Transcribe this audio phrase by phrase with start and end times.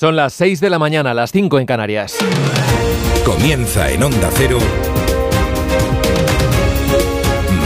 [0.00, 2.16] Son las 6 de la mañana, las 5 en Canarias.
[3.24, 4.58] Comienza en Onda Cero.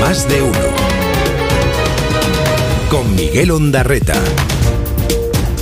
[0.01, 0.59] Más de uno.
[2.91, 4.15] Con Miguel Ondarreta.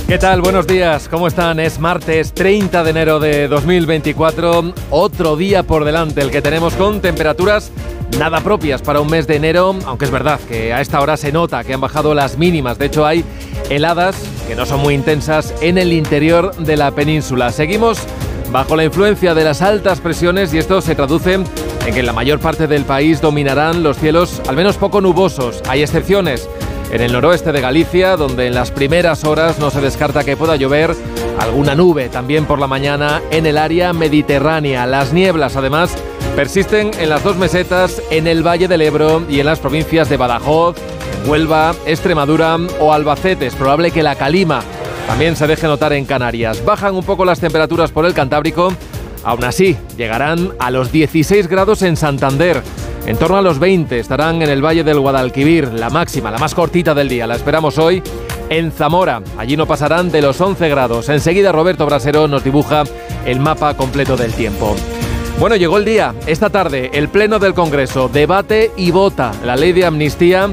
[0.07, 0.39] ¿Qué tal?
[0.39, 1.59] Buenos días, ¿cómo están?
[1.59, 7.01] Es martes 30 de enero de 2024, otro día por delante, el que tenemos con
[7.01, 7.69] temperaturas
[8.17, 11.33] nada propias para un mes de enero, aunque es verdad que a esta hora se
[11.33, 13.25] nota que han bajado las mínimas, de hecho hay
[13.69, 14.15] heladas
[14.51, 17.53] que no son muy intensas en el interior de la península.
[17.53, 17.99] Seguimos
[18.51, 21.45] bajo la influencia de las altas presiones y esto se traduce en
[21.85, 25.63] que en la mayor parte del país dominarán los cielos al menos poco nubosos.
[25.69, 26.49] Hay excepciones
[26.91, 30.57] en el noroeste de Galicia, donde en las primeras horas no se descarta que pueda
[30.57, 30.97] llover
[31.39, 34.85] alguna nube también por la mañana en el área mediterránea.
[34.85, 35.95] Las nieblas además
[36.35, 40.17] persisten en las dos mesetas, en el Valle del Ebro y en las provincias de
[40.17, 40.75] Badajoz,
[41.25, 43.47] Huelva, Extremadura o Albacete.
[43.47, 44.61] Es probable que la calima
[45.07, 46.63] también se deje notar en Canarias.
[46.65, 48.73] Bajan un poco las temperaturas por el Cantábrico.
[49.23, 52.61] Aún así, llegarán a los 16 grados en Santander.
[53.05, 56.55] En torno a los 20 estarán en el Valle del Guadalquivir, la máxima, la más
[56.55, 57.27] cortita del día.
[57.27, 58.01] La esperamos hoy
[58.49, 59.21] en Zamora.
[59.37, 61.09] Allí no pasarán de los 11 grados.
[61.09, 62.83] Enseguida Roberto Brasero nos dibuja
[63.25, 64.75] el mapa completo del tiempo.
[65.41, 66.13] Bueno, llegó el día.
[66.27, 70.47] Esta tarde, el Pleno del Congreso debate y vota la ley de amnistía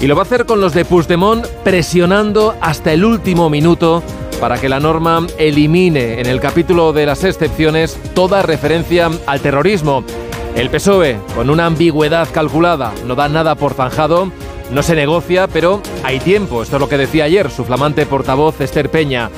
[0.00, 4.02] y lo va a hacer con los de Puigdemont presionando hasta el último minuto
[4.40, 10.04] para que la norma elimine en el capítulo de las excepciones toda referencia al terrorismo.
[10.56, 14.32] El PSOE, con una ambigüedad calculada, no da nada por zanjado,
[14.72, 16.62] no se negocia, pero hay tiempo.
[16.62, 19.30] Esto es lo que decía ayer su flamante portavoz Esther Peña.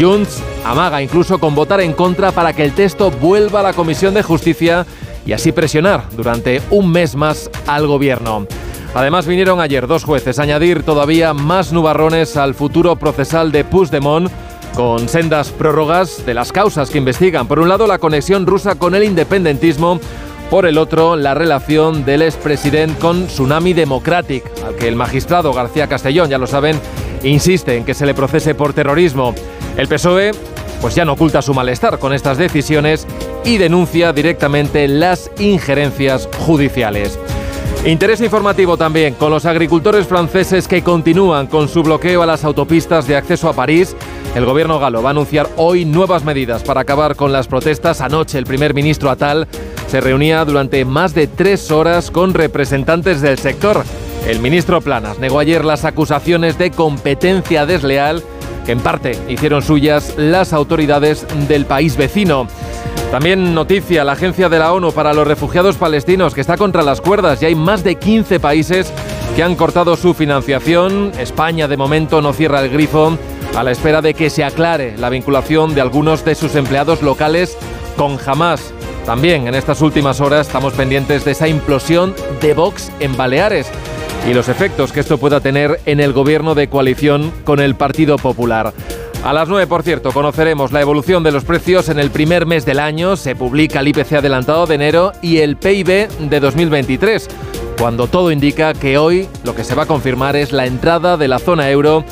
[0.00, 4.14] Junts amaga incluso con votar en contra para que el texto vuelva a la Comisión
[4.14, 4.86] de Justicia
[5.26, 8.46] y así presionar durante un mes más al gobierno.
[8.94, 14.30] Además vinieron ayer dos jueces a añadir todavía más nubarrones al futuro procesal de Puigdemont
[14.74, 17.46] con sendas prórrogas de las causas que investigan.
[17.46, 20.00] Por un lado, la conexión rusa con el independentismo.
[20.50, 25.86] Por el otro, la relación del expresidente con Tsunami Democratic, al que el magistrado García
[25.86, 26.76] Castellón, ya lo saben,
[27.22, 29.32] insiste en que se le procese por terrorismo.
[29.76, 30.32] El PSOE
[30.80, 33.06] pues ya no oculta su malestar con estas decisiones
[33.44, 37.16] y denuncia directamente las injerencias judiciales.
[37.84, 43.06] Interés informativo también con los agricultores franceses que continúan con su bloqueo a las autopistas
[43.06, 43.96] de acceso a París.
[44.34, 48.00] El gobierno galo va a anunciar hoy nuevas medidas para acabar con las protestas.
[48.00, 49.48] Anoche el primer ministro Atal
[49.90, 53.84] se reunía durante más de tres horas con representantes del sector.
[54.24, 58.22] El ministro Planas negó ayer las acusaciones de competencia desleal
[58.64, 62.46] que en parte hicieron suyas las autoridades del país vecino.
[63.10, 67.00] También noticia la Agencia de la ONU para los Refugiados Palestinos que está contra las
[67.00, 68.92] cuerdas y hay más de 15 países
[69.34, 71.10] que han cortado su financiación.
[71.18, 73.18] España de momento no cierra el grifo
[73.56, 77.58] a la espera de que se aclare la vinculación de algunos de sus empleados locales
[77.96, 78.72] con Hamas.
[79.10, 83.68] También en estas últimas horas estamos pendientes de esa implosión de Vox en Baleares
[84.30, 88.18] y los efectos que esto pueda tener en el gobierno de coalición con el Partido
[88.18, 88.72] Popular.
[89.24, 92.64] A las 9, por cierto, conoceremos la evolución de los precios en el primer mes
[92.64, 93.16] del año.
[93.16, 97.28] Se publica el IPC adelantado de enero y el PIB de 2023,
[97.80, 101.28] cuando todo indica que hoy lo que se va a confirmar es la entrada de
[101.28, 102.04] la zona euro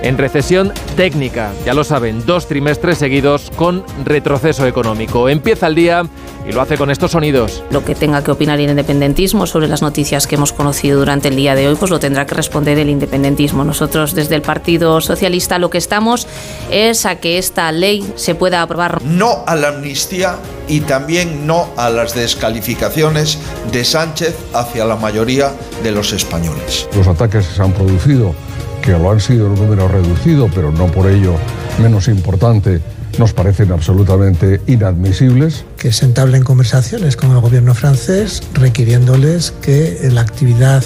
[0.00, 1.52] en recesión técnica.
[1.64, 5.28] Ya lo saben, dos trimestres seguidos con retroceso económico.
[5.28, 6.04] Empieza el día
[6.48, 7.64] y lo hace con estos sonidos.
[7.70, 11.34] Lo que tenga que opinar el independentismo sobre las noticias que hemos conocido durante el
[11.34, 13.64] día de hoy, pues lo tendrá que responder el independentismo.
[13.64, 16.28] Nosotros desde el Partido Socialista lo que estamos
[16.70, 19.02] es a que esta ley se pueda aprobar.
[19.02, 20.36] No a la amnistía
[20.68, 23.38] y también no a las descalificaciones
[23.72, 26.88] de Sánchez hacia la mayoría de los españoles.
[26.96, 28.34] Los ataques se han producido
[28.82, 31.34] que lo han sido en un número reducido, pero no por ello
[31.80, 32.80] menos importante,
[33.18, 35.64] nos parecen absolutamente inadmisibles.
[35.78, 40.84] Que se entablen conversaciones con el gobierno francés requiriéndoles que la actividad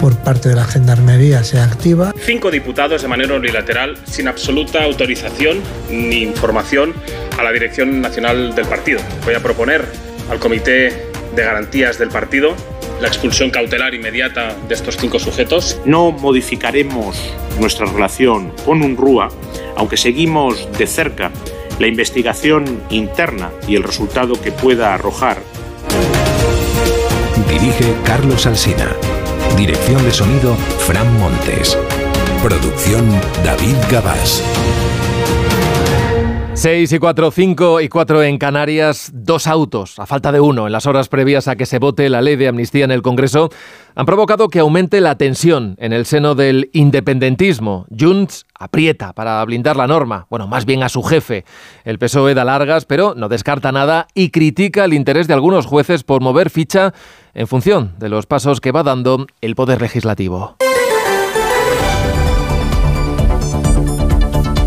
[0.00, 2.12] por parte de la Gendarmería sea activa.
[2.20, 5.58] Cinco diputados de manera unilateral, sin absoluta autorización
[5.90, 6.92] ni información
[7.38, 9.00] a la Dirección Nacional del Partido.
[9.24, 9.84] Voy a proponer
[10.30, 12.54] al Comité de Garantías del Partido
[13.00, 15.80] la expulsión cautelar inmediata de estos cinco sujetos.
[15.84, 17.18] No modificaremos
[17.58, 19.28] nuestra relación con UNRUA,
[19.76, 21.30] aunque seguimos de cerca
[21.78, 25.38] la investigación interna y el resultado que pueda arrojar.
[27.48, 28.94] Dirige Carlos Alsina.
[29.56, 31.78] Dirección de sonido Fran Montes.
[32.42, 33.08] Producción
[33.44, 34.42] David Gabás.
[36.56, 40.72] 6 y 4, 5 y 4 en Canarias, dos autos, a falta de uno, en
[40.72, 43.50] las horas previas a que se vote la ley de amnistía en el Congreso,
[43.96, 47.86] han provocado que aumente la tensión en el seno del independentismo.
[47.90, 51.44] Junts aprieta para blindar la norma, bueno, más bien a su jefe.
[51.84, 56.04] El PSOE da largas, pero no descarta nada y critica el interés de algunos jueces
[56.04, 56.94] por mover ficha
[57.34, 60.56] en función de los pasos que va dando el Poder Legislativo.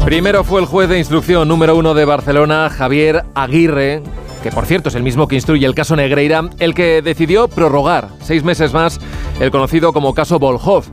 [0.08, 4.02] Primero fue el juez de instrucción número uno de Barcelona, Javier Aguirre,
[4.42, 8.08] que por cierto es el mismo que instruye el caso Negreira, el que decidió prorrogar
[8.22, 9.02] seis meses más
[9.42, 10.86] el conocido como caso Volhov.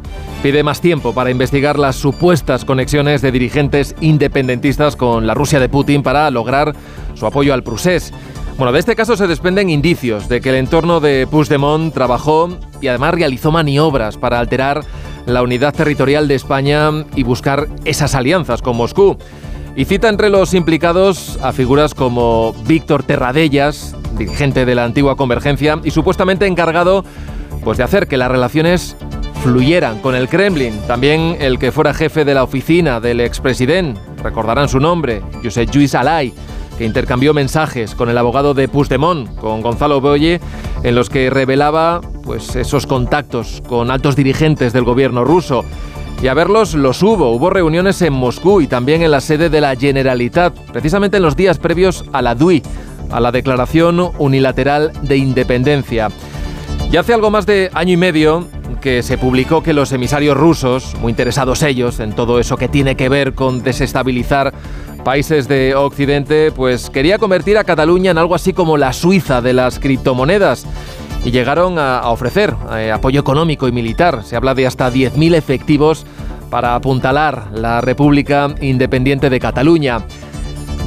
[0.43, 5.69] Pide más tiempo para investigar las supuestas conexiones de dirigentes independentistas con la Rusia de
[5.69, 6.75] Putin para lograr
[7.15, 8.13] su apoyo al Prusés.
[8.59, 12.49] Bueno, de este caso se desprenden indicios de que el entorno de Puigdemont trabajó
[12.81, 14.85] y además realizó maniobras para alterar
[15.27, 19.17] la unidad territorial de España y buscar esas alianzas con Moscú.
[19.77, 25.81] Y cita entre los implicados a figuras como Víctor Terradellas, dirigente de la antigua Convergencia
[25.83, 27.05] y supuestamente encargado
[27.65, 28.97] pues, de hacer que las relaciones
[29.43, 30.81] fluyeran con el Kremlin.
[30.87, 35.95] También el que fuera jefe de la oficina del expresidente, recordarán su nombre, Josep Lluís
[35.95, 36.33] Alay,
[36.77, 40.41] que intercambió mensajes con el abogado de Puigdemont, con Gonzalo Boye,
[40.83, 45.65] en los que revelaba pues, esos contactos con altos dirigentes del gobierno ruso.
[46.23, 47.33] Y a verlos los hubo.
[47.35, 51.37] Hubo reuniones en Moscú y también en la sede de la Generalitat, precisamente en los
[51.37, 52.63] días previos a la DUI,
[53.11, 56.09] a la Declaración Unilateral de Independencia.
[56.91, 58.47] Y hace algo más de año y medio
[58.81, 62.97] que se publicó que los emisarios rusos, muy interesados ellos en todo eso que tiene
[62.97, 64.53] que ver con desestabilizar
[65.05, 69.53] países de Occidente, pues quería convertir a Cataluña en algo así como la Suiza de
[69.53, 70.67] las criptomonedas.
[71.25, 74.25] Y llegaron a, ofrecer eh, apoyo económico y militar.
[74.25, 76.05] Se habla de hasta 10.000 efectivos
[76.51, 80.01] para apuntalar la República Independiente de Cataluña.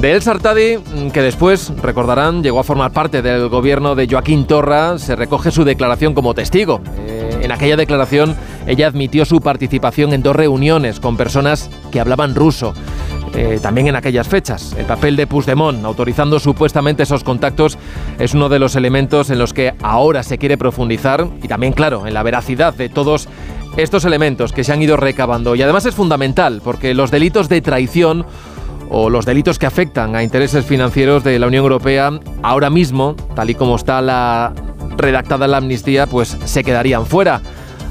[0.00, 4.46] De El Sartadi, mm, que después, recordarán, llegó a formar parte del gobierno de Joaquín
[4.46, 6.80] Torra, se recoge su declaración como testigo.
[7.08, 8.36] Eh, en aquella declaración,
[8.68, 12.74] ella admitió su participación en dos reuniones con personas que hablaban ruso.
[13.34, 14.74] Eh, también en aquellas fechas.
[14.78, 17.78] El papel de Puigdemont, autorizando supuestamente esos contactos,
[18.18, 22.06] es uno de los elementos en los que ahora se quiere profundizar y también, claro,
[22.06, 23.28] en la veracidad de todos
[23.76, 25.54] estos elementos que se han ido recabando.
[25.54, 28.26] Y además es fundamental porque los delitos de traición
[28.90, 32.10] o los delitos que afectan a intereses financieros de la Unión Europea
[32.42, 34.52] ahora mismo, tal y como está la
[34.96, 37.40] redactada la amnistía, pues se quedarían fuera.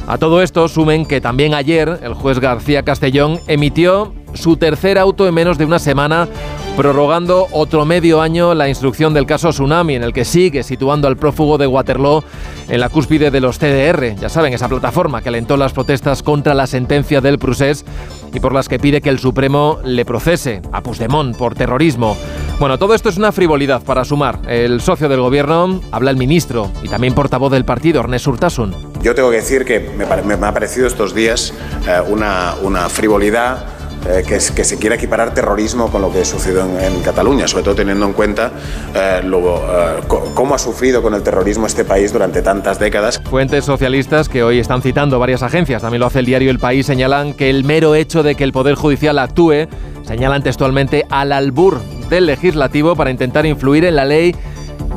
[0.08, 5.28] A todo esto sumen que también ayer el juez García Castellón emitió su tercer auto
[5.28, 6.28] en menos de una semana,
[6.76, 11.18] prorrogando otro medio año la instrucción del caso Tsunami, en el que sigue situando al
[11.18, 12.24] prófugo de Waterloo
[12.70, 14.16] en la cúspide de los TDR.
[14.16, 17.86] Ya saben, esa plataforma que alentó las protestas contra la sentencia del Prusés
[18.34, 22.16] y por las que pide que el Supremo le procese a Puigdemont por terrorismo.
[22.60, 24.40] Bueno, todo esto es una frivolidad para sumar.
[24.48, 28.76] El socio del gobierno habla el ministro y también portavoz del partido, Ernest Urtasun.
[29.02, 31.54] Yo tengo que decir que me, ha parecido estos días
[31.88, 36.80] eh, una, una frivolidad eh, que, se quiera equiparar terrorismo con lo que sucedió en,
[36.80, 38.52] en Cataluña, sobre todo teniendo en cuenta
[38.96, 40.02] eh, eh,
[40.34, 43.22] cómo ha sufrido con el terrorismo este país durante tantas décadas.
[43.30, 46.86] Fuentes socialistas que hoy están citando varias agencias, también lo hace el diario El País,
[46.86, 49.68] señalan que el mero hecho de que el Poder Judicial actúe,
[50.04, 54.36] señalan textualmente al albur del legislativo para intentar influir en la ley,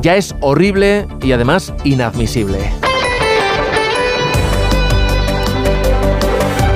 [0.01, 2.90] ya es horrible y además inadmisible.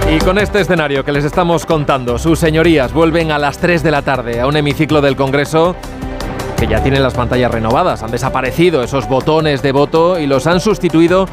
[0.08, 3.90] Y con este escenario que les estamos contando, sus señorías vuelven a las 3 de
[3.90, 5.76] la tarde a un hemiciclo del Congreso
[6.58, 8.04] que ya tiene las pantallas renovadas.
[8.04, 11.28] Han desaparecido esos botones de voto y los han sustituido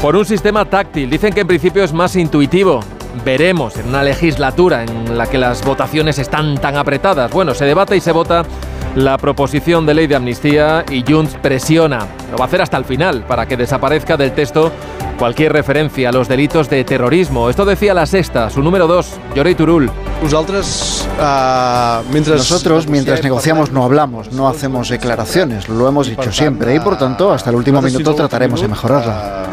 [0.00, 1.10] por un sistema táctil.
[1.10, 2.80] Dicen que en principio es más intuitivo.
[3.24, 7.30] Veremos en una legislatura en la que las votaciones están tan apretadas.
[7.32, 8.44] Bueno, se debate y se vota
[8.94, 12.84] la proposición de ley de amnistía y Junts presiona, lo va a hacer hasta el
[12.84, 14.70] final, para que desaparezca del texto
[15.18, 17.48] cualquier referencia a los delitos de terrorismo.
[17.48, 19.90] Esto decía la sexta, su número dos, Llorey Turul.
[21.18, 22.02] Ah,
[22.50, 27.32] Nosotros, mientras negociamos, no hablamos, no hacemos declaraciones, lo hemos dicho siempre y por tanto,
[27.32, 29.46] hasta el último minuto trataremos de mejorarla.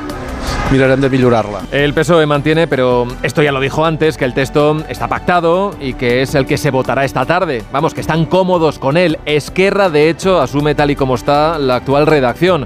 [0.72, 1.62] Mirarán de mejorarla.
[1.72, 5.94] El PSOE mantiene, pero esto ya lo dijo antes, que el texto está pactado y
[5.94, 7.64] que es el que se votará esta tarde.
[7.72, 9.18] Vamos, que están cómodos con él.
[9.26, 12.66] Esquerra, de hecho, asume tal y como está la actual redacción.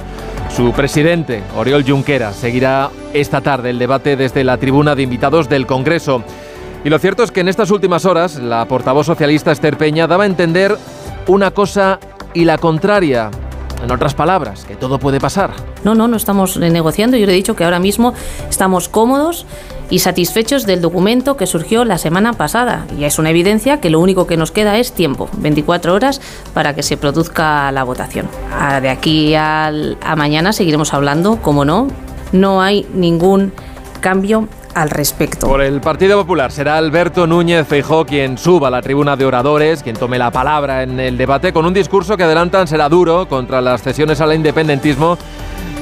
[0.53, 5.65] Su presidente, Oriol Junqueras, seguirá esta tarde el debate desde la tribuna de invitados del
[5.65, 6.23] Congreso.
[6.83, 10.23] Y lo cierto es que en estas últimas horas la portavoz socialista Esther Peña daba
[10.23, 10.77] a entender
[11.27, 11.99] una cosa
[12.33, 13.31] y la contraria.
[13.83, 15.51] En otras palabras, que todo puede pasar.
[15.83, 17.17] No, no, no estamos negociando.
[17.17, 18.13] Yo le he dicho que ahora mismo
[18.49, 19.45] estamos cómodos
[19.89, 22.85] y satisfechos del documento que surgió la semana pasada.
[22.97, 26.21] Y es una evidencia que lo único que nos queda es tiempo, 24 horas,
[26.53, 28.29] para que se produzca la votación.
[28.51, 29.71] Ah, de aquí a
[30.15, 31.87] mañana seguiremos hablando, como no,
[32.31, 33.51] no hay ningún
[33.99, 35.47] cambio al respecto.
[35.47, 39.83] Por el Partido Popular será Alberto Núñez Feijó quien suba a la tribuna de oradores,
[39.83, 43.61] quien tome la palabra en el debate con un discurso que adelantan será duro contra
[43.61, 45.17] las cesiones al independentismo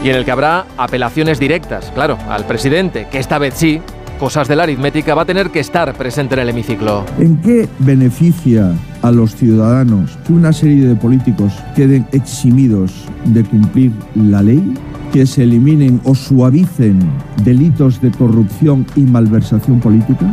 [0.04, 3.82] y en el que habrá apelaciones directas, claro, al presidente, que esta vez sí
[4.22, 7.06] cosas de la aritmética, va a tener que estar presente en el hemiciclo.
[7.18, 8.72] ¿En qué beneficia
[9.02, 12.94] a los ciudadanos que una serie de políticos queden eximidos
[13.26, 14.76] de cumplir la ley?
[15.12, 17.00] Que se eliminen o suavicen
[17.44, 20.26] delitos de corrupción y malversación política?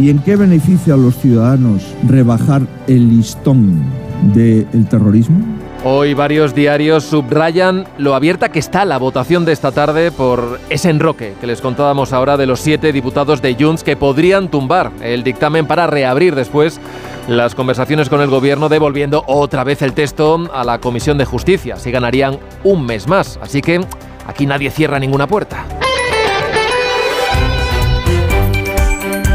[0.00, 3.82] ¿Y en qué beneficia a los ciudadanos rebajar el listón
[4.34, 5.38] del terrorismo?
[5.86, 10.88] Hoy varios diarios subrayan lo abierta que está la votación de esta tarde por ese
[10.88, 15.22] enroque que les contábamos ahora de los siete diputados de Junts que podrían tumbar el
[15.22, 16.80] dictamen para reabrir después
[17.28, 21.76] las conversaciones con el gobierno devolviendo otra vez el texto a la Comisión de Justicia.
[21.76, 23.38] Si ganarían un mes más.
[23.42, 23.82] Así que
[24.26, 25.66] aquí nadie cierra ninguna puerta.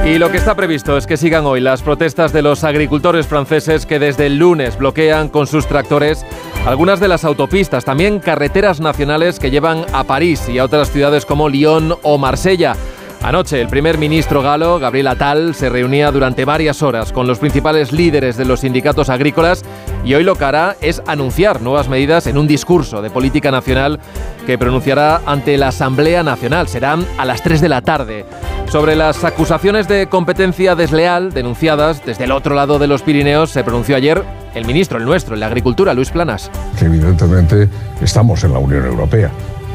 [0.05, 3.85] Y lo que está previsto es que sigan hoy las protestas de los agricultores franceses
[3.85, 6.25] que desde el lunes bloquean con sus tractores
[6.65, 11.25] algunas de las autopistas, también carreteras nacionales que llevan a París y a otras ciudades
[11.25, 12.75] como Lyon o Marsella.
[13.21, 17.91] Anoche, el primer ministro galo, Gabriel Attal, se reunía durante varias horas con los principales
[17.91, 19.63] líderes de los sindicatos agrícolas
[20.05, 23.99] y hoy lo que hará es anunciar nuevas medidas en un discurso de política nacional
[24.45, 26.69] que pronunciará ante la Asamblea Nacional.
[26.69, 28.25] Serán a las 3 de la tarde.
[28.69, 33.63] Sobre las acusaciones de competencia desleal denunciadas desde el otro lado de los Pirineos, se
[33.63, 34.23] pronunció ayer
[34.55, 36.49] el ministro, el nuestro, el de Agricultura, Luis Planas.
[36.77, 37.67] Que evidentemente
[38.01, 39.29] estamos en la Unión Europea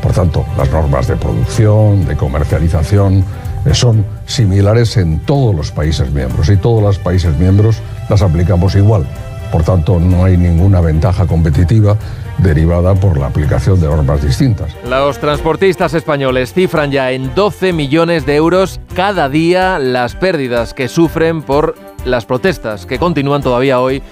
[0.05, 3.25] por tanto, las normas de producción, de comercialización,
[3.65, 7.79] eh, son similares en todos los países miembros y todos los países miembros
[8.11, 9.07] las aplicamos igual.
[9.51, 11.97] Por tanto, no hay ninguna ventaja competitiva
[12.37, 14.77] derivada por la aplicación de normas distintas.
[14.87, 20.89] Los transportistas españoles cifran ya en 12 millones de euros cada día las pérdidas que
[20.89, 24.03] sufren por las protestas que continúan todavía hoy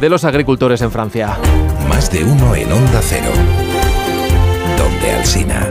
[0.00, 1.36] de los agricultores en Francia.
[1.90, 3.71] Más de uno en Onda Cero
[5.02, 5.70] donde Alsina.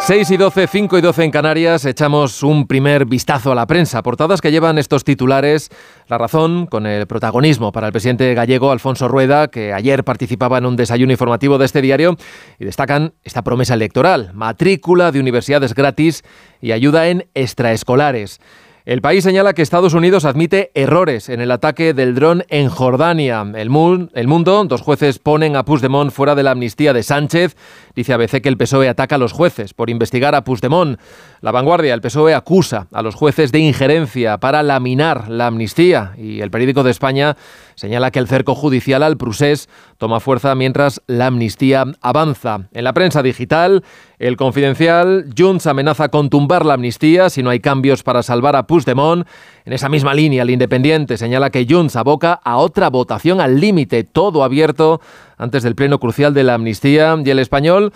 [0.00, 4.02] 6 y 12, 5 y 12 en Canarias, echamos un primer vistazo a la prensa.
[4.02, 5.68] Portadas que llevan estos titulares.
[6.06, 10.64] La razón con el protagonismo para el presidente gallego Alfonso Rueda, que ayer participaba en
[10.64, 12.16] un desayuno informativo de este diario,
[12.58, 16.24] y destacan esta promesa electoral: matrícula de universidades gratis
[16.62, 18.40] y ayuda en extraescolares.
[18.88, 23.44] El país señala que Estados Unidos admite errores en el ataque del dron en Jordania.
[23.54, 27.54] El, mundo, dos jueces ponen a Puigdemont fuera de la amnistía de Sánchez.
[27.98, 31.00] Dice ABC que el PSOE ataca a los jueces por investigar a Puigdemont.
[31.40, 36.12] La vanguardia, el PSOE acusa a los jueces de injerencia para laminar la amnistía.
[36.16, 37.36] Y el periódico de España
[37.74, 42.68] señala que el cerco judicial al Prusés toma fuerza mientras la amnistía avanza.
[42.72, 43.82] En la prensa digital,
[44.20, 48.68] el confidencial, Junts amenaza con tumbar la amnistía si no hay cambios para salvar a
[48.68, 49.26] Puigdemont.
[49.64, 54.04] En esa misma línea, el Independiente señala que Junts aboca a otra votación al límite,
[54.04, 55.00] todo abierto
[55.38, 57.16] antes del pleno crucial de la amnistía.
[57.24, 57.92] Y el español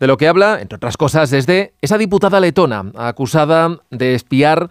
[0.00, 4.68] de lo que habla, entre otras cosas, desde esa diputada letona acusada de espiar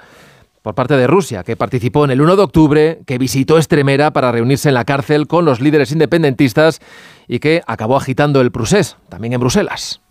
[0.61, 4.31] por parte de Rusia, que participó en el 1 de octubre, que visitó Estremera para
[4.31, 6.79] reunirse en la cárcel con los líderes independentistas
[7.27, 10.01] y que acabó agitando el Prusés, también en Bruselas.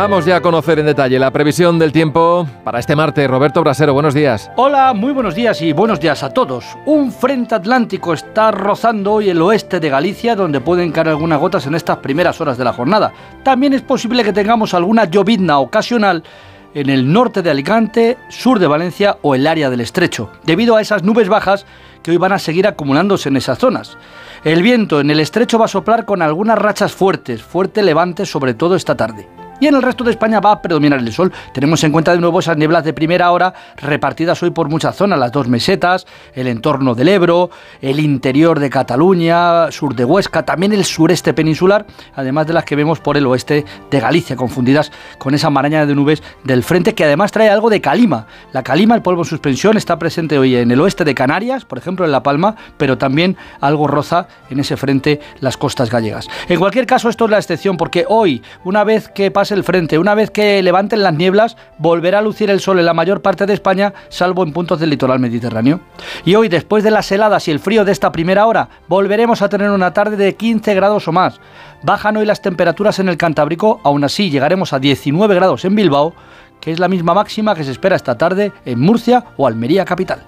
[0.00, 3.28] Vamos ya a conocer en detalle la previsión del tiempo para este martes.
[3.28, 4.48] Roberto Brasero, buenos días.
[4.54, 6.64] Hola, muy buenos días y buenos días a todos.
[6.86, 11.66] Un frente atlántico está rozando hoy el oeste de Galicia, donde pueden caer algunas gotas
[11.66, 13.12] en estas primeras horas de la jornada.
[13.42, 16.22] También es posible que tengamos alguna llovizna ocasional
[16.74, 20.80] en el norte de Alicante, sur de Valencia o el área del estrecho, debido a
[20.80, 21.66] esas nubes bajas
[22.04, 23.98] que hoy van a seguir acumulándose en esas zonas.
[24.44, 28.54] El viento en el estrecho va a soplar con algunas rachas fuertes, fuerte levante sobre
[28.54, 31.32] todo esta tarde y en el resto de España va a predominar el sol.
[31.52, 35.18] Tenemos en cuenta de nuevo esas nieblas de primera hora repartidas hoy por muchas zonas,
[35.18, 37.50] las dos mesetas, el entorno del Ebro,
[37.80, 42.76] el interior de Cataluña, sur de Huesca, también el sureste peninsular, además de las que
[42.76, 47.04] vemos por el oeste de Galicia, confundidas con esa maraña de nubes del frente que
[47.04, 48.26] además trae algo de calima.
[48.52, 51.78] La calima, el polvo en suspensión, está presente hoy en el oeste de Canarias, por
[51.78, 56.28] ejemplo en La Palma, pero también algo roza en ese frente las costas gallegas.
[56.48, 59.98] En cualquier caso, esto es la excepción porque hoy, una vez que pasa el frente.
[59.98, 63.46] Una vez que levanten las nieblas, volverá a lucir el sol en la mayor parte
[63.46, 65.80] de España, salvo en puntos del litoral mediterráneo.
[66.24, 69.48] Y hoy, después de las heladas y el frío de esta primera hora, volveremos a
[69.48, 71.40] tener una tarde de 15 grados o más.
[71.82, 76.14] Bajan hoy las temperaturas en el Cantábrico, aún así llegaremos a 19 grados en Bilbao,
[76.60, 80.22] que es la misma máxima que se espera esta tarde en Murcia o Almería capital.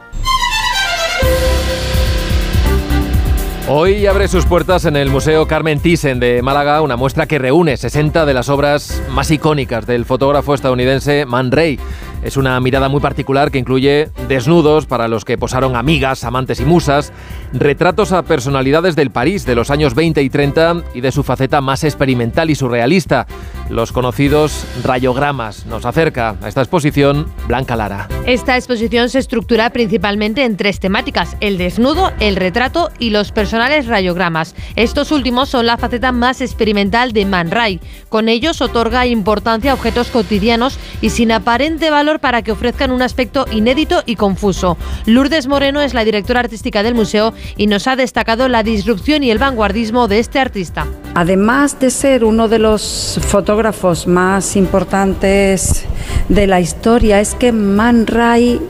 [3.72, 7.76] Hoy abre sus puertas en el Museo Carmen Thyssen de Málaga una muestra que reúne
[7.76, 11.78] 60 de las obras más icónicas del fotógrafo estadounidense Man Ray.
[12.22, 16.64] Es una mirada muy particular que incluye desnudos para los que posaron amigas, amantes y
[16.64, 17.12] musas,
[17.52, 21.60] retratos a personalidades del París de los años 20 y 30 y de su faceta
[21.60, 23.26] más experimental y surrealista,
[23.70, 25.64] los conocidos rayogramas.
[25.66, 28.08] Nos acerca a esta exposición Blanca Lara.
[28.26, 33.86] Esta exposición se estructura principalmente en tres temáticas, el desnudo, el retrato y los personales
[33.86, 34.54] rayogramas.
[34.76, 37.80] Estos últimos son la faceta más experimental de Man Ray.
[38.08, 43.02] Con ellos otorga importancia a objetos cotidianos y sin aparente valor para que ofrezcan un
[43.02, 44.76] aspecto inédito y confuso.
[45.06, 49.30] Lourdes Moreno es la directora artística del museo y nos ha destacado la disrupción y
[49.30, 50.86] el vanguardismo de este artista.
[51.14, 55.84] Además de ser uno de los fotógrafos más importantes
[56.28, 58.60] de la historia, es que Man Ray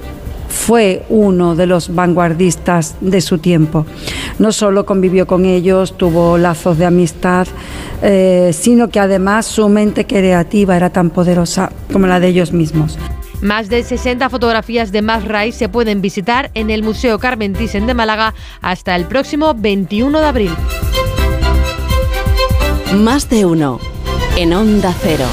[0.50, 3.86] fue uno de los vanguardistas de su tiempo.
[4.38, 7.46] No solo convivió con ellos, tuvo lazos de amistad,
[8.02, 12.98] eh, sino que además su mente creativa era tan poderosa como la de ellos mismos.
[13.40, 17.86] Más de 60 fotografías de Max Ray se pueden visitar en el Museo Carmen Thyssen
[17.86, 20.56] de Málaga hasta el próximo 21 de abril.
[22.94, 23.80] Más de uno
[24.36, 25.26] en Onda Cero.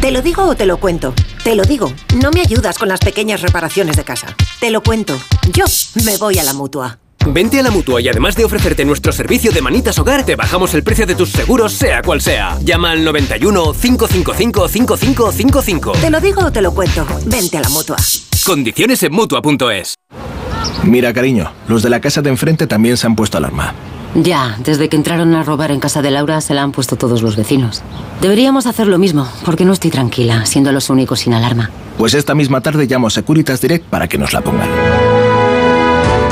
[0.00, 1.14] ¿Te lo digo o te lo cuento?
[1.42, 4.34] Te lo digo, no me ayudas con las pequeñas reparaciones de casa.
[4.60, 5.16] Te lo cuento,
[5.52, 5.64] yo
[6.04, 6.98] me voy a la mutua.
[7.26, 10.74] Vente a la mutua y además de ofrecerte nuestro servicio de manitas hogar, te bajamos
[10.74, 12.58] el precio de tus seguros, sea cual sea.
[12.62, 15.92] Llama al 91 555 5555.
[15.92, 17.06] Te lo digo o te lo cuento.
[17.26, 17.96] Vente a la mutua.
[18.44, 19.94] Condiciones en mutua.es.
[20.82, 23.74] Mira, cariño, los de la casa de enfrente también se han puesto alarma.
[24.14, 27.22] Ya, desde que entraron a robar en casa de Laura se la han puesto todos
[27.22, 27.82] los vecinos.
[28.20, 31.70] Deberíamos hacer lo mismo, porque no estoy tranquila, siendo los únicos sin alarma.
[31.98, 34.68] Pues esta misma tarde llamo a Securitas Direct para que nos la pongan.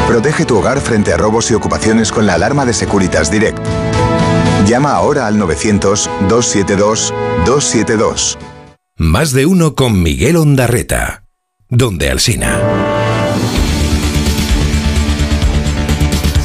[0.06, 3.59] Protege tu hogar frente a robos y ocupaciones con la alarma de Securitas Direct.
[4.66, 8.37] Llama ahora al 900-272-272.
[8.96, 11.24] Más de uno con Miguel Ondarreta.
[11.68, 12.91] Donde Alsina.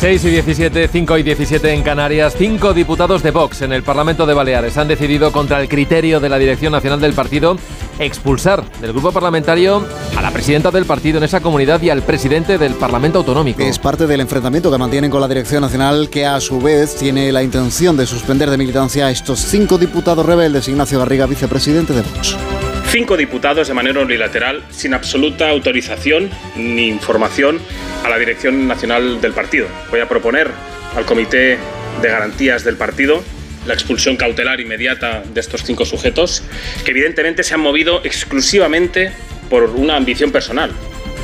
[0.08, 2.34] 6 y 17, 5 y 17 en Canarias.
[2.38, 6.30] Cinco diputados de Vox en el Parlamento de Baleares han decidido, contra el criterio de
[6.30, 7.58] la Dirección Nacional del Partido,
[8.00, 12.58] expulsar del grupo parlamentario a la presidenta del partido en esa comunidad y al presidente
[12.58, 13.62] del Parlamento Autonómico.
[13.62, 17.30] Es parte del enfrentamiento que mantienen con la Dirección Nacional, que a su vez tiene
[17.34, 20.70] la intención de suspender de militancia a estos cinco diputados rebeldes.
[20.70, 22.38] Ignacio Garriga, vicepresidente de Vox.
[22.89, 27.60] Cinco diputados de manera unilateral, sin absoluta autorización ni información
[28.06, 29.67] a la Dirección Nacional del Partido.
[29.91, 30.50] Voy a proponer
[30.95, 31.58] al Comité
[32.02, 33.21] de Garantías del Partido
[33.65, 36.43] la expulsión cautelar inmediata de estos cinco sujetos,
[36.86, 39.12] que evidentemente se han movido exclusivamente
[39.50, 40.71] por una ambición personal,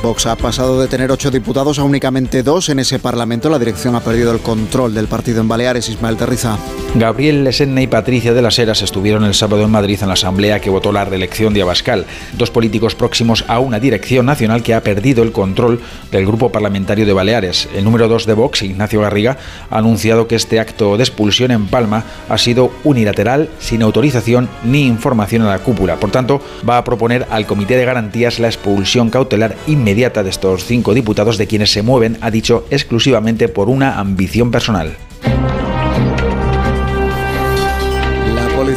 [0.04, 3.50] Vox ha pasado de tener ocho diputados a únicamente dos en ese Parlamento.
[3.50, 5.88] La dirección ha perdido el control del partido en Baleares.
[5.88, 6.58] Ismael Terriza.
[6.96, 10.60] Gabriel Lesenne y Patricia de las Heras estuvieron el sábado en Madrid en la asamblea
[10.60, 12.06] que votó la reelección de Abascal,
[12.38, 15.80] dos políticos próximos a una dirección nacional que ha perdido el control
[16.12, 17.70] del grupo parlamentario de Baleares.
[17.74, 19.38] El número dos de Vox, Ignacio Garriga,
[19.70, 24.86] ha anunciado que este acto de expulsión en Palma ha sido unilateral, sin autorización ni
[24.86, 25.96] información a la cúpula.
[25.96, 30.66] Por tanto, va a proponer al Comité de Garantías la expulsión cautelar inmediata de estos
[30.66, 34.98] cinco diputados de quienes se mueven, ha dicho, exclusivamente por una ambición personal.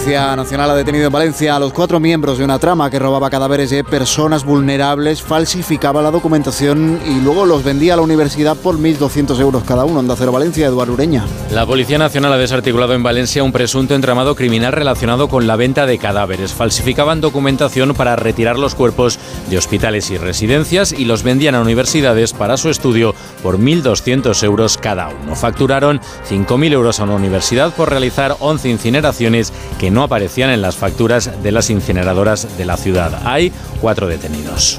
[0.06, 3.28] Policía Nacional ha detenido en Valencia a los cuatro miembros de una trama que robaba
[3.28, 8.78] cadáveres de personas vulnerables, falsificaba la documentación y luego los vendía a la universidad por
[8.78, 9.98] 1.200 euros cada uno.
[9.98, 11.24] Onda Cero Valencia, Eduardo Ureña.
[11.50, 15.86] La Policía Nacional ha desarticulado en Valencia un presunto entramado criminal relacionado con la venta
[15.86, 16.52] de cadáveres.
[16.52, 19.18] Falsificaban documentación para retirar los cuerpos
[19.50, 24.78] de hospitales y residencias y los vendían a universidades para su estudio por 1.200 euros
[24.78, 25.34] cada uno.
[25.34, 30.76] Facturaron 5.000 euros a una universidad por realizar 11 incineraciones que no aparecían en las
[30.76, 33.22] facturas de las incineradoras de la ciudad.
[33.24, 34.78] Hay cuatro detenidos.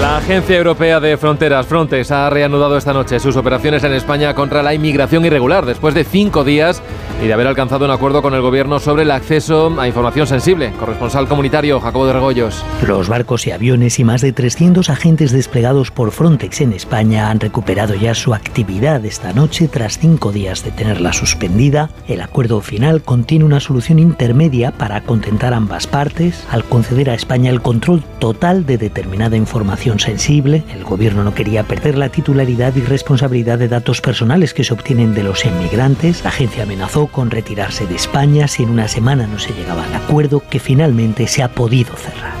[0.00, 4.62] La Agencia Europea de Fronteras, Frontex, ha reanudado esta noche sus operaciones en España contra
[4.62, 6.82] la inmigración irregular después de cinco días
[7.24, 10.72] y de haber alcanzado un acuerdo con el gobierno sobre el acceso a información sensible.
[10.78, 12.62] Corresponsal comunitario Jacobo de Regoyos.
[12.86, 17.40] Los barcos y aviones y más de 300 agentes desplegados por Frontex en España han
[17.40, 21.88] recuperado ya su actividad esta noche tras cinco días de tenerla suspendida.
[22.08, 27.48] El acuerdo final contiene una solución intermedia para contentar ambas partes al conceder a España
[27.48, 30.62] el control total de determinada información sensible.
[30.74, 35.14] El gobierno no quería perder la titularidad y responsabilidad de datos personales que se obtienen
[35.14, 36.22] de los inmigrantes.
[36.22, 39.94] La agencia amenazó con retirarse de España si en una semana no se llegaba al
[39.94, 42.34] acuerdo que finalmente se ha podido cerrar.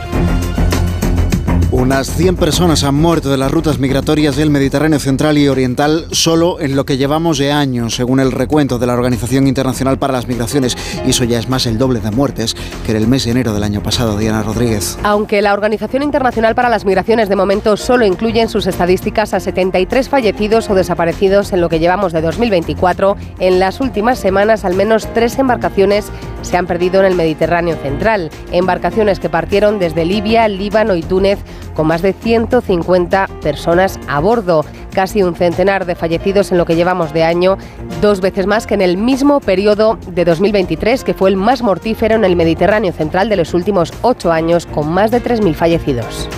[1.76, 6.60] Unas 100 personas han muerto de las rutas migratorias del Mediterráneo central y oriental solo
[6.60, 10.28] en lo que llevamos de año, según el recuento de la Organización Internacional para las
[10.28, 10.76] Migraciones.
[11.04, 12.54] Y eso ya es más el doble de muertes
[12.86, 14.96] que en el mes de enero del año pasado, Diana Rodríguez.
[15.02, 19.40] Aunque la Organización Internacional para las Migraciones de momento solo incluye en sus estadísticas a
[19.40, 24.76] 73 fallecidos o desaparecidos en lo que llevamos de 2024, en las últimas semanas al
[24.76, 26.06] menos tres embarcaciones
[26.42, 28.30] se han perdido en el Mediterráneo central.
[28.52, 31.40] Embarcaciones que partieron desde Libia, Líbano y Túnez
[31.74, 36.76] con más de 150 personas a bordo, casi un centenar de fallecidos en lo que
[36.76, 37.58] llevamos de año,
[38.00, 42.14] dos veces más que en el mismo periodo de 2023, que fue el más mortífero
[42.14, 46.28] en el Mediterráneo central de los últimos ocho años, con más de 3.000 fallecidos.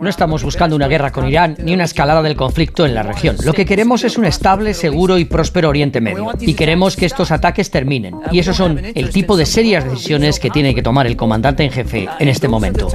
[0.00, 3.36] No estamos buscando una guerra con Irán ni una escalada del conflicto en la región.
[3.44, 6.30] Lo que queremos es un estable, seguro y próspero Oriente Medio.
[6.40, 8.14] Y queremos que estos ataques terminen.
[8.32, 11.70] Y esos son el tipo de serias decisiones que tiene que tomar el comandante en
[11.70, 12.88] jefe en este momento.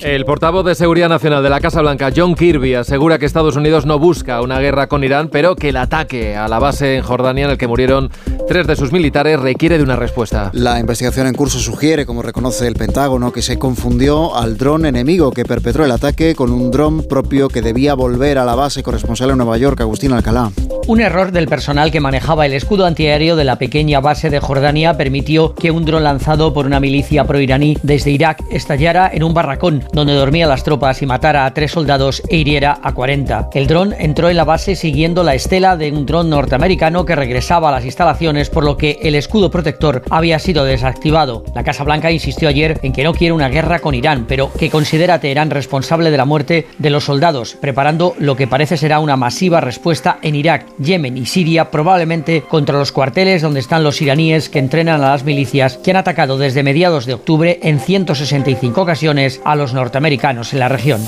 [0.00, 3.84] El portavoz de Seguridad Nacional de la Casa Blanca, John Kirby, asegura que Estados Unidos
[3.84, 7.44] no busca una guerra con Irán, pero que el ataque a la base en Jordania
[7.44, 8.10] en el que murieron
[8.48, 10.50] tres de sus militares requiere de una respuesta.
[10.54, 13.01] La investigación en curso sugiere, como reconoce el Pentágono,
[13.32, 17.60] que se confundió al dron enemigo que perpetró el ataque con un dron propio que
[17.60, 20.52] debía volver a la base corresponsal en Nueva York, Agustín Alcalá.
[20.86, 24.96] Un error del personal que manejaba el escudo antiaéreo de la pequeña base de Jordania
[24.96, 29.84] permitió que un dron lanzado por una milicia proiraní desde Irak estallara en un barracón
[29.92, 33.50] donde dormían las tropas y matara a tres soldados e hiriera a 40.
[33.54, 37.68] El dron entró en la base siguiendo la estela de un dron norteamericano que regresaba
[37.68, 41.44] a las instalaciones por lo que el escudo protector había sido desactivado.
[41.54, 44.70] La Casa Blanca insistió ayer en que no quiere una guerra con Irán, pero que
[44.70, 49.00] considera a Teherán responsable de la muerte de los soldados, preparando lo que parece será
[49.00, 54.00] una masiva respuesta en Irak, Yemen y Siria, probablemente contra los cuarteles donde están los
[54.00, 58.80] iraníes que entrenan a las milicias que han atacado desde mediados de octubre en 165
[58.80, 61.00] ocasiones a los norteamericanos en la región.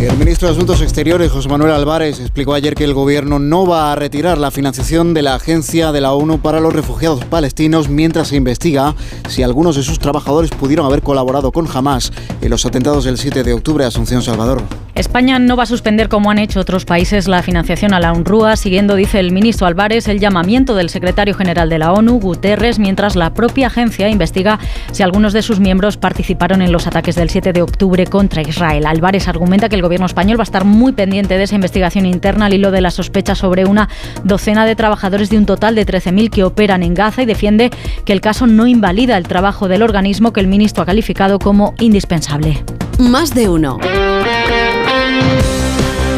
[0.00, 3.92] El ministro de Asuntos Exteriores, José Manuel Álvarez, explicó ayer que el gobierno no va
[3.92, 8.28] a retirar la financiación de la Agencia de la ONU para los Refugiados Palestinos mientras
[8.28, 8.94] se investiga
[9.28, 13.42] si algunos de sus trabajadores pudieron haber colaborado con Hamas en los atentados del 7
[13.42, 14.62] de octubre a Asunción Salvador.
[14.94, 18.56] España no va a suspender, como han hecho otros países, la financiación a la UNRWA,
[18.56, 23.16] siguiendo, dice el ministro Álvarez, el llamamiento del secretario general de la ONU, Guterres, mientras
[23.16, 24.58] la propia agencia investiga
[24.92, 28.84] si algunos de sus miembros participaron en los ataques del 7 de octubre contra Israel.
[28.84, 32.46] Álvarez argumenta que el gobierno español va a estar muy pendiente de esa investigación interna
[32.46, 33.88] al hilo de la sospecha sobre una
[34.22, 37.70] docena de trabajadores de un total de 13.000 que operan en Gaza y defiende
[38.04, 41.74] que el caso no invalida el trabajo del organismo que el ministro ha calificado como
[41.80, 42.62] indispensable.
[43.00, 43.78] Más de uno.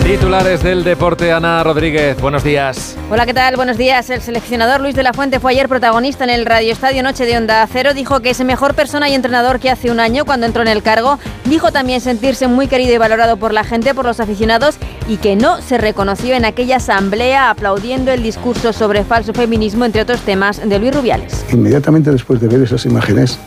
[0.03, 2.97] Titulares del deporte, Ana Rodríguez, buenos días.
[3.09, 3.55] Hola, ¿qué tal?
[3.55, 4.11] Buenos días.
[4.11, 7.37] El seleccionador Luis de la Fuente fue ayer protagonista en el Radio Estadio Noche de
[7.37, 7.95] Onda Cero.
[7.95, 10.83] Dijo que es mejor persona y entrenador que hace un año cuando entró en el
[10.83, 11.21] cargo.
[11.45, 14.75] Dijo también sentirse muy querido y valorado por la gente, por los aficionados
[15.09, 20.03] y que no se reconoció en aquella asamblea aplaudiendo el discurso sobre falso feminismo, entre
[20.03, 21.45] otros temas, de Luis Rubiales.
[21.53, 23.38] Inmediatamente después de ver esas imágenes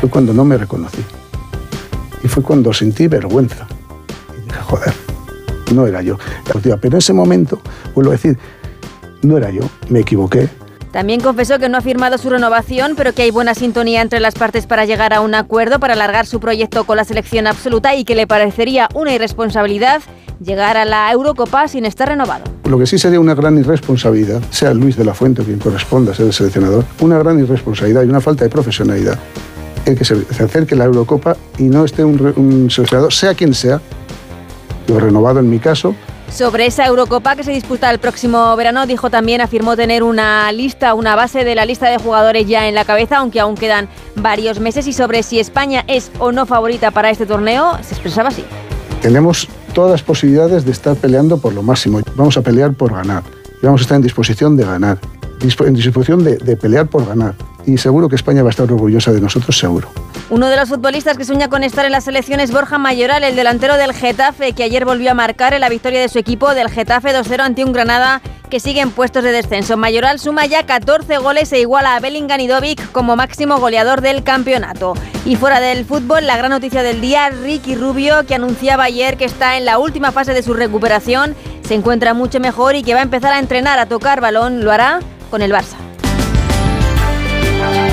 [0.00, 1.04] fue cuando no me reconocí.
[2.24, 3.66] Y fue cuando sentí vergüenza.
[4.38, 5.07] Y dije, joder
[5.74, 6.18] no era yo.
[6.62, 7.60] Pero en ese momento,
[7.94, 8.38] vuelvo a decir,
[9.22, 10.48] no era yo, me equivoqué.
[10.92, 14.34] También confesó que no ha firmado su renovación, pero que hay buena sintonía entre las
[14.34, 18.04] partes para llegar a un acuerdo para alargar su proyecto con la selección absoluta y
[18.04, 20.00] que le parecería una irresponsabilidad
[20.40, 22.44] llegar a la Eurocopa sin estar renovado.
[22.64, 26.14] Lo que sí sería una gran irresponsabilidad, sea Luis de la Fuente quien corresponda a
[26.14, 29.18] ser el seleccionador, una gran irresponsabilidad y una falta de profesionalidad
[29.84, 33.54] el que se, acerque a la Eurocopa y no esté un, un seleccionador, sea quien
[33.54, 33.80] sea,
[34.88, 35.94] lo renovado en mi caso.
[36.30, 40.94] Sobre esa Eurocopa que se disputa el próximo verano, dijo también, afirmó tener una lista,
[40.94, 44.60] una base de la lista de jugadores ya en la cabeza, aunque aún quedan varios
[44.60, 44.86] meses.
[44.86, 48.44] Y sobre si España es o no favorita para este torneo, se expresaba así.
[49.00, 52.00] Tenemos todas las posibilidades de estar peleando por lo máximo.
[52.14, 53.22] Vamos a pelear por ganar.
[53.62, 54.98] Y vamos a estar en disposición de ganar.
[55.40, 57.34] En disposición de, de pelear por ganar.
[57.68, 59.90] Y seguro que España va a estar orgullosa de nosotros, seguro.
[60.30, 63.36] Uno de los futbolistas que sueña con estar en la selección es Borja Mayoral, el
[63.36, 66.70] delantero del Getafe, que ayer volvió a marcar en la victoria de su equipo del
[66.70, 69.76] Getafe 2-0 ante un Granada que sigue en puestos de descenso.
[69.76, 74.22] Mayoral suma ya 14 goles e iguala a Bellingham y Dovic como máximo goleador del
[74.22, 74.94] campeonato.
[75.26, 79.26] Y fuera del fútbol, la gran noticia del día, Ricky Rubio, que anunciaba ayer que
[79.26, 83.00] está en la última fase de su recuperación, se encuentra mucho mejor y que va
[83.00, 85.00] a empezar a entrenar a tocar balón, lo hará
[85.30, 85.76] con el Barça.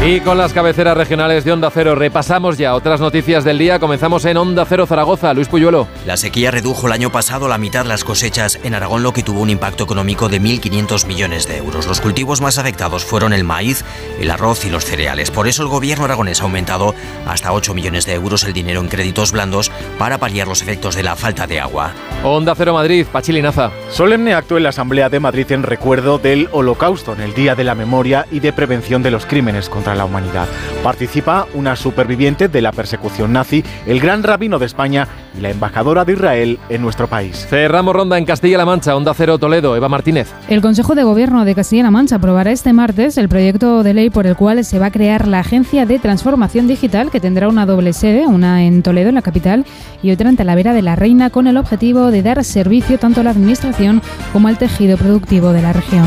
[0.07, 3.79] Y con las cabeceras regionales de Onda Cero repasamos ya otras noticias del día.
[3.79, 5.33] Comenzamos en Onda Cero Zaragoza.
[5.33, 5.88] Luis Puyuelo.
[6.05, 9.41] La sequía redujo el año pasado la mitad las cosechas en Aragón, lo que tuvo
[9.41, 11.88] un impacto económico de 1.500 millones de euros.
[11.88, 13.83] Los cultivos más afectados fueron el maíz,
[14.19, 15.31] el arroz y los cereales.
[15.31, 16.93] Por eso el gobierno aragonés ha aumentado
[17.25, 21.01] hasta 8 millones de euros el dinero en créditos blandos para paliar los efectos de
[21.01, 21.93] la falta de agua.
[22.23, 23.71] Onda Cero Madrid, Pachilinaza.
[23.89, 27.63] Solemne acto en la Asamblea de Madrid en recuerdo del Holocausto, en el Día de
[27.63, 30.47] la Memoria y de Prevención de los Crímenes contra la humanidad.
[30.84, 36.06] Participa una superviviente de la persecución nazi, el gran rabino de España y la embajadora
[36.06, 37.45] de Israel en nuestro país.
[37.49, 40.32] Cerramos ronda en Castilla-La Mancha, Onda Cero Toledo, Eva Martínez.
[40.47, 44.28] El Consejo de Gobierno de Castilla-La Mancha aprobará este martes el proyecto de ley por
[44.28, 47.93] el cual se va a crear la Agencia de Transformación Digital, que tendrá una doble
[47.93, 49.65] sede, una en Toledo, en la capital,
[50.01, 53.23] y otra en Talavera de la Reina, con el objetivo de dar servicio tanto a
[53.23, 54.01] la Administración
[54.34, 56.06] como al tejido productivo de la región.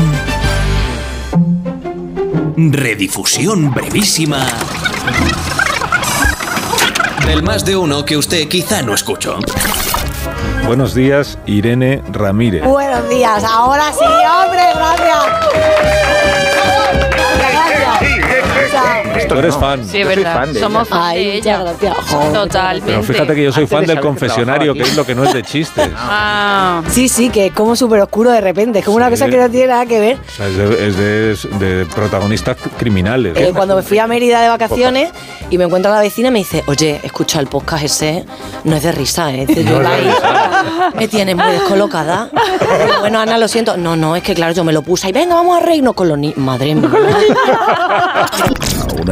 [2.61, 4.45] Redifusión brevísima
[7.25, 9.39] del más de uno que usted quizá no escuchó.
[10.67, 12.65] Buenos días, Irene Ramírez.
[12.65, 15.19] Buenos días, ahora sí, hombre, gracias.
[19.29, 19.85] Tú eres fan.
[19.85, 20.47] Sí, es verdad.
[20.59, 21.63] Somos fan de ella.
[22.33, 22.91] Totalmente.
[22.91, 25.43] Pero fíjate que yo soy fan del confesionario, que es lo que no es de
[25.43, 25.89] chistes.
[26.11, 26.81] Ah.
[26.89, 28.79] Sí, sí, que es como súper oscuro de repente.
[28.79, 30.17] Es como una cosa que no tiene nada que ver.
[30.17, 33.35] O sea, es de, es de- de protagonistas criminales.
[33.37, 35.09] Eh, cuando me fui a Mérida de vacaciones
[35.49, 38.25] y me encuentro a la vecina y me dice, oye, escucha el podcast ese,
[38.63, 39.45] no es de risa, ¿eh?
[39.45, 40.13] Dice, yo No es de
[40.95, 42.29] me tienes muy descolocada.
[42.99, 43.77] Bueno, Ana, lo siento.
[43.77, 46.07] No, no, es que claro, yo me lo puse y venga, vamos a reírnos con
[46.07, 46.37] los niños.
[46.37, 46.89] Madre mía.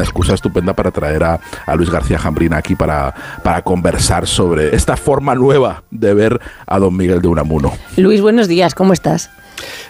[0.08, 4.96] Excusa estupenda para traer a, a Luis García Jambrina aquí para, para conversar sobre esta
[4.98, 7.74] forma nueva de ver a don Miguel de Unamuno.
[7.98, 9.30] Luis, buenos días, ¿cómo estás?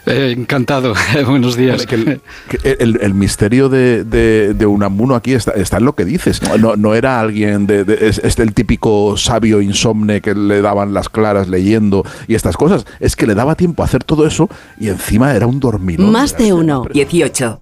[0.05, 0.93] Eh, encantado,
[1.27, 1.85] buenos días.
[1.91, 6.05] el, que el- el misterio de, de- de Unamuno aquí está, está en lo que
[6.05, 6.41] dices.
[6.57, 10.93] No, no era alguien, de, de- es, es el típico sabio insomne que le daban
[10.93, 12.85] las claras leyendo y estas cosas.
[13.01, 14.49] Es que le daba tiempo a hacer todo eso
[14.79, 16.09] y encima era un dormidor.
[16.09, 16.85] Más de uno.
[16.93, 17.61] 18.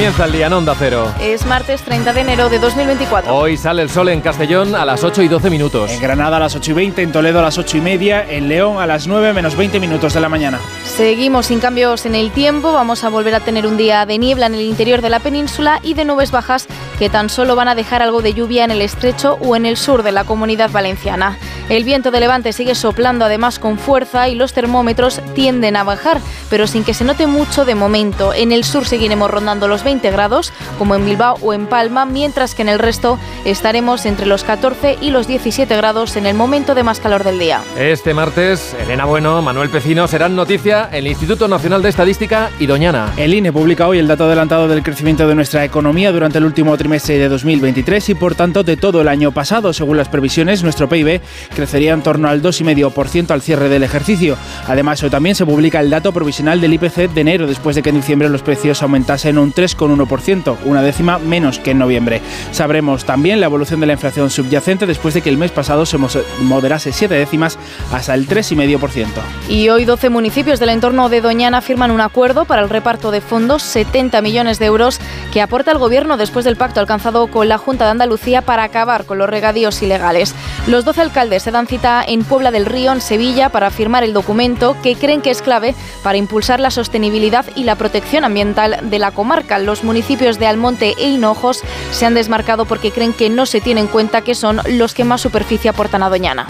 [0.00, 1.12] Comienza el día en Onda Cero.
[1.20, 3.36] Es martes 30 de enero de 2024.
[3.36, 5.90] Hoy sale el sol en Castellón a las 8 y 12 minutos.
[5.90, 8.48] En Granada a las 8 y 20, en Toledo a las 8 y media, en
[8.48, 10.58] León a las 9 menos 20 minutos de la mañana.
[10.86, 12.72] Seguimos sin cambios en el tiempo.
[12.72, 15.80] Vamos a volver a tener un día de niebla en el interior de la península
[15.82, 16.66] y de nubes bajas
[16.98, 19.76] que tan solo van a dejar algo de lluvia en el estrecho o en el
[19.76, 21.36] sur de la comunidad valenciana.
[21.70, 26.20] El viento de levante sigue soplando además con fuerza y los termómetros tienden a bajar,
[26.50, 28.34] pero sin que se note mucho de momento.
[28.34, 32.56] En el sur seguiremos rondando los 20 grados, como en Bilbao o en Palma, mientras
[32.56, 36.74] que en el resto estaremos entre los 14 y los 17 grados en el momento
[36.74, 37.60] de más calor del día.
[37.78, 43.12] Este martes, Elena Bueno, Manuel Pecino serán noticia el Instituto Nacional de Estadística y Doñana.
[43.16, 46.76] El INE publica hoy el dato adelantado del crecimiento de nuestra economía durante el último
[46.76, 49.72] trimestre de 2023 y por tanto de todo el año pasado.
[49.72, 51.20] Según las previsiones, nuestro PIB
[51.60, 54.38] crecería en torno al 2,5% al cierre del ejercicio.
[54.66, 57.90] Además, hoy también se publica el dato provisional del IPC de enero, después de que
[57.90, 62.22] en diciembre los precios aumentasen un 3,1%, una décima menos que en noviembre.
[62.50, 65.98] Sabremos también la evolución de la inflación subyacente después de que el mes pasado se
[66.40, 67.58] moderase 7 décimas
[67.92, 69.06] hasta el 3,5%.
[69.50, 73.20] Y hoy 12 municipios del entorno de Doñana firman un acuerdo para el reparto de
[73.20, 74.98] fondos, 70 millones de euros,
[75.30, 79.04] que aporta el Gobierno después del pacto alcanzado con la Junta de Andalucía para acabar
[79.04, 80.34] con los regadíos ilegales.
[80.66, 84.12] Los 12 alcaldes se dan cita en Puebla del Río, en Sevilla, para firmar el
[84.12, 88.98] documento que creen que es clave para impulsar la sostenibilidad y la protección ambiental de
[88.98, 89.58] la comarca.
[89.58, 93.80] Los municipios de Almonte e Hinojos se han desmarcado porque creen que no se tiene
[93.80, 96.46] en cuenta que son los que más superficie aportan a Doñana.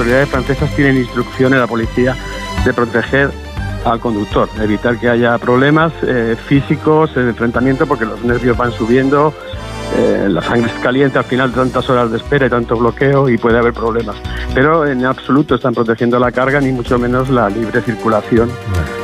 [0.00, 2.16] Autoridades francesas tienen instrucciones de la policía
[2.64, 3.30] de proteger
[3.84, 9.34] al conductor, evitar que haya problemas eh, físicos, el enfrentamiento, porque los nervios van subiendo,
[9.96, 13.36] eh, la sangre es caliente al final tantas horas de espera y tanto bloqueo y
[13.36, 14.16] puede haber problemas.
[14.54, 18.50] Pero en absoluto están protegiendo la carga ni mucho menos la libre circulación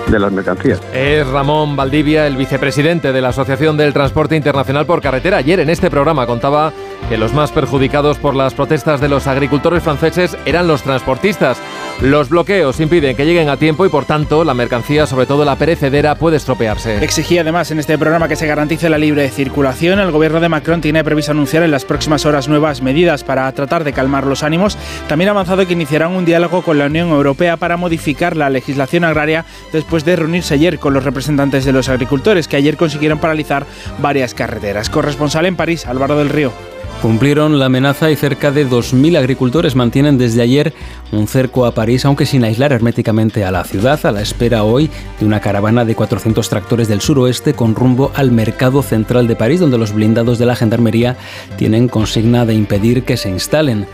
[0.08, 0.80] de las mercancías.
[0.92, 5.38] Es Ramón Valdivia, el vicepresidente de la Asociación del Transporte Internacional por Carretera.
[5.38, 6.72] Ayer en este programa contaba
[7.08, 11.60] que los más perjudicados por las protestas de los agricultores franceses eran los transportistas.
[12.00, 15.56] Los bloqueos impiden que lleguen a tiempo y por tanto la mercancía, sobre todo la
[15.56, 17.02] perecedera, puede estropearse.
[17.02, 19.98] Exigía además en este programa que se garantice la libre circulación.
[19.98, 23.82] El gobierno de Macron tiene previsto anunciar en las próximas horas nuevas medidas para tratar
[23.82, 24.76] de calmar los ánimos.
[25.08, 29.04] También ha avanzado que iniciarán un diálogo con la Unión Europea para modificar la legislación
[29.04, 33.64] agraria después de reunirse ayer con los representantes de los agricultores que ayer consiguieron paralizar
[34.00, 34.90] varias carreteras.
[34.90, 36.75] Corresponsal en París, Álvaro del Río.
[37.02, 40.72] Cumplieron la amenaza y cerca de 2.000 agricultores mantienen desde ayer
[41.12, 44.90] un cerco a París, aunque sin aislar herméticamente a la ciudad, a la espera hoy
[45.20, 49.60] de una caravana de 400 tractores del suroeste con rumbo al mercado central de París,
[49.60, 51.16] donde los blindados de la gendarmería
[51.56, 53.86] tienen consigna de impedir que se instalen.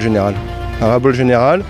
[0.00, 0.34] general.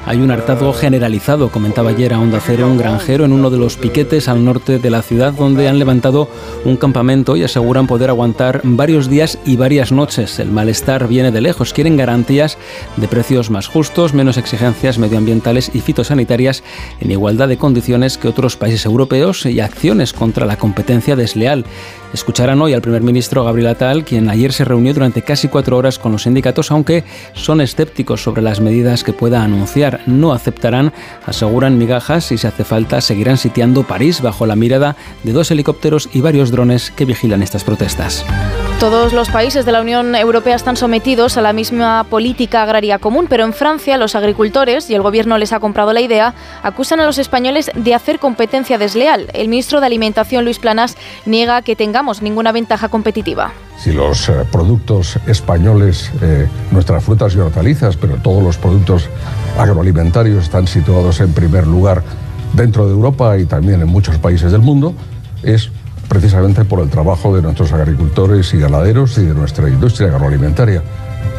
[0.04, 3.78] Hay un hartazgo generalizado, comentaba ayer a Onda Cero un granjero en uno de los
[3.78, 6.28] piquetes al norte de la ciudad donde han levantado
[6.66, 10.38] un campamento y aseguran poder aguantar varios días y varias noches.
[10.38, 11.72] El malestar viene de lejos.
[11.72, 12.58] Quieren garantías
[12.98, 16.62] de precios más justos, menos exigencias medioambientales y fitosanitarias
[17.00, 21.64] en igualdad de condiciones que otros países europeos y acciones contra la competencia desleal.
[22.12, 25.98] Escucharán hoy al primer ministro Gabriel Attal, quien ayer se reunió durante casi cuatro horas
[25.98, 30.00] con los sindicatos, aunque son escépticos sobre las medidas que pueda anunciar.
[30.06, 30.92] No aceptarán,
[31.26, 36.08] aseguran migajas y si hace falta seguirán sitiando París bajo la mirada de dos helicópteros
[36.12, 38.24] y varios drones que vigilan estas protestas.
[38.80, 43.26] Todos los países de la Unión Europea están sometidos a la misma política agraria común,
[43.28, 47.04] pero en Francia los agricultores, y el gobierno les ha comprado la idea, acusan a
[47.04, 49.30] los españoles de hacer competencia desleal.
[49.32, 51.74] El ministro de Alimentación, Luis Planas, niega que
[52.22, 53.52] ninguna ventaja competitiva.
[53.78, 59.08] Si los eh, productos españoles, eh, nuestras frutas y hortalizas, pero todos los productos
[59.58, 62.02] agroalimentarios están situados en primer lugar
[62.54, 64.94] dentro de Europa y también en muchos países del mundo,
[65.42, 65.70] es
[66.08, 70.82] precisamente por el trabajo de nuestros agricultores y ganaderos y de nuestra industria agroalimentaria,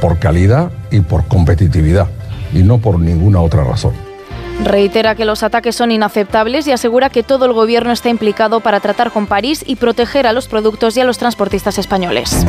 [0.01, 2.07] por calidad y por competitividad,
[2.53, 4.08] y no por ninguna otra razón.
[4.63, 8.79] Reitera que los ataques son inaceptables y asegura que todo el gobierno está implicado para
[8.79, 12.45] tratar con París y proteger a los productos y a los transportistas españoles.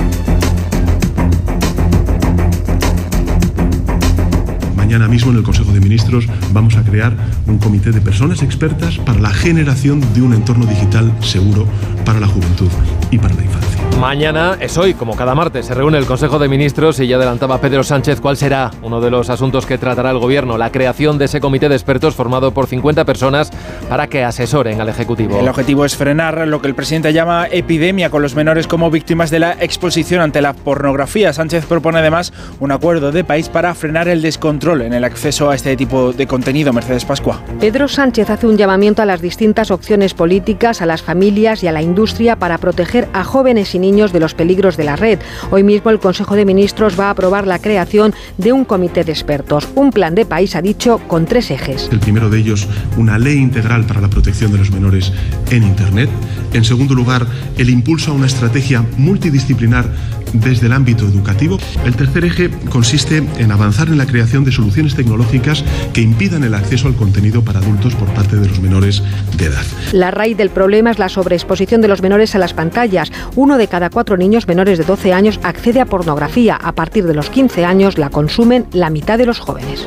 [4.91, 7.13] Mañana mismo en el Consejo de Ministros vamos a crear
[7.47, 11.65] un comité de personas expertas para la generación de un entorno digital seguro
[12.05, 12.69] para la juventud
[13.13, 13.71] y para la infancia.
[14.01, 17.61] Mañana es hoy, como cada martes, se reúne el Consejo de Ministros y ya adelantaba
[17.61, 21.27] Pedro Sánchez cuál será uno de los asuntos que tratará el Gobierno, la creación de
[21.27, 23.51] ese comité de expertos formado por 50 personas
[23.89, 25.39] para que asesoren al Ejecutivo.
[25.39, 29.31] El objetivo es frenar lo que el presidente llama epidemia con los menores como víctimas
[29.31, 31.33] de la exposición ante la pornografía.
[31.33, 35.55] Sánchez propone además un acuerdo de país para frenar el descontrol en el acceso a
[35.55, 36.73] este tipo de contenido.
[36.73, 37.43] Mercedes Pascua.
[37.61, 41.73] Pedro Sánchez hace un llamamiento a las distintas opciones políticas, a las familias y a
[41.73, 45.19] la industria para proteger a jóvenes y niños de los peligros de la red.
[45.51, 49.13] Hoy mismo el Consejo de Ministros va a aprobar la creación de un comité de
[49.13, 51.89] expertos, un plan de país, ha dicho, con tres ejes.
[51.93, 55.13] El primero de ellos, una ley integral para la protección de los menores
[55.51, 56.11] en Internet.
[56.53, 57.27] En segundo lugar,
[57.59, 59.91] el impulso a una estrategia multidisciplinar
[60.33, 61.59] desde el ámbito educativo.
[61.85, 66.55] El tercer eje consiste en avanzar en la creación de soluciones tecnológicas que impidan el
[66.55, 69.03] acceso al contenido para adultos por parte de los menores
[69.37, 69.65] de edad.
[69.93, 73.13] La raíz del problema es la sobreexposición de los menores a las pantallas.
[73.37, 76.57] Uno de cada cuatro niños menores de 12 años accede a pornografía.
[76.57, 79.87] A partir de los 15 años la consumen la mitad de los jóvenes.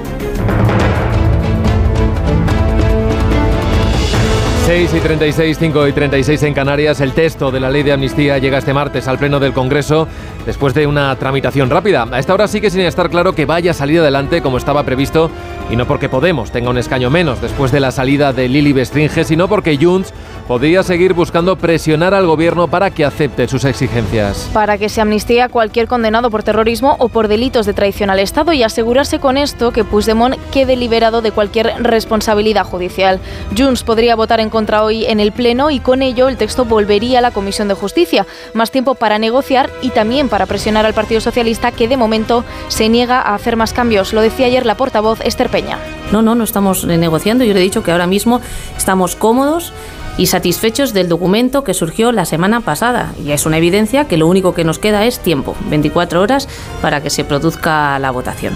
[4.65, 7.01] 6 y 36, 5 y 36 en Canarias.
[7.01, 10.07] El texto de la ley de amnistía llega este martes al Pleno del Congreso
[10.45, 12.07] después de una tramitación rápida.
[12.09, 15.29] A esta hora sigue sin estar claro que vaya a salir adelante como estaba previsto
[15.69, 19.25] y no porque Podemos tenga un escaño menos después de la salida de Lili Bestringe,
[19.25, 20.13] sino porque Junts
[20.47, 24.49] podría seguir buscando presionar al gobierno para que acepte sus exigencias.
[24.53, 28.19] Para que se amnistee a cualquier condenado por terrorismo o por delitos de traición al
[28.19, 33.19] Estado y asegurarse con esto que Puigdemont quede liberado de cualquier responsabilidad judicial.
[33.57, 37.19] Junts podría votar en contra hoy en el Pleno y con ello el texto volvería
[37.19, 38.25] a la Comisión de Justicia.
[38.53, 42.89] Más tiempo para negociar y también para presionar al Partido Socialista que de momento se
[42.89, 44.13] niega a hacer más cambios.
[44.13, 45.79] Lo decía ayer la portavoz Esther Peña.
[46.11, 47.43] No, no, no estamos negociando.
[47.43, 48.41] Yo le he dicho que ahora mismo
[48.77, 49.73] estamos cómodos
[50.17, 53.13] y satisfechos del documento que surgió la semana pasada.
[53.23, 56.47] Y es una evidencia que lo único que nos queda es tiempo, 24 horas,
[56.81, 58.55] para que se produzca la votación.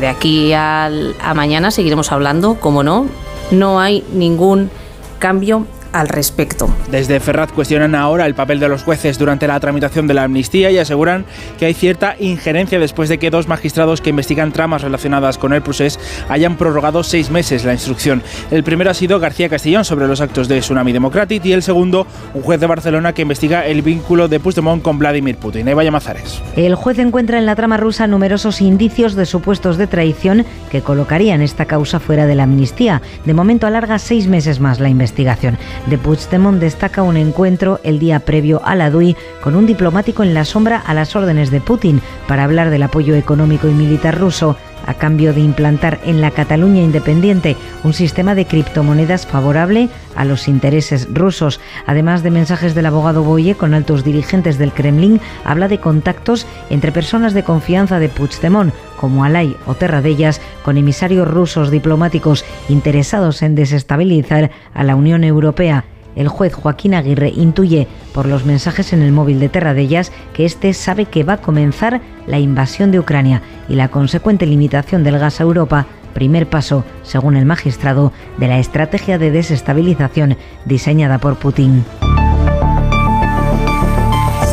[0.00, 0.90] De aquí a
[1.34, 3.06] mañana seguiremos hablando, como no,
[3.50, 4.70] No hay ningún
[5.18, 6.68] cambio al respecto.
[6.90, 10.72] Desde Ferraz cuestionan ahora el papel de los jueces durante la tramitación de la amnistía
[10.72, 11.24] y aseguran
[11.56, 15.62] que hay cierta injerencia después de que dos magistrados que investigan tramas relacionadas con el
[15.62, 18.22] procés hayan prorrogado seis meses la instrucción.
[18.50, 22.08] El primero ha sido García Castellón sobre los actos de Tsunami Democratic y el segundo
[22.34, 25.68] un juez de Barcelona que investiga el vínculo de Puigdemont con Vladimir Putin.
[25.68, 26.42] Eva Mazares.
[26.56, 31.40] El juez encuentra en la trama rusa numerosos indicios de supuestos de traición que colocarían
[31.40, 33.00] esta causa fuera de la amnistía.
[33.24, 35.56] De momento alarga seis meses más la investigación
[35.86, 40.34] de Puigdemont destaca un encuentro el día previo a la DUI con un diplomático en
[40.34, 44.56] la sombra a las órdenes de Putin para hablar del apoyo económico y militar ruso
[44.86, 50.48] a cambio de implantar en la Cataluña independiente un sistema de criptomonedas favorable a los
[50.48, 51.60] intereses rusos.
[51.86, 56.92] Además de mensajes del abogado Boye con altos dirigentes del Kremlin, habla de contactos entre
[56.92, 63.54] personas de confianza de Puigdemont, como Alay o Terradellas, con emisarios rusos diplomáticos interesados en
[63.54, 65.84] desestabilizar a la Unión Europea.
[66.16, 70.72] El juez Joaquín Aguirre intuye por los mensajes en el móvil de Terradellas que éste
[70.72, 75.40] sabe que va a comenzar la invasión de Ucrania y la consecuente limitación del gas
[75.40, 81.84] a Europa, primer paso, según el magistrado, de la estrategia de desestabilización diseñada por Putin.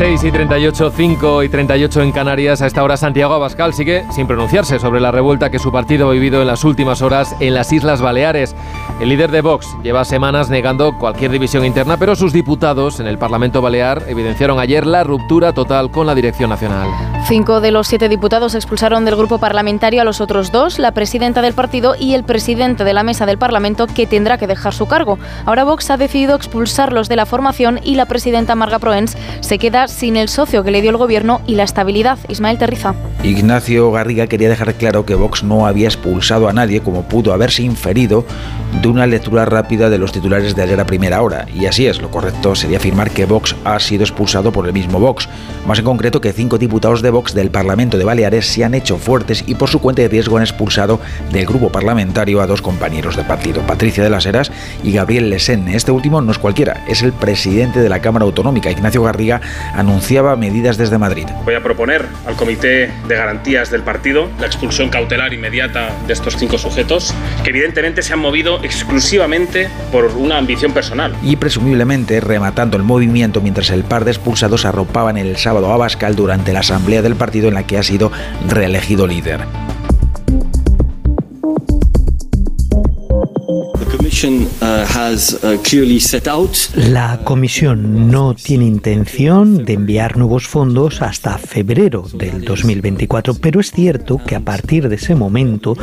[0.02, 2.64] 6 y 38, 5 y 38 en Canarias.
[2.64, 6.14] A esta hora Santiago Abascal sigue sin pronunciarse sobre la revuelta que su partido ha
[6.14, 8.56] vivido en las últimas horas en las Islas Baleares.
[9.00, 13.20] El líder de Vox lleva semanas negando cualquier división interna, pero sus diputados en el
[13.20, 16.90] Parlamento Balear evidenciaron ayer la ruptura total con la dirección nacional.
[17.28, 21.44] Cinco de los siete diputados expulsaron del grupo parlamentario a los otros dos, la presidenta
[21.44, 24.88] del partido y el presidente de la mesa del Parlamento, que tendrá que dejar su
[24.88, 25.20] cargo.
[25.46, 29.88] Ahora Vox ha decidido expulsarlos de la formación y la presidenta Marga Proens se queda
[29.92, 32.18] sin el socio que le dio el gobierno y la estabilidad.
[32.28, 32.96] Ismael Terriza.
[33.24, 37.62] Ignacio Garriga quería dejar claro que Vox no había expulsado a nadie, como pudo haberse
[37.62, 38.26] inferido
[38.82, 41.46] de una lectura rápida de los titulares de ayer a primera hora.
[41.54, 45.00] Y así es, lo correcto sería afirmar que Vox ha sido expulsado por el mismo
[45.00, 45.28] Vox.
[45.68, 48.98] Más en concreto que cinco diputados de Vox del Parlamento de Baleares se han hecho
[48.98, 51.00] fuertes y por su cuenta de riesgo han expulsado
[51.32, 54.52] del grupo parlamentario a dos compañeros de partido, Patricia de las Heras
[54.84, 55.68] y Gabriel Lesen.
[55.68, 58.72] Este último no es cualquiera, es el presidente de la Cámara Autonómica.
[58.72, 59.42] Ignacio Garriga
[59.82, 61.28] anunciaba medidas desde Madrid.
[61.44, 66.38] Voy a proponer al Comité de Garantías del partido la expulsión cautelar inmediata de estos
[66.38, 67.14] cinco sujetos,
[67.44, 71.16] que evidentemente se han movido exclusivamente por una ambición personal.
[71.22, 76.16] Y presumiblemente rematando el movimiento mientras el par de expulsados arropaban el sábado a Bascal
[76.16, 78.12] durante la asamblea del partido en la que ha sido
[78.48, 79.42] reelegido líder.
[86.76, 93.72] La Comisión no tiene intención de enviar nuevos fondos hasta febrero del 2024, pero es
[93.72, 95.76] cierto que a partir de ese momento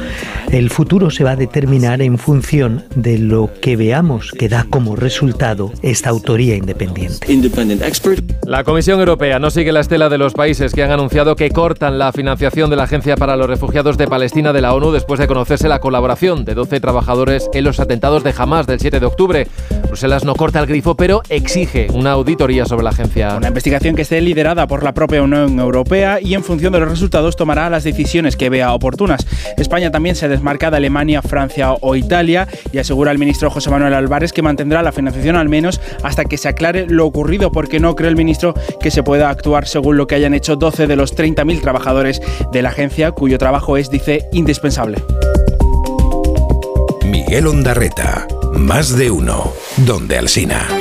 [0.50, 4.96] el futuro se va a determinar en función de lo que veamos que da como
[4.96, 7.30] resultado esta autoría independiente.
[8.46, 11.98] La Comisión Europea no sigue la estela de los países que han anunciado que cortan
[11.98, 15.26] la financiación de la Agencia para los Refugiados de Palestina de la ONU después de
[15.26, 19.48] conocerse la colaboración de 12 trabajadores en los atentados de Hamas del 7 de octubre.
[19.88, 23.36] Bruselas no corta el grifo, pero exige una auditoría sobre la agencia.
[23.36, 26.88] Una investigación que esté liderada por la propia Unión Europea y en función de los
[26.88, 29.26] resultados tomará las decisiones que vea oportunas.
[29.56, 33.94] España también se desmarca de Alemania, Francia o Italia y asegura el ministro José Manuel
[33.94, 37.96] Álvarez que mantendrá la financiación al menos hasta que se aclare lo ocurrido, porque no
[37.96, 41.16] cree el ministro que se pueda actuar según lo que hayan hecho 12 de los
[41.16, 42.22] 30.000 trabajadores
[42.52, 45.02] de la agencia, cuyo trabajo es, dice, indispensable.
[47.08, 50.77] Miguel Ondarreta, más de uno, donde Alsina.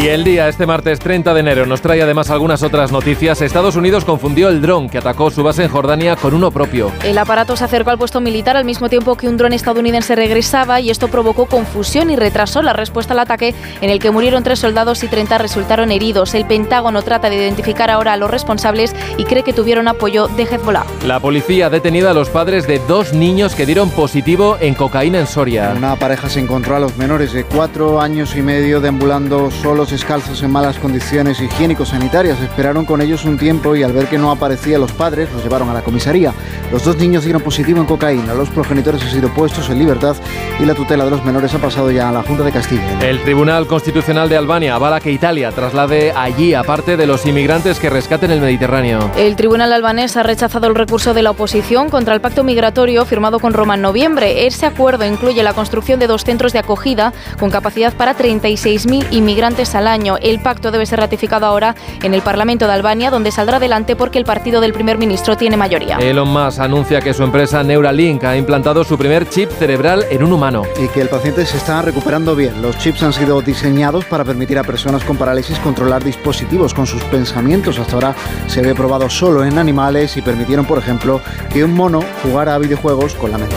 [0.00, 3.42] Y el día, este martes 30 de enero, nos trae además algunas otras noticias.
[3.42, 6.90] Estados Unidos confundió el dron que atacó su base en Jordania con uno propio.
[7.04, 10.80] El aparato se acercó al puesto militar al mismo tiempo que un dron estadounidense regresaba
[10.80, 14.60] y esto provocó confusión y retrasó la respuesta al ataque en el que murieron tres
[14.60, 16.32] soldados y 30 resultaron heridos.
[16.32, 20.44] El Pentágono trata de identificar ahora a los responsables y cree que tuvieron apoyo de
[20.44, 20.86] Hezbollah.
[21.06, 25.18] La policía ha detenido a los padres de dos niños que dieron positivo en cocaína
[25.18, 25.74] en Soria.
[25.76, 30.02] Una pareja se encontró a los menores de cuatro años y medio deambulando solos niños
[30.02, 32.40] descalzos en malas condiciones higiénico-sanitarias.
[32.40, 35.68] Esperaron con ellos un tiempo y al ver que no aparecían los padres, los llevaron
[35.68, 36.32] a la comisaría.
[36.70, 38.34] Los dos niños dieron positivo en cocaína.
[38.34, 40.16] Los progenitores han sido puestos en libertad
[40.60, 43.00] y la tutela de los menores ha pasado ya a la Junta de Castilla.
[43.00, 47.80] El Tribunal Constitucional de Albania avala que Italia traslade allí a parte de los inmigrantes
[47.80, 49.10] que rescaten el Mediterráneo.
[49.16, 53.40] El Tribunal albanés ha rechazado el recurso de la oposición contra el pacto migratorio firmado
[53.40, 54.46] con Roma en noviembre.
[54.46, 59.74] Ese acuerdo incluye la construcción de dos centros de acogida con capacidad para 36.000 inmigrantes
[59.80, 60.16] al año.
[60.20, 64.18] El pacto debe ser ratificado ahora en el Parlamento de Albania, donde saldrá adelante porque
[64.18, 65.96] el partido del primer ministro tiene mayoría.
[65.98, 70.32] Elon Musk anuncia que su empresa Neuralink ha implantado su primer chip cerebral en un
[70.32, 70.62] humano.
[70.80, 72.62] Y que el paciente se está recuperando bien.
[72.62, 77.02] Los chips han sido diseñados para permitir a personas con parálisis controlar dispositivos con sus
[77.04, 77.78] pensamientos.
[77.78, 78.14] Hasta ahora
[78.46, 81.20] se había probado solo en animales y permitieron, por ejemplo,
[81.52, 83.56] que un mono jugara a videojuegos con la mente.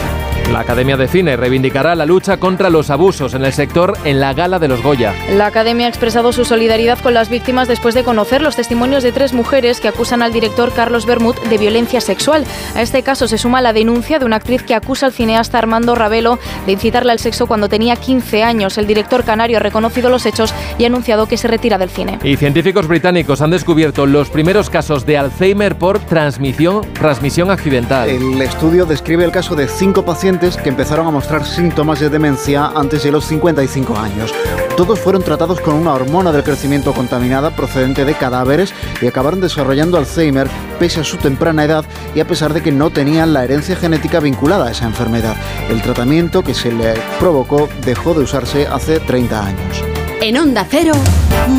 [0.52, 4.34] La Academia de Cine reivindicará la lucha contra los abusos en el sector en la
[4.34, 5.14] gala de los Goya.
[5.30, 9.10] La Academia ha expresado su solidaridad con las víctimas después de conocer los testimonios de
[9.10, 12.44] tres mujeres que acusan al director Carlos Bermud de violencia sexual.
[12.76, 15.96] A este caso se suma la denuncia de una actriz que acusa al cineasta Armando
[15.96, 18.78] Ravelo de incitarle al sexo cuando tenía 15 años.
[18.78, 22.20] El director canario ha reconocido los hechos y ha anunciado que se retira del cine.
[22.22, 28.08] Y científicos británicos han descubierto los primeros casos de Alzheimer por transmisión, transmisión accidental.
[28.08, 32.66] El estudio describe el caso de cinco pacientes que empezaron a mostrar síntomas de demencia
[32.66, 34.32] antes de los 55 años.
[34.76, 39.96] Todos fueron tratados con una hormona del crecimiento contaminada procedente de cadáveres y acabaron desarrollando
[39.96, 40.48] Alzheimer
[40.78, 41.84] pese a su temprana edad
[42.14, 45.34] y a pesar de que no tenían la herencia genética vinculada a esa enfermedad.
[45.70, 49.84] El tratamiento que se le provocó dejó de usarse hace 30 años.
[50.20, 50.92] En Onda Cero,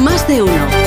[0.04, 0.85] más de uno.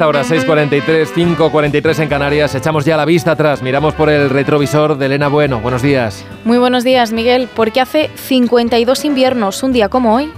[0.00, 2.54] Esta hora, 6.43, 5.43 en Canarias.
[2.54, 5.60] Echamos ya la vista atrás, miramos por el retrovisor de Elena Bueno.
[5.60, 6.24] Buenos días.
[6.44, 7.50] Muy buenos días, Miguel.
[7.54, 10.32] Porque hace 52 inviernos, un día como hoy,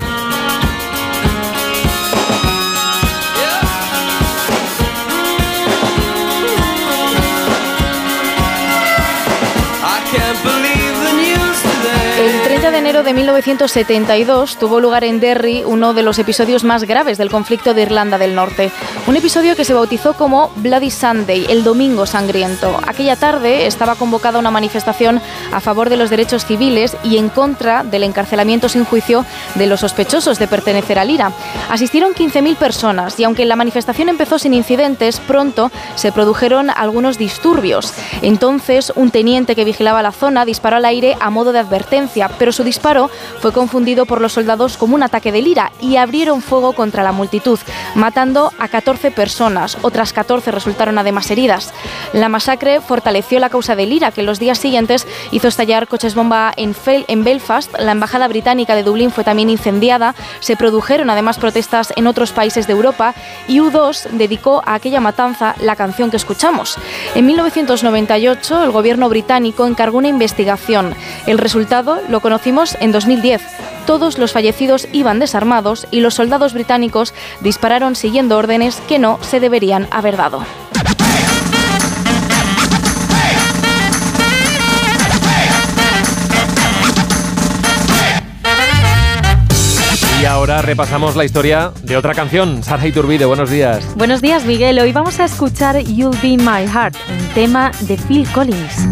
[13.05, 17.30] de enero de 1972 tuvo lugar en Derry uno de los episodios más graves del
[17.30, 18.70] conflicto de Irlanda del Norte.
[19.07, 22.78] Un episodio que se bautizó como Bloody Sunday, el Domingo Sangriento.
[22.86, 25.20] Aquella tarde estaba convocada una manifestación
[25.53, 29.24] a favor de los derechos civiles y en contra del encarcelamiento sin juicio
[29.55, 31.32] de los sospechosos de pertenecer al IRA.
[31.70, 37.94] Asistieron 15.000 personas y aunque la manifestación empezó sin incidentes, pronto se produjeron algunos disturbios.
[38.22, 42.53] Entonces, un teniente que vigilaba la zona disparó al aire a modo de advertencia, pero
[42.53, 42.91] su disparo
[43.40, 47.12] fue confundido por los soldados como un ataque de lira y abrieron fuego contra la
[47.12, 47.59] multitud,
[47.95, 49.78] matando a 14 personas.
[49.82, 51.72] Otras 14 resultaron además heridas.
[52.12, 56.53] La masacre fortaleció la causa de lira, que los días siguientes hizo estallar coches bomba
[56.57, 57.72] en, en Belfast.
[57.78, 60.14] La embajada británica de Dublín fue también incendiada.
[60.40, 63.14] Se produjeron además protestas en otros países de Europa
[63.49, 66.76] y U2 dedicó a aquella matanza la canción que escuchamos.
[67.14, 70.95] En 1998 el gobierno británico encargó una investigación.
[71.26, 73.43] El resultado lo conocimos en 2010.
[73.87, 79.41] Todos los fallecidos iban desarmados y los soldados británicos dispararon siguiendo órdenes que no se
[79.41, 80.45] deberían haber dado.
[90.23, 92.62] Y ahora repasamos la historia de otra canción.
[92.62, 93.85] Sara Iturbide, buenos días.
[93.97, 94.79] Buenos días, Miguel.
[94.79, 98.87] Hoy vamos a escuchar You'll Be My Heart, un tema de Phil Collins.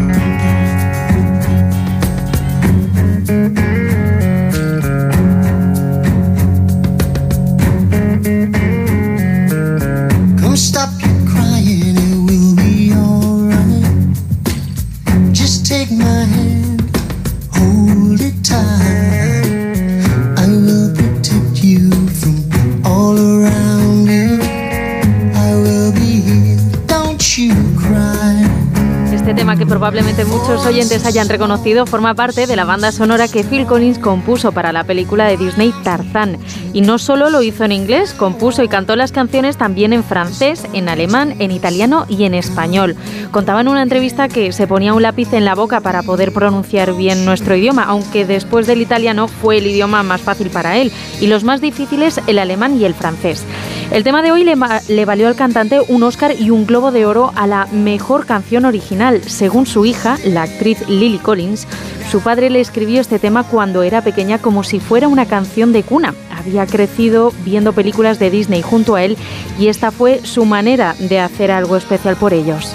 [29.67, 34.51] Probablemente muchos oyentes hayan reconocido, forma parte de la banda sonora que Phil Collins compuso
[34.51, 36.37] para la película de Disney Tarzán.
[36.73, 40.65] Y no solo lo hizo en inglés, compuso y cantó las canciones también en francés,
[40.73, 42.95] en alemán, en italiano y en español.
[43.31, 46.93] Contaba en una entrevista que se ponía un lápiz en la boca para poder pronunciar
[46.93, 51.27] bien nuestro idioma, aunque después del italiano fue el idioma más fácil para él, y
[51.27, 53.45] los más difíciles el alemán y el francés.
[53.91, 57.33] El tema de hoy le, valió al cantante un Oscar y un Globo de Oro
[57.35, 61.67] a la mejor canción original, según su hija, la actriz Lily Collins,
[62.09, 65.83] su padre le escribió este tema cuando era pequeña como si fuera una canción de
[65.83, 66.15] cuna.
[66.29, 69.17] había crecido viendo películas de Disney junto a él
[69.59, 72.73] y esta fue su manera de hacer algo especial por ellos.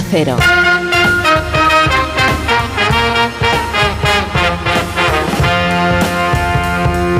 [0.00, 0.36] Cero.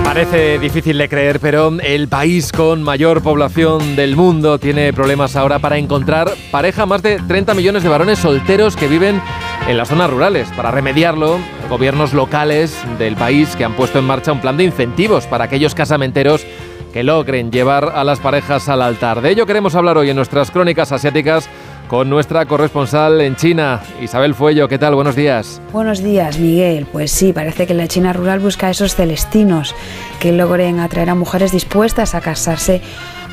[0.05, 5.59] Parece difícil de creer, pero el país con mayor población del mundo tiene problemas ahora
[5.59, 6.85] para encontrar pareja.
[6.85, 9.21] Más de 30 millones de varones solteros que viven
[9.67, 10.49] en las zonas rurales.
[10.55, 11.39] Para remediarlo,
[11.71, 15.75] gobiernos locales del país que han puesto en marcha un plan de incentivos para aquellos
[15.75, 16.47] casamenteros
[16.93, 19.23] que logren llevar a las parejas al altar.
[19.23, 21.49] De ello queremos hablar hoy en nuestras crónicas asiáticas
[21.93, 24.67] con nuestra corresponsal en China, Isabel Fuello.
[24.67, 24.95] ¿Qué tal?
[24.95, 25.61] Buenos días.
[25.75, 26.87] Buenos días, Miguel.
[26.91, 29.75] Pues sí, parece que la China rural busca esos celestinos
[30.19, 32.81] que logren atraer a mujeres dispuestas a casarse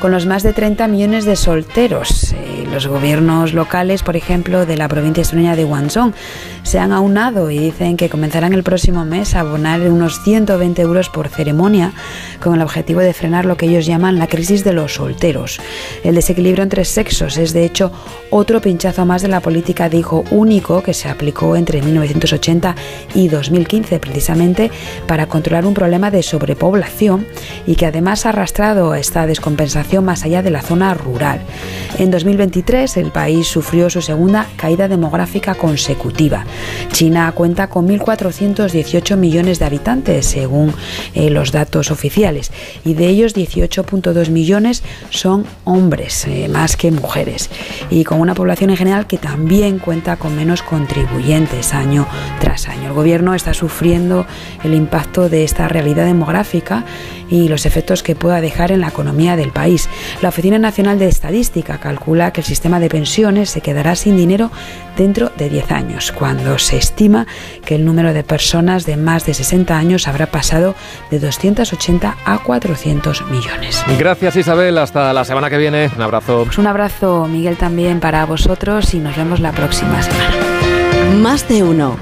[0.00, 2.32] con los más de 30 millones de solteros.
[2.32, 6.14] Eh, los gobiernos locales, por ejemplo, de la provincia extremeña de Guangdong,
[6.62, 11.10] se han aunado y dicen que comenzarán el próximo mes a abonar unos 120 euros
[11.10, 11.92] por ceremonia
[12.42, 15.60] con el objetivo de frenar lo que ellos llaman la crisis de los solteros.
[16.02, 17.92] El desequilibrio entre sexos es, de hecho,
[18.30, 22.74] otro pinchazo más de la política de hijo único que se aplicó entre 1980
[23.14, 24.70] y 2015, precisamente
[25.06, 27.26] para controlar un problema de sobrepoblación
[27.66, 31.40] y que además ha arrastrado esta descompensación más allá de la zona rural.
[31.98, 36.44] En 2023 el país sufrió su segunda caída demográfica consecutiva.
[36.92, 40.72] China cuenta con 1.418 millones de habitantes según
[41.14, 42.52] eh, los datos oficiales
[42.84, 47.50] y de ellos 18.2 millones son hombres, eh, más que mujeres,
[47.90, 52.06] y con una población en general que también cuenta con menos contribuyentes año
[52.40, 52.88] tras año.
[52.88, 54.26] El gobierno está sufriendo
[54.64, 56.84] el impacto de esta realidad demográfica
[57.30, 59.88] y los efectos que pueda dejar en la economía del país.
[60.20, 64.50] La Oficina Nacional de Estadística calcula que el sistema de pensiones se quedará sin dinero
[64.96, 67.26] dentro de 10 años, cuando se estima
[67.64, 70.74] que el número de personas de más de 60 años habrá pasado
[71.10, 73.82] de 280 a 400 millones.
[73.98, 75.90] Gracias Isabel, hasta la semana que viene.
[75.96, 76.42] Un abrazo.
[76.44, 80.34] Pues un abrazo, Miguel, también para vosotros y nos vemos la próxima semana.
[81.22, 81.96] Más de uno.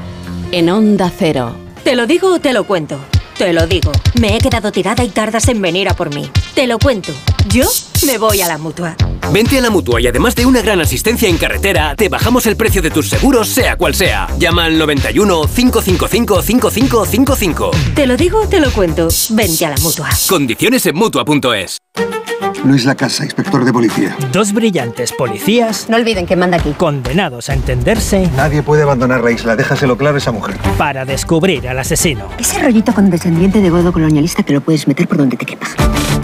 [0.51, 1.55] En Onda Cero.
[1.85, 2.99] ¿Te lo digo o te lo cuento?
[3.39, 3.93] Te lo digo.
[4.21, 6.29] Me he quedado tirada y tardas en venir a por mí.
[6.57, 7.13] Te lo cuento.
[7.49, 7.69] Yo
[8.05, 8.97] me voy a la mutua.
[9.33, 12.57] Vente a la mutua y además de una gran asistencia en carretera, te bajamos el
[12.57, 14.29] precio de tus seguros, sea cual sea.
[14.39, 17.71] Llama al 91 555 5555.
[17.95, 19.09] Te lo digo o te lo cuento.
[19.31, 20.09] Vente a la mutua.
[20.29, 21.79] Condiciones en mutua.es.
[22.65, 24.17] Luis Lacasa, inspector de policía.
[24.33, 25.89] Dos brillantes policías.
[25.89, 26.73] No olviden que manda aquí.
[26.73, 28.29] Condenados a entenderse.
[28.37, 30.57] Nadie puede abandonar la isla, déjaselo claro a esa mujer.
[30.77, 32.29] Para descubrir al asesino.
[32.39, 35.67] Ese rollito condescendiente de godo colonialista que lo puedes meter por donde te quepa.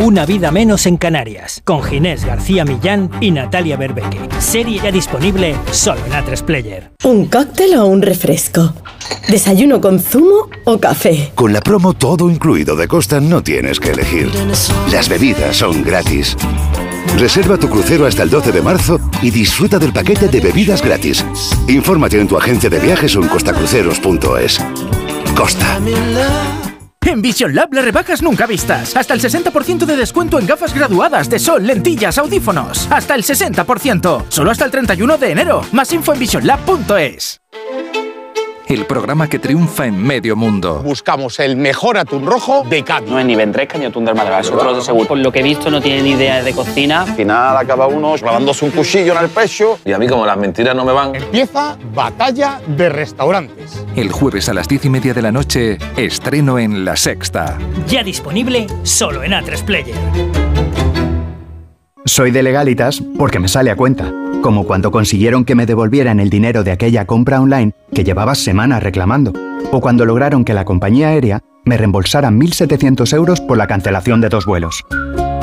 [0.01, 1.63] Una vida menos en Canarias.
[1.65, 4.21] Con Ginés García Millán y Natalia Berbeque.
[4.39, 6.91] Serie ya disponible solo en A3 Player.
[7.05, 8.75] ¿Un cóctel o un refresco?
[9.29, 11.33] ¿Desayuno con zumo o café?
[11.35, 14.31] Con la promo todo incluido de Costa no tienes que elegir.
[14.91, 16.37] Las bebidas son gratis.
[17.19, 21.25] Reserva tu crucero hasta el 12 de marzo y disfruta del paquete de bebidas gratis.
[21.69, 24.59] Infórmate en tu agencia de viajes o en costacruceros.es.
[25.37, 25.81] Costa.
[27.07, 28.97] En Vision Lab las rebajas nunca vistas.
[28.97, 32.89] Hasta el 60% de descuento en gafas graduadas de sol, lentillas, audífonos.
[32.91, 34.25] Hasta el 60%.
[34.29, 35.63] Solo hasta el 31 de enero.
[35.73, 37.41] Más info en visionlab.es.
[38.75, 40.83] El programa que triunfa en medio mundo.
[40.83, 43.09] Buscamos el mejor atún rojo de Cádiz.
[43.09, 45.07] No es ni ventresca ni atún del Málaga, es otro de seguro.
[45.07, 47.03] Por lo que he visto no tiene ni idea de cocina.
[47.03, 49.79] Al final acaba uno clavándose un cuchillo en el pecho.
[49.85, 51.15] Y a mí como las mentiras no me van.
[51.15, 53.87] Empieza Batalla de Restaurantes.
[53.95, 57.57] El jueves a las diez y media de la noche, estreno en La Sexta.
[57.87, 59.95] Ya disponible solo en A3 Player.
[62.07, 64.13] Soy de legalitas porque me sale a cuenta.
[64.45, 68.83] Como cuando consiguieron que me devolvieran el dinero de aquella compra online que llevaba semanas
[68.83, 69.33] reclamando.
[69.73, 74.29] O cuando lograron que la compañía aérea me reembolsara 1.700 euros por la cancelación de
[74.29, 74.85] dos vuelos.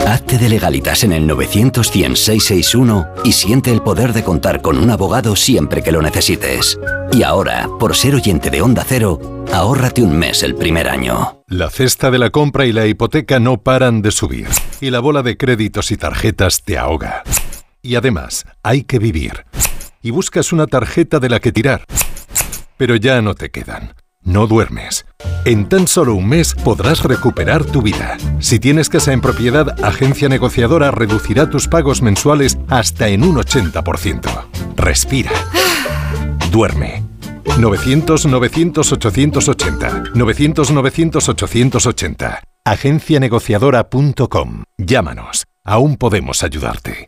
[0.06, 4.92] Hazte de legalitas en el 900 661 y siente el poder de contar con un
[4.92, 6.80] abogado siempre que lo necesites.
[7.12, 9.20] Y ahora, por ser oyente de Onda Cero,
[9.52, 11.42] ahórrate un mes el primer año.
[11.48, 14.48] La cesta de la compra y la hipoteca no paran de subir.
[14.80, 17.24] Y la bola de créditos y tarjetas te ahoga.
[17.82, 19.46] Y además, hay que vivir.
[20.02, 21.86] Y buscas una tarjeta de la que tirar.
[22.78, 23.94] Pero ya no te quedan.
[24.24, 25.08] No duermes.
[25.46, 28.18] En tan solo un mes podrás recuperar tu vida.
[28.40, 34.46] Si tienes casa en propiedad, Agencia Negociadora reducirá tus pagos mensuales hasta en un 80%.
[34.76, 35.32] Respira.
[36.52, 37.04] Duerme.
[37.46, 40.12] 900-900-880.
[40.14, 42.42] 900-900-880.
[42.64, 44.64] Agencianegociadora.com.
[44.78, 45.46] Llámanos.
[45.64, 47.08] Aún podemos ayudarte.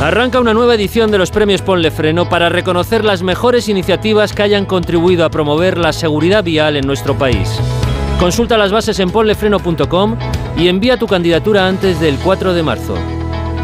[0.00, 4.42] Arranca una nueva edición de los premios Ponle Freno para reconocer las mejores iniciativas que
[4.42, 7.48] hayan contribuido a promover la seguridad vial en nuestro país.
[8.20, 10.16] Consulta las bases en ponlefreno.com
[10.58, 12.94] y envía tu candidatura antes del 4 de marzo.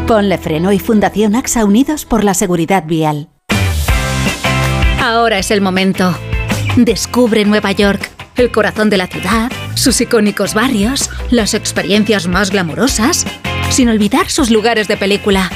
[0.07, 3.29] Ponle Freno y Fundación AXA Unidos por la Seguridad Vial.
[4.99, 6.15] Ahora es el momento.
[6.75, 13.27] Descubre Nueva York, el corazón de la ciudad, sus icónicos barrios, las experiencias más glamurosas,
[13.69, 15.51] sin olvidar sus lugares de película.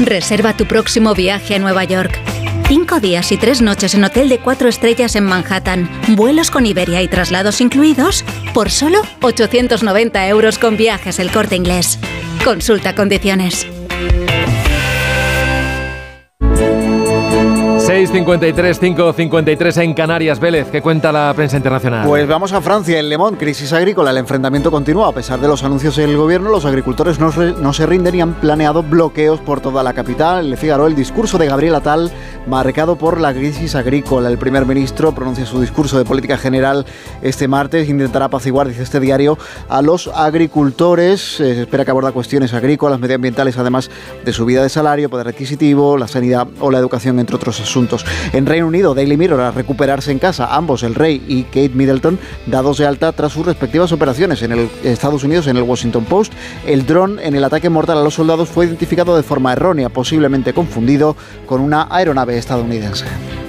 [0.00, 2.18] Reserva tu próximo viaje a Nueva York.
[2.66, 7.02] Cinco días y tres noches en hotel de cuatro estrellas en Manhattan, vuelos con Iberia
[7.02, 8.24] y traslados incluidos,
[8.54, 11.98] por solo 890 euros con viajes el corte inglés.
[12.44, 13.66] Consulta condiciones.
[18.00, 20.40] 6.53, 5.53 en Canarias.
[20.40, 22.06] Vélez, ¿qué cuenta la prensa internacional?
[22.06, 24.10] Pues vamos a Francia, en Le Monde, crisis agrícola.
[24.10, 25.08] El enfrentamiento continúa.
[25.08, 28.32] A pesar de los anuncios del gobierno, los agricultores no, no se rinden y han
[28.40, 30.48] planeado bloqueos por toda la capital.
[30.48, 32.10] Le Figaro, el discurso de Gabriel Attal,
[32.46, 34.30] marcado por la crisis agrícola.
[34.30, 36.86] El primer ministro pronuncia su discurso de política general
[37.20, 37.86] este martes.
[37.86, 39.36] Intentará apaciguar, dice este diario,
[39.68, 41.38] a los agricultores.
[41.38, 43.90] Eh, Se espera que aborda cuestiones agrícolas, medioambientales, además
[44.24, 47.89] de subida de salario, poder adquisitivo, la sanidad o la educación, entre otros asuntos.
[48.32, 52.18] En Reino Unido, Daily Mirror a recuperarse en casa, ambos, el rey y Kate Middleton,
[52.46, 56.32] dados de alta tras sus respectivas operaciones en el Estados Unidos, en el Washington Post.
[56.66, 60.52] El dron en el ataque mortal a los soldados fue identificado de forma errónea, posiblemente
[60.52, 61.16] confundido
[61.46, 63.04] con una aeronave estadounidense.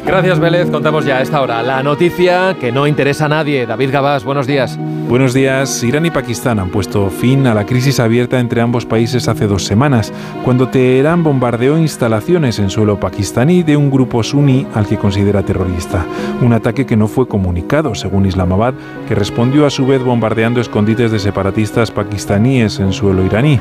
[0.06, 0.70] Gracias, Vélez.
[0.72, 3.68] Contamos ya a esta hora la noticia que no interesa a nadie.
[3.68, 4.78] David Gabás, buenos días.
[5.08, 5.84] Buenos días.
[5.84, 9.66] Irán y Pakistán han puesto fin a la crisis abierta entre ambos países hace dos
[9.66, 10.12] semanas,
[10.44, 16.06] cuando Teherán bombardeó instalaciones en suelo pakistaní de un grupo suní al que considera terrorista.
[16.42, 18.74] Un ataque que no fue comunicado, según Islamabad,
[19.08, 23.60] que respondió a su vez bombardeando escondites de separatistas pakistaníes en suelo iraní.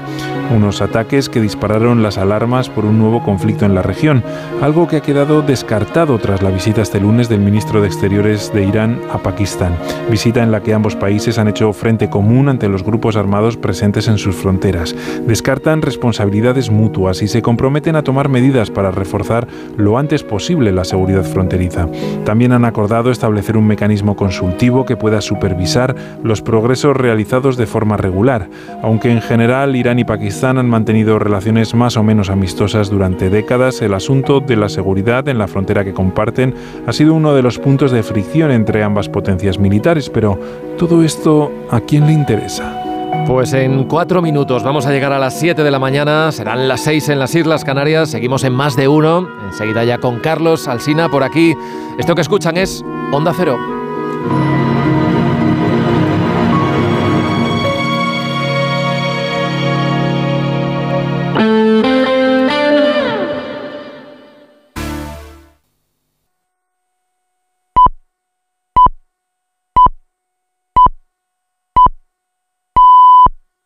[0.54, 4.22] Unos ataques que dispararon las alarmas por un nuevo conflicto en la región,
[4.62, 8.64] algo que ha quedado descartado tras la visita este lunes del ministro de Exteriores de
[8.64, 9.74] Irán a Pakistán,
[10.08, 14.06] visita en la que ambos países han hecho frente común ante los grupos armados presentes
[14.06, 14.94] en sus fronteras.
[15.26, 20.84] Descartan responsabilidades mutuas y se comprometen a tomar medidas para reforzar lo antes posible la
[20.84, 21.88] seguridad fronteriza.
[22.24, 27.96] También han acordado establecer un mecanismo consultivo que pueda supervisar los progresos realizados de forma
[27.96, 28.48] regular,
[28.82, 33.82] aunque en general Irán y Pakistán han mantenido relaciones más o menos amistosas durante décadas,
[33.82, 36.54] el asunto de la seguridad en la frontera que comparten
[36.86, 40.38] ha sido uno de los puntos de fricción entre ambas potencias militares, pero
[40.78, 42.79] todo esto ¿a quién le interesa?
[43.26, 46.82] Pues en cuatro minutos vamos a llegar a las 7 de la mañana, serán las
[46.82, 51.08] 6 en las Islas Canarias, seguimos en más de uno, enseguida ya con Carlos Alsina
[51.08, 51.54] por aquí.
[51.98, 53.79] Esto que escuchan es Onda Cero.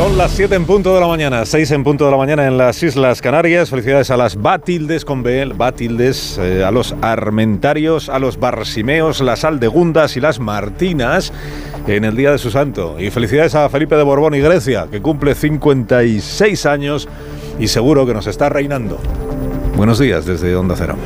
[0.00, 2.56] Son las 7 en punto de la mañana, 6 en punto de la mañana en
[2.56, 3.68] las Islas Canarias.
[3.68, 9.44] Felicidades a las Batildes con B, Batildes, eh, a los Armentarios, a los Barsimeos, las
[9.44, 11.34] Aldegundas y las Martinas
[11.86, 12.98] en el día de su santo.
[12.98, 17.06] Y felicidades a Felipe de Borbón y Grecia, que cumple 56 años
[17.58, 18.98] y seguro que nos está reinando.
[19.76, 20.96] Buenos días desde Onda Cero.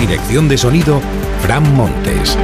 [0.00, 1.02] Dirección de sonido,
[1.40, 2.36] Fran Montes.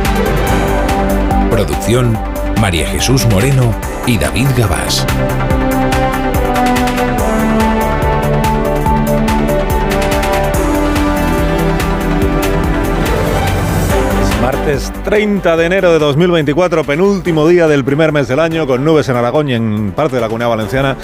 [1.51, 2.19] Producción,
[2.61, 3.75] María Jesús Moreno
[4.07, 5.07] y David Gabás.
[14.65, 19.07] Martes 30 de enero de 2024, penúltimo día del primer mes del año, con nubes
[19.11, 20.97] en Aragón y en parte de la Comunidad Valenciana.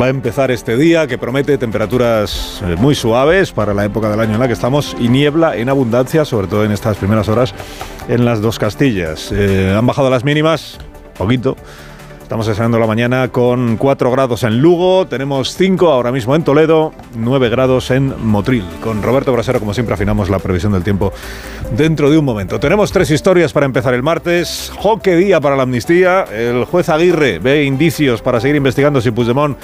[0.00, 4.20] Va a empezar este día que promete temperaturas eh, muy suaves para la época del
[4.20, 7.56] año en la que estamos y niebla en abundancia, sobre todo en estas primeras horas,
[8.06, 9.32] en las dos Castillas.
[9.32, 10.78] Eh, han bajado las mínimas,
[11.18, 11.56] poquito.
[12.32, 16.94] Estamos estrenando la mañana con 4 grados en Lugo, tenemos 5 ahora mismo en Toledo,
[17.14, 18.64] 9 grados en Motril.
[18.82, 21.12] Con Roberto Brasero, como siempre, afinamos la previsión del tiempo
[21.76, 22.58] dentro de un momento.
[22.58, 24.72] Tenemos tres historias para empezar el martes.
[24.78, 26.22] Joque día para la amnistía.
[26.22, 29.58] El juez Aguirre ve indicios para seguir investigando si Puigdemont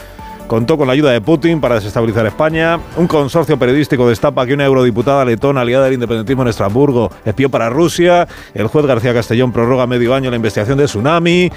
[0.47, 2.79] contó con la ayuda de Putin para desestabilizar España.
[2.99, 7.71] Un consorcio periodístico destapa que una eurodiputada letona aliada del independentismo en Estrasburgo espió para
[7.71, 8.29] Rusia.
[8.53, 11.51] El juez García Castellón prorroga medio año la investigación de Tsunami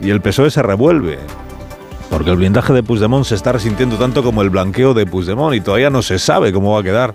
[0.00, 1.18] y el PSOE se revuelve.
[2.10, 5.60] Porque el blindaje de Puigdemont se está resintiendo tanto como el blanqueo de Puigdemont y
[5.60, 7.14] todavía no se sabe cómo va a quedar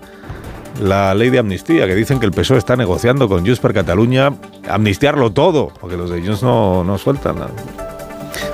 [0.80, 4.32] la ley de amnistía, que dicen que el PSOE está negociando con Junts per Cataluña
[4.68, 7.36] amnistiarlo todo, porque los de Junts no, no sueltan.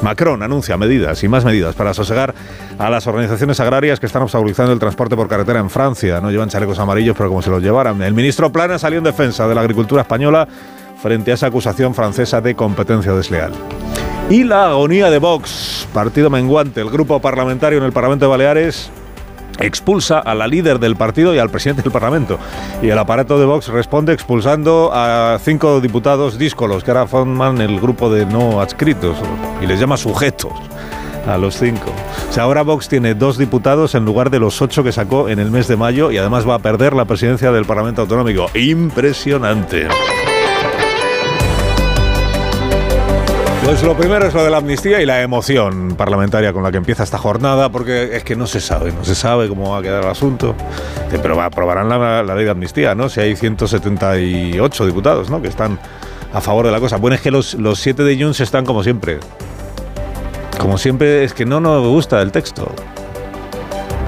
[0.03, 2.35] Macron anuncia medidas y más medidas para sosegar
[2.79, 6.20] a las organizaciones agrarias que están obstaculizando el transporte por carretera en Francia.
[6.20, 8.01] No llevan chalecos amarillos, pero como se los llevaran.
[8.03, 10.47] El ministro Plana salió en defensa de la agricultura española
[11.03, 13.53] frente a esa acusación francesa de competencia desleal.
[14.31, 18.91] Y la agonía de Vox, partido menguante, el grupo parlamentario en el Parlamento de Baleares
[19.59, 22.39] expulsa a la líder del partido y al presidente del Parlamento.
[22.83, 27.81] Y el aparato de Vox responde expulsando a cinco diputados díscolos que ahora forman el
[27.81, 29.16] grupo de no adscritos
[29.62, 30.53] y les llama sujetos
[31.26, 31.91] a los cinco.
[32.29, 35.39] O sea, ahora Vox tiene dos diputados en lugar de los ocho que sacó en
[35.39, 38.51] el mes de mayo y además va a perder la presidencia del Parlamento Autonómico.
[38.55, 39.89] Impresionante.
[43.69, 46.79] Pues lo primero es lo de la amnistía y la emoción parlamentaria con la que
[46.79, 49.83] empieza esta jornada, porque es que no se sabe, no se sabe cómo va a
[49.83, 50.55] quedar el asunto.
[51.11, 53.11] Pero aprobarán la, la ley de amnistía, ¿no?
[53.11, 55.43] Si hay 178 diputados, ¿no?
[55.43, 55.79] Que están
[56.33, 56.97] a favor de la cosa.
[56.97, 59.19] Bueno, es que los, los siete de Junts están como siempre.
[60.59, 62.73] Como siempre, es que no nos gusta el texto.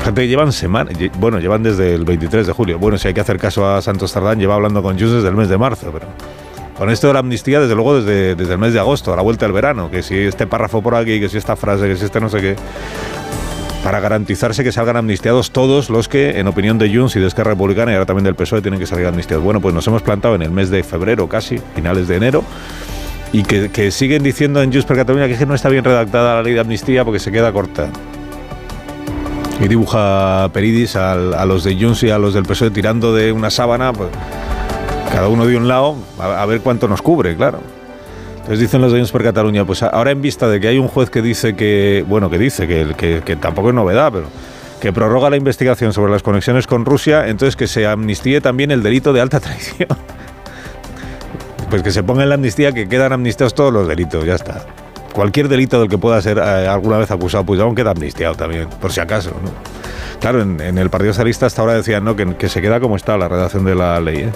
[0.02, 2.78] Gente que llevan semanas, bueno, llevan desde el 23 de julio.
[2.78, 5.36] Bueno, si hay que hacer caso a Santos Tardán, lleva hablando con Junts desde el
[5.36, 6.06] mes de marzo, pero
[6.80, 9.20] con esto de la amnistía, desde luego, desde, desde el mes de agosto, a la
[9.20, 12.06] vuelta del verano, que si este párrafo por aquí, que si esta frase, que si
[12.06, 12.56] este no sé qué,
[13.84, 17.50] para garantizarse que salgan amnistiados todos los que, en opinión de Junts y de Esquerra
[17.50, 19.44] Republicana y ahora también del PSOE, tienen que salir amnistiados.
[19.44, 22.44] Bueno, pues nos hemos plantado en el mes de febrero casi, finales de enero,
[23.30, 26.54] y que, siguen diciendo en Junts per Cataluña que no está bien redactada la ley
[26.54, 27.90] de amnistía porque se queda corta.
[29.60, 33.32] Y dibuja Peridis a, a los de Junts y a los del PSOE tirando de
[33.32, 34.08] una sábana, pues,
[35.10, 37.58] cada uno de un lado, a, ver cuánto nos cubre, claro.
[38.32, 41.10] Entonces dicen los dueños por Cataluña, pues ahora en vista de que hay un juez
[41.10, 44.26] que dice que, bueno, que dice que, que, tampoco es novedad, pero
[44.80, 48.82] que prorroga la investigación sobre las conexiones con Rusia, entonces que se amnistíe también el
[48.82, 49.88] delito de alta traición.
[51.68, 54.64] Pues que se ponga en la amnistía que quedan amnistiados todos los delitos, ya está.
[55.12, 58.68] Cualquier delito del que pueda ser eh, alguna vez acusado, pues aún queda amnistiado también,
[58.80, 59.30] por si acaso.
[59.30, 59.50] ¿no?
[60.20, 62.16] Claro, en, el Partido Socialista hasta ahora decían ¿no?
[62.16, 64.18] que, que se queda como está la redacción de la ley.
[64.18, 64.30] ¿eh?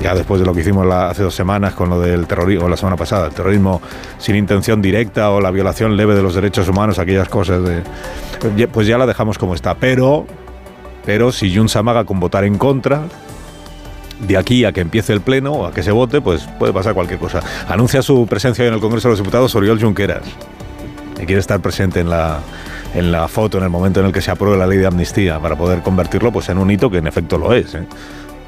[0.00, 2.96] Ya después de lo que hicimos hace dos semanas con lo del terrorismo, la semana
[2.96, 3.80] pasada, el terrorismo
[4.18, 8.66] sin intención directa o la violación leve de los derechos humanos, aquellas cosas de...
[8.68, 9.74] Pues ya la dejamos como está.
[9.74, 10.26] Pero,
[11.04, 13.02] pero si Jun Samaga con votar en contra,
[14.20, 16.94] de aquí a que empiece el pleno o a que se vote, pues puede pasar
[16.94, 17.40] cualquier cosa.
[17.68, 20.22] Anuncia su presencia en el Congreso de los Diputados Oriol Junqueras,
[21.16, 22.40] que quiere estar presente en la,
[22.94, 25.38] en la foto en el momento en el que se apruebe la ley de amnistía
[25.38, 27.74] para poder convertirlo pues en un hito que en efecto lo es.
[27.74, 27.86] ¿eh?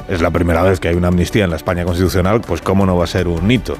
[0.09, 2.97] Es la primera vez que hay una amnistía en la España constitucional, pues cómo no
[2.97, 3.77] va a ser un hito,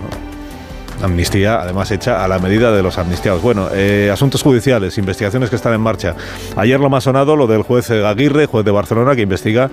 [1.03, 3.43] Amnistía, además hecha a la medida de los amnistiados.
[3.43, 6.15] Bueno, eh, asuntos judiciales, investigaciones que están en marcha.
[6.57, 9.69] Ayer lo más sonado, lo del juez Aguirre, juez de Barcelona, que investiga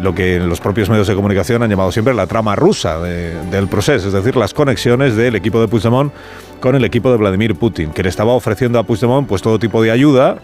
[0.00, 4.08] lo que los propios medios de comunicación han llamado siempre la trama rusa del proceso,
[4.08, 6.12] es decir, las conexiones del equipo de Puigdemont
[6.58, 9.82] con el equipo de Vladimir Putin, que le estaba ofreciendo a Puigdemont pues todo tipo
[9.82, 10.38] de ayuda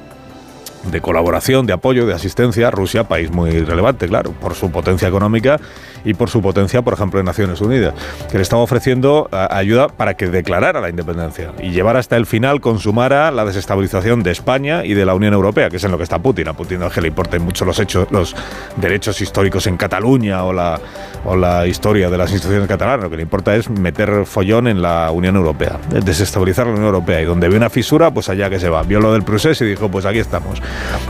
[0.91, 2.70] de colaboración, de apoyo, de asistencia.
[2.70, 5.59] Rusia, país muy relevante, claro, por su potencia económica
[6.05, 7.95] y por su potencia, por ejemplo, en Naciones Unidas,
[8.30, 12.26] que le estaba ofreciendo a- ayuda para que declarara la independencia y llevara hasta el
[12.26, 15.97] final, consumara la desestabilización de España y de la Unión Europea, que es en lo
[15.99, 16.49] que está Putin.
[16.49, 18.34] A Putin no es que le importen mucho los hechos, los
[18.76, 20.80] derechos históricos en Cataluña o la,
[21.24, 23.03] o la historia de las instituciones catalanas.
[23.05, 27.20] Lo que le importa es meter follón en la Unión Europea, desestabilizar la Unión Europea.
[27.20, 28.82] Y donde ve una fisura, pues allá que se va.
[28.82, 30.61] Vio lo del procés y dijo, pues aquí estamos.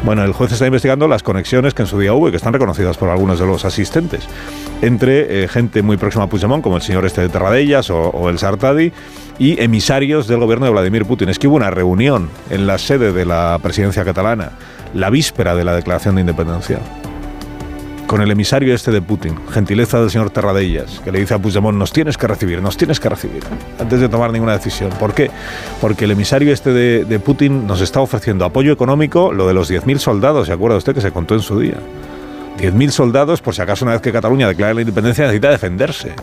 [0.04, 2.52] Bueno, el juez está investigando las conexiones que en su día hubo y que están
[2.52, 4.26] reconocidas por algunos de los asistentes
[4.82, 8.28] entre eh, gente muy próxima a Puigdemont, como el señor este de Terradellas o, o
[8.28, 8.92] el Sartadi,
[9.38, 11.28] y emisarios del gobierno de Vladimir Putin.
[11.28, 14.52] Es que hubo una reunión en la sede de la presidencia catalana,
[14.94, 16.78] la víspera de la declaración de independencia,
[18.08, 21.76] con el emisario este de Putin, gentileza del señor Terradellas, que le dice a Puigdemont,
[21.76, 23.42] nos tienes que recibir, nos tienes que recibir,
[23.78, 24.90] antes de tomar ninguna decisión.
[24.98, 25.30] ¿Por qué?
[25.78, 29.98] Porque el emisario este de, Putin nos está ofreciendo apoyo económico, lo de los 10.000
[29.98, 31.76] soldados, ¿se acuerda usted que se contó en su día?
[32.58, 36.14] 10.000 soldados, por si acaso una vez que Cataluña declare la independencia necesita defenderse.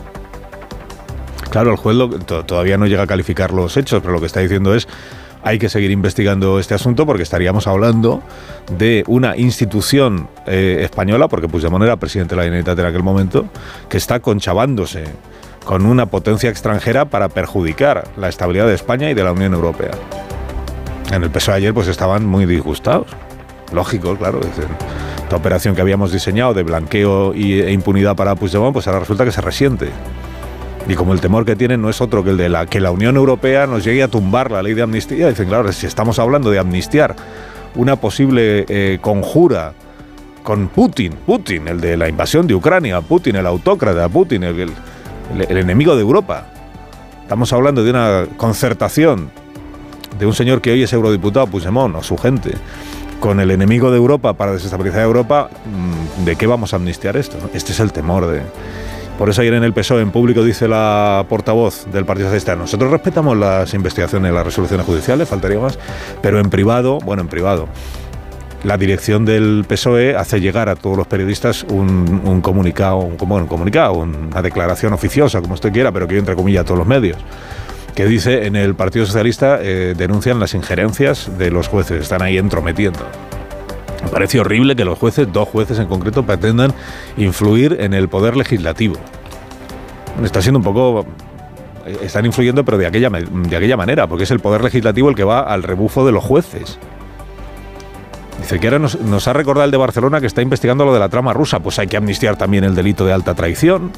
[1.50, 1.96] Claro, el juez
[2.46, 4.88] todavía no llega a calificar los hechos, pero lo que está diciendo es
[5.46, 8.20] hay que seguir investigando este asunto porque estaríamos hablando
[8.76, 13.46] de una institución eh, española, porque Puigdemont era presidente de la Generalitat en aquel momento,
[13.88, 15.04] que está conchavándose
[15.64, 19.92] con una potencia extranjera para perjudicar la estabilidad de España y de la Unión Europea.
[21.12, 23.06] En el PSOE ayer pues estaban muy disgustados.
[23.72, 24.40] Lógico, claro.
[24.40, 29.30] esta operación que habíamos diseñado de blanqueo e impunidad para Puigdemont, pues ahora resulta que
[29.30, 29.90] se resiente.
[30.88, 32.92] Y como el temor que tienen no es otro que el de la, que la
[32.92, 36.50] Unión Europea nos llegue a tumbar la ley de amnistía, dicen, claro, si estamos hablando
[36.50, 37.16] de amnistiar
[37.74, 39.74] una posible eh, conjura
[40.46, 44.70] con Putin, Putin, el de la invasión de Ucrania, Putin, el autócrata, Putin, el,
[45.48, 46.46] enemigo de Europa.
[47.22, 49.30] Estamos hablando de una concertación
[50.16, 52.52] de un señor que hoy es eurodiputado, Puigdemont, o su gente,
[53.18, 57.36] con el enemigo de Europa para desestabilizar Europa, mm, ¿de qué vamos a amnistiar esto?
[57.52, 58.42] Este es el temor de...
[59.18, 62.90] Por eso ayer en el PSOE, en público, dice la portavoz del Partido Socialista, nosotros
[62.90, 65.78] respetamos las investigaciones, las resoluciones judiciales, faltaría más,
[66.20, 67.66] pero en privado, bueno, en privado,
[68.62, 73.36] la dirección del PSOE hace llegar a todos los periodistas un, un comunicado, un, como
[73.36, 76.78] un comunicado, una declaración oficiosa, como usted quiera, pero que yo entre comillas a todos
[76.78, 77.16] los medios,
[77.94, 82.36] que dice en el Partido Socialista eh, denuncian las injerencias de los jueces, están ahí
[82.36, 83.00] entrometiendo.
[84.06, 86.72] Me parece horrible que los jueces, dos jueces en concreto, pretendan
[87.16, 88.94] influir en el poder legislativo.
[90.22, 91.04] Está siendo un poco
[91.84, 95.16] eh, están influyendo, pero de aquella, de aquella manera, porque es el poder legislativo el
[95.16, 96.78] que va al rebufo de los jueces.
[98.40, 101.00] Dice que ahora nos, nos ha recordado el de Barcelona que está investigando lo de
[101.00, 101.58] la trama rusa.
[101.58, 103.90] Pues hay que amnistiar también el delito de alta traición.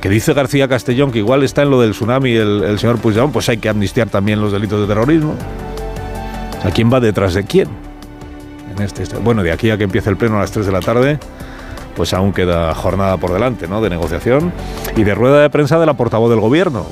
[0.00, 3.32] Que dice García Castellón que igual está en lo del tsunami el, el señor Puigdemont,
[3.32, 5.36] pues hay que amnistiar también los delitos de terrorismo.
[6.64, 7.68] ¿A quién va detrás de quién?
[8.76, 10.80] En este, bueno, de aquí a que empiece el pleno a las 3 de la
[10.80, 11.18] tarde,
[11.94, 13.80] pues aún queda jornada por delante, ¿no?
[13.80, 14.52] De negociación
[14.96, 16.86] y de rueda de prensa de la portavoz del gobierno,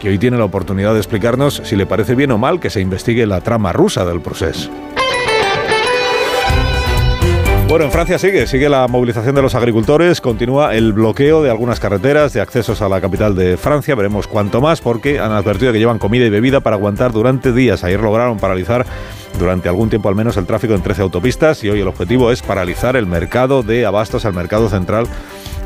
[0.00, 2.80] que hoy tiene la oportunidad de explicarnos si le parece bien o mal que se
[2.80, 4.70] investigue la trama rusa del proceso.
[7.66, 11.80] Bueno, en Francia sigue, sigue la movilización de los agricultores, continúa el bloqueo de algunas
[11.80, 15.78] carreteras de accesos a la capital de Francia, veremos cuánto más porque han advertido que
[15.78, 17.82] llevan comida y bebida para aguantar durante días.
[17.82, 18.86] Ayer lograron paralizar
[19.38, 22.42] durante algún tiempo al menos el tráfico en 13 autopistas y hoy el objetivo es
[22.42, 25.06] paralizar el mercado de abastos, el mercado central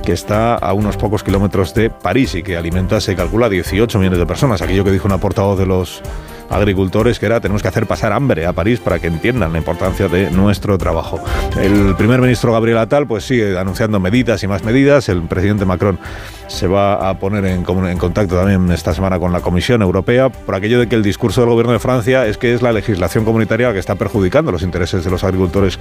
[0.05, 4.19] que está a unos pocos kilómetros de París y que alimenta, se calcula, 18 millones
[4.19, 4.63] de personas.
[4.63, 6.03] Aquello que dijo una portavoz de los
[6.51, 10.09] agricultores que era tenemos que hacer pasar hambre a París para que entiendan la importancia
[10.09, 11.21] de nuestro trabajo.
[11.61, 15.09] El primer ministro Gabriel Attal pues sigue anunciando medidas y más medidas.
[15.09, 15.99] El presidente Macron
[16.47, 20.81] se va a poner en, contacto también esta semana con la Comisión Europea por aquello
[20.81, 23.75] de que el discurso del gobierno de Francia es que es la legislación comunitaria la
[23.75, 25.79] que está perjudicando los intereses de los agricultores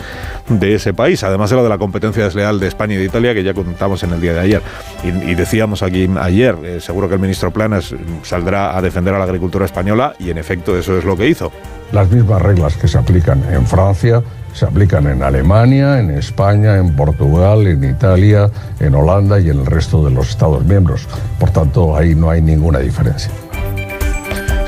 [0.50, 3.34] de ese país, además de lo de la competencia desleal de España y de Italia
[3.34, 4.62] que ya contamos en el día de ayer.
[5.04, 9.20] Y, y decíamos aquí ayer, eh, seguro que el ministro Planas saldrá a defender a
[9.20, 11.52] la agricultura española y en efecto eso es lo que hizo.
[11.92, 14.22] Las mismas reglas que se aplican en Francia
[14.54, 18.50] se aplican en Alemania, en España, en Portugal, en Italia,
[18.80, 21.08] en Holanda y en el resto de los Estados miembros.
[21.40, 23.32] Por tanto, ahí no hay ninguna diferencia.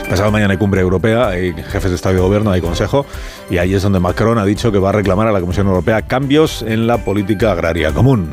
[0.08, 3.06] Pasado mañana hay cumbre europea, hay jefes de Estado y de Gobierno, hay Consejo,
[3.50, 6.02] y ahí es donde Macron ha dicho que va a reclamar a la Comisión Europea
[6.04, 8.30] cambios en la política agraria común.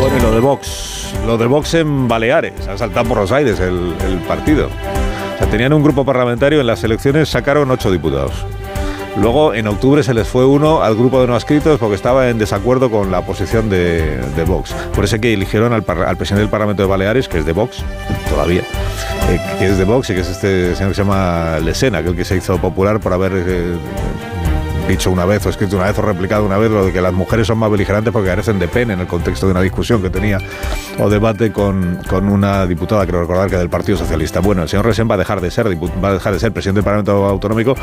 [0.00, 3.60] Bueno, y lo de Vox, lo de Vox en Baleares, ha saltado por los aires
[3.60, 3.94] el,
[4.26, 4.66] partido.
[4.66, 8.32] O sea, tenían un grupo parlamentario, en las elecciones sacaron ocho diputados.
[9.20, 12.38] Luego, en octubre se les fue uno al grupo de no adscritos porque estaba en
[12.38, 14.72] desacuerdo con la posición de, de Vox.
[14.94, 17.82] Por eso que eligieron al, al, presidente del Parlamento de Baleares, que es de Vox,
[18.28, 18.62] todavía,
[19.28, 22.04] eh, que es de Vox y que es este señor que se llama Lesena, que
[22.04, 23.76] es el que se hizo popular por haber eh,
[24.88, 27.12] dicho una vez o escrito una vez o replicado una vez lo de que las
[27.12, 30.10] mujeres son más beligerantes porque carecen de pene en el contexto de una discusión que
[30.10, 30.38] tenía
[30.98, 34.40] o debate con, con una diputada, creo recordar que del Partido Socialista.
[34.40, 36.78] Bueno, el señor Resen va a dejar de ser va a dejar de ser presidente
[36.78, 37.74] del Parlamento Autonómico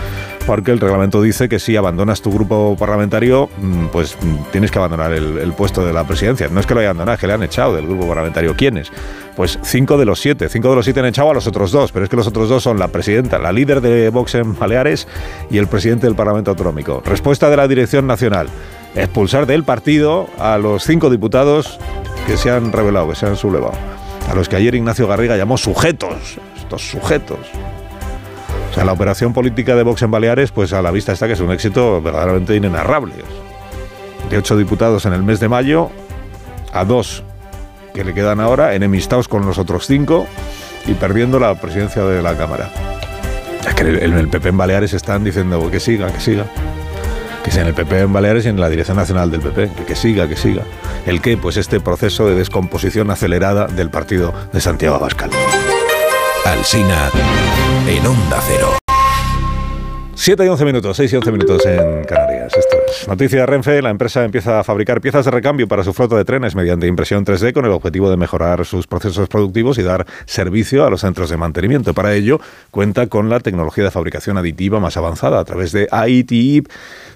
[0.45, 4.17] porque el reglamento dice que si abandonas tu grupo parlamentario, mm, pues
[4.51, 6.47] tienes que abandonar el, el puesto de la presidencia.
[6.49, 8.55] No es que lo haya abandonado, es que le han echado del grupo parlamentario.
[8.55, 8.91] ¿Quiénes?
[9.35, 10.47] Pues cinco de los siete.
[10.47, 12.47] Cinco de los siete han echado a los otros dos, pero es que los otros
[12.47, 15.07] dos son la presidenta, la líder de Vox en Baleares
[15.49, 17.01] y el presidente del Parlamento Autonómico.
[17.05, 18.47] Respuesta de la Dirección Nacional.
[18.95, 21.77] Expulsar del partido a los cinco diputados
[22.27, 23.73] que se han revelado, que se han sublevado.
[24.29, 26.37] A los que ayer Ignacio Garriga llamó sujetos.
[26.55, 27.39] Estos sujetos.
[28.71, 31.33] O sea, la operación política de Vox en Baleares, pues a la vista está que
[31.33, 33.13] es un éxito verdaderamente inenarrable.
[34.29, 35.89] De ocho diputados en el mes de mayo,
[36.73, 37.23] a dos
[37.95, 40.27] que le quedan ahora, enemistados con los otros cinco
[40.85, 42.69] y perdiendo la presidencia de la Cámara.
[43.65, 46.45] Es que en el PP en Baleares están diciendo que siga, que siga.
[47.43, 49.85] Que sea en el PP en Baleares y en la Dirección Nacional del PP.
[49.87, 50.63] Que, siga, que siga.
[51.05, 51.37] ¿El qué?
[51.37, 55.29] Pues este proceso de descomposición acelerada del partido de Santiago Abascal.
[56.43, 57.09] Alsina
[57.87, 58.84] en Onda Cero.
[60.25, 62.51] 7 y 11 minutos, 6 y 11 minutos en Canarias.
[62.57, 63.07] Esto es.
[63.07, 66.25] Noticia de Renfe, la empresa empieza a fabricar piezas de recambio para su flota de
[66.25, 70.83] trenes mediante impresión 3D con el objetivo de mejorar sus procesos productivos y dar servicio
[70.83, 71.93] a los centros de mantenimiento.
[71.93, 72.39] Para ello,
[72.71, 76.63] cuenta con la tecnología de fabricación aditiva más avanzada a través de AITI,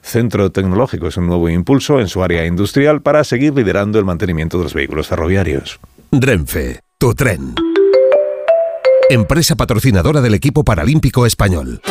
[0.03, 1.07] Centro Tecnológico.
[1.07, 4.76] Es un nuevo impulso en su área industrial para seguir liderando el mantenimiento de los
[4.76, 5.80] vehículos ferroviarios.
[6.12, 7.55] Renfe, tu tren.
[9.10, 11.82] Empresa patrocinadora del equipo paralímpico español.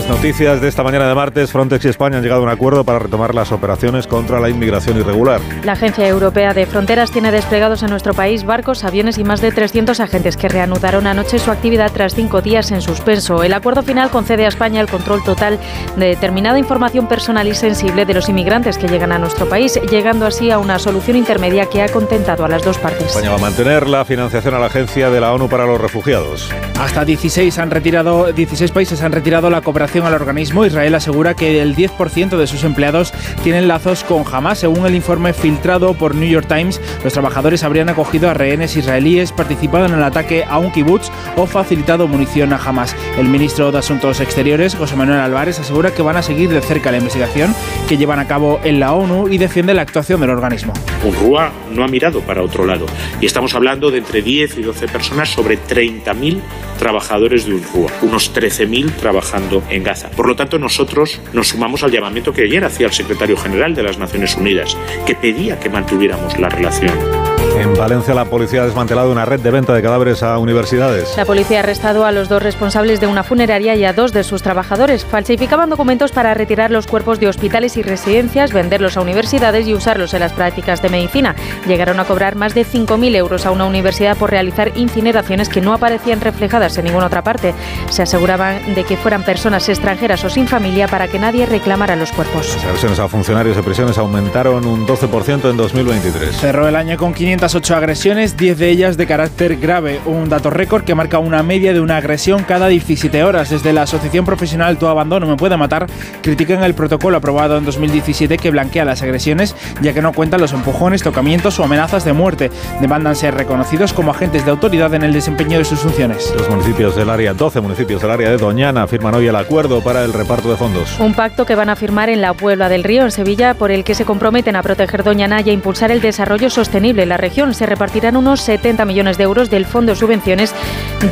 [0.00, 2.84] Las noticias de esta mañana de martes, Frontex y España han llegado a un acuerdo
[2.84, 5.42] para retomar las operaciones contra la inmigración irregular.
[5.62, 9.52] La Agencia Europea de Fronteras tiene desplegados en nuestro país barcos, aviones y más de
[9.52, 13.42] 300 agentes que reanudaron anoche su actividad tras cinco días en suspenso.
[13.42, 15.58] El acuerdo final concede a España el control total
[15.96, 20.24] de determinada información personal y sensible de los inmigrantes que llegan a nuestro país, llegando
[20.24, 23.08] así a una solución intermedia que ha contentado a las dos partes.
[23.08, 26.50] España va a mantener la financiación a la Agencia de la ONU para los Refugiados.
[26.78, 31.60] Hasta 16, han retirado, 16 países han retirado la cooperación al organismo, Israel asegura que
[31.60, 33.12] el 10% de sus empleados
[33.42, 34.60] tienen lazos con Hamas.
[34.60, 39.32] Según el informe filtrado por New York Times, los trabajadores habrían acogido a rehenes israelíes,
[39.32, 42.94] participado en el ataque a un kibutz o facilitado munición a Hamas.
[43.18, 46.92] El ministro de Asuntos Exteriores, José Manuel Álvarez, asegura que van a seguir de cerca
[46.92, 47.54] la investigación
[47.88, 50.72] que llevan a cabo en la ONU y defiende la actuación del organismo.
[51.04, 52.86] UNRWA no ha mirado para otro lado
[53.20, 56.40] y estamos hablando de entre 10 y 12 personas sobre 30.000
[56.78, 60.10] trabajadores de UNRWA, unos 13.000 trabajando en Gaza.
[60.10, 63.82] Por lo tanto, nosotros nos sumamos al llamamiento que ayer hacía el secretario general de
[63.82, 67.19] las Naciones Unidas, que pedía que mantuviéramos la relación.
[67.56, 71.14] En Valencia la policía ha desmantelado una red de venta de cadáveres a universidades.
[71.16, 74.24] La policía ha arrestado a los dos responsables de una funeraria y a dos de
[74.24, 75.04] sus trabajadores.
[75.04, 80.14] Falsificaban documentos para retirar los cuerpos de hospitales y residencias, venderlos a universidades y usarlos
[80.14, 81.34] en las prácticas de medicina.
[81.66, 85.74] Llegaron a cobrar más de 5.000 euros a una universidad por realizar incineraciones que no
[85.74, 87.54] aparecían reflejadas en ninguna otra parte.
[87.90, 92.12] Se aseguraban de que fueran personas extranjeras o sin familia para que nadie reclamara los
[92.12, 92.54] cuerpos.
[92.54, 96.36] Las agresiones a funcionarios de prisiones aumentaron un 12% en 2023.
[96.36, 100.84] Cerró el año con 508 agresiones, 10 de ellas de carácter grave, un dato récord
[100.84, 103.48] que marca una media de una agresión cada 17 horas.
[103.48, 105.86] Desde la Asociación Profesional Tu Abandono Me Puede Matar,
[106.20, 110.52] critican el protocolo aprobado en 2017 que blanquea las agresiones, ya que no cuentan los
[110.52, 112.50] empujones, tocamientos o amenazas de muerte.
[112.82, 116.30] Demandan ser reconocidos como agentes de autoridad en el desempeño de sus funciones.
[116.36, 120.04] Los municipios del área, 12 municipios del área de Doñana, firman hoy el acuerdo para
[120.04, 121.00] el reparto de fondos.
[121.00, 123.82] Un pacto que van a firmar en la Puebla del Río, en Sevilla, por el
[123.82, 127.29] que se comprometen a proteger Doñana y a impulsar el desarrollo sostenible en la región.
[127.30, 130.52] Se repartirán unos 70 millones de euros del Fondo de Subvenciones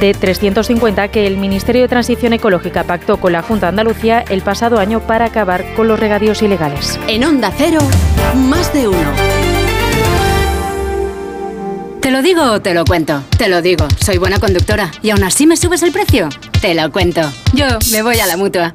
[0.00, 4.42] de 350 que el Ministerio de Transición Ecológica pactó con la Junta de Andalucía el
[4.42, 6.98] pasado año para acabar con los regadíos ilegales.
[7.06, 7.78] En Onda Cero,
[8.34, 9.12] más de uno.
[12.00, 13.22] ¿Te lo digo o te lo cuento?
[13.38, 14.90] Te lo digo, soy buena conductora.
[15.02, 16.28] ¿Y aún así me subes el precio?
[16.60, 17.22] Te lo cuento.
[17.54, 18.74] Yo me voy a la mutua.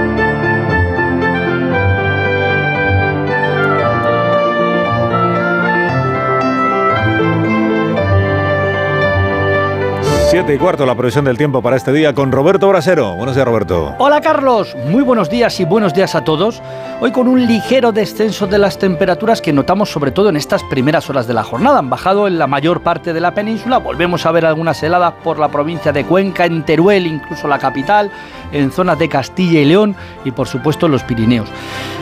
[10.31, 13.15] Siete y cuarto la previsión del tiempo para este día con Roberto Brasero.
[13.15, 13.93] Buenos días, Roberto.
[13.97, 14.77] Hola, Carlos.
[14.87, 16.61] Muy buenos días y buenos días a todos.
[17.01, 21.09] Hoy con un ligero descenso de las temperaturas que notamos sobre todo en estas primeras
[21.09, 21.79] horas de la jornada.
[21.79, 23.79] Han bajado en la mayor parte de la península.
[23.79, 28.09] Volvemos a ver algunas heladas por la provincia de Cuenca, en Teruel, incluso la capital,
[28.53, 31.49] en zonas de Castilla y León y por supuesto los Pirineos.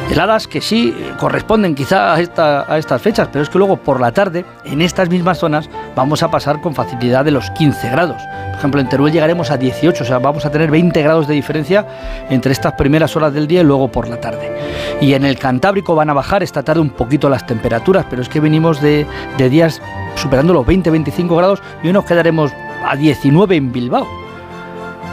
[0.10, 4.02] Heladas que sí corresponden quizá a, esta, a estas fechas, pero es que luego por
[4.02, 8.20] la tarde en estas mismas zonas vamos a pasar con facilidad de los 15 grados.
[8.50, 11.36] Por ejemplo, en Teruel llegaremos a 18, o sea, vamos a tener 20 grados de
[11.36, 11.86] diferencia
[12.30, 14.52] entre estas primeras horas del día y luego por la tarde.
[15.00, 18.30] Y en el Cantábrico van a bajar esta tarde un poquito las temperaturas, pero es
[18.30, 19.06] que venimos de
[19.38, 19.80] días
[20.16, 22.52] superando los 20-25 grados y hoy nos quedaremos
[22.84, 24.08] a 19 en Bilbao.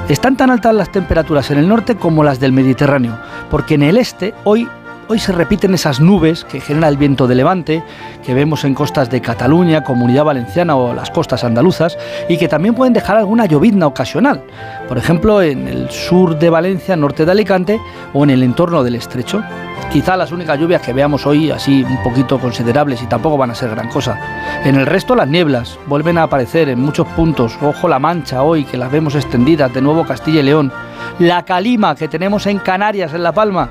[0.09, 3.19] Están tan altas las temperaturas en el norte como las del Mediterráneo,
[3.51, 4.69] porque en el este hoy
[5.09, 7.81] Hoy se repiten esas nubes que genera el viento de levante,
[8.25, 11.97] que vemos en costas de Cataluña, Comunidad Valenciana o las costas andaluzas,
[12.29, 14.43] y que también pueden dejar alguna llovizna ocasional,
[14.89, 17.81] por ejemplo en el sur de Valencia, norte de Alicante
[18.15, 19.45] o en el entorno del estrecho.
[19.93, 23.55] Quizá las únicas lluvias que veamos hoy así un poquito considerables y tampoco van a
[23.55, 24.19] ser gran cosa.
[24.65, 27.57] En el resto las nieblas vuelven a aparecer en muchos puntos.
[27.63, 30.73] Ojo la mancha hoy que las vemos extendidas de nuevo Castilla y León.
[31.21, 33.71] La calima que tenemos en Canarias, en La Palma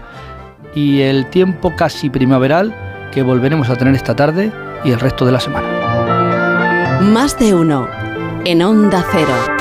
[0.75, 2.75] y el tiempo casi primaveral
[3.11, 4.51] que volveremos a tener esta tarde
[4.83, 6.99] y el resto de la semana.
[7.01, 7.87] Más de uno
[8.43, 9.54] en Onda Cero.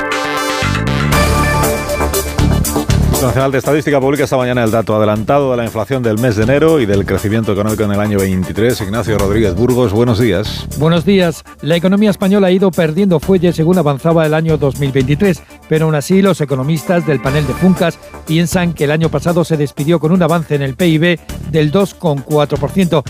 [3.15, 6.35] El Nacional de Estadística publica esta mañana el dato adelantado de la inflación del mes
[6.35, 8.81] de enero y del crecimiento económico en el año 23.
[8.81, 10.67] Ignacio Rodríguez Burgos, buenos días.
[10.77, 11.43] Buenos días.
[11.61, 16.21] La economía española ha ido perdiendo fuelle según avanzaba el año 2023, pero aún así
[16.21, 17.97] los economistas del panel de Funcas
[18.27, 21.17] piensan que el año pasado se despidió con un avance en el PIB
[21.51, 23.03] del 2,4%,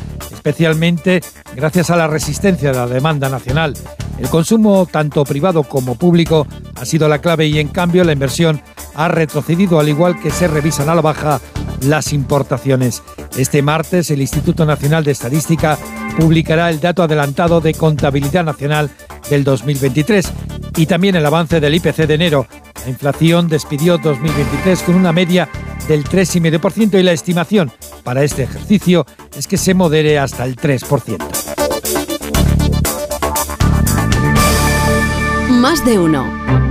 [0.46, 1.24] especialmente
[1.56, 3.74] gracias a la resistencia de la demanda nacional.
[4.20, 6.46] El consumo, tanto privado como público,
[6.76, 8.62] ha sido la clave y en cambio la inversión
[8.94, 11.42] ha retrocedido al igual que se revisan a la baja
[11.82, 13.02] las importaciones.
[13.36, 15.80] Este martes el Instituto Nacional de Estadística
[16.16, 18.92] publicará el dato adelantado de contabilidad nacional
[19.32, 20.32] del 2023
[20.78, 22.48] y también el avance del IPC de enero.
[22.84, 25.50] La inflación despidió 2023 con una media
[25.88, 27.72] del 3,5% y la estimación
[28.04, 29.06] para este ejercicio
[29.38, 31.18] es que se modere hasta el 3%.
[35.50, 36.65] Más de uno.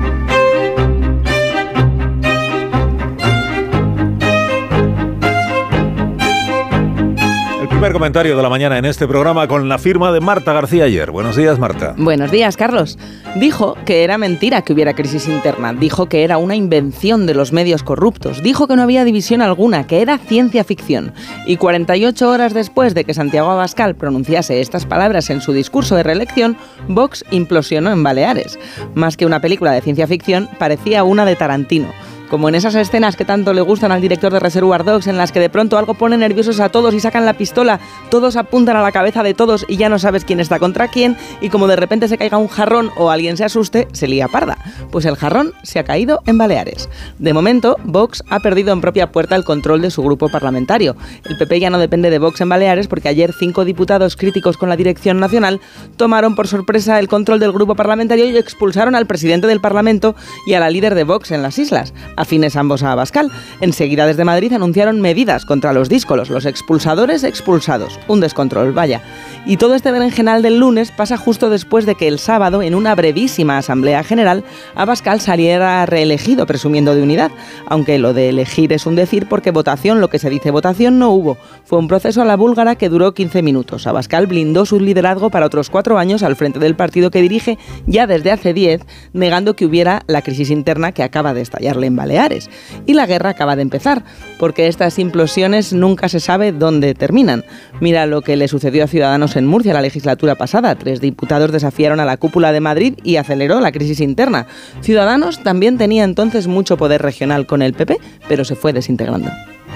[7.84, 11.10] Primer comentario de la mañana en este programa con la firma de Marta García ayer.
[11.10, 11.94] Buenos días, Marta.
[11.98, 12.98] Buenos días, Carlos.
[13.36, 17.52] Dijo que era mentira que hubiera crisis interna, dijo que era una invención de los
[17.52, 21.12] medios corruptos, dijo que no había división alguna, que era ciencia ficción.
[21.46, 26.04] Y 48 horas después de que Santiago Abascal pronunciase estas palabras en su discurso de
[26.04, 26.56] reelección,
[26.88, 28.58] Vox implosionó en Baleares.
[28.94, 31.92] Más que una película de ciencia ficción, parecía una de Tarantino
[32.28, 35.32] como en esas escenas que tanto le gustan al director de Reservoir Dogs, en las
[35.32, 37.80] que de pronto algo pone nerviosos a todos y sacan la pistola,
[38.10, 41.16] todos apuntan a la cabeza de todos y ya no sabes quién está contra quién,
[41.40, 44.58] y como de repente se caiga un jarrón o alguien se asuste, se lía parda.
[44.90, 46.88] Pues el jarrón se ha caído en Baleares.
[47.18, 50.96] De momento, Vox ha perdido en propia puerta el control de su grupo parlamentario.
[51.24, 54.68] El PP ya no depende de Vox en Baleares porque ayer cinco diputados críticos con
[54.68, 55.60] la dirección nacional
[55.96, 60.14] tomaron por sorpresa el control del grupo parlamentario y expulsaron al presidente del Parlamento
[60.46, 63.30] y a la líder de Vox en las islas afines ambos a Abascal.
[63.60, 67.98] Enseguida desde Madrid anunciaron medidas contra los díscolos, los expulsadores expulsados.
[68.08, 69.02] Un descontrol, vaya.
[69.46, 72.94] Y todo este berenjenal del lunes pasa justo después de que el sábado, en una
[72.94, 74.42] brevísima asamblea general,
[74.74, 77.30] Abascal saliera reelegido presumiendo de unidad.
[77.66, 81.10] Aunque lo de elegir es un decir porque votación, lo que se dice votación, no
[81.10, 81.36] hubo.
[81.64, 83.86] Fue un proceso a la búlgara que duró 15 minutos.
[83.86, 88.06] Abascal blindó su liderazgo para otros cuatro años al frente del partido que dirige ya
[88.06, 88.82] desde hace 10,
[89.12, 92.50] negando que hubiera la crisis interna que acaba de estallarle en Baleares.
[92.84, 94.04] Y la guerra acaba de empezar,
[94.38, 97.44] porque estas implosiones nunca se sabe dónde terminan.
[97.80, 100.74] Mira lo que le sucedió a Ciudadanos en Murcia la legislatura pasada.
[100.74, 104.46] Tres diputados desafiaron a la cúpula de Madrid y aceleró la crisis interna.
[104.82, 107.96] Ciudadanos también tenía entonces mucho poder regional con el PP,
[108.28, 109.30] pero se fue desintegrando.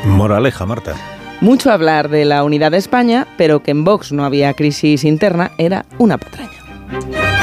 [0.04, 0.94] Moraleja, Marta.
[1.40, 5.52] Mucho hablar de la unidad de España, pero que en Vox no había crisis interna
[5.56, 7.37] era una patraña.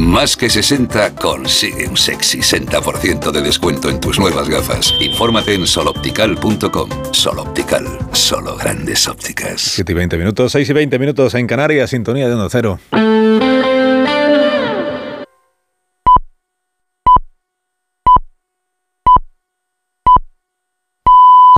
[0.00, 4.94] Más que 60 consigue un sexy 60% de descuento en tus nuevas gafas.
[4.98, 6.88] Infórmate en soloptical.com.
[7.12, 9.60] Soloptical, solo grandes ópticas.
[9.60, 12.80] 7 y 20 minutos, 6 y 20 minutos en Canarias, sintonía de 1 cero.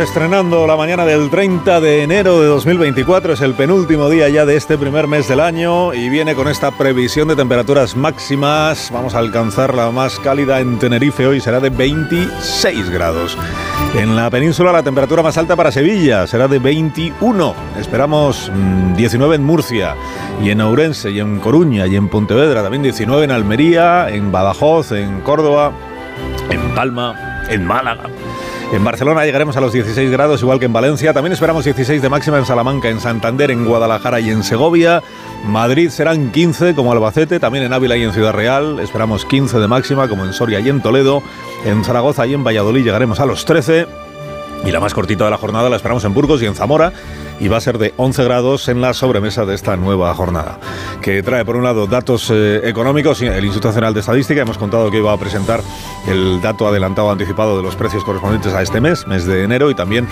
[0.00, 4.54] Estrenando la mañana del 30 de enero de 2024, es el penúltimo día ya de
[4.54, 8.90] este primer mes del año y viene con esta previsión de temperaturas máximas.
[8.92, 13.38] Vamos a alcanzar la más cálida en Tenerife hoy, será de 26 grados.
[13.94, 17.54] En la península la temperatura más alta para Sevilla será de 21.
[17.78, 18.52] Esperamos
[18.96, 19.94] 19 en Murcia
[20.42, 24.92] y en Ourense y en Coruña y en Pontevedra, también 19 en Almería, en Badajoz,
[24.92, 25.72] en Córdoba,
[26.50, 28.10] en Palma, en Málaga.
[28.72, 31.14] En Barcelona llegaremos a los 16 grados, igual que en Valencia.
[31.14, 35.02] También esperamos 16 de máxima en Salamanca, en Santander, en Guadalajara y en Segovia.
[35.44, 38.80] Madrid serán 15 como Albacete, también en Ávila y en Ciudad Real.
[38.80, 41.22] Esperamos 15 de máxima como en Soria y en Toledo.
[41.64, 44.05] En Zaragoza y en Valladolid llegaremos a los 13.
[44.64, 46.92] Y la más cortita de la jornada la esperamos en Burgos y en Zamora
[47.38, 50.58] y va a ser de 11 grados en la sobremesa de esta nueva jornada,
[51.02, 53.20] que trae por un lado datos eh, económicos.
[53.22, 55.60] El Instituto Nacional de Estadística hemos contado que iba a presentar
[56.08, 59.74] el dato adelantado anticipado de los precios correspondientes a este mes, mes de enero, y
[59.74, 60.08] también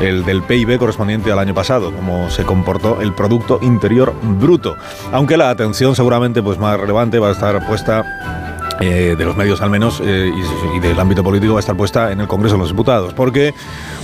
[0.00, 4.76] el del PIB correspondiente al año pasado, cómo se comportó el Producto Interior Bruto.
[5.12, 8.49] Aunque la atención seguramente pues más relevante va a estar puesta
[8.80, 11.76] eh, de los medios al menos eh, y, y, del ámbito político va a estar
[11.76, 13.12] puesta en el Congreso de los Diputados.
[13.14, 13.54] ¿Por qué?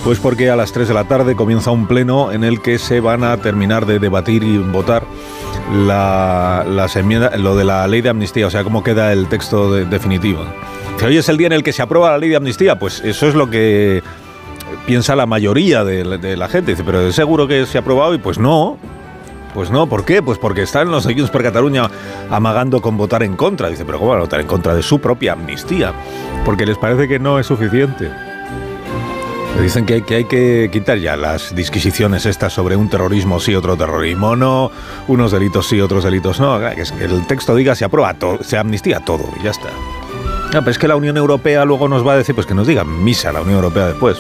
[0.04, 3.00] Pues porque a las 3 de la tarde comienza un pleno en el que se
[3.00, 5.04] van a terminar de debatir y votar
[5.72, 9.72] la, las enmiendas, lo de la ley de amnistía, o sea, cómo queda el texto
[9.72, 10.44] de, definitivo.
[10.98, 13.00] Si hoy es el día en el que se aprueba la ley de amnistía, pues
[13.00, 14.02] eso es lo que
[14.86, 16.72] piensa la mayoría de, la gente.
[16.72, 18.14] Dice, pero ¿es seguro que se ha aprobado?
[18.14, 18.78] Y pues no,
[19.56, 20.22] pues no, ¿por qué?
[20.22, 21.90] Pues porque están los Junts per Cataluña
[22.30, 23.70] amagando con votar en contra.
[23.70, 25.94] Dice, pero ¿cómo van a votar en contra de su propia amnistía?
[26.44, 28.10] Porque les parece que no es suficiente.
[29.56, 33.40] Le dicen que hay, que hay que quitar ya las disquisiciones estas sobre un terrorismo
[33.40, 34.70] sí, otro terrorismo no,
[35.08, 36.60] unos delitos sí, otros delitos no.
[36.60, 39.70] Que el texto diga se aprueba todo, se amnistía todo y ya está.
[40.52, 42.66] No, pero es que la Unión Europea luego nos va a decir, pues que nos
[42.66, 44.18] diga misa la Unión Europea después.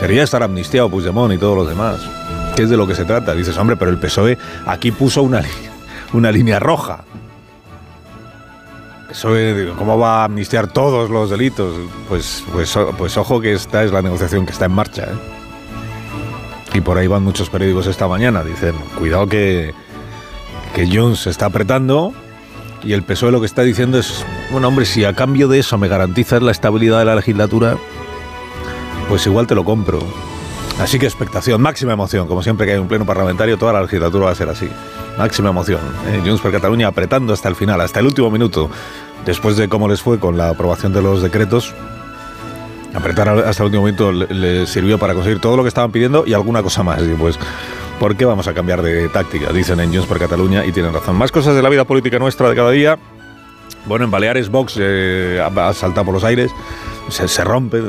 [0.00, 2.19] Debería estar amnistiado Puigdemont y todos los demás
[2.62, 3.34] es de lo que se trata.
[3.34, 5.42] Dices, hombre, pero el PSOE aquí puso una,
[6.12, 7.04] una línea roja.
[9.08, 11.74] PSOE, ¿cómo va a amnistiar todos los delitos?
[12.08, 15.04] Pues, pues, pues ojo que esta es la negociación que está en marcha.
[15.04, 16.74] ¿eh?
[16.74, 18.44] Y por ahí van muchos periódicos esta mañana.
[18.44, 19.74] Dicen, cuidado que,
[20.74, 22.12] que se está apretando
[22.82, 25.76] y el PSOE lo que está diciendo es, bueno, hombre, si a cambio de eso
[25.76, 27.76] me garantizas la estabilidad de la legislatura,
[29.08, 30.00] pues igual te lo compro.
[30.80, 34.24] Así que expectación, máxima emoción, como siempre que hay un pleno parlamentario, toda la legislatura
[34.24, 34.66] va a ser así.
[35.18, 35.80] Máxima emoción.
[36.08, 36.22] ¿eh?
[36.24, 38.70] Junts per Cataluña apretando hasta el final, hasta el último minuto,
[39.26, 41.74] después de cómo les fue con la aprobación de los decretos.
[42.94, 46.24] Apretar hasta el último minuto les le sirvió para conseguir todo lo que estaban pidiendo
[46.26, 47.02] y alguna cosa más.
[47.02, 47.38] Y pues,
[47.98, 49.52] ¿por qué vamos a cambiar de táctica?
[49.52, 51.14] Dicen en Junts per Cataluña y tienen razón.
[51.14, 52.98] Más cosas de la vida política nuestra de cada día.
[53.84, 56.50] Bueno, en Baleares Vox eh, ha saltado por los aires,
[57.10, 57.82] se, se rompe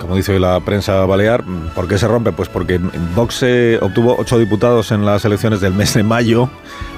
[0.00, 1.44] como dice la prensa balear.
[1.74, 2.32] ¿Por qué se rompe?
[2.32, 2.78] Pues porque
[3.14, 6.48] Vox eh, obtuvo ocho diputados en las elecciones del mes de mayo.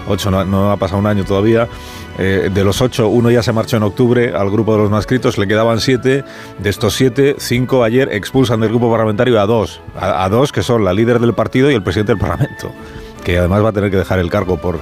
[0.08, 1.68] Ocho, no, ha pasado un año todavía.
[2.18, 4.98] Eh, de los ocho, uno ya se marchó en octubre al grupo de los no
[4.98, 6.24] escritos, le quedaban siete.
[6.58, 9.80] De estos siete, cinco ayer expulsan del grupo parlamentario a dos.
[9.98, 12.72] A dos que son la líder del partido y el presidente del Parlamento,
[13.24, 14.80] que además va a tener que dejar el cargo por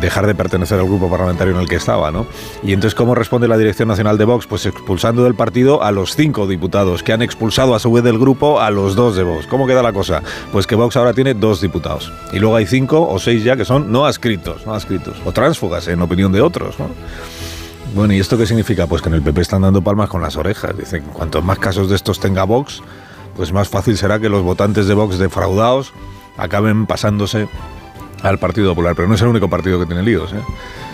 [0.00, 2.26] dejar de pertenecer al grupo parlamentario en el que estaba, ¿no?
[2.62, 4.46] Y entonces, ¿cómo responde la Dirección Nacional de Vox?
[4.46, 8.18] Pues expulsando del partido a los cinco diputados, que han expulsado a su vez del
[8.18, 9.46] grupo a los dos de Vox.
[9.46, 10.22] ¿Cómo queda la cosa?
[10.52, 12.12] Pues que Vox ahora tiene dos diputados.
[12.32, 15.86] Y luego hay cinco o seis ya que son no adscritos, no adscritos, o tránsfugas,
[15.88, 16.88] en opinión de otros, ¿no?
[17.94, 18.86] Bueno, ¿y esto qué significa?
[18.86, 20.76] Pues que en el PP están dando palmas con las orejas.
[20.76, 22.82] Dicen, cuantos más casos de estos tenga Vox,
[23.34, 25.92] pues más fácil será que los votantes de Vox defraudados
[26.36, 27.48] acaben pasándose
[28.22, 30.32] al Partido Popular, pero no es el único partido que tiene líos.
[30.32, 30.40] ¿eh?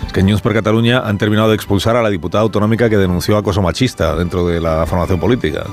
[0.07, 3.37] Es que en Junts Cataluña han terminado de expulsar a la diputada autonómica que denunció
[3.37, 5.65] acoso machista dentro de la formación política.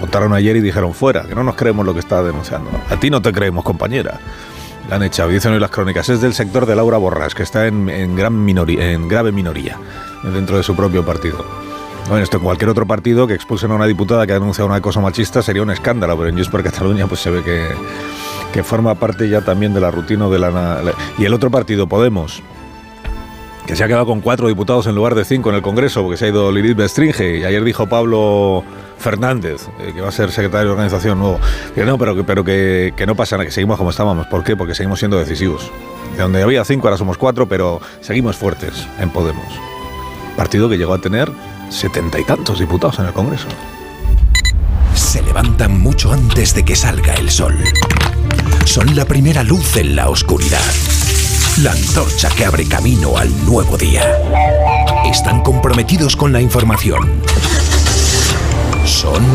[0.00, 2.70] Votaron ayer y dijeron fuera, que no nos creemos lo que está denunciando.
[2.88, 4.20] A ti no te creemos, compañera.
[4.88, 6.08] La han echado, dicen hoy las crónicas.
[6.08, 9.76] Es del sector de Laura Borras, que está en, en gran minoría, en grave minoría
[10.22, 11.44] dentro de su propio partido.
[12.08, 14.80] Bueno, esto en cualquier otro partido que expulsen a una diputada que ha denunciado una
[14.80, 17.68] cosa machista sería un escándalo, pero en Junts per Cataluña pues se ve que,
[18.52, 20.80] que forma parte ya también de la rutina de la...
[21.18, 22.42] Y el otro partido, Podemos,
[23.66, 26.16] que se ha quedado con cuatro diputados en lugar de cinco en el Congreso, porque
[26.16, 28.64] se ha ido Lilith Bestringe, y ayer dijo Pablo
[28.98, 31.38] Fernández, eh, que va a ser secretario de organización nuevo,
[31.74, 34.26] que no, pero, que, pero que, que no pasa nada, que seguimos como estábamos.
[34.28, 34.56] ¿Por qué?
[34.56, 35.70] Porque seguimos siendo decisivos.
[36.16, 39.44] De donde había cinco, ahora somos cuatro, pero seguimos fuertes en Podemos.
[40.36, 41.30] Partido que llegó a tener
[41.68, 43.46] setenta y tantos diputados en el Congreso.
[44.94, 47.54] Se levantan mucho antes de que salga el sol.
[48.68, 50.60] Son la primera luz en la oscuridad.
[51.62, 54.02] La antorcha que abre camino al nuevo día.
[55.10, 57.10] Están comprometidos con la información.
[58.84, 59.26] Son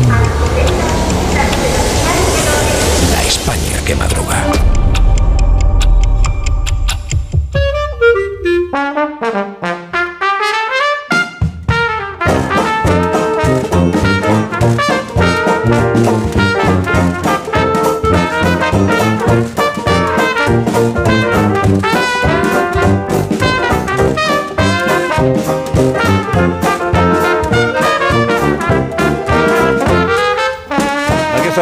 [3.10, 4.73] la España que madruga.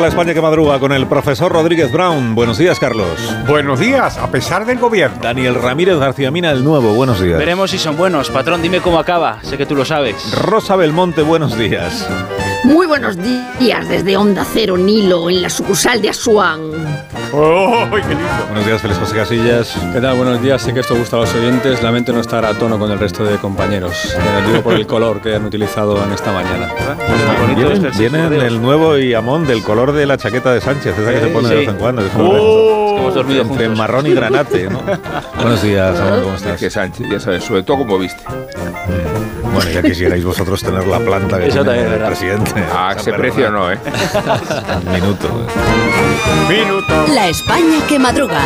[0.01, 2.35] La España que madruga con el profesor Rodríguez Brown.
[2.35, 3.07] Buenos días, Carlos.
[3.47, 5.19] Buenos días, a pesar del gobierno.
[5.23, 6.95] Daniel Ramírez García Mina, el nuevo.
[6.95, 7.39] Buenos días.
[7.39, 8.29] Veremos si son buenos.
[8.31, 9.39] Patrón, dime cómo acaba.
[9.43, 10.17] Sé que tú lo sabes.
[10.43, 12.09] Rosa Belmonte, buenos días.
[12.65, 13.17] Muy buenos
[13.59, 16.61] días desde Onda Cero Nilo, en la sucursal de Asuán.
[17.33, 18.25] ¡Oh, qué lindo!
[18.49, 19.75] Buenos días, Félix José Casillas.
[19.93, 20.17] ¿Qué tal?
[20.17, 20.63] Buenos días.
[20.63, 21.83] Sé que esto gusta a los oyentes.
[21.83, 24.15] Lamento no estar a tono con el resto de compañeros.
[24.17, 26.71] Me lo digo por el color que han utilizado en esta mañana.
[27.99, 31.21] Viene, viene el nuevo y amón del color de la chaqueta de Sánchez, esa que
[31.21, 32.03] se pone de vez en cuando.
[32.03, 32.41] Es como Es
[32.93, 33.79] que hemos dormido entre juntos.
[33.79, 34.83] marrón y granate, ¿no?
[35.37, 36.61] Buenos días, Amón, ¿cómo estás?
[36.61, 38.23] Que Sánchez, ya sabes, sobre todo como viste.
[39.53, 42.07] Bueno, ya quisierais vosotros tener la planta que Eso tiene también es el verdad.
[42.09, 42.65] presidente.
[42.75, 43.79] A ese precio no, ¿eh?
[44.93, 45.29] Minuto.
[46.49, 47.07] Minuto.
[47.15, 48.41] La España que madruga.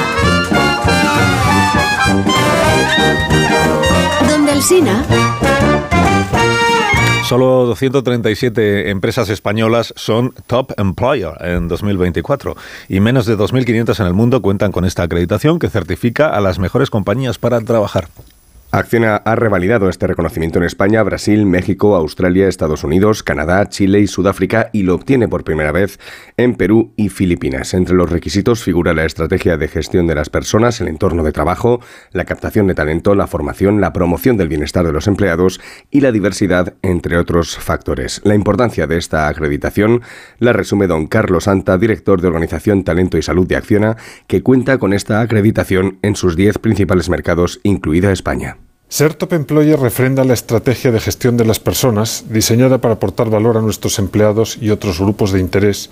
[4.28, 5.04] Donde el Sina.
[7.24, 12.56] Solo 237 empresas españolas son Top Employer en 2024
[12.88, 16.60] y menos de 2.500 en el mundo cuentan con esta acreditación que certifica a las
[16.60, 18.06] mejores compañías para trabajar.
[18.76, 24.06] Acciona ha revalidado este reconocimiento en España, Brasil, México, Australia, Estados Unidos, Canadá, Chile y
[24.06, 25.98] Sudáfrica y lo obtiene por primera vez
[26.36, 27.72] en Perú y Filipinas.
[27.72, 31.80] Entre los requisitos figura la estrategia de gestión de las personas, el entorno de trabajo,
[32.12, 35.58] la captación de talento, la formación, la promoción del bienestar de los empleados
[35.90, 38.20] y la diversidad, entre otros factores.
[38.24, 40.02] La importancia de esta acreditación
[40.38, 43.96] la resume don Carlos Santa, director de Organización Talento y Salud de Acciona,
[44.26, 48.58] que cuenta con esta acreditación en sus 10 principales mercados, incluida España.
[48.88, 53.56] Ser Top Employer refrenda la estrategia de gestión de las personas diseñada para aportar valor
[53.56, 55.90] a nuestros empleados y otros grupos de interés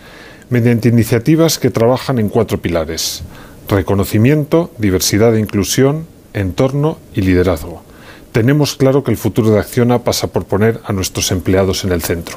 [0.48, 3.24] mediante iniciativas que trabajan en cuatro pilares.
[3.68, 7.82] Reconocimiento, diversidad e inclusión, entorno y liderazgo.
[8.30, 12.02] Tenemos claro que el futuro de Acciona pasa por poner a nuestros empleados en el
[12.02, 12.36] centro.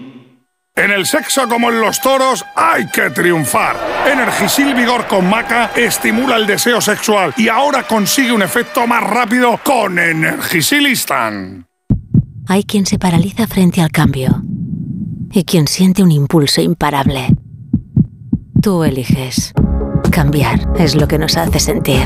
[0.75, 3.75] En el sexo como en los toros hay que triunfar.
[4.11, 9.59] Energisil Vigor con Maca estimula el deseo sexual y ahora consigue un efecto más rápido
[9.63, 11.67] con Energisilistan.
[12.47, 14.43] Hay quien se paraliza frente al cambio
[15.31, 17.27] y quien siente un impulso imparable.
[18.61, 19.53] Tú eliges.
[20.11, 22.03] Cambiar es lo que nos hace sentir.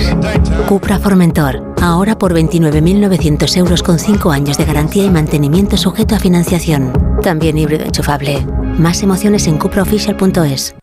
[0.67, 6.19] Cupra Formentor, ahora por 29.900 euros con 5 años de garantía y mantenimiento sujeto a
[6.19, 6.93] financiación.
[7.21, 8.45] También híbrido enchufable.
[8.77, 10.75] Más emociones en cupraofficial.es.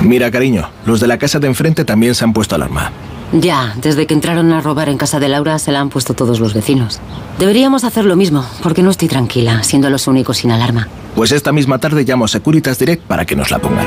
[0.00, 2.90] Mira, cariño, los de la casa de enfrente también se han puesto alarma.
[3.32, 6.40] Ya, desde que entraron a robar en casa de Laura se la han puesto todos
[6.40, 7.00] los vecinos.
[7.38, 10.88] Deberíamos hacer lo mismo, porque no estoy tranquila, siendo los únicos sin alarma.
[11.14, 13.86] Pues esta misma tarde llamo a Securitas Direct para que nos la pongan.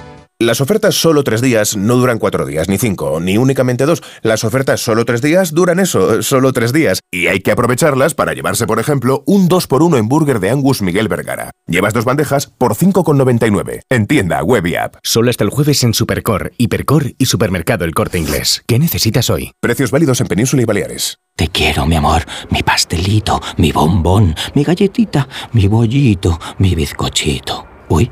[0.41, 4.01] Las ofertas solo tres días no duran cuatro días, ni cinco, ni únicamente dos.
[4.23, 6.99] Las ofertas solo tres días duran eso, solo tres días.
[7.11, 11.09] Y hay que aprovecharlas para llevarse, por ejemplo, un 2x1 en burger de Angus Miguel
[11.09, 11.51] Vergara.
[11.67, 13.81] Llevas dos bandejas por 5,99.
[13.87, 14.95] En tienda, web y app.
[15.03, 18.63] Solo hasta el jueves en Supercor, Hipercor y Supermercado El Corte Inglés.
[18.65, 19.51] ¿Qué necesitas hoy?
[19.59, 21.19] Precios válidos en Península y Baleares.
[21.35, 27.67] Te quiero, mi amor, mi pastelito, mi bombón, mi galletita, mi bollito, mi bizcochito.
[27.89, 28.11] Uy.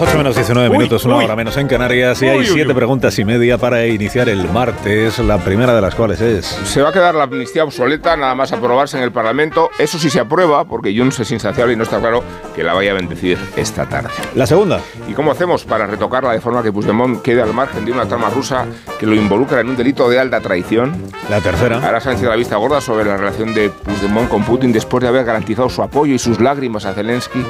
[0.00, 2.68] Las 8 menos 19 minutos, una hora menos en Canarias y hay Uy, uy, siete
[2.68, 2.74] uy.
[2.74, 6.44] preguntas y media para iniciar el martes, la primera de las cuales es...
[6.44, 9.70] Se va a quedar la amnistía obsoleta nada más aprobarse en el Parlamento.
[9.78, 12.22] Eso sí se aprueba, porque Junts es insaciable y no está claro
[12.54, 14.10] que la vaya a bendecir esta tarde.
[14.34, 14.80] La segunda.
[15.08, 18.28] ¿Y cómo hacemos para retocarla de forma que Puigdemont quede al margen de una trama
[18.28, 18.66] rusa
[19.00, 20.94] que lo involucra en un delito de alta traición?
[21.30, 21.80] La tercera.
[21.82, 25.24] Ahora Sánchez la vista gorda sobre la relación de Puigdemont con Putin después de haber
[25.24, 27.42] garantizado su apoyo y sus lágrimas a Zelensky.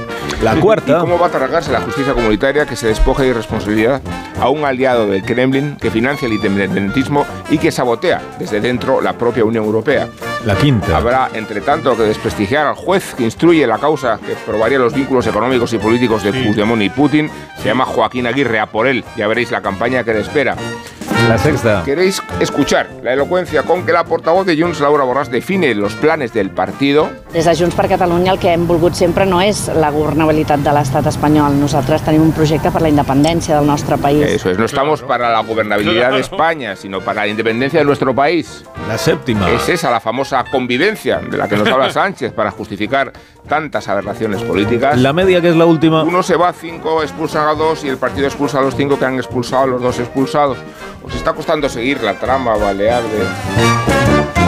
[0.44, 0.98] La cuarta.
[0.98, 4.02] ¿Y cómo va a tragarse la justicia comunitaria que se despoja de irresponsabilidad
[4.40, 9.14] a un aliado del Kremlin que financia el independentismo y que sabotea desde dentro la
[9.14, 10.08] propia Unión Europea?
[10.44, 10.96] La quinta.
[10.96, 15.26] Habrá, entre tanto, que desprestigiar al juez que instruye la causa que probaría los vínculos
[15.26, 17.30] económicos y políticos de Puigdemont y Putin.
[17.58, 19.04] Se llama Joaquín Aguirre, a por él.
[19.16, 20.56] Ya veréis la campaña que le espera.
[21.28, 21.82] La sexta.
[21.84, 26.32] ¿Queréis escuchar la elocuencia con que la portavoz de Junts, Laura Borràs, define los planes
[26.32, 27.10] del partido?
[27.32, 30.74] Des de Junts per Catalunya el que hem volgut sempre no és la governabilitat de
[30.76, 31.56] l'estat espanyol.
[31.58, 34.24] Nosaltres tenim un projecte per la independència del nostre país.
[34.26, 38.14] Eso es, no estamos para la gobernabilidad de España, sino para la independencia de nuestro
[38.14, 38.64] país.
[38.88, 39.50] La séptima.
[39.50, 43.12] Es esa la famosa convivencia de la que nos habla Sánchez para justificar
[43.48, 44.98] tantas aberraciones políticas.
[44.98, 46.02] La media, que es la última.
[46.02, 48.98] Uno se va a cinco, expulsan a dos y el partido expulsa a los cinco
[48.98, 50.58] que han expulsado a los dos expulsados.
[51.04, 54.45] Os está costando seguir la trama balear de...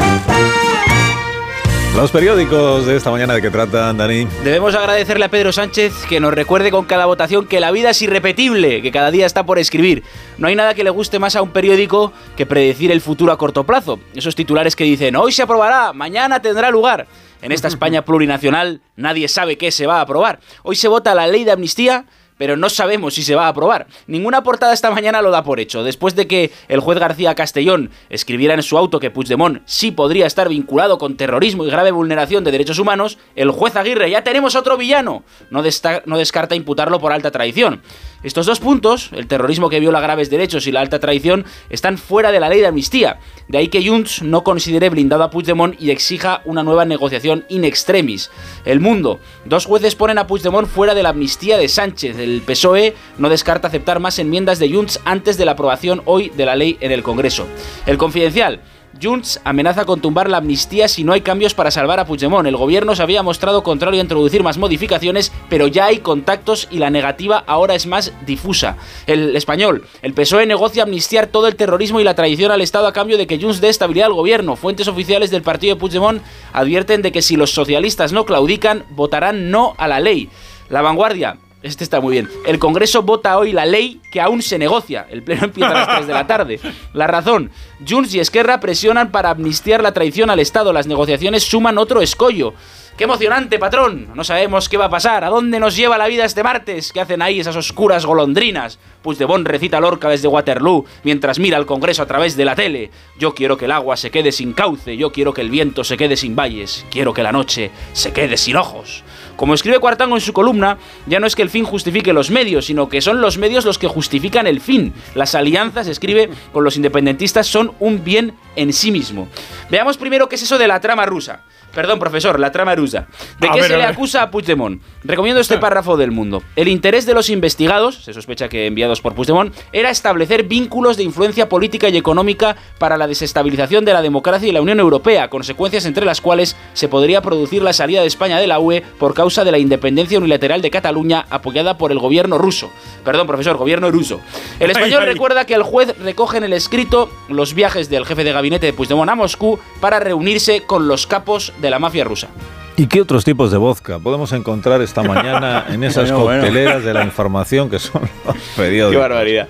[1.98, 4.24] Los periódicos de esta mañana de qué tratan, Dani.
[4.44, 8.00] Debemos agradecerle a Pedro Sánchez que nos recuerde con cada votación que la vida es
[8.00, 10.04] irrepetible, que cada día está por escribir.
[10.38, 13.36] No hay nada que le guste más a un periódico que predecir el futuro a
[13.36, 13.98] corto plazo.
[14.14, 17.08] Esos titulares que dicen, hoy se aprobará, mañana tendrá lugar.
[17.42, 20.38] En esta España plurinacional nadie sabe qué se va a aprobar.
[20.62, 22.04] Hoy se vota la ley de amnistía
[22.38, 23.86] pero no sabemos si se va a aprobar.
[24.06, 25.82] Ninguna portada esta mañana lo da por hecho.
[25.82, 30.26] Después de que el juez García Castellón escribiera en su auto que Puigdemont sí podría
[30.26, 34.54] estar vinculado con terrorismo y grave vulneración de derechos humanos, el juez Aguirre, ya tenemos
[34.54, 35.62] otro villano, no,
[36.06, 37.82] no descarta imputarlo por alta traición.
[38.22, 42.32] Estos dos puntos, el terrorismo que viola graves derechos y la alta traición, están fuera
[42.32, 43.20] de la ley de amnistía.
[43.46, 47.64] De ahí que Junts no considere blindado a Puigdemont y exija una nueva negociación in
[47.64, 48.30] extremis.
[48.64, 49.20] El mundo.
[49.44, 52.16] Dos jueces ponen a Puigdemont fuera de la amnistía de Sánchez.
[52.28, 56.44] El PSOE no descarta aceptar más enmiendas de Junts antes de la aprobación hoy de
[56.44, 57.46] la ley en el Congreso.
[57.86, 58.60] El confidencial.
[59.00, 62.46] Junts amenaza con tumbar la amnistía si no hay cambios para salvar a Puigdemont.
[62.46, 66.78] El gobierno se había mostrado contrario a introducir más modificaciones, pero ya hay contactos y
[66.78, 68.76] la negativa ahora es más difusa.
[69.06, 72.92] El español, el PSOE negocia amnistiar todo el terrorismo y la traición al Estado a
[72.92, 74.56] cambio de que Junts dé estabilidad al gobierno.
[74.56, 76.22] Fuentes oficiales del partido de Puigdemont
[76.52, 80.28] advierten de que si los socialistas no claudican, votarán no a la ley.
[80.70, 82.28] La vanguardia, este está muy bien.
[82.46, 85.06] El Congreso vota hoy la ley que aún se negocia.
[85.10, 86.60] El pleno empieza a las 3 de la tarde.
[86.92, 87.50] La razón.
[87.86, 90.72] Junts y Esquerra presionan para amnistiar la traición al Estado.
[90.72, 92.54] Las negociaciones suman otro escollo.
[92.96, 94.08] ¡Qué emocionante, patrón!
[94.16, 95.22] No sabemos qué va a pasar.
[95.22, 96.92] ¿A dónde nos lleva la vida este martes?
[96.92, 98.80] ¿Qué hacen ahí esas oscuras golondrinas?
[99.02, 102.90] Puigdemont recita Lorca desde Waterloo mientras mira al Congreso a través de la tele.
[103.16, 104.96] Yo quiero que el agua se quede sin cauce.
[104.96, 106.84] Yo quiero que el viento se quede sin valles.
[106.90, 109.04] Quiero que la noche se quede sin ojos.
[109.38, 112.66] Como escribe Cuartango en su columna, ya no es que el fin justifique los medios,
[112.66, 114.92] sino que son los medios los que justifican el fin.
[115.14, 119.28] Las alianzas, escribe, con los independentistas son un bien en sí mismo.
[119.70, 121.44] Veamos primero qué es eso de la trama rusa.
[121.74, 123.06] Perdón, profesor, la trama rusa.
[123.38, 123.92] ¿De A qué ver, se le ver.
[123.92, 124.82] acusa a Puigdemont?
[125.04, 126.42] Recomiendo este párrafo del mundo.
[126.56, 131.04] El interés de los investigados, se sospecha que enviados por Puigdemont, era establecer vínculos de
[131.04, 135.84] influencia política y económica para la desestabilización de la democracia y la Unión Europea, consecuencias
[135.84, 139.44] entre las cuales se podría producir la salida de España de la UE por causa
[139.44, 142.70] de la independencia unilateral de Cataluña apoyada por el gobierno ruso.
[143.04, 144.20] Perdón, profesor, gobierno ruso.
[144.58, 145.12] El español Ay, ay.
[145.12, 148.72] recuerda que el juez recoge en el escrito los viajes del jefe de gabinete de
[148.72, 152.28] Puigdemont a Moscú para reunirse con los capos de la mafia rusa.
[152.76, 156.42] ¿Y qué otros tipos de vodka podemos encontrar esta mañana en esas Bueno, bueno.
[156.44, 158.92] cocteleras de la información que son los periódicos?
[158.92, 159.48] Qué barbaridad.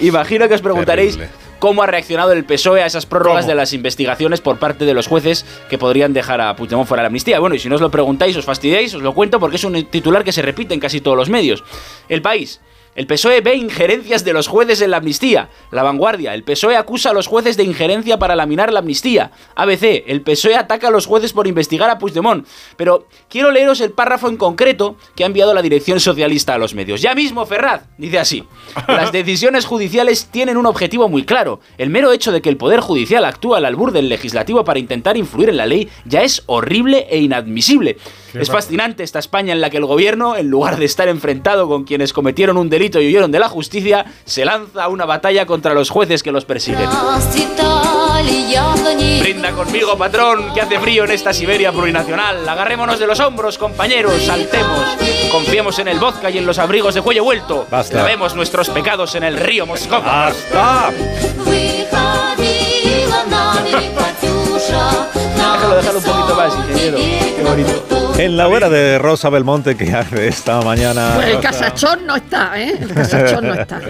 [0.00, 1.34] Imagino que os preguntaréis Terrible.
[1.58, 3.48] cómo ha reaccionado el PSOE a esas prórrogas ¿Cómo?
[3.50, 7.04] de las investigaciones por parte de los jueces que podrían dejar a Puigdemont fuera de
[7.04, 7.40] la amnistía.
[7.40, 9.84] Bueno, y si no os lo preguntáis, os fastidiáis, os lo cuento porque es un
[9.86, 11.64] titular que se repite en casi todos los medios.
[12.08, 12.60] El país.
[12.98, 15.50] El PSOE ve injerencias de los jueces en la amnistía.
[15.70, 16.34] La vanguardia.
[16.34, 19.30] El PSOE acusa a los jueces de injerencia para laminar la amnistía.
[19.54, 20.02] ABC.
[20.08, 22.44] El PSOE ataca a los jueces por investigar a Puigdemont.
[22.76, 26.74] Pero quiero leeros el párrafo en concreto que ha enviado la dirección socialista a los
[26.74, 27.00] medios.
[27.00, 27.84] Ya mismo, Ferraz.
[27.98, 28.44] Dice así.
[28.88, 31.60] Las decisiones judiciales tienen un objetivo muy claro.
[31.78, 35.16] El mero hecho de que el Poder Judicial actúa al albur del legislativo para intentar
[35.16, 37.96] influir en la ley ya es horrible e inadmisible.
[38.34, 41.84] Es fascinante esta España en la que el gobierno, en lugar de estar enfrentado con
[41.84, 45.74] quienes cometieron un delito y huyeron de la justicia, se lanza a una batalla contra
[45.74, 46.88] los jueces que los persiguen.
[49.20, 52.48] Brinda conmigo, patrón, que hace frío en esta Siberia plurinacional.
[52.48, 54.80] Agarrémonos de los hombros, compañeros, saltemos.
[55.30, 57.66] Confiemos en el vodka y en los abrigos de cuello vuelto.
[57.70, 57.98] Basta.
[57.98, 60.32] Lavemos nuestros pecados en el río Moscova.
[60.50, 60.92] ¡Basta!
[65.58, 66.98] Déjalo, déjalo un poquito más, ingeniero.
[66.98, 67.97] Qué bonito.
[68.18, 71.12] En la hora de Rosa Belmonte que hace esta mañana.
[71.14, 72.76] Pues el casachón no está, ¿eh?
[72.80, 73.80] El casachón no está.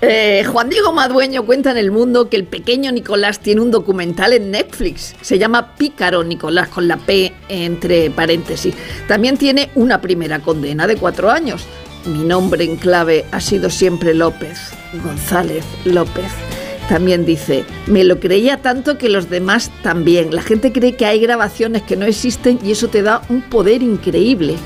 [0.00, 4.32] Eh, Juan Diego Madueño cuenta en El Mundo que el pequeño Nicolás tiene un documental
[4.32, 5.14] en Netflix.
[5.20, 8.74] Se llama Pícaro Nicolás, con la P entre paréntesis.
[9.06, 11.64] También tiene una primera condena de cuatro años.
[12.04, 14.58] Mi nombre en clave ha sido siempre López,
[15.04, 16.26] González López.
[16.88, 20.34] También dice, me lo creía tanto que los demás también.
[20.34, 23.82] La gente cree que hay grabaciones que no existen y eso te da un poder
[23.82, 24.56] increíble.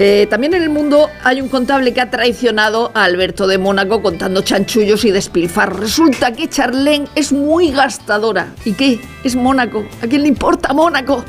[0.00, 4.00] Eh, también en el mundo hay un contable que ha traicionado a Alberto de Mónaco
[4.00, 5.80] contando chanchullos y despilfarros.
[5.80, 8.52] Resulta que Charlene es muy gastadora.
[8.64, 9.00] ¿Y qué?
[9.24, 9.84] Es Mónaco.
[10.02, 11.24] ¿A quién le importa Mónaco?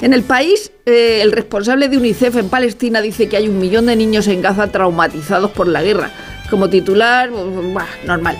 [0.00, 3.84] En el país, eh, el responsable de UNICEF en Palestina dice que hay un millón
[3.84, 6.10] de niños en Gaza traumatizados por la guerra.
[6.48, 7.30] Como titular,
[7.74, 8.38] bah, normal.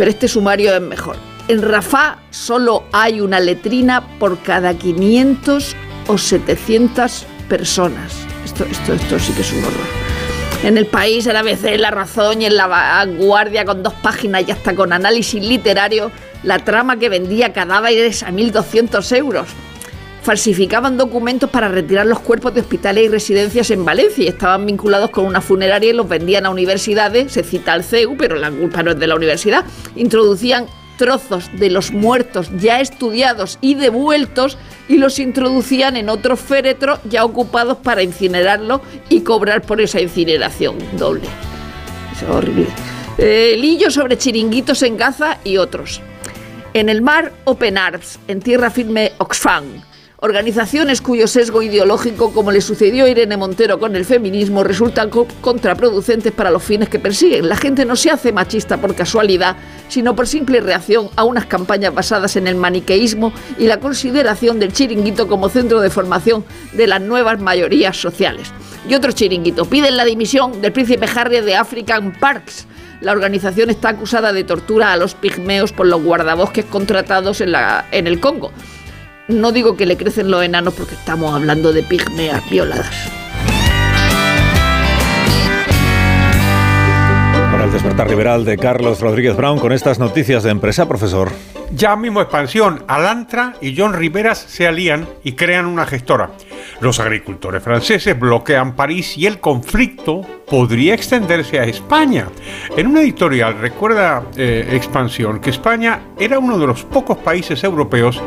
[0.00, 1.16] Pero este sumario es mejor.
[1.46, 8.14] En Rafah solo hay una letrina por cada 500 o 700 personas.
[8.42, 9.86] Esto, esto, esto sí que es un horror.
[10.62, 14.52] En el país, el ABC, La Razón y en La Vanguardia, con dos páginas y
[14.52, 16.10] hasta con análisis literario,
[16.44, 19.48] la trama que vendía cadáveres a 1.200 euros.
[20.22, 25.10] Falsificaban documentos para retirar los cuerpos de hospitales y residencias en Valencia y estaban vinculados
[25.10, 28.82] con una funeraria y los vendían a universidades, se cita al CEU, pero la culpa
[28.82, 29.64] no es de la universidad.
[29.96, 30.66] Introducían
[30.98, 37.24] trozos de los muertos ya estudiados y devueltos y los introducían en otros féretros ya
[37.24, 41.22] ocupados para incinerarlos y cobrar por esa incineración doble.
[42.12, 42.66] Es horrible.
[43.16, 46.02] Eh, Lillo sobre chiringuitos en Gaza y otros.
[46.74, 49.89] En el mar, Open Arms, en tierra firme, Oxfam.
[50.22, 55.26] Organizaciones cuyo sesgo ideológico, como le sucedió a Irene Montero con el feminismo, resultan co-
[55.40, 57.48] contraproducentes para los fines que persiguen.
[57.48, 59.56] La gente no se hace machista por casualidad,
[59.88, 64.74] sino por simple reacción a unas campañas basadas en el maniqueísmo y la consideración del
[64.74, 66.44] chiringuito como centro de formación
[66.74, 68.52] de las nuevas mayorías sociales.
[68.86, 72.66] Y otro chiringuito, piden la dimisión del príncipe Harry de African Parks.
[73.00, 77.54] La organización está acusada de tortura a los pigmeos por los guardabosques contratados en,
[77.92, 78.52] en el Congo.
[79.30, 82.90] No digo que le crecen los enanos porque estamos hablando de pigmeas violadas.
[87.52, 91.30] Para el despertar liberal de Carlos Rodríguez Brown con estas noticias de empresa, profesor.
[91.72, 96.32] Ya mismo expansión, Alantra y John Riveras se alían y crean una gestora.
[96.80, 102.28] Los agricultores franceses bloquean París y el conflicto podría extenderse a España.
[102.74, 108.22] En una editorial recuerda eh, Expansión que España era uno de los pocos países europeos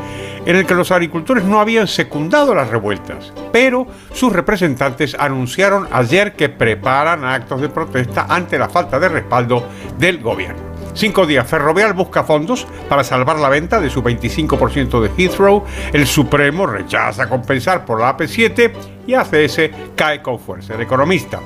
[0.46, 6.34] en el que los agricultores no habían secundado las revueltas, pero sus representantes anunciaron ayer
[6.34, 9.68] que preparan actos de protesta ante la falta de respaldo
[9.98, 10.73] del gobierno.
[10.94, 11.48] Cinco días.
[11.48, 15.64] Ferrovial busca fondos para salvar la venta de su 25% de Heathrow.
[15.92, 18.72] El Supremo rechaza compensar por la AP7
[19.08, 20.76] y ACS cae con fuerza.
[20.76, 21.40] El economista.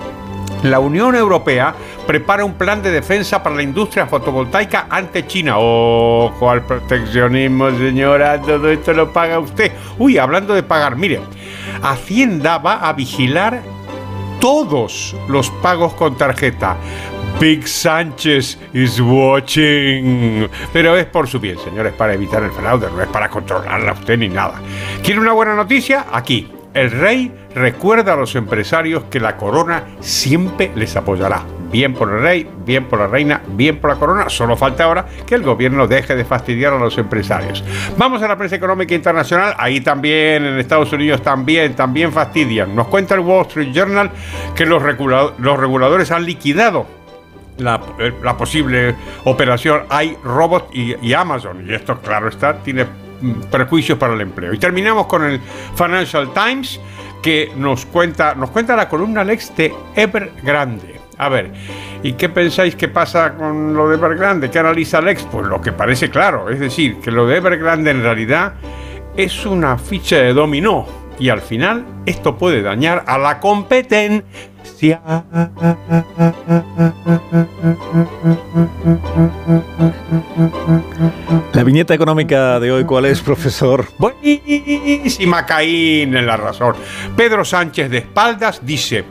[0.64, 1.74] La Unión Europea
[2.08, 5.56] prepara un plan de defensa para la industria fotovoltaica ante China.
[5.58, 9.72] Ojo al proteccionismo, señora, todo esto lo paga usted.
[10.00, 11.22] Uy, hablando de pagar, mire,
[11.84, 13.62] Hacienda va a vigilar
[14.40, 16.78] todos los pagos con tarjeta.
[17.40, 20.50] Big Sánchez is watching.
[20.74, 23.94] Pero es por su bien, señores, para evitar el fraude, no es para controlarla a
[23.94, 24.60] usted ni nada.
[25.04, 26.08] ¿Quiere una buena noticia?
[26.12, 26.52] Aquí.
[26.74, 31.44] El rey recuerda a los empresarios que la corona siempre les apoyará.
[31.72, 34.30] Bien por el rey, bien por la reina, bien por la corona.
[34.30, 37.64] Solo falta ahora que el gobierno deje de fastidiar a los empresarios.
[37.98, 39.54] Vamos a la prensa económica internacional.
[39.58, 42.76] Ahí también, en Estados Unidos también, también fastidian.
[42.76, 44.12] Nos cuenta el Wall Street Journal
[44.56, 46.86] que los, reguladores han liquidado
[47.58, 48.96] la, eh, la, posible
[49.26, 51.66] operación iRobot y, y Amazon.
[51.68, 52.86] Y esto, claro está, tiene
[53.52, 54.54] perjuicios para el empleo.
[54.54, 55.40] Y terminamos con el
[55.76, 56.80] Financial Times
[57.22, 60.97] que nos cuenta, nos cuenta la columna Lex de Evergrande.
[61.18, 61.52] A ver,
[62.04, 64.52] ¿y qué pensáis que pasa con lo de Evergrande?
[64.52, 65.24] ¿Qué analiza Lex?
[65.32, 68.54] Pues lo que parece claro, es decir, que lo de Evergrande en realidad
[69.16, 70.86] es una ficha de dominó
[71.20, 75.02] y al final esto puede dañar a la competencia.
[81.54, 83.88] La viñeta económica de hoy, ¿cuál es, profesor?
[83.98, 86.76] Buenísima, Caín en la razón.
[87.16, 89.06] Pedro Sánchez de espaldas dice,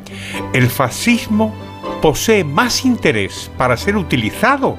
[0.52, 1.52] el fascismo
[2.00, 4.78] posee más interés para ser utilizado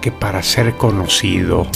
[0.00, 1.66] que para ser conocido.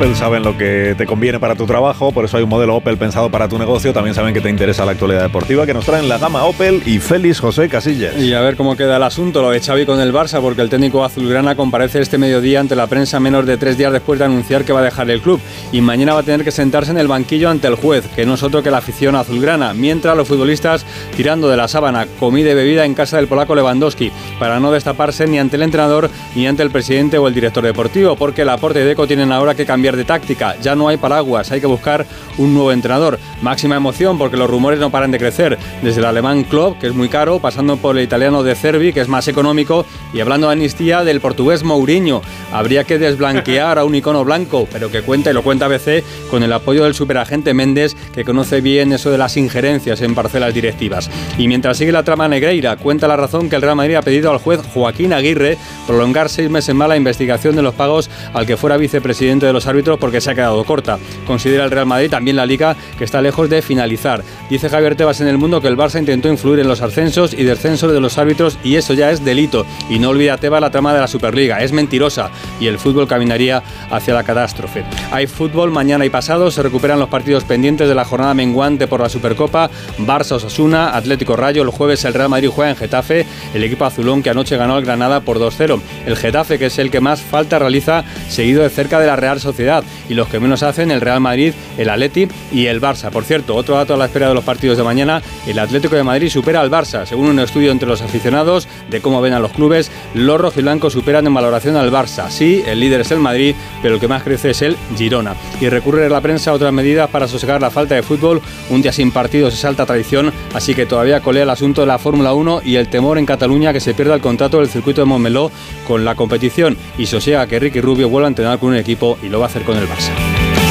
[0.00, 2.96] Opel saben lo que te conviene para tu trabajo, por eso hay un modelo Opel
[2.96, 3.92] pensado para tu negocio.
[3.92, 7.00] También saben que te interesa la actualidad deportiva, que nos traen la gama Opel y
[7.00, 8.16] Félix José Casillas.
[8.16, 10.70] Y a ver cómo queda el asunto, lo de Xavi con el Barça, porque el
[10.70, 14.64] técnico azulgrana comparece este mediodía ante la prensa menos de tres días después de anunciar
[14.64, 15.38] que va a dejar el club.
[15.70, 18.32] Y mañana va a tener que sentarse en el banquillo ante el juez, que no
[18.32, 19.74] es otro que la afición azulgrana.
[19.74, 24.10] Mientras los futbolistas tirando de la sábana, comida y bebida en casa del polaco Lewandowski,
[24.38, 28.16] para no destaparse ni ante el entrenador ni ante el presidente o el director deportivo,
[28.16, 30.56] porque el aporte de Deco tienen ahora que cambiar de táctica.
[30.62, 32.06] Ya no hay paraguas, hay que buscar
[32.38, 33.18] un nuevo entrenador.
[33.42, 35.58] Máxima emoción porque los rumores no paran de crecer.
[35.82, 39.00] Desde el alemán Klopp, que es muy caro, pasando por el italiano de Cervi, que
[39.00, 42.22] es más económico, y hablando de amnistía del portugués Mourinho.
[42.52, 46.42] Habría que desblanquear a un icono blanco, pero que cuenta, y lo cuenta BC, con
[46.42, 51.10] el apoyo del superagente Méndez, que conoce bien eso de las injerencias en parcelas directivas.
[51.38, 54.30] Y mientras sigue la trama Negreira, cuenta la razón que el Real Madrid ha pedido
[54.30, 58.56] al juez Joaquín Aguirre prolongar seis meses más la investigación de los pagos al que
[58.56, 60.98] fuera vicepresidente de los árbitros porque se ha quedado corta.
[61.26, 64.22] Considera el Real Madrid también la liga que está lejos de finalizar.
[64.48, 67.44] Dice Javier Tebas en el mundo que el Barça intentó influir en los ascensos y
[67.44, 69.66] descensos de los árbitros y eso ya es delito.
[69.88, 72.30] Y no olvida Tebas la trama de la Superliga, es mentirosa
[72.60, 74.84] y el fútbol caminaría hacia la catástrofe.
[75.10, 79.00] Hay fútbol mañana y pasado, se recuperan los partidos pendientes de la jornada menguante por
[79.00, 83.64] la Supercopa, Barça Osasuna, Atlético Rayo, el jueves el Real Madrid juega en Getafe, el
[83.64, 85.80] equipo azulón que anoche ganó al Granada por 2-0.
[86.06, 89.40] El Getafe que es el que más falta realiza seguido de cerca de la Real
[89.40, 89.69] Sociedad
[90.08, 93.10] y los que menos hacen el Real Madrid, el Atleti y el Barça.
[93.10, 96.02] Por cierto, otro dato a la espera de los partidos de mañana, el Atlético de
[96.02, 97.06] Madrid supera al Barça.
[97.06, 101.26] Según un estudio entre los aficionados de cómo ven a los clubes, los rojiblancos superan
[101.26, 102.30] en valoración al Barça.
[102.30, 105.34] Sí, el líder es el Madrid, pero el que más crece es el Girona.
[105.60, 108.40] Y recurre la prensa a otras medidas para sosegar la falta de fútbol.
[108.70, 111.98] Un día sin partidos es alta tradición, así que todavía colea el asunto de la
[111.98, 115.06] Fórmula 1 y el temor en Cataluña que se pierda el contrato del circuito de
[115.06, 115.50] Montmeló
[115.86, 119.28] con la competición y sosega que Ricky Rubio vuelva a entrenar con un equipo y
[119.28, 120.12] lo va a hacer con el Barça.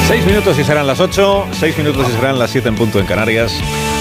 [0.06, 3.06] Seis minutos y serán las ocho, seis minutos y serán las siete en punto en
[3.06, 3.52] Canarias.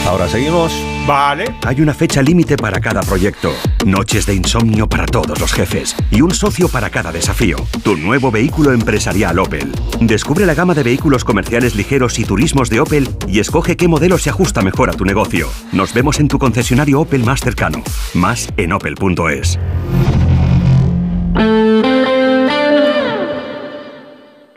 [0.07, 0.73] Ahora seguimos.
[1.05, 1.45] Vale.
[1.65, 3.51] Hay una fecha límite para cada proyecto,
[3.85, 7.57] noches de insomnio para todos los jefes y un socio para cada desafío.
[7.83, 9.71] Tu nuevo vehículo empresarial Opel.
[10.01, 14.17] Descubre la gama de vehículos comerciales ligeros y turismos de Opel y escoge qué modelo
[14.17, 15.47] se ajusta mejor a tu negocio.
[15.71, 17.83] Nos vemos en tu concesionario Opel más cercano.
[18.13, 19.59] Más en opel.es.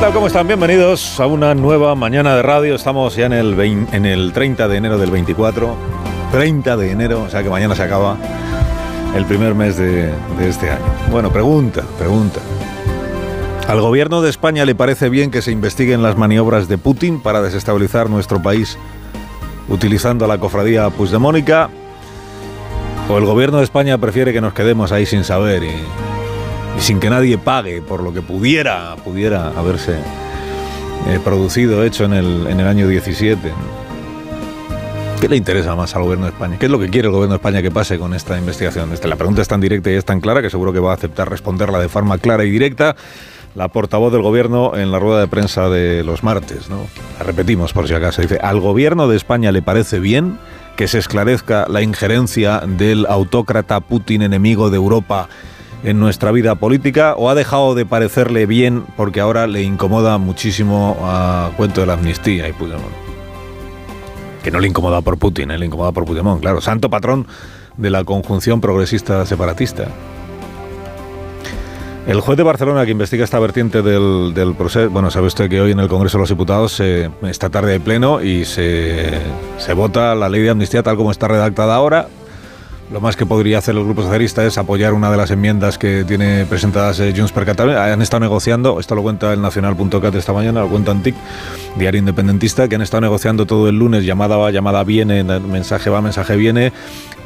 [0.00, 0.14] Tal?
[0.14, 0.46] ¿Cómo están?
[0.46, 2.74] Bienvenidos a una nueva mañana de radio.
[2.74, 5.76] Estamos ya en el, 20 en el 30 de enero del 24.
[6.32, 8.16] 30 de enero, o sea que mañana se acaba
[9.14, 10.10] el primer mes de,
[10.40, 10.84] este año.
[11.10, 12.40] Bueno, pregunta, pregunta.
[13.68, 17.42] ¿Al gobierno de España le parece bien que se investiguen las maniobras de Putin para
[17.42, 18.78] desestabilizar nuestro país
[19.68, 21.68] utilizando la cofradía Puigdemónica?
[23.10, 25.74] ¿O el gobierno de España prefiere que nos quedemos ahí sin saber y,
[26.76, 29.94] y sin que nadie pague por lo que pudiera, pudiera haberse
[31.08, 33.38] eh, producido, hecho en el, en el año 17?
[35.20, 36.56] ¿Qué le interesa más al gobierno de España?
[36.58, 38.90] ¿Qué es lo que quiere el gobierno de España que pase con esta investigación?
[38.92, 40.94] Esta- La pregunta es tan directa y es tan clara que seguro que va a
[40.94, 42.96] aceptar responderla de forma clara y directa
[43.54, 46.70] la portavoz del gobierno en la rueda de prensa de los martes.
[46.70, 46.86] ¿no?
[47.18, 48.22] La repetimos por si acaso.
[48.22, 50.38] Dice, ¿al gobierno de España le parece bien
[50.76, 55.28] que se esclarezca la injerencia del autócrata Putin, enemigo de Europa,
[55.82, 60.96] en nuestra vida política o ha dejado de parecerle bien porque ahora le incomoda muchísimo
[61.02, 63.10] a cuento de la amnistía y Puigdemont?
[64.42, 67.26] que no le incomoda por Putin, eh, le incomoda por Puigdemont, claro, santo patrón
[67.76, 69.88] de la conjunción progresista separatista.
[72.06, 75.72] El juez de Barcelona que investiga esta vertiente del, proceso, bueno, sabe usted que hoy
[75.72, 79.20] en el Congreso de los Diputados, esta tarde hay pleno y se,
[79.58, 82.08] se vota la ley de amnistía tal como está redactada ahora.
[82.92, 86.02] Lo más que podría hacer el Grupo Socialista es apoyar una de las enmiendas que
[86.02, 87.92] tiene presentadas eh, Junts per Catalunya.
[87.92, 91.14] Han estado negociando, esto lo cuenta el Nacional.cat esta mañana, lo cuenta Antic,
[91.76, 96.02] diario independentista, que han estado negociando todo el lunes, llamada va, llamada viene, mensaje va,
[96.02, 96.72] mensaje viene.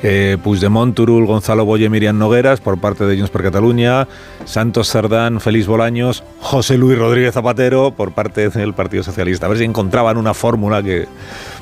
[0.03, 4.07] Eh, Puigdemont, Turul, Gonzalo Boye, Miriam Nogueras, por parte de Junts per Catalunya,
[4.45, 9.47] Santos Cerdán, Félix Bolaños, José Luis Rodríguez Zapatero, por parte del Partido Socialista.
[9.47, 11.09] A ver si encontraban una fórmula que...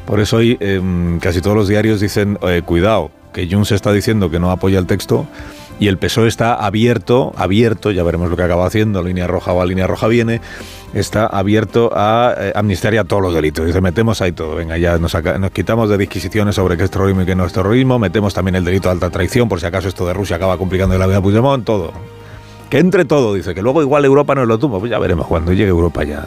[0.04, 4.30] Por eso hoy em, casi todos los diarios dicen, eh, cuidado, que Junts está diciendo
[4.30, 5.26] que no apoya el texto
[5.80, 9.66] y el PSOE está abierto, abierto, ya veremos lo que acaba haciendo, línea roja va,
[9.66, 10.40] línea roja viene,
[10.94, 13.66] está abierto a eh, amnistiar ya todos los delitos.
[13.66, 17.22] Dice, metemos ahí todo, venga, ya nos, nos quitamos de disquisiciones sobre qué es terrorismo
[17.22, 19.88] y qué no es terrorismo, metemos también el delito de alta traición, por si acaso
[19.88, 21.92] esto de Rusia acaba complicando la vida a Puigdemont, todo.
[22.70, 25.52] Que entre todo, dice, que luego igual Europa nos lo tumba, pues ya veremos cuando
[25.52, 26.26] llegue Europa ya.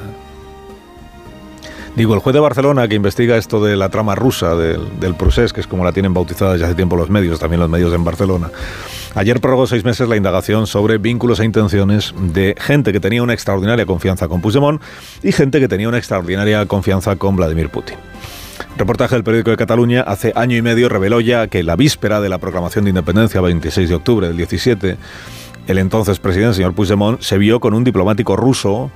[1.96, 5.62] Digo, el juez de Barcelona que investiga esto de la trama rusa del, del que
[5.62, 8.52] es como la tienen bautizada desde hace tiempo los medios, también los medios en Barcelona,
[9.16, 13.34] ayer prorrogó seis meses la indagación sobre vínculos e intenciones de gente que tenía una
[13.34, 14.82] extraordinaria confianza con Puigdemont
[15.24, 17.96] y gente que tenía una extraordinaria confianza con Vladimir Putin.
[18.78, 22.28] Reportaje del periódico de Cataluña hace año y medio reveló ya que la víspera de
[22.28, 24.98] la proclamación de independencia, 26 de octubre del 17,
[25.68, 28.92] el entonces presidente, señor Puigdemont, se vio con un diplomático ruso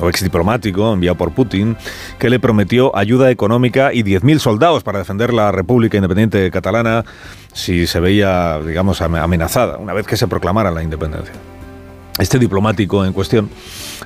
[0.00, 1.76] o exdiplomático enviado por Putin,
[2.18, 7.04] que le prometió ayuda económica y 10.000 soldados para defender la República Independiente Catalana
[7.52, 11.34] si se veía, digamos, ame- amenazada, una vez que se proclamara la independencia.
[12.18, 13.48] Este diplomático en cuestión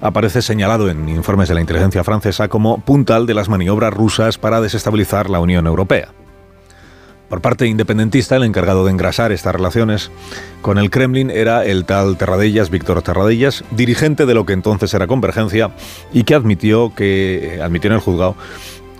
[0.00, 4.60] aparece señalado en informes de la inteligencia francesa como puntal de las maniobras rusas para
[4.60, 6.08] desestabilizar la Unión Europea.
[7.28, 10.12] Por parte independentista, el encargado de engrasar estas relaciones
[10.62, 15.08] con el Kremlin era el tal Terradellas, Víctor Terradellas, dirigente de lo que entonces era
[15.08, 15.70] Convergencia
[16.12, 18.36] y que admitió que eh, admitió en el juzgado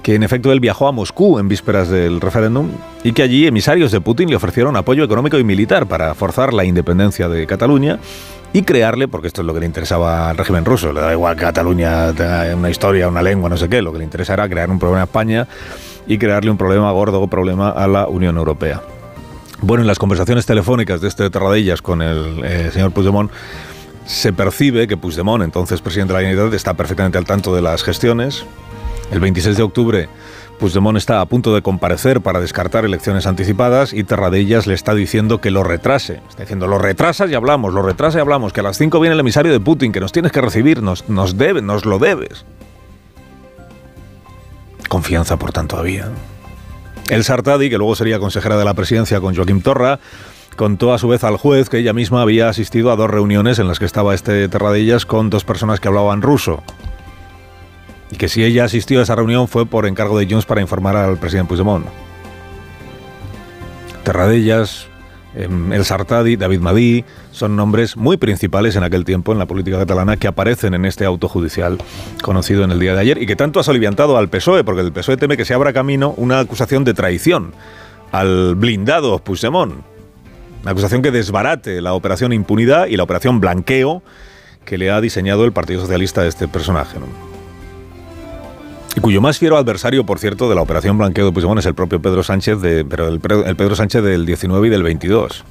[0.03, 2.71] que en efecto él viajó a Moscú en vísperas del referéndum
[3.03, 6.65] y que allí emisarios de Putin le ofrecieron apoyo económico y militar para forzar la
[6.65, 7.99] independencia de Cataluña
[8.53, 11.35] y crearle, porque esto es lo que le interesaba al régimen ruso, le da igual
[11.35, 14.49] que Cataluña tenga una historia, una lengua, no sé qué, lo que le interesa era
[14.49, 15.49] crear un problema a España
[16.07, 18.83] y crearle un problema gordo, problema a la Unión Europea.
[19.63, 23.31] Bueno, en las conversaciones telefónicas de este Terradellas con el eh, señor Puigdemont,
[24.05, 27.83] se percibe que Puigdemont, entonces presidente de la Generalitat, está perfectamente al tanto de las
[27.83, 28.45] gestiones.
[29.11, 30.09] El 26 de octubre,
[30.59, 35.41] Puigdemont está a punto de comparecer para descartar elecciones anticipadas y Terradellas le está diciendo
[35.41, 36.21] que lo retrase.
[36.29, 39.15] Está diciendo, lo retrasas y hablamos, lo retrasa y hablamos, que a las 5 viene
[39.15, 42.45] el emisario de Putin, que nos tienes que recibir, nos, nos debe, nos lo debes.
[44.89, 46.09] Confianza, por tanto, había.
[47.09, 50.01] El Sartadi, que luego sería consejera de la presidencia con Joaquim Torra,
[50.57, 53.69] contó a su vez al juez que ella misma había asistido a dos reuniones en
[53.69, 56.63] las que estaba este Terradellas con dos personas que hablaban ruso.
[58.11, 60.97] Y que si ella asistió a esa reunión fue por encargo de Jones para informar
[60.97, 61.87] al presidente Puigdemont.
[64.03, 64.89] Terradellas,
[65.37, 70.17] El Sartadi, David Madí, son nombres muy principales en aquel tiempo en la política catalana
[70.17, 71.77] que aparecen en este auto judicial
[72.23, 74.93] conocido en el día de ayer y que tanto ha soliviantado al PSOE, porque el
[74.93, 77.53] PSOE teme que se abra camino una acusación de traición
[78.13, 79.75] al blindado Puigdemont.
[80.63, 84.03] Una acusación que desbarate la operación impunidad y la operación blanqueo
[84.65, 86.99] que le ha diseñado el Partido Socialista a este personaje.
[88.97, 91.75] Y cuyo más fiero adversario, por cierto, de la operación blanqueo de Puigdemont es el
[91.75, 95.45] propio Pedro Sánchez, de, pero el, el Pedro Sánchez del 19 y del 22.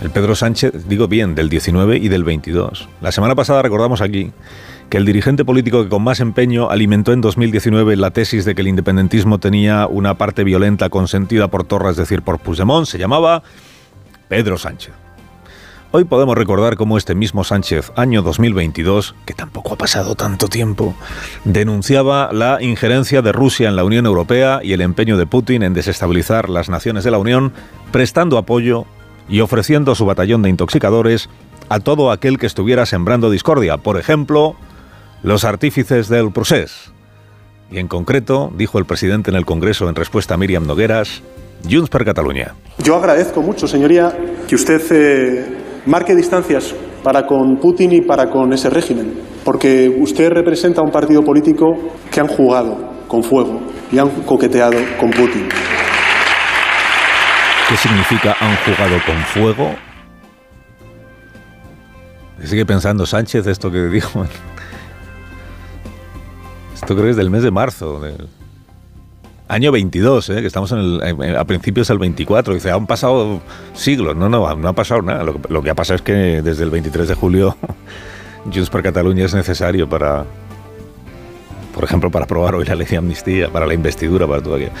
[0.00, 2.88] El Pedro Sánchez, digo bien, del 19 y del 22.
[3.02, 4.32] La semana pasada recordamos aquí
[4.88, 8.62] que el dirigente político que con más empeño alimentó en 2019 la tesis de que
[8.62, 13.42] el independentismo tenía una parte violenta consentida por Torra, es decir, por Puigdemont, se llamaba
[14.28, 15.05] Pedro Sánchez.
[15.98, 20.94] Hoy podemos recordar cómo este mismo Sánchez, año 2022, que tampoco ha pasado tanto tiempo,
[21.46, 25.72] denunciaba la injerencia de Rusia en la Unión Europea y el empeño de Putin en
[25.72, 27.54] desestabilizar las naciones de la Unión,
[27.92, 28.84] prestando apoyo
[29.26, 31.30] y ofreciendo su batallón de intoxicadores
[31.70, 34.54] a todo aquel que estuviera sembrando discordia, por ejemplo,
[35.22, 36.92] los artífices del procés.
[37.70, 41.22] Y en concreto, dijo el presidente en el Congreso en respuesta a Miriam Nogueras,
[41.64, 42.54] Junts per Catalunya.
[42.84, 44.14] Yo agradezco mucho, señoría,
[44.46, 49.14] que usted eh, marque distancias para con Putin y para con ese régimen,
[49.44, 51.66] porque usted representa un partido político
[52.10, 52.76] que han jugado
[53.08, 53.60] con fuego
[53.90, 55.48] y han coqueteado con Putin.
[57.68, 59.74] ¿Qué significa han jugado con fuego?
[62.42, 64.24] Sigue pensando Sánchez esto que dijo.
[66.74, 68.00] Esto creo que es del mes de marzo.
[69.48, 70.40] Año 22, ¿eh?
[70.40, 72.54] que estamos en el, a principios del 24.
[72.54, 73.40] Dice, han pasado
[73.74, 74.16] siglos.
[74.16, 75.24] No, no, no ha pasado nada.
[75.24, 76.12] Lo, lo que ha pasado es que
[76.42, 77.56] desde el 23 de julio
[78.44, 80.24] Junts per Catalunya es necesario para,
[81.74, 84.72] por ejemplo, para aprobar hoy la ley de amnistía, para la investidura, para todo aquello.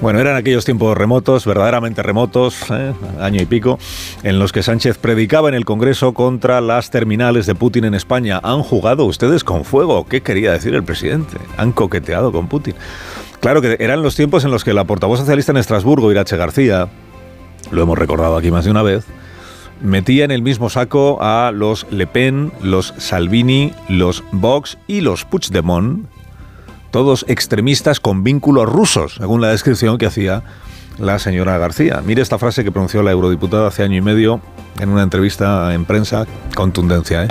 [0.00, 2.92] Bueno, eran aquellos tiempos remotos, verdaderamente remotos, ¿eh?
[3.20, 3.78] año y pico,
[4.22, 8.40] en los que Sánchez predicaba en el Congreso contra las terminales de Putin en España.
[8.42, 10.06] ¿Han jugado ustedes con fuego?
[10.06, 11.36] ¿Qué quería decir el presidente?
[11.58, 12.74] ¿Han coqueteado con Putin?
[13.42, 16.88] Claro que eran los tiempos en los que la portavoz socialista en Estrasburgo, Irache García,
[17.72, 19.04] lo hemos recordado aquí más de una vez,
[19.80, 25.24] metía en el mismo saco a los Le Pen, los Salvini, los Vox y los
[25.24, 26.06] Puigdemont,
[26.92, 30.44] todos extremistas con vínculos rusos, según la descripción que hacía
[31.00, 32.00] la señora García.
[32.06, 34.40] Mire esta frase que pronunció la eurodiputada hace año y medio
[34.78, 37.28] en una entrevista en prensa, contundencia, ¿eh?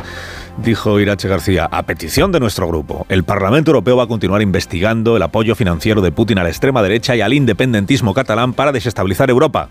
[0.63, 5.17] Dijo Irache García, a petición de nuestro grupo, el Parlamento Europeo va a continuar investigando
[5.17, 9.31] el apoyo financiero de Putin a la extrema derecha y al independentismo catalán para desestabilizar
[9.31, 9.69] Europa.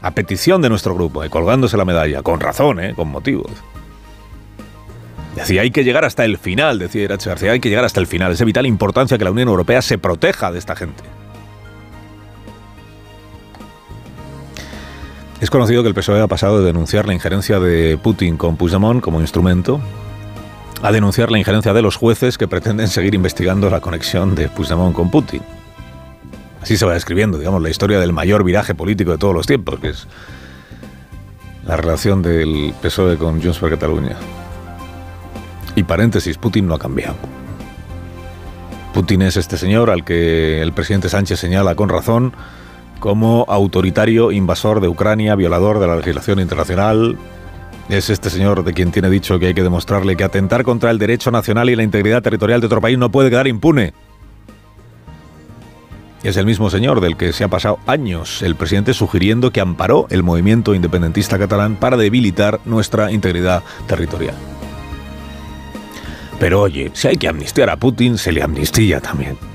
[0.00, 2.94] A petición de nuestro grupo, y colgándose la medalla, con razón, ¿eh?
[2.94, 3.52] con motivos.
[5.36, 8.06] Decía, hay que llegar hasta el final, decía Irache García, hay que llegar hasta el
[8.06, 8.32] final.
[8.32, 11.02] Es de vital importancia que la Unión Europea se proteja de esta gente.
[15.40, 19.00] Es conocido que el PSOE ha pasado de denunciar la injerencia de Putin con Puigdemont
[19.00, 19.80] como instrumento
[20.82, 24.94] a denunciar la injerencia de los jueces que pretenden seguir investigando la conexión de Puigdemont
[24.94, 25.40] con Putin.
[26.60, 29.80] Así se va describiendo, digamos, la historia del mayor viraje político de todos los tiempos,
[29.80, 30.06] que es
[31.66, 34.16] la relación del PSOE con Junts per Catalunya.
[35.74, 37.16] Y paréntesis, Putin no ha cambiado.
[38.92, 42.34] Putin es este señor al que el presidente Sánchez señala con razón
[43.00, 47.18] como autoritario, invasor de Ucrania, violador de la legislación internacional.
[47.88, 50.98] Es este señor de quien tiene dicho que hay que demostrarle que atentar contra el
[50.98, 53.92] derecho nacional y la integridad territorial de otro país no puede quedar impune.
[56.22, 60.06] Es el mismo señor del que se ha pasado años el presidente sugiriendo que amparó
[60.10, 64.34] el movimiento independentista catalán para debilitar nuestra integridad territorial.
[66.38, 69.49] Pero oye, si hay que amnistiar a Putin, se le amnistía también.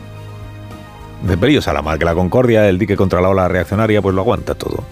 [1.26, 4.14] De Perillos a la mar, que la concordia, el dique contra la ola reaccionaria, pues
[4.14, 4.84] lo aguanta todo.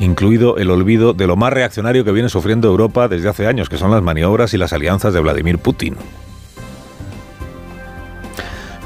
[0.00, 3.76] Incluido el olvido de lo más reaccionario que viene sufriendo Europa desde hace años, que
[3.76, 5.96] son las maniobras y las alianzas de Vladimir Putin.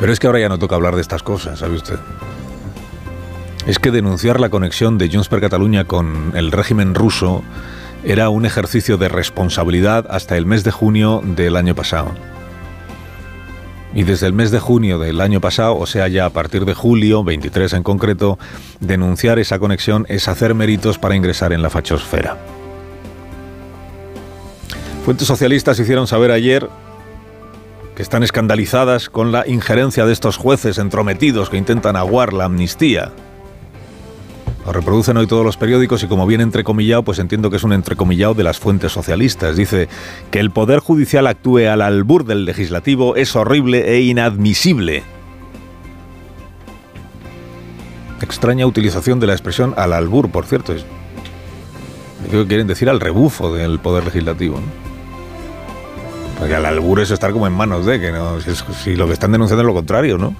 [0.00, 1.98] Pero es que ahora ya no toca hablar de estas cosas, ¿sabe usted?
[3.66, 7.44] Es que denunciar la conexión de Junts per Catalunya con el régimen ruso
[8.02, 12.10] era un ejercicio de responsabilidad hasta el mes de junio del año pasado.
[13.94, 16.74] Y desde el mes de junio del año pasado, o sea, ya a partir de
[16.74, 18.38] julio, 23 en concreto,
[18.80, 22.38] denunciar esa conexión es hacer méritos para ingresar en la fachosfera.
[25.04, 26.68] Fuentes socialistas hicieron saber ayer
[27.96, 33.12] que están escandalizadas con la injerencia de estos jueces entrometidos que intentan aguar la amnistía
[34.64, 37.72] lo reproducen hoy todos los periódicos y como viene entrecomillado, pues entiendo que es un
[37.72, 39.56] entrecomillado de las fuentes socialistas.
[39.56, 39.88] Dice
[40.30, 45.02] que el Poder Judicial actúe al albur del legislativo es horrible e inadmisible.
[48.20, 50.74] Extraña utilización de la expresión al albur, por cierto.
[52.30, 54.60] Creo que quieren decir al rebufo del Poder Legislativo.
[56.38, 59.12] Porque al albur es estar como en manos de, que no, si, si lo que
[59.14, 60.36] están denunciando es lo contrario, ¿no?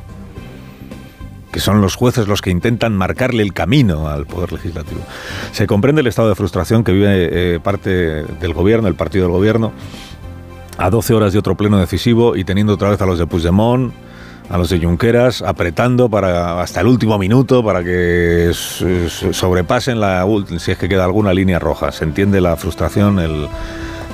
[1.53, 5.03] Que son los jueces los que intentan marcarle el camino al Poder Legislativo.
[5.53, 9.33] Se comprende el estado de frustración que vive eh, parte del gobierno, el partido del
[9.33, 9.73] gobierno,
[10.79, 13.93] a 12 horas de otro pleno decisivo y teniendo otra vez a los de Puigdemont,
[14.49, 20.27] a los de Junqueras apretando para hasta el último minuto para que sobrepasen la
[20.59, 21.93] si es que queda alguna línea roja.
[21.93, 23.47] Se entiende la frustración, el,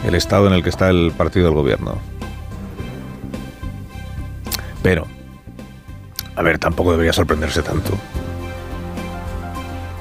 [0.06, 1.98] el estado en el que está el partido del gobierno.
[4.82, 5.06] Pero,
[6.38, 7.98] a ver, tampoco debería sorprenderse tanto.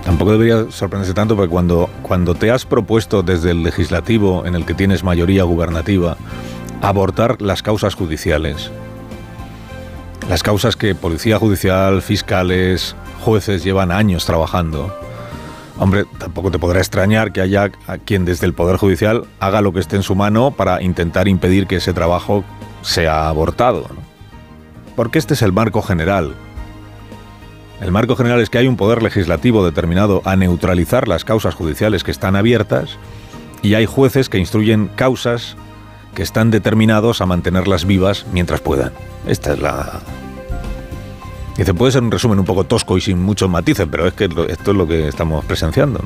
[0.06, 4.64] Tampoco debería sorprenderse tanto porque cuando, cuando te has propuesto desde el legislativo en el
[4.64, 6.16] que tienes mayoría gubernativa
[6.84, 8.70] abortar las causas judiciales,
[10.30, 14.96] las causas que policía judicial, fiscales, jueces llevan años trabajando,
[15.80, 19.74] hombre, tampoco te podrá extrañar que haya a quien desde el Poder Judicial haga lo
[19.74, 22.44] que esté en su mano para intentar impedir que ese trabajo
[22.84, 23.88] sea abortado.
[23.90, 24.17] ¿no?
[24.98, 26.36] Porque este es el marco general
[27.82, 32.04] el marco general es que hay un poder legislativo determinado a neutralizar las causas judiciales
[32.04, 32.98] que están abiertas
[33.62, 35.56] y hay jueces que instruyen causas
[36.16, 38.94] que están determinados a mantenerlas vivas mientras puedan.
[39.28, 40.00] Esta es la...
[41.56, 44.26] Dice, puede ser un resumen un poco tosco y sin muchos matices, pero es que
[44.26, 46.02] esto es lo que estamos presenciando.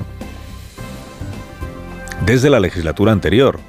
[2.26, 3.60] Desde la legislatura anterior,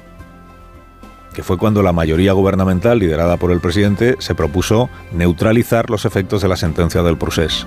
[1.33, 6.41] que fue cuando la mayoría gubernamental, liderada por el presidente, se propuso neutralizar los efectos
[6.41, 7.65] de la sentencia del procés.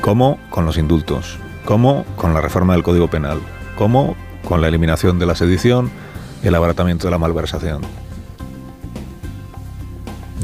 [0.00, 0.38] ¿Cómo?
[0.50, 1.38] Con los indultos.
[1.64, 2.04] ¿Cómo?
[2.16, 3.40] Con la reforma del Código Penal.
[3.76, 4.14] ¿Cómo?
[4.46, 5.90] Con la eliminación de la sedición
[6.42, 7.82] el abaratamiento de la malversación.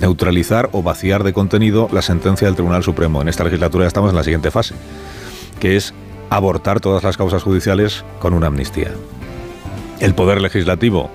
[0.01, 3.23] Neutralizar o vaciar de contenido la sentencia del Tribunal Supremo.
[3.23, 4.75] En esta legislatura ya estamos en la siguiente fase,
[5.61, 5.95] que es
[6.29, 8.91] abortar todas las causas judiciales con una amnistía.
[10.01, 11.11] El Poder Legislativo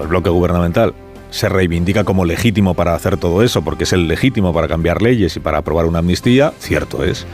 [0.00, 0.94] el bloque gubernamental
[1.32, 5.34] se reivindica como legítimo para hacer todo eso, porque es el legítimo para cambiar leyes
[5.36, 7.26] y para aprobar una amnistía, cierto es.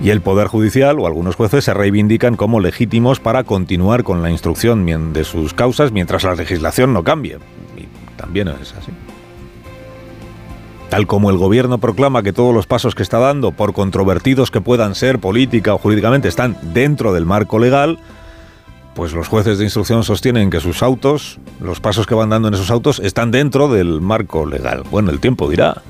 [0.00, 4.30] Y el Poder Judicial o algunos jueces se reivindican como legítimos para continuar con la
[4.30, 7.38] instrucción de sus causas mientras la legislación no cambie.
[7.76, 8.92] Y también es así.
[10.88, 14.60] Tal como el gobierno proclama que todos los pasos que está dando, por controvertidos que
[14.60, 17.98] puedan ser política o jurídicamente, están dentro del marco legal,
[18.94, 22.54] pues los jueces de instrucción sostienen que sus autos, los pasos que van dando en
[22.54, 24.82] esos autos, están dentro del marco legal.
[24.90, 25.82] Bueno, el tiempo dirá.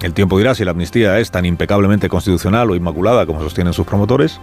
[0.00, 3.86] El tiempo dirá si la amnistía es tan impecablemente constitucional o inmaculada como sostienen sus
[3.86, 4.40] promotores.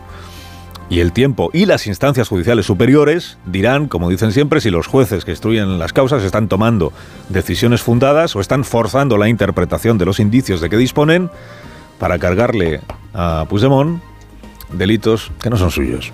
[0.90, 5.26] Y el tiempo y las instancias judiciales superiores dirán, como dicen siempre, si los jueces
[5.26, 6.94] que instruyen las causas están tomando
[7.30, 11.30] decisiones fundadas o están forzando la interpretación de los indicios de que disponen
[12.00, 12.82] para cargarle
[13.14, 14.02] a Puigdemont
[14.72, 16.14] delitos que no son suyos.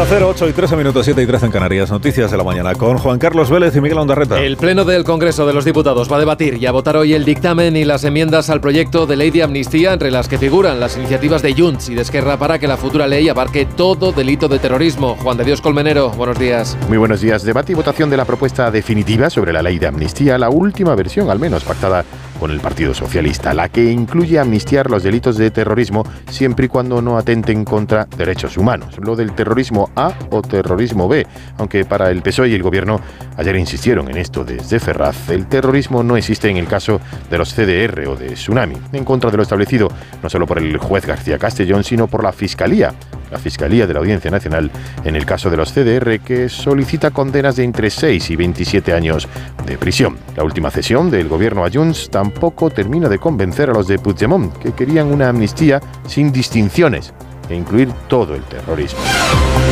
[0.00, 1.90] Onda 0, 8 y 13 minutos, 7 y 13 en Canarias.
[1.90, 4.40] Noticias de la mañana con Juan Carlos Vélez y Miguel Ondarreta.
[4.40, 7.26] El Pleno del Congreso de los Diputados va a debatir y a votar hoy el
[7.26, 10.96] dictamen y las enmiendas al proyecto de ley de amnistía, entre las que figuran las
[10.96, 14.58] iniciativas de Junts y de Esquerra para que la futura ley abarque todo delito de
[14.58, 15.16] terrorismo.
[15.16, 16.78] Juan de Dios Colmenero, buenos días.
[16.88, 17.44] Muy buenos días.
[17.44, 21.28] Debate y votación de la propuesta definitiva sobre la ley de amnistía, la última versión
[21.28, 22.06] al menos pactada
[22.40, 27.02] con el Partido Socialista, la que incluye amnistiar los delitos de terrorismo siempre y cuando
[27.02, 28.96] no atenten contra derechos humanos.
[28.98, 31.26] Lo del terrorismo A o terrorismo B,
[31.58, 32.98] aunque para el PSOE y el Gobierno
[33.36, 37.00] ayer insistieron en esto desde Ferraz, el terrorismo no existe en el caso
[37.30, 39.88] de los CDR o de Tsunami, en contra de lo establecido
[40.22, 42.94] no solo por el juez García Castellón, sino por la Fiscalía,
[43.30, 44.70] la Fiscalía de la Audiencia Nacional,
[45.04, 49.28] en el caso de los CDR, que solicita condenas de entre 6 y 27 años
[49.66, 50.16] de prisión.
[50.36, 52.29] La última cesión del gobierno a Junts tampoco
[52.70, 57.12] termina de convencer a los de Puigdemont, que querían una amnistía sin distinciones
[57.50, 59.00] e incluir todo el terrorismo.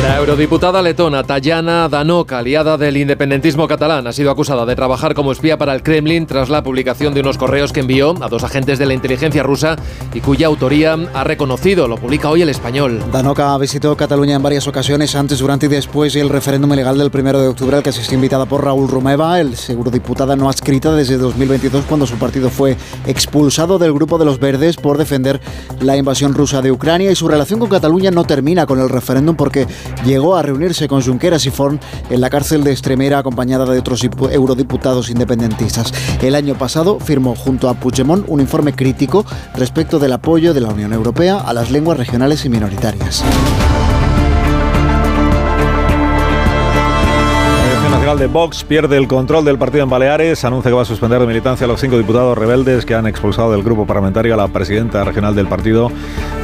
[0.03, 5.31] La eurodiputada letona Tayana Danoka, aliada del independentismo catalán, ha sido acusada de trabajar como
[5.31, 8.79] espía para el Kremlin tras la publicación de unos correos que envió a dos agentes
[8.79, 9.75] de la inteligencia rusa
[10.13, 11.87] y cuya autoría ha reconocido.
[11.87, 13.03] Lo publica hoy el español.
[13.11, 17.39] Danoka visitó Cataluña en varias ocasiones, antes, durante y después del referéndum ilegal del 1
[17.39, 21.85] de octubre al que asistió invitada por Raúl Romeva, el eurodiputada no adscrita desde 2022
[21.85, 25.41] cuando su partido fue expulsado del grupo de los verdes por defender
[25.81, 29.35] la invasión rusa de Ucrania y su relación con Cataluña no termina con el referéndum
[29.35, 29.67] porque
[30.05, 31.79] llegó a reunirse con Junqueras y Forn
[32.09, 35.93] en la cárcel de Extremera acompañada de otros dipu- eurodiputados independentistas.
[36.21, 39.25] El año pasado firmó junto a Puigdemont un informe crítico
[39.55, 43.23] respecto del apoyo de la Unión Europea a las lenguas regionales y minoritarias.
[48.09, 51.27] De Vox pierde el control del partido en Baleares, anuncia que va a suspender de
[51.27, 55.03] militancia a los cinco diputados rebeldes que han expulsado del grupo parlamentario a la presidenta
[55.03, 55.91] regional del partido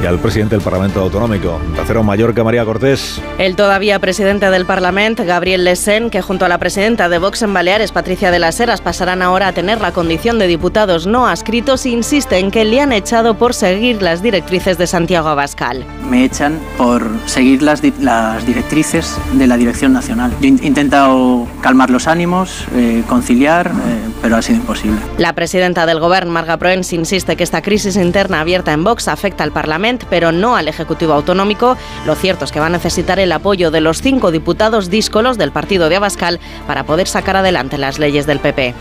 [0.00, 1.60] y al presidente del Parlamento Autonómico.
[1.74, 3.20] Tercero Mallorca, María Cortés.
[3.38, 7.52] El todavía presidente del Parlamento, Gabriel Lesen, que junto a la presidenta de Vox en
[7.52, 11.84] Baleares, Patricia de las Heras, pasarán ahora a tener la condición de diputados no adscritos,
[11.84, 15.84] insiste en que le han echado por seguir las directrices de Santiago Abascal.
[16.08, 20.32] Me echan por seguir las, las directrices de la Dirección Nacional.
[20.40, 25.00] Yo he intentado calmar los ánimos, eh, conciliar, eh, pero ha sido imposible.
[25.18, 29.44] La presidenta del Gobierno, Marga Proens, insiste que esta crisis interna abierta en Vox afecta
[29.44, 31.76] al Parlamento, pero no al Ejecutivo Autonómico.
[32.04, 35.52] Lo cierto es que va a necesitar el apoyo de los cinco diputados díscolos del
[35.52, 38.74] partido de Abascal para poder sacar adelante las leyes del PP.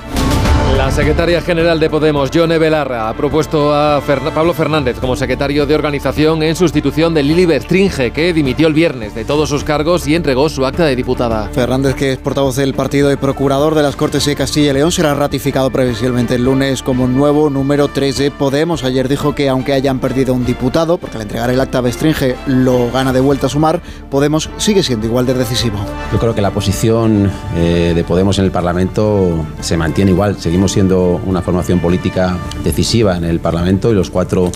[0.77, 4.01] La secretaria general de Podemos, Yone Belarra, ha propuesto a
[4.33, 9.15] Pablo Fernández como secretario de organización en sustitución de Lili Bertringe, que dimitió el viernes
[9.15, 11.49] de todos sus cargos y entregó su acta de diputada.
[11.53, 14.91] Fernández, que es portavoz del partido y procurador de las Cortes de Castilla y León,
[14.91, 18.83] será ratificado previsiblemente el lunes como nuevo número 3 de Podemos.
[18.83, 22.35] Ayer dijo que aunque hayan perdido un diputado, porque al entregar el acta a Bertringe
[22.47, 25.77] lo gana de vuelta a sumar, Podemos sigue siendo igual de decisivo.
[26.11, 30.37] Yo creo que la posición eh, de Podemos en el Parlamento se mantiene igual.
[30.55, 34.53] Seguimos siendo una formación política decisiva en el Parlamento y los cuatro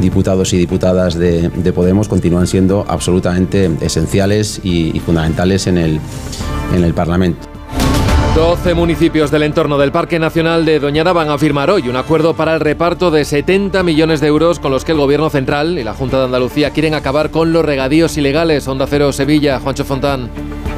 [0.00, 6.00] diputados y diputadas de, de Podemos continúan siendo absolutamente esenciales y, y fundamentales en el,
[6.74, 7.55] en el Parlamento.
[8.36, 12.36] 12 municipios del entorno del Parque Nacional de Doñana van a firmar hoy un acuerdo
[12.36, 15.84] para el reparto de 70 millones de euros con los que el Gobierno Central y
[15.84, 18.68] la Junta de Andalucía quieren acabar con los regadíos ilegales.
[18.68, 20.28] Onda Cero Sevilla, Juancho Fontán.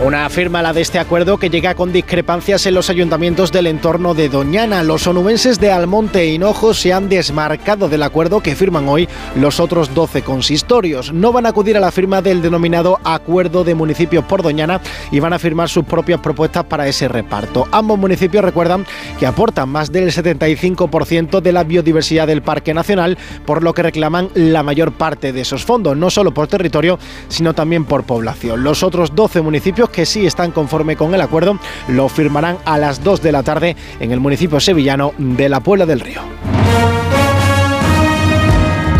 [0.04, 4.14] Una firma la de este acuerdo que llega con discrepancias en los ayuntamientos del entorno
[4.14, 4.84] de Doñana.
[4.84, 9.58] Los onubenses de Almonte e Hinojo se han desmarcado del acuerdo que firman hoy los
[9.58, 11.12] otros 12 consistorios.
[11.12, 14.80] No van a acudir a la firma del denominado Acuerdo de Municipios por Doñana
[15.10, 17.47] y van a firmar sus propias propuestas para ese reparto.
[17.72, 18.86] Ambos municipios recuerdan
[19.18, 24.28] que aportan más del 75% de la biodiversidad del Parque Nacional, por lo que reclaman
[24.34, 26.98] la mayor parte de esos fondos, no solo por territorio,
[27.28, 28.62] sino también por población.
[28.62, 31.58] Los otros 12 municipios que sí están conforme con el acuerdo
[31.88, 35.86] lo firmarán a las 2 de la tarde en el municipio sevillano de la Puebla
[35.86, 36.20] del Río.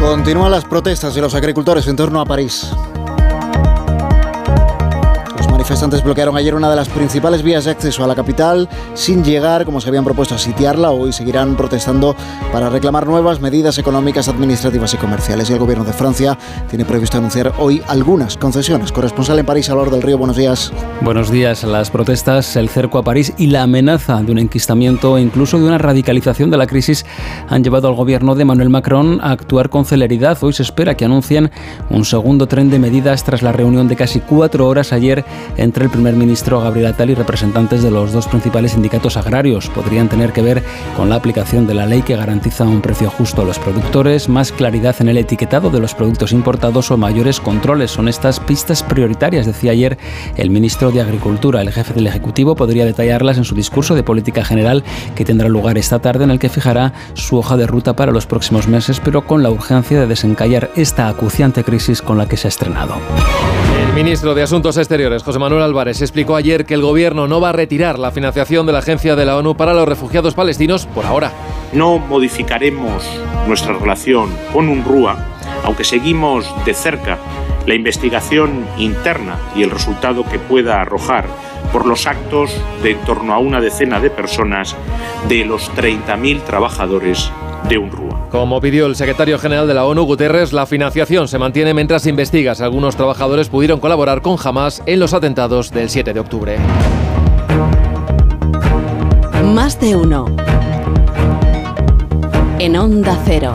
[0.01, 2.71] Continúan las protestas de los agricultores en torno a París.
[5.69, 9.67] Manifestantes bloquearon ayer una de las principales vías de acceso a la capital sin llegar,
[9.67, 10.93] como se habían propuesto, a sitiarla.
[10.93, 12.17] Hoy seguirán protestando
[12.51, 15.51] para reclamar nuevas medidas económicas, administrativas y comerciales.
[15.51, 16.39] Y el gobierno de Francia
[16.71, 18.93] tiene previsto anunciar hoy algunas concesiones.
[18.93, 20.73] Corresponsal en París, Alor del Río, buenos días.
[21.03, 21.63] Buenos días.
[21.65, 25.67] Las protestas, el cerco a París y la amenaza de un enquistamiento e incluso de
[25.67, 27.05] una radicalización de la crisis
[27.47, 30.39] han llevado al gobierno de Manuel Macron a actuar con celeridad.
[30.41, 31.51] Hoy se espera que anuncien
[31.91, 35.27] un segundo tren de medidas tras la reunión de casi cuatro horas ayer
[35.59, 39.69] entre el primer ministro Gabriel Attal y representantes de los dos principales sindicatos agrarios.
[39.69, 40.63] Podrían tener que ver
[40.97, 44.53] con la aplicación de la ley que garantiza un precio justo a los productores, más
[44.53, 47.91] claridad en el etiquetado de los productos importados o mayores controles.
[47.91, 49.99] Son estas pistas prioritarias, decía ayer
[50.37, 51.61] el ministro de Agricultura.
[51.61, 55.77] El jefe del Ejecutivo podría detallarlas en su discurso de política general que tendrá lugar
[55.77, 59.27] esta tarde en el que fijará su hoja de ruta para los próximos meses, pero
[59.27, 62.95] con la urgencia de desencallar esta acuciante crisis con la que se ha estrenado.
[63.99, 67.53] Ministro de Asuntos Exteriores, José Manuel Álvarez, explicó ayer que el gobierno no va a
[67.53, 71.33] retirar la financiación de la Agencia de la ONU para los refugiados palestinos por ahora.
[71.73, 73.05] No modificaremos
[73.49, 75.17] nuestra relación con UNRWA,
[75.65, 77.19] aunque seguimos de cerca
[77.67, 81.27] la investigación interna y el resultado que pueda arrojar
[81.73, 82.53] por los actos
[82.85, 84.77] de en torno a una decena de personas
[85.29, 87.33] de los 30.000 trabajadores
[87.69, 88.08] de UNRWA.
[88.31, 92.55] Como pidió el secretario general de la ONU, Guterres, la financiación se mantiene mientras investiga
[92.55, 96.59] si algunos trabajadores pudieron colaborar con Hamas en los atentados del 7 de octubre.
[99.55, 100.27] Más de uno.
[102.59, 103.55] En Onda Cero.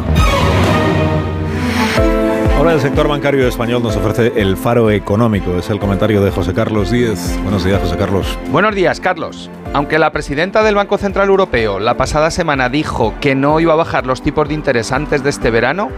[2.63, 5.57] Ahora el sector bancario español nos ofrece el faro económico.
[5.57, 7.37] Es el comentario de José Carlos Díez.
[7.41, 8.39] Buenos días, José Carlos.
[8.51, 9.51] Buenos días, Carlos.
[9.73, 13.75] Aunque la presidenta del Banco Central Europeo la pasada semana dijo que no iba a
[13.75, 15.89] bajar los tipos de interés antes de este verano,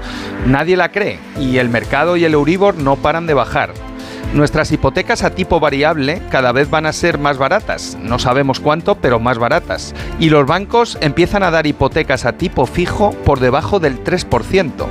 [0.48, 3.70] nadie la cree y el mercado y el Euribor no paran de bajar.
[4.34, 8.96] Nuestras hipotecas a tipo variable cada vez van a ser más baratas, no sabemos cuánto,
[8.96, 9.94] pero más baratas.
[10.20, 14.88] Y los bancos empiezan a dar hipotecas a tipo fijo por debajo del 3%.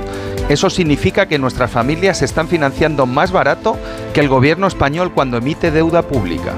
[0.49, 3.77] Eso significa que nuestras familias se están financiando más barato
[4.13, 6.53] que el gobierno español cuando emite deuda pública.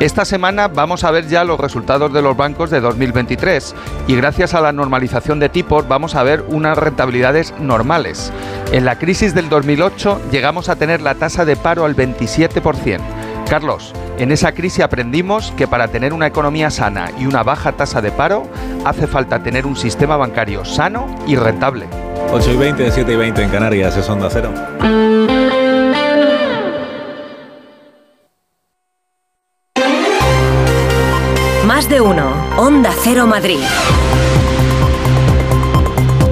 [0.00, 3.74] Esta semana vamos a ver ya los resultados de los bancos de 2023
[4.06, 8.32] y gracias a la normalización de tipos vamos a ver unas rentabilidades normales.
[8.70, 13.00] En la crisis del 2008 llegamos a tener la tasa de paro al 27%.
[13.48, 18.00] Carlos, En esa crisis aprendimos que para tener una economía sana y una baja tasa
[18.00, 18.48] de paro
[18.84, 21.86] hace falta tener un sistema bancario sano y rentable.
[22.32, 24.52] 8 y 20, 7 y 20 en Canarias, es Onda Cero.
[31.78, 32.32] Más de uno.
[32.56, 33.60] Onda Cero Madrid.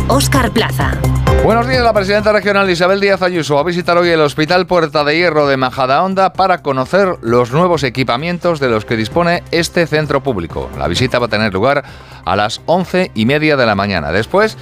[0.09, 0.99] Oscar Plaza.
[1.45, 5.05] Buenos días, la presidenta regional Isabel Díaz Ayuso va a visitar hoy el Hospital Puerta
[5.05, 10.21] de Hierro de Majadahonda para conocer los nuevos equipamientos de los que dispone este centro
[10.21, 10.69] público.
[10.77, 11.85] La visita va a tener lugar
[12.25, 14.11] a las once y media de la mañana.
[14.11, 14.59] Después,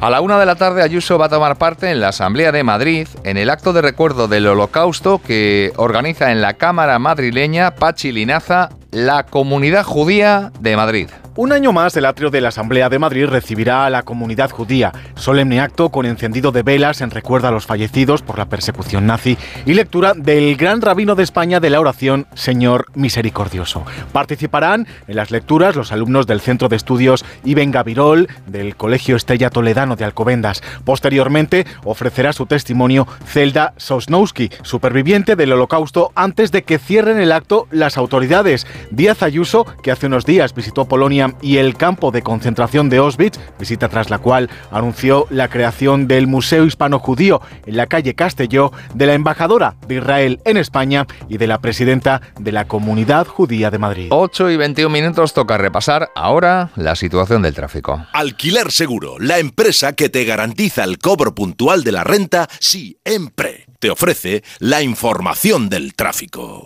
[0.00, 2.62] a la una de la tarde, Ayuso va a tomar parte en la Asamblea de
[2.62, 8.12] Madrid en el acto de recuerdo del Holocausto que organiza en la Cámara madrileña Pachi
[8.12, 11.08] Linaza la Comunidad Judía de Madrid.
[11.40, 14.90] Un año más, el atrio de la Asamblea de Madrid recibirá a la comunidad judía.
[15.14, 19.38] Solemne acto con encendido de velas en recuerdo a los fallecidos por la persecución nazi
[19.64, 23.84] y lectura del gran rabino de España de la oración Señor Misericordioso.
[24.10, 29.48] Participarán en las lecturas los alumnos del Centro de Estudios Iben Gavirol del Colegio Estrella
[29.48, 30.60] Toledano de Alcobendas.
[30.84, 37.68] Posteriormente ofrecerá su testimonio Zelda Sosnowski, superviviente del Holocausto, antes de que cierren el acto
[37.70, 38.66] las autoridades.
[38.90, 43.38] Díaz Ayuso, que hace unos días visitó Polonia y el campo de concentración de Auschwitz,
[43.58, 49.06] visita tras la cual anunció la creación del Museo Hispano-Judío en la calle Castelló, de
[49.06, 53.78] la embajadora de Israel en España y de la presidenta de la Comunidad Judía de
[53.78, 54.08] Madrid.
[54.10, 58.06] 8 y 21 minutos toca repasar ahora la situación del tráfico.
[58.12, 63.66] Alquiler Seguro, la empresa que te garantiza el cobro puntual de la renta siempre.
[63.78, 66.62] Te ofrece la información del tráfico.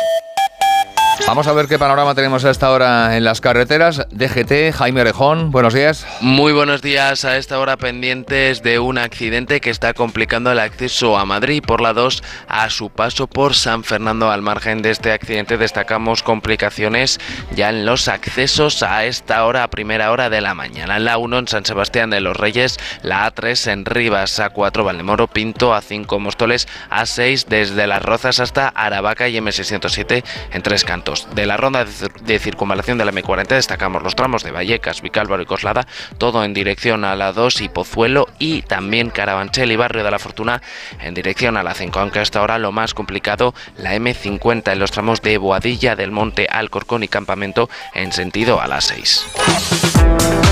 [1.27, 4.07] Vamos a ver qué panorama tenemos a esta hora en las carreteras.
[4.11, 6.07] DGT, Jaime Orejón, buenos días.
[6.21, 7.25] Muy buenos días.
[7.25, 11.81] A esta hora pendientes de un accidente que está complicando el acceso a Madrid por
[11.81, 14.31] la 2 a su paso por San Fernando.
[14.31, 17.21] Al margen de este accidente destacamos complicaciones
[17.55, 20.99] ya en los accesos a esta hora, a primera hora de la mañana.
[20.99, 25.75] La 1 en San Sebastián de los Reyes, la A3 en Rivas, A4 Valdemoro, Pinto,
[25.75, 31.02] A5 Móstoles, A6 desde Las Rozas hasta Aravaca y M607 en Tres Cantos.
[31.35, 35.47] De la ronda de circunvalación de la M40 destacamos los tramos de Vallecas, Vicálvaro y
[35.47, 40.11] Coslada, todo en dirección a la 2 y Pozuelo y también Carabanchel y Barrio de
[40.13, 40.63] la Fortuna
[41.01, 44.93] en dirección a la 5, aunque hasta ahora lo más complicado la M50 en los
[44.93, 50.52] tramos de Boadilla del Monte, Alcorcón y Campamento en sentido a la 6.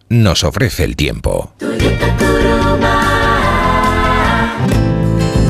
[0.11, 1.53] nos ofrece el tiempo.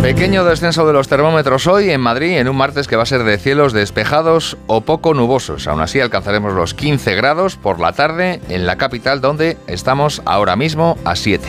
[0.04, 3.24] Pequeño descenso de los termómetros hoy en Madrid en un martes que va a ser
[3.24, 5.68] de cielos despejados o poco nubosos.
[5.68, 10.56] Aún así alcanzaremos los 15 grados por la tarde en la capital donde estamos ahora
[10.56, 11.48] mismo a 7.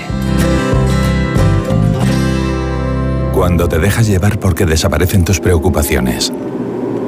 [3.35, 6.33] Cuando te dejas llevar porque desaparecen tus preocupaciones.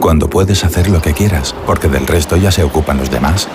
[0.01, 3.49] Cuando puedes hacer lo que quieras porque del resto ya se ocupan los demás.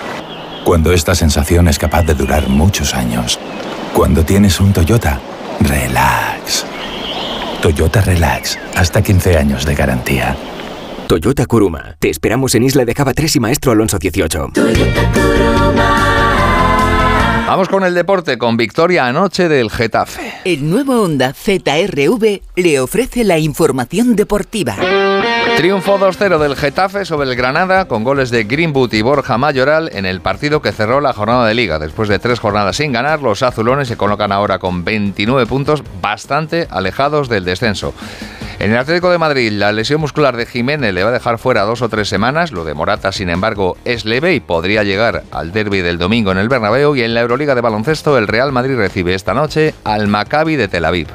[0.70, 3.40] Cuando esta sensación es capaz de durar muchos años.
[3.92, 5.18] Cuando tienes un Toyota,
[5.58, 6.64] relax.
[7.60, 10.36] Toyota Relax, hasta 15 años de garantía.
[11.08, 11.96] Toyota Kuruma.
[11.98, 14.52] Te esperamos en Isla de Cava 3 y Maestro Alonso 18.
[17.50, 20.34] Vamos con el deporte, con victoria anoche del Getafe.
[20.44, 24.76] El nuevo Honda ZRV le ofrece la información deportiva.
[25.56, 30.06] Triunfo 2-0 del Getafe sobre el Granada con goles de Greenwood y Borja Mayoral en
[30.06, 31.80] el partido que cerró la jornada de liga.
[31.80, 36.68] Después de tres jornadas sin ganar, los azulones se colocan ahora con 29 puntos, bastante
[36.70, 37.94] alejados del descenso.
[38.60, 41.62] En el Atlético de Madrid, la lesión muscular de Jiménez le va a dejar fuera
[41.62, 42.52] dos o tres semanas.
[42.52, 46.36] Lo de Morata, sin embargo, es leve y podría llegar al derby del domingo en
[46.36, 46.94] el Bernabéu.
[46.94, 50.68] Y en la Euroliga de baloncesto, el Real Madrid recibe esta noche al Maccabi de
[50.68, 51.08] Tel Aviv.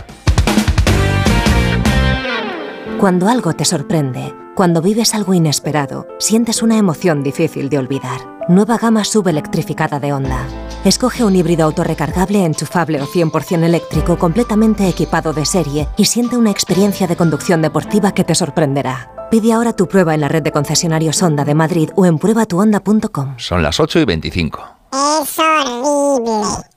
[3.06, 8.20] Cuando algo te sorprende, cuando vives algo inesperado, sientes una emoción difícil de olvidar.
[8.50, 10.48] Nueva gama subelectrificada de Honda.
[10.84, 16.50] Escoge un híbrido autorrecargable, enchufable o 100% eléctrico completamente equipado de serie y siente una
[16.50, 19.12] experiencia de conducción deportiva que te sorprenderá.
[19.30, 23.36] Pide ahora tu prueba en la red de concesionarios Honda de Madrid o en pruebatuhonda.com.
[23.38, 24.78] Son las 8 y 25.
[25.22, 26.75] Es horrible.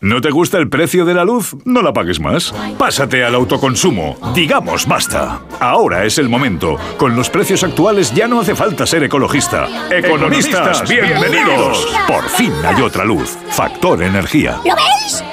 [0.00, 1.56] ¿No te gusta el precio de la luz?
[1.64, 2.54] No la pagues más.
[2.78, 4.16] Pásate al autoconsumo.
[4.34, 5.40] Digamos basta.
[5.60, 6.76] Ahora es el momento.
[6.98, 9.68] Con los precios actuales ya no hace falta ser ecologista.
[9.90, 11.86] Economistas, bienvenidos.
[12.06, 13.36] Por fin hay otra luz.
[13.50, 14.60] Factor energía.
[14.64, 15.24] ¿Lo veis?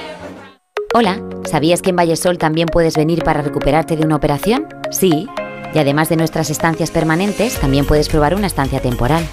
[0.93, 4.67] Hola, ¿sabías que en Vallesol también puedes venir para recuperarte de una operación?
[4.91, 5.27] Sí.
[5.73, 9.27] Y además de nuestras estancias permanentes, también puedes probar una estancia temporal.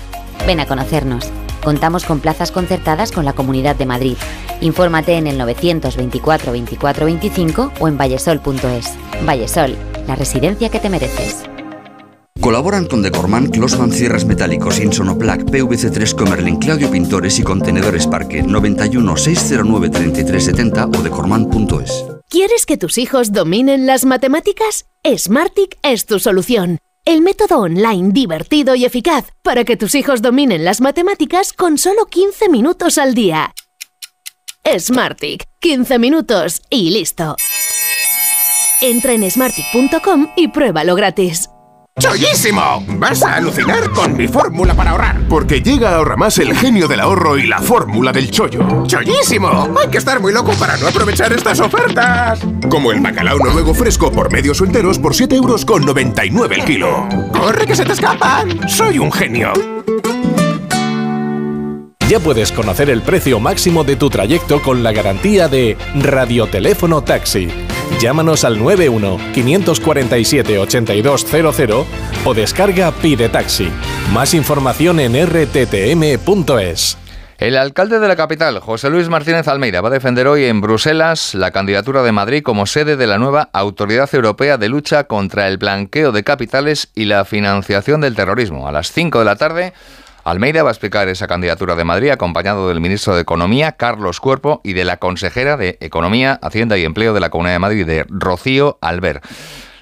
[0.47, 1.31] Ven a conocernos.
[1.62, 4.16] Contamos con plazas concertadas con la Comunidad de Madrid.
[4.61, 8.94] Infórmate en el 924 24 25 o en vallesol.es.
[9.27, 11.44] Vallesol, la residencia que te mereces.
[12.44, 19.16] Colaboran con Decorman, Closman Cierres Metálicos, Insonoplac, PVC3 Comerlin, Claudio Pintores y Contenedores Parque 91
[19.16, 22.05] 609 3370 o decorman.es.
[22.28, 24.85] ¿Quieres que tus hijos dominen las matemáticas?
[25.06, 26.78] Smartic es tu solución.
[27.06, 32.06] El método online divertido y eficaz para que tus hijos dominen las matemáticas con solo
[32.06, 33.52] 15 minutos al día.
[34.78, 37.36] Smartick, 15 minutos y listo.
[38.81, 41.51] Entra en smartick.com y pruébalo gratis.
[42.00, 42.84] ¡Chollísimo!
[42.98, 45.28] Vas a alucinar con mi fórmula para ahorrar.
[45.28, 48.84] Porque llega a Ahorra Más el genio del ahorro y la fórmula del chollo.
[48.86, 49.68] ¡Chollísimo!
[49.80, 52.40] Hay que estar muy loco para no aprovechar estas ofertas.
[52.68, 56.64] Como el bacalao noruego fresco por medios o enteros por 7 euros con 99 el
[56.64, 57.08] kilo.
[57.32, 58.68] ¡Corre que se te escapan!
[58.68, 59.52] ¡Soy un genio!
[62.08, 67.48] Ya puedes conocer el precio máximo de tu trayecto con la garantía de Radioteléfono Taxi.
[68.05, 71.86] Llámanos al 91 547 8200
[72.26, 73.70] o descarga Pide Taxi.
[74.12, 76.98] Más información en rttm.es.
[77.39, 81.35] El alcalde de la capital, José Luis Martínez Almeida, va a defender hoy en Bruselas
[81.35, 85.56] la candidatura de Madrid como sede de la nueva Autoridad Europea de Lucha contra el
[85.56, 88.68] Blanqueo de Capitales y la Financiación del Terrorismo.
[88.68, 89.72] A las 5 de la tarde
[90.24, 94.62] Almeida va a explicar esa candidatura de Madrid acompañado del ministro de Economía, Carlos Cuerpo,
[94.64, 98.06] y de la consejera de Economía, Hacienda y Empleo de la Comunidad de Madrid, de
[98.09, 99.22] Rocío Albert.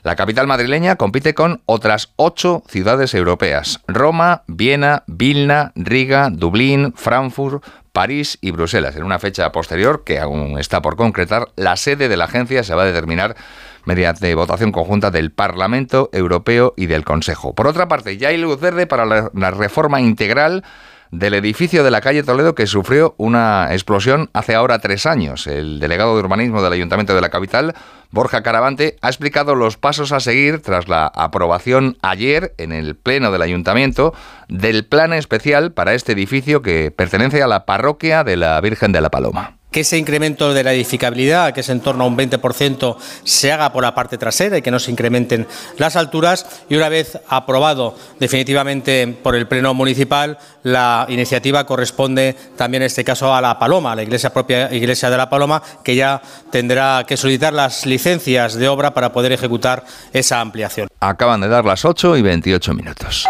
[0.03, 7.63] La capital madrileña compite con otras ocho ciudades europeas: Roma, Viena, Vilna, Riga, Dublín, Frankfurt,
[7.93, 8.97] París y Bruselas.
[8.97, 12.75] En una fecha posterior, que aún está por concretar, la sede de la agencia se
[12.75, 13.37] va a determinar
[13.85, 17.55] mediante votación conjunta del Parlamento Europeo y del Consejo.
[17.55, 20.65] Por otra parte, ya hay luz verde para la, reforma integral
[21.11, 25.47] del edificio de la calle Toledo que sufrió una explosión hace ahora tres años.
[25.47, 27.75] El delegado de urbanismo del Ayuntamiento de la capital,
[28.11, 33.31] Borja Caravante, ha explicado los pasos a seguir tras la aprobación ayer en el Pleno
[33.31, 34.15] del Ayuntamiento
[34.49, 39.03] del plan especial para este edificio que pertenece a la parroquia de la Virgen de
[39.03, 42.97] la Paloma que ese incremento de la edificabilidad, que es en torno a un 20%,
[43.25, 46.47] se haga por la parte trasera y que no se incrementen las alturas.
[46.69, 53.03] Y una vez aprobado definitivamente por el Pleno Municipal, la iniciativa corresponde también en este
[53.03, 56.21] caso a la Paloma, a la iglesia propia Iglesia de la Paloma, que ya
[56.51, 60.89] tendrá que solicitar las licencias de obra para poder ejecutar esa ampliación.
[61.01, 63.27] Acaban de dar las 8 y 28 minutos.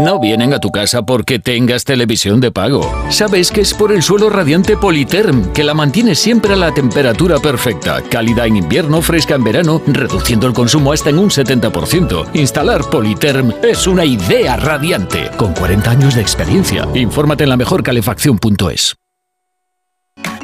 [0.00, 2.90] No vienen a tu casa porque tengas televisión de pago.
[3.10, 7.38] Sabes que es por el suelo radiante Politerm, que la mantiene siempre a la temperatura
[7.38, 12.30] perfecta, cálida en invierno, fresca en verano, reduciendo el consumo hasta en un 70%.
[12.32, 16.88] Instalar Politerm es una idea radiante, con 40 años de experiencia.
[16.94, 18.99] Infórmate en la mejor calefacción.es.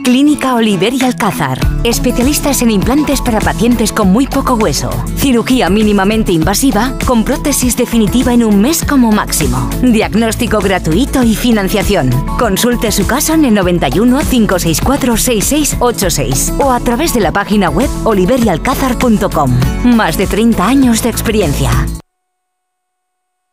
[0.07, 1.59] Clínica Oliver y Alcázar.
[1.83, 4.89] Especialistas en implantes para pacientes con muy poco hueso.
[5.17, 9.69] Cirugía mínimamente invasiva con prótesis definitiva en un mes como máximo.
[9.83, 12.11] Diagnóstico gratuito y financiación.
[12.39, 17.91] Consulte su caso en el 91 564 6686 o a través de la página web
[18.05, 19.59] oliverialcázar.com.
[19.85, 21.71] Más de 30 años de experiencia.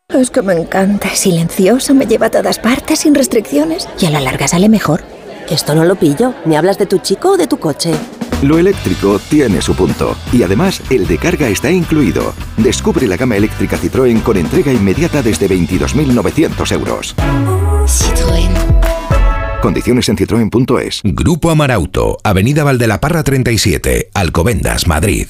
[0.09, 4.19] Es que me encanta, silencioso, me lleva a todas partes sin restricciones y a la
[4.19, 5.03] larga sale mejor.
[5.49, 6.33] Esto no lo pillo.
[6.45, 7.93] ¿Me hablas de tu chico o de tu coche?
[8.41, 10.15] Lo eléctrico tiene su punto.
[10.31, 12.33] Y además, el de carga está incluido.
[12.57, 17.15] Descubre la gama eléctrica Citroën con entrega inmediata desde 22.900 euros.
[17.85, 18.51] Citroën.
[19.61, 21.01] Condiciones en citroen.es.
[21.03, 25.29] Grupo Amarauto, Avenida Valdelaparra 37, Alcobendas, Madrid.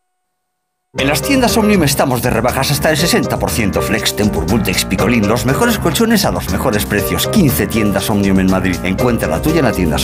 [0.97, 3.81] En las tiendas Omnium estamos de rebajas hasta el 60%.
[3.81, 7.29] Flex, Tempur, Bultex, Picolín, los mejores colchones a los mejores precios.
[7.29, 8.75] 15 tiendas Omnium en Madrid.
[8.83, 9.95] Encuentra la tuya en la tienda.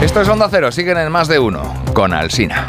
[0.00, 2.68] Esto es Onda Cero, siguen en más de uno, con Alsina.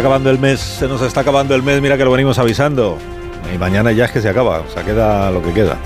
[0.00, 2.98] Acabando el mes, se nos está acabando el mes, mira que lo venimos avisando.
[3.54, 5.76] Y mañana ya es que se acaba, o sea, queda lo que queda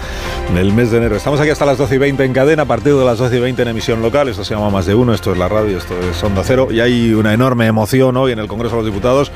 [0.54, 1.16] del mes de enero.
[1.16, 3.40] Estamos aquí hasta las 12 y 20 en cadena, a partir de las 12 y
[3.40, 4.28] 20 en emisión local.
[4.28, 6.68] Esto se llama Más de Uno, esto es la radio, esto es Onda Cero.
[6.70, 9.32] Y hay una enorme emoción hoy en el Congreso de los Diputados.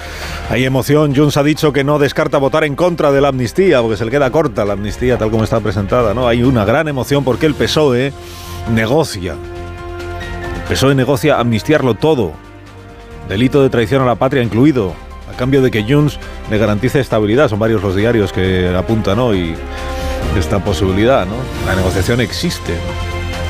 [0.51, 1.15] Hay emoción.
[1.17, 4.11] Junts ha dicho que no descarta votar en contra de la amnistía, porque se le
[4.11, 6.13] queda corta la amnistía tal como está presentada.
[6.13, 6.29] ¿no?
[6.29, 8.13] Hay una gran emoción porque el PSOE
[8.71, 9.35] negocia.
[10.57, 12.48] El PSOE negocia amnistiarlo todo.
[13.29, 14.95] Delito de traición a la patria incluido
[15.33, 16.19] a cambio de que Junts
[16.51, 17.49] le garantice estabilidad.
[17.49, 19.55] Son varios los diarios que apuntan hoy
[20.39, 21.35] esta posibilidad, ¿no?
[21.67, 22.75] La negociación existe.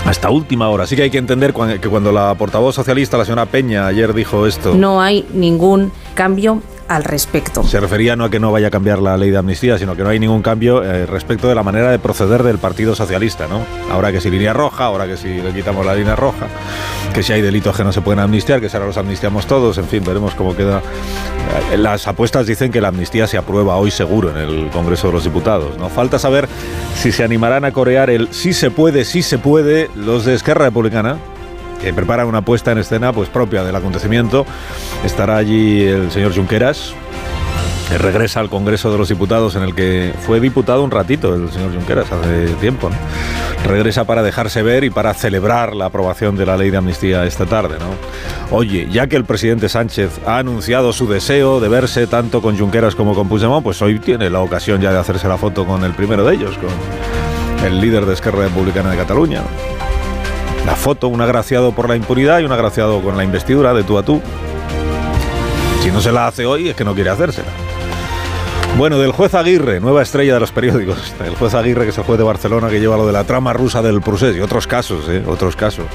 [0.04, 0.84] Hasta última hora.
[0.84, 4.46] Así que hay que entender que cuando la portavoz socialista, la señora Peña, ayer dijo
[4.46, 4.74] esto.
[4.74, 7.62] No hay ningún cambio al respecto.
[7.64, 10.02] Se refería no a que no vaya a cambiar la ley de amnistía, sino que
[10.02, 13.64] no hay ningún cambio eh, respecto de la manera de proceder del Partido Socialista, ¿no?
[13.90, 16.46] Ahora que si línea roja, ahora que si le quitamos la línea roja,
[17.12, 19.78] que si hay delitos que no se pueden amnistiar, que si ahora los amnistiamos todos,
[19.78, 20.82] en fin, veremos cómo queda.
[21.72, 25.12] Eh, Las apuestas dicen que la amnistía se aprueba hoy seguro en el Congreso de
[25.14, 25.88] los Diputados, ¿no?
[25.88, 26.48] Falta saber
[26.96, 30.66] si se animarán a corear el sí se puede, sí se puede los de Esquerra
[30.66, 31.18] Republicana,
[31.80, 34.46] que prepara una puesta en escena pues propia del acontecimiento.
[35.04, 36.94] Estará allí el señor Junqueras,
[37.88, 41.50] que regresa al Congreso de los Diputados en el que fue diputado un ratito el
[41.50, 42.90] señor Junqueras hace tiempo.
[43.66, 47.46] Regresa para dejarse ver y para celebrar la aprobación de la ley de amnistía esta
[47.46, 47.76] tarde.
[47.78, 48.56] ¿no?
[48.56, 52.94] Oye, ya que el presidente Sánchez ha anunciado su deseo de verse tanto con Junqueras
[52.94, 55.92] como con Puigdemont, pues hoy tiene la ocasión ya de hacerse la foto con el
[55.92, 59.42] primero de ellos, con el líder de Esquerra Republicana de Cataluña.
[60.66, 63.98] La foto, un agraciado por la impunidad y un agraciado con la investidura de tú
[63.98, 64.20] a tú.
[65.82, 67.48] Si no se la hace hoy es que no quiere hacérsela.
[68.76, 71.14] Bueno, del juez Aguirre, nueva estrella de los periódicos.
[71.24, 73.52] El juez Aguirre, que es el juez de Barcelona, que lleva lo de la trama
[73.52, 75.24] rusa del Prusés y otros casos, ¿eh?
[75.26, 75.86] Otros casos.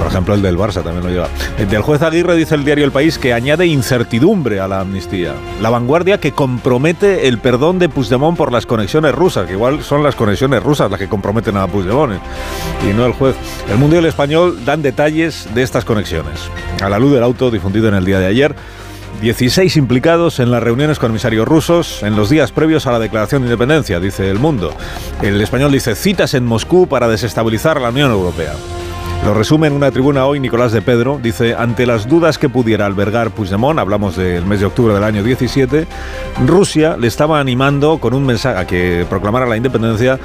[0.00, 1.28] Por ejemplo, el del Barça también lo lleva.
[1.58, 5.34] El del juez Aguirre dice el diario El País que añade incertidumbre a la amnistía.
[5.60, 10.02] La vanguardia que compromete el perdón de Puigdemont por las conexiones rusas, que igual son
[10.02, 12.18] las conexiones rusas las que comprometen a Puigdemont ¿eh?
[12.88, 13.36] y no el juez.
[13.70, 16.40] El Mundo y el Español dan detalles de estas conexiones.
[16.82, 18.56] A la luz del auto difundido en el día de ayer,
[19.20, 23.42] 16 implicados en las reuniones con emisarios rusos en los días previos a la declaración
[23.42, 24.74] de independencia, dice El Mundo.
[25.20, 28.54] El español dice citas en Moscú para desestabilizar la Unión Europea.
[29.24, 31.20] Lo resume en una tribuna hoy Nicolás de Pedro.
[31.22, 35.22] Dice, ante las dudas que pudiera albergar Puigdemont, hablamos del mes de octubre del año
[35.22, 35.86] 17,
[36.46, 40.18] Rusia le estaba animando con un mensaje a que proclamara la independencia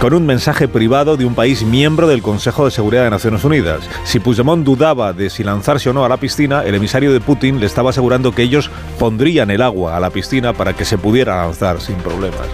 [0.00, 3.88] con un mensaje privado de un país miembro del Consejo de Seguridad de Naciones Unidas.
[4.02, 7.60] Si Puigdemont dudaba de si lanzarse o no a la piscina, el emisario de Putin
[7.60, 8.68] le estaba asegurando que ellos
[8.98, 12.48] pondrían el agua a la piscina para que se pudiera lanzar sin problemas.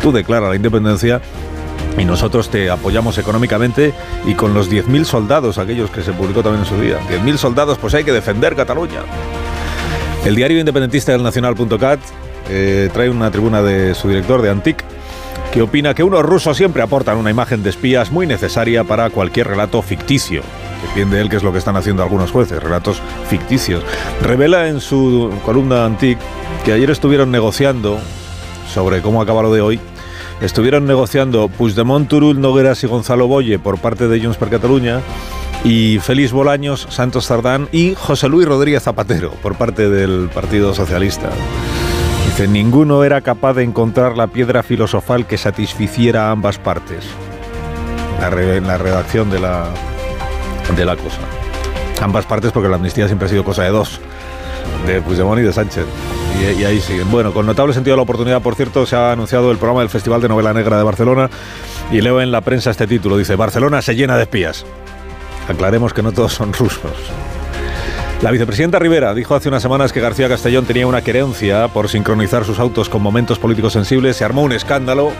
[0.00, 1.20] Tú declara la independencia
[1.98, 3.94] y nosotros te apoyamos económicamente
[4.26, 6.98] y con los 10.000 soldados, aquellos que se publicó también en su día.
[7.08, 9.00] 10.000 soldados, pues hay que defender Cataluña.
[10.24, 12.00] El diario independentista del Nacional.cat
[12.48, 14.84] eh, trae una tribuna de su director, de Antic,
[15.52, 19.48] que opina que unos rusos siempre aportan una imagen de espías muy necesaria para cualquier
[19.48, 20.42] relato ficticio.
[20.88, 23.84] Entiende él que es lo que están haciendo algunos jueces, relatos ficticios.
[24.22, 26.18] Revela en su columna Antic
[26.64, 27.98] que ayer estuvieron negociando
[28.72, 29.80] sobre cómo acaba lo de hoy
[30.42, 35.00] estuvieron negociando Puigdemont, Turul, Nogueras y Gonzalo Boye por parte de Junts per Cataluña
[35.64, 41.30] y Félix Bolaños, Santos Tardán y José Luis Rodríguez Zapatero por parte del Partido Socialista.
[42.26, 47.04] Dice, ninguno era capaz de encontrar la piedra filosofal que satisficiera a ambas partes.
[48.20, 49.66] La en la redacción de la,
[50.76, 51.18] de la cosa.
[52.00, 54.00] Ambas partes porque la amnistía siempre ha sido cosa de dos,
[54.86, 55.84] de Puigdemont y de Sánchez.
[56.40, 57.10] Y, ahí siguen.
[57.10, 59.90] Bueno, con notable sentido de la oportunidad, por cierto, se ha anunciado el programa del
[59.90, 61.30] Festival de Novela Negra de Barcelona
[61.90, 63.16] y leo en la prensa este título.
[63.16, 64.64] Dice, Barcelona se llena de espías.
[65.48, 66.92] Aclaremos que no todos son rusos.
[68.22, 72.44] La vicepresidenta Rivera dijo hace unas semanas que García Castellón tenía una querencia por sincronizar
[72.44, 74.16] sus autos con momentos políticos sensibles.
[74.16, 75.10] Se armó un escándalo.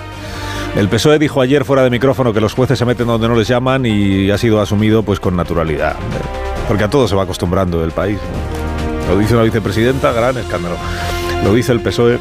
[0.76, 3.48] El PSOE dijo ayer fuera de micrófono que los jueces se meten donde no les
[3.48, 5.96] llaman y ha sido asumido pues con naturalidad.
[6.68, 8.18] Porque a todo se va acostumbrando el país.
[9.12, 10.76] Lo dice una vicepresidenta, gran escándalo.
[11.44, 12.18] Lo dice el PSOE.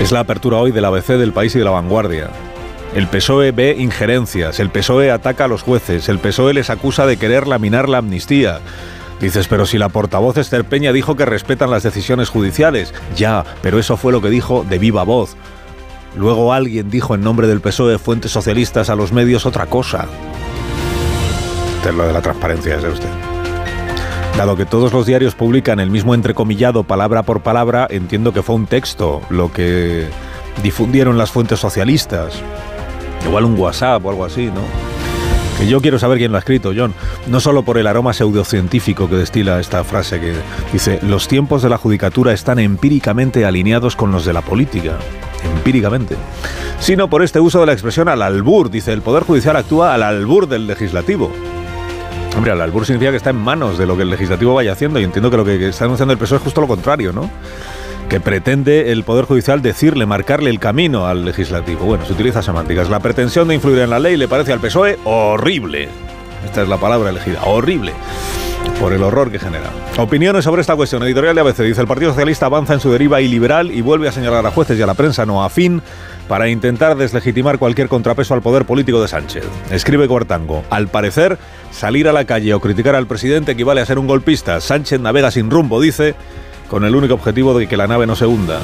[0.00, 2.30] Es la apertura hoy del ABC del país y de la vanguardia.
[2.94, 7.16] El PSOE ve injerencias, el PSOE ataca a los jueces, el PSOE les acusa de
[7.16, 8.60] querer laminar la amnistía.
[9.20, 12.94] Dices, pero si la portavoz Esther Peña dijo que respetan las decisiones judiciales.
[13.16, 15.34] Ya, pero eso fue lo que dijo de viva voz.
[16.14, 20.06] Luego alguien dijo en nombre del PSOE Fuentes Socialistas a los medios otra cosa.
[21.84, 23.33] Es lo de la transparencia, es usted.
[24.36, 28.56] Dado que todos los diarios publican el mismo entrecomillado palabra por palabra, entiendo que fue
[28.56, 30.08] un texto lo que
[30.60, 32.34] difundieron las fuentes socialistas.
[33.24, 34.62] Igual un WhatsApp o algo así, ¿no?
[35.56, 36.92] Que yo quiero saber quién lo ha escrito, John.
[37.28, 40.34] No solo por el aroma pseudocientífico que destila esta frase que
[40.72, 44.98] dice, los tiempos de la judicatura están empíricamente alineados con los de la política.
[45.56, 46.16] Empíricamente.
[46.80, 48.68] Sino por este uso de la expresión al albur.
[48.68, 51.30] Dice, el Poder Judicial actúa al albur del legislativo.
[52.36, 54.98] Hombre, al albur significa que está en manos de lo que el legislativo vaya haciendo
[54.98, 57.30] y entiendo que lo que está anunciando el PSOE es justo lo contrario, ¿no?
[58.08, 61.84] Que pretende el Poder Judicial decirle, marcarle el camino al legislativo.
[61.84, 62.90] Bueno, se utiliza semánticas.
[62.90, 65.88] La pretensión de influir en la ley le parece al PSOE horrible.
[66.44, 67.92] Esta es la palabra elegida, horrible
[68.80, 69.70] por el horror que genera.
[69.98, 71.02] Opiniones sobre esta cuestión.
[71.02, 74.12] Editorial de ABC dice el Partido Socialista avanza en su deriva iliberal y vuelve a
[74.12, 75.82] señalar a jueces y a la prensa no afín
[76.28, 79.44] para intentar deslegitimar cualquier contrapeso al poder político de Sánchez.
[79.70, 80.64] Escribe Cuartango.
[80.70, 81.38] Al parecer,
[81.70, 84.60] salir a la calle o criticar al presidente equivale a ser un golpista.
[84.60, 86.14] Sánchez navega sin rumbo, dice,
[86.74, 88.58] con el único objetivo de que la nave no se hunda.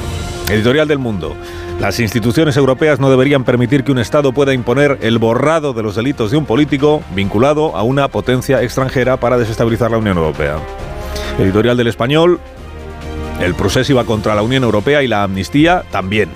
[0.49, 1.33] Editorial del Mundo.
[1.79, 5.95] Las instituciones europeas no deberían permitir que un Estado pueda imponer el borrado de los
[5.95, 10.57] delitos de un político vinculado a una potencia extranjera para desestabilizar la Unión Europea.
[11.39, 12.41] Editorial del Español.
[13.39, 16.27] El proceso iba contra la Unión Europea y la amnistía también.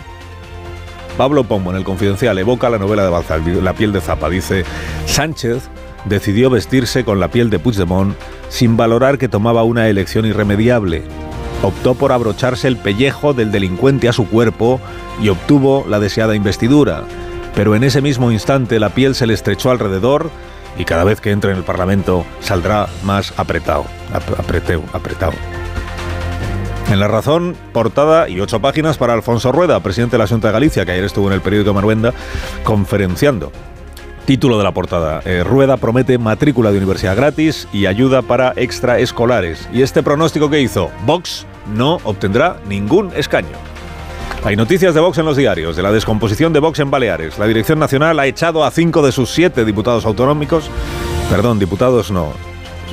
[1.18, 4.30] Pablo Pombo en el Confidencial evoca la novela de Balzac, La piel de Zapa.
[4.30, 4.64] Dice,
[5.08, 5.70] Sánchez
[6.06, 8.16] decidió vestirse con la piel de Puigdemont
[8.48, 11.04] sin valorar que tomaba una elección irremediable.
[11.62, 14.80] Optó por abrocharse el pellejo del delincuente a su cuerpo
[15.22, 17.04] y obtuvo la deseada investidura.
[17.56, 20.30] Pero en ese mismo instante la piel se le estrechó alrededor
[20.78, 23.86] y cada vez que entre en el Parlamento saldrá más apretado,
[24.38, 25.34] apreteo, apretado.
[26.92, 30.54] En La Razón, portada y ocho páginas para Alfonso Rueda, presidente de la Junta de
[30.54, 32.14] Galicia, que ayer estuvo en el periódico Maruenda
[32.64, 33.52] conferenciando.
[34.26, 35.22] Título de la portada.
[35.24, 39.70] Eh, Rueda promete matrícula de universidad gratis y ayuda para extraescolares.
[39.72, 40.90] ¿Y este pronóstico que hizo?
[41.06, 41.46] Vox
[41.76, 43.56] no obtendrá ningún escaño.
[44.44, 47.38] Hay noticias de Vox en los diarios, de la descomposición de Vox en Baleares.
[47.38, 50.72] La Dirección Nacional ha echado a cinco de sus siete diputados autonómicos.
[51.30, 52.34] Perdón, diputados no,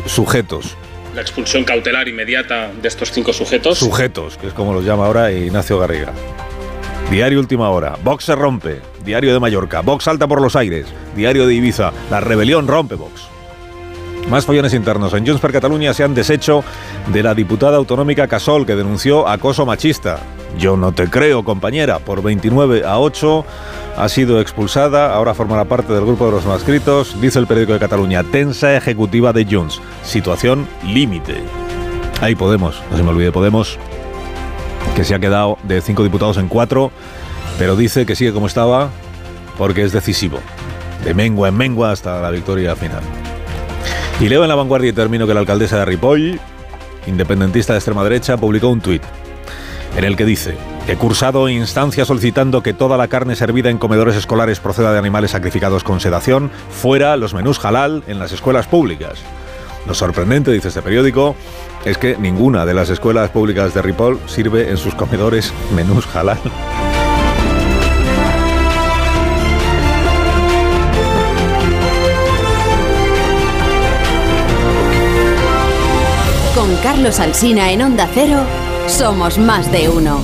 [0.05, 0.77] sujetos.
[1.15, 3.79] La expulsión cautelar inmediata de estos cinco sujetos.
[3.79, 6.13] Sujetos, que es como los llama ahora Ignacio Garriga.
[7.11, 7.97] Diario Última Hora.
[8.03, 8.92] Vox se rompe.
[9.05, 9.81] Diario de Mallorca.
[9.81, 10.87] Vox salta por los aires.
[11.17, 11.93] Diario de Ibiza.
[12.11, 13.33] La rebelión rompe Vox.
[14.29, 15.13] Más follones internos.
[15.15, 16.65] En Junts per Catalunya se han deshecho
[17.13, 20.21] de la diputada autonómica Casol que denunció acoso machista.
[20.59, 21.99] Yo no te creo, compañera.
[21.99, 23.45] Por 29 a 8
[23.97, 25.15] ha sido expulsada.
[25.15, 27.21] Ahora formará parte del grupo de los no escritos.
[27.21, 28.23] Dice el periódico de Cataluña.
[28.23, 29.81] Tensa ejecutiva de Junts.
[30.03, 31.43] Situación límite.
[32.21, 32.81] Ahí Podemos.
[32.91, 33.79] No se me olvide Podemos.
[34.95, 36.93] Que se ha quedado de cinco diputados en cuatro.
[37.59, 38.91] Pero dice que sigue como estaba
[39.59, 40.39] porque es decisivo.
[41.05, 43.03] De mengua en mengua hasta la victoria final.
[44.21, 46.41] Y leo en la vanguardia y termino que la alcaldesa de Ripoll,
[47.07, 49.03] independentista de extrema derecha, publicó un tuit
[49.97, 50.57] en el que dice,
[50.89, 55.33] he cursado instancia solicitando que toda la carne servida en comedores escolares proceda de animales
[55.33, 59.19] sacrificados con sedación, fuera los menús halal en las escuelas públicas.
[59.87, 61.37] Lo sorprendente, dice este periódico,
[61.85, 66.41] es que ninguna de las escuelas públicas de Ripoll sirve en sus comedores menús halal.
[77.03, 78.39] Carlos Alsina en Onda Cero,
[78.87, 80.21] somos más de uno.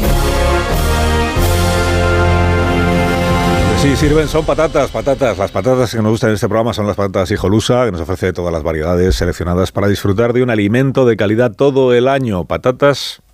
[3.82, 5.36] Sí, sirven, son patatas, patatas.
[5.36, 8.32] Las patatas que nos gustan en este programa son las patatas hijolusa, que nos ofrece
[8.32, 12.44] todas las variedades seleccionadas para disfrutar de un alimento de calidad todo el año.
[12.44, 13.22] Patatas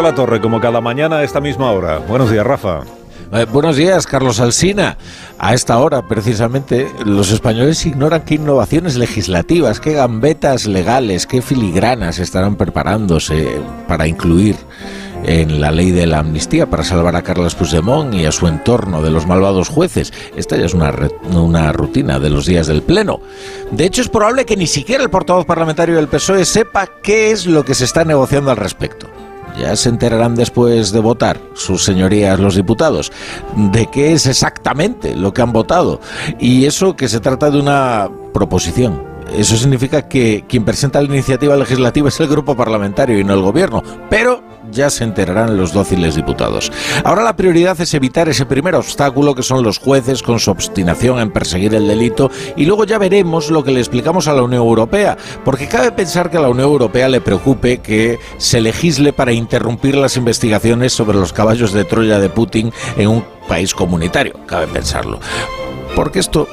[0.00, 1.98] La Torre, como cada mañana a esta misma hora.
[1.98, 2.80] Buenos días, Rafa.
[3.32, 4.96] Eh, buenos días, Carlos Alsina.
[5.38, 12.18] A esta hora, precisamente, los españoles ignoran qué innovaciones legislativas, qué gambetas legales, qué filigranas
[12.20, 14.56] estarán preparándose para incluir
[15.24, 19.02] en la ley de la amnistía para salvar a Carlos Puigdemont y a su entorno
[19.02, 20.12] de los malvados jueces.
[20.36, 20.94] Esta ya es una,
[21.34, 23.20] una rutina de los días del Pleno.
[23.70, 27.46] De hecho, es probable que ni siquiera el portavoz parlamentario del PSOE sepa qué es
[27.46, 29.11] lo que se está negociando al respecto.
[29.58, 33.12] Ya se enterarán después de votar, sus señorías los diputados,
[33.54, 36.00] de qué es exactamente lo que han votado.
[36.38, 39.12] Y eso que se trata de una proposición.
[39.36, 43.40] Eso significa que quien presenta la iniciativa legislativa es el grupo parlamentario y no el
[43.40, 43.82] gobierno.
[44.10, 44.42] Pero
[44.72, 46.72] ya se enterarán los dóciles diputados.
[47.04, 51.20] Ahora la prioridad es evitar ese primer obstáculo que son los jueces con su obstinación
[51.20, 54.62] en perseguir el delito y luego ya veremos lo que le explicamos a la Unión
[54.62, 59.32] Europea, porque cabe pensar que a la Unión Europea le preocupe que se legisle para
[59.32, 64.66] interrumpir las investigaciones sobre los caballos de Troya de Putin en un país comunitario, cabe
[64.66, 65.20] pensarlo
[65.94, 66.48] porque esto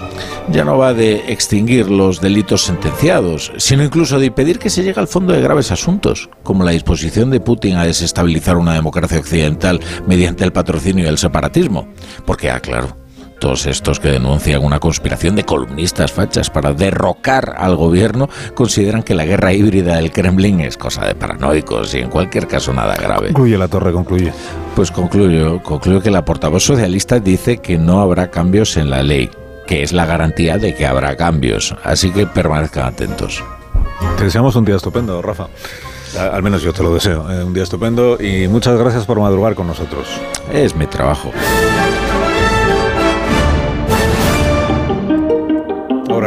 [0.52, 5.00] ya no va de extinguir los delitos sentenciados, sino incluso de impedir que se llegue
[5.00, 9.80] al fondo de graves asuntos, como la disposición de Putin a desestabilizar una democracia occidental
[10.08, 11.88] mediante el patrocinio y el separatismo.
[12.26, 12.96] Porque, ah, claro,
[13.40, 19.16] todos estos que denuncian una conspiración de columnistas fachas para derrocar al gobierno consideran que
[19.16, 23.28] la guerra híbrida del Kremlin es cosa de paranoicos y en cualquier caso nada grave.
[23.28, 24.34] Concluye la torre, concluye.
[24.76, 29.30] Pues concluyo, concluyo que la portavoz socialista dice que no habrá cambios en la ley,
[29.66, 31.76] que es la garantía de que habrá cambios.
[31.84, 33.44] Así que permanezcan atentos.
[34.18, 35.48] Te deseamos un día estupendo, Rafa.
[36.18, 37.30] Al menos yo te lo deseo.
[37.30, 40.08] Eh, un día estupendo y muchas gracias por madrugar con nosotros.
[40.52, 41.32] Es mi trabajo.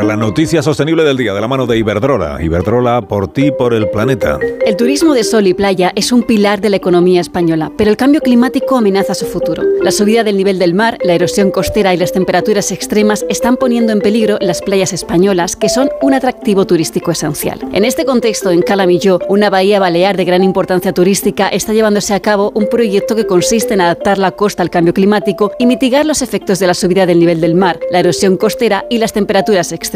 [0.03, 2.43] Ahora, la noticia sostenible del día de la mano de Iberdrola.
[2.43, 4.37] Iberdrola, por ti, por el planeta.
[4.67, 7.97] El turismo de sol y playa es un pilar de la economía española, pero el
[7.97, 9.63] cambio climático amenaza su futuro.
[9.81, 13.93] La subida del nivel del mar, la erosión costera y las temperaturas extremas están poniendo
[13.93, 17.61] en peligro las playas españolas, que son un atractivo turístico esencial.
[17.73, 22.21] En este contexto, en Calamilló, una bahía balear de gran importancia turística, está llevándose a
[22.21, 26.23] cabo un proyecto que consiste en adaptar la costa al cambio climático y mitigar los
[26.23, 29.92] efectos de la subida del nivel del mar, la erosión costera y las temperaturas extremas.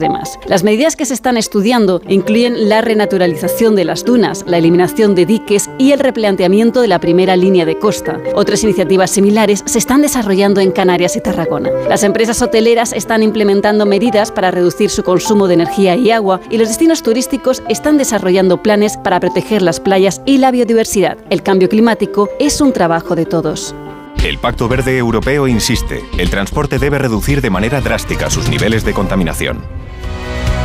[0.47, 5.27] Las medidas que se están estudiando incluyen la renaturalización de las dunas, la eliminación de
[5.27, 8.21] diques y el replanteamiento de la primera línea de costa.
[8.35, 11.71] Otras iniciativas similares se están desarrollando en Canarias y Tarragona.
[11.89, 16.59] Las empresas hoteleras están implementando medidas para reducir su consumo de energía y agua y
[16.59, 21.17] los destinos turísticos están desarrollando planes para proteger las playas y la biodiversidad.
[21.31, 23.75] El cambio climático es un trabajo de todos.
[24.25, 28.93] El Pacto Verde Europeo insiste, el transporte debe reducir de manera drástica sus niveles de
[28.93, 29.76] contaminación.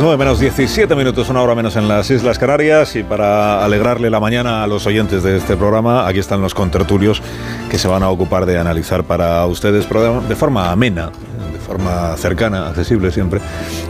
[0.00, 4.18] 9 menos 17 minutos, una hora menos en las Islas Canarias y para alegrarle la
[4.18, 7.20] mañana a los oyentes de este programa, aquí están los contertulios
[7.70, 11.10] que se van a ocupar de analizar para ustedes de forma amena,
[11.52, 13.40] de forma cercana, accesible siempre,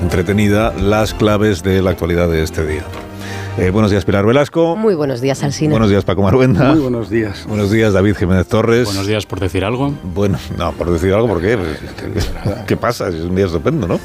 [0.03, 2.83] entretenida, las claves de la actualidad de este día.
[3.57, 4.75] Eh, buenos días, Pilar Velasco.
[4.75, 5.71] Muy buenos días, Alsina.
[5.71, 6.73] Buenos días, Paco Maruenda.
[6.73, 7.45] Muy buenos días.
[7.47, 8.87] Buenos días, David Jiménez Torres.
[8.87, 9.95] Buenos días, por decir algo.
[10.03, 11.57] Bueno, no, por decir algo, ¿por qué?
[12.67, 13.09] ¿Qué pasa?
[13.09, 14.01] Es un día estupendo, ¿no?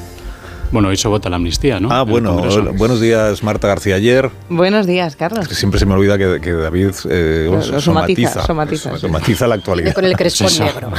[0.75, 1.89] Bueno, hoy se vota la amnistía, ¿no?
[1.89, 2.33] Ah, bueno,
[2.73, 4.29] buenos días, Marta García Ayer.
[4.49, 5.43] Buenos días, Carlos.
[5.43, 9.47] Es que siempre se me olvida que, que David eh, lo, lo somatiza, somatiza, somatiza,
[9.47, 9.93] la actualidad.
[9.93, 10.91] Con el crespón negro.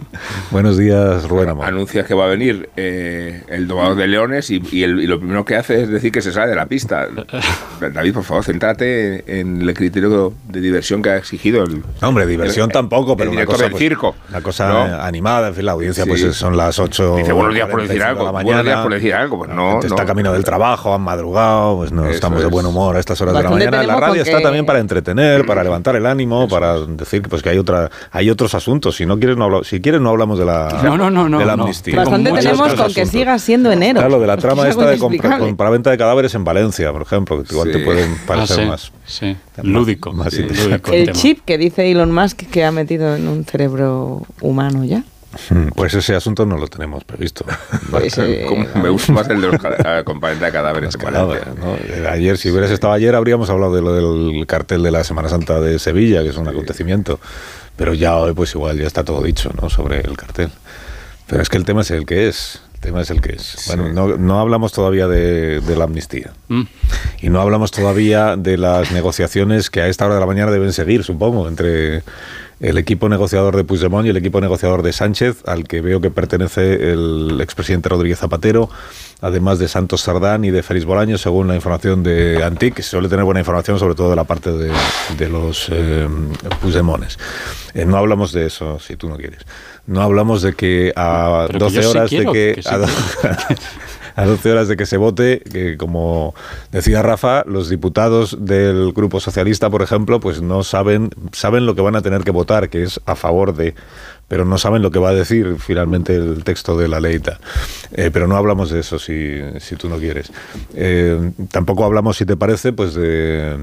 [0.50, 1.66] buenos días, Rubén Amor.
[1.66, 5.18] Anuncia que va a venir eh, el domador de leones y, y, el, y, lo
[5.18, 7.06] primero que hace es decir que se sale de la pista.
[7.92, 11.82] David, por favor, céntrate en el criterio de diversión que ha exigido el.
[12.00, 14.16] No, hombre, diversión el, tampoco, pero el una cosa, del pues, circo.
[14.30, 15.02] Una cosa ¿no?
[15.02, 16.08] animada, en fin, la audiencia Sí.
[16.08, 17.16] pues son las 8.
[17.16, 18.32] Dice buenos días por decir algo.
[18.32, 19.38] Buenos días por decir algo.
[19.38, 23.00] Pues no, Está camino del trabajo, han madrugado, pues no estamos de buen humor a
[23.00, 23.82] estas horas de la mañana.
[23.82, 27.50] La radio está que- también para entretener, para levantar el ánimo, para decir pues que
[27.50, 28.96] hay otra, hay otros asuntos.
[28.96, 31.38] Si no quieres no habla- si quieres no hablamos de la, No, no, no, no,
[31.38, 31.64] de la no.
[31.64, 31.96] amnistía.
[31.96, 33.94] Bastante tenemos con que siga siendo enero.
[34.00, 37.02] Claro, lo de la trama Es esta de compra, compraventa de cadáveres en Valencia, por
[37.02, 37.84] ejemplo, que igual te Sí.
[37.84, 38.92] pueden Ah, parecer sí, más.
[39.06, 39.36] sí.
[39.62, 40.12] Lúdico.
[40.12, 41.18] más lúdico el El tema.
[41.18, 45.02] chip que dice Elon Musk que ha metido en un cerebro humano ya.
[45.74, 47.44] Pues ese asunto no lo tenemos previsto.
[47.90, 49.60] Pues, eh, me gusta más el de los
[50.04, 50.94] compraventa de cadáveres.
[50.94, 55.28] Eh, Ayer, si hubieras estado ayer, habríamos hablado de lo del cartel de la Semana
[55.28, 57.18] Santa de Sevilla, que es un acontecimiento.
[57.76, 59.70] Pero ya hoy, pues igual ya está todo dicho, ¿no?
[59.70, 60.50] Sobre el cartel.
[61.28, 62.60] Pero es que el tema es el que es.
[62.74, 63.64] El tema es el que es.
[63.66, 66.32] Bueno, no, no hablamos todavía de, de la amnistía.
[66.48, 66.62] Mm.
[67.22, 70.72] Y no hablamos todavía de las negociaciones que a esta hora de la mañana deben
[70.72, 72.02] seguir, supongo, entre
[72.60, 76.10] el equipo negociador de Puigdemont y el equipo negociador de Sánchez, al que veo que
[76.10, 78.68] pertenece el expresidente Rodríguez Zapatero,
[79.20, 83.08] además de Santos Sardán y de Félix Bolaño, según la información de Antic, que suele
[83.08, 84.72] tener buena información, sobre todo de la parte de,
[85.16, 86.08] de los eh,
[86.60, 87.18] Puigdemones.
[87.74, 89.40] Eh, no hablamos de eso, si tú no quieres.
[89.86, 92.54] No hablamos de que a Pero que 12 yo sí horas quiero, de que...
[92.56, 92.86] que sí a do-
[94.18, 96.34] a 12 horas de que se vote, que como
[96.72, 101.82] decía Rafa, los diputados del Grupo Socialista, por ejemplo, pues no saben, saben lo que
[101.82, 103.76] van a tener que votar, que es a favor de,
[104.26, 107.38] pero no saben lo que va a decir finalmente el texto de la tal.
[107.92, 110.32] Eh, pero no hablamos de eso si, si tú no quieres.
[110.74, 113.56] Eh, tampoco hablamos, si te parece, pues de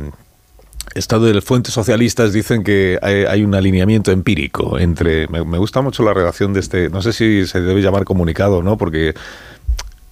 [0.95, 5.27] Estado de fuentes socialistas dicen que hay, un alineamiento empírico entre.
[5.27, 6.89] Me, gusta mucho la redacción de este.
[6.89, 9.13] No sé si se debe llamar comunicado no, porque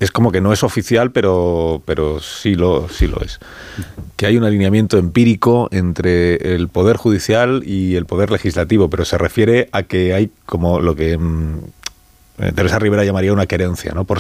[0.04, 3.40] es como que no es oficial, pero, pero sí, lo, sí lo es.
[4.16, 9.18] Que hay un alineamiento empírico entre el Poder Judicial y el Poder Legislativo, pero se
[9.18, 11.18] refiere a que hay como lo que.
[11.18, 11.60] mm,
[12.40, 14.06] eh, Teresa Rivera llamaría una querencia, ¿no?
[14.06, 14.20] Por,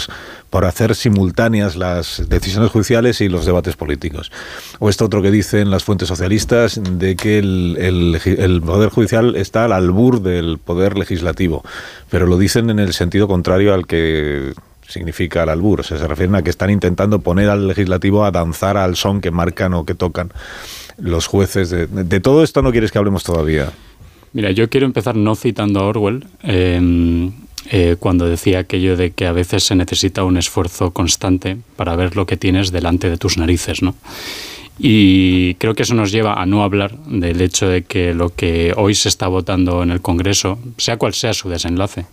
[0.51, 4.31] por hacer simultáneas las decisiones judiciales y los debates políticos.
[4.77, 9.35] O esto otro que dicen las fuentes socialistas de que el, el el Poder Judicial
[9.35, 11.63] está al albur del Poder Legislativo,
[12.11, 14.53] pero lo dicen en el sentido contrario al que
[14.87, 15.81] significa el albur.
[15.81, 19.31] O se refieren a que están intentando poner al legislativo a danzar al son que
[19.31, 20.31] marcan o que tocan
[20.97, 21.69] los jueces.
[21.69, 23.71] De, de todo esto no quieres que hablemos todavía.
[24.33, 27.31] Mira, yo quiero empezar no citando a Orwell, eh,
[27.69, 32.15] eh, cuando decía aquello de que a veces se necesita un esfuerzo constante para ver
[32.15, 33.95] lo que tienes delante de tus narices, ¿no?
[34.79, 38.73] Y creo que eso nos lleva a no hablar del hecho de que lo que
[38.75, 42.05] hoy se está votando en el Congreso, sea cual sea su desenlace,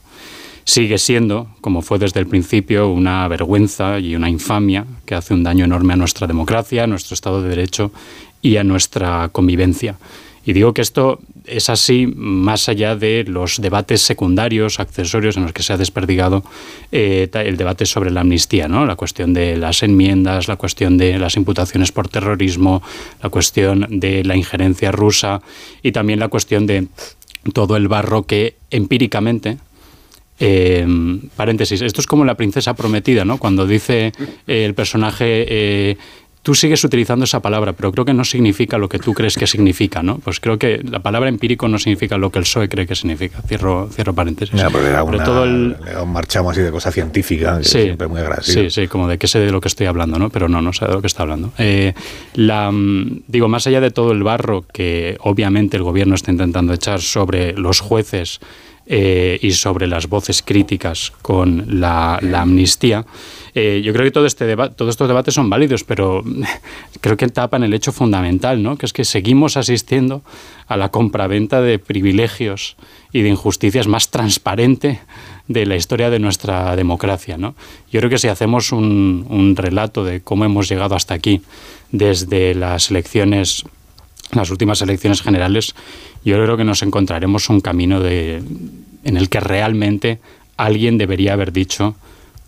[0.70, 5.42] sigue siendo, como fue desde el principio, una vergüenza y una infamia que hace un
[5.42, 7.90] daño enorme a nuestra democracia, a nuestro Estado de Derecho
[8.40, 9.96] y a nuestra convivencia.
[10.46, 15.52] Y digo que esto es así más allá de los debates secundarios, accesorios en los
[15.52, 16.44] que se ha desperdigado
[16.92, 18.86] eh, el debate sobre la amnistía, ¿no?
[18.86, 22.80] la cuestión de las enmiendas, la cuestión de las imputaciones por terrorismo,
[23.20, 25.42] la cuestión de la injerencia rusa
[25.82, 26.86] y también la cuestión de
[27.52, 29.58] todo el barro que empíricamente
[30.40, 30.86] eh,
[31.36, 33.38] paréntesis, esto es como la princesa prometida, ¿no?
[33.38, 34.12] Cuando dice
[34.46, 35.96] eh, el personaje, eh,
[36.42, 39.46] tú sigues utilizando esa palabra, pero creo que no significa lo que tú crees que
[39.46, 40.18] significa, ¿no?
[40.20, 43.42] Pues creo que la palabra empírico no significa lo que el PSOE cree que significa.
[43.46, 44.58] Cierro, cierro paréntesis.
[44.58, 47.64] Ya, pero era Pero una- todo el- era un marchamo así de cosa científica, que
[47.64, 48.62] Sí, siempre muy agradecido.
[48.62, 50.30] Sí, sí, como de qué sé de lo que estoy hablando, ¿no?
[50.30, 51.52] Pero no, no sé de lo que está hablando.
[51.58, 51.92] Eh,
[52.34, 56.72] la, mm, digo, más allá de todo el barro que obviamente el gobierno está intentando
[56.72, 58.40] echar sobre los jueces
[58.92, 63.06] eh, y sobre las voces críticas con la, amnistía,
[63.54, 66.24] eh, yo creo que todo este todos estos debates son válidos, pero
[67.00, 68.76] creo que tapan el hecho fundamental, ¿no?
[68.76, 70.22] que es que seguimos asistiendo
[70.66, 72.76] a la compraventa de privilegios
[73.12, 74.98] y de injusticias más transparente
[75.46, 77.36] de la historia de nuestra democracia.
[77.36, 77.54] ¿no?
[77.92, 81.42] Yo creo que si hacemos un relato de cómo hemos llegado hasta aquí,
[81.92, 83.64] desde las elecciones,
[84.38, 85.74] las últimas elecciones generales,
[86.24, 88.42] yo creo que nos encontraremos un camino de,
[89.04, 90.20] en el que realmente
[90.56, 91.96] alguien debería haber dicho,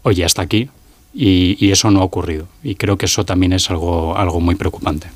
[0.03, 0.69] oye, hasta aquí,
[1.15, 2.47] y, eso no ha ocurrido.
[2.63, 5.09] Y creo que eso también es algo, algo muy preocupante.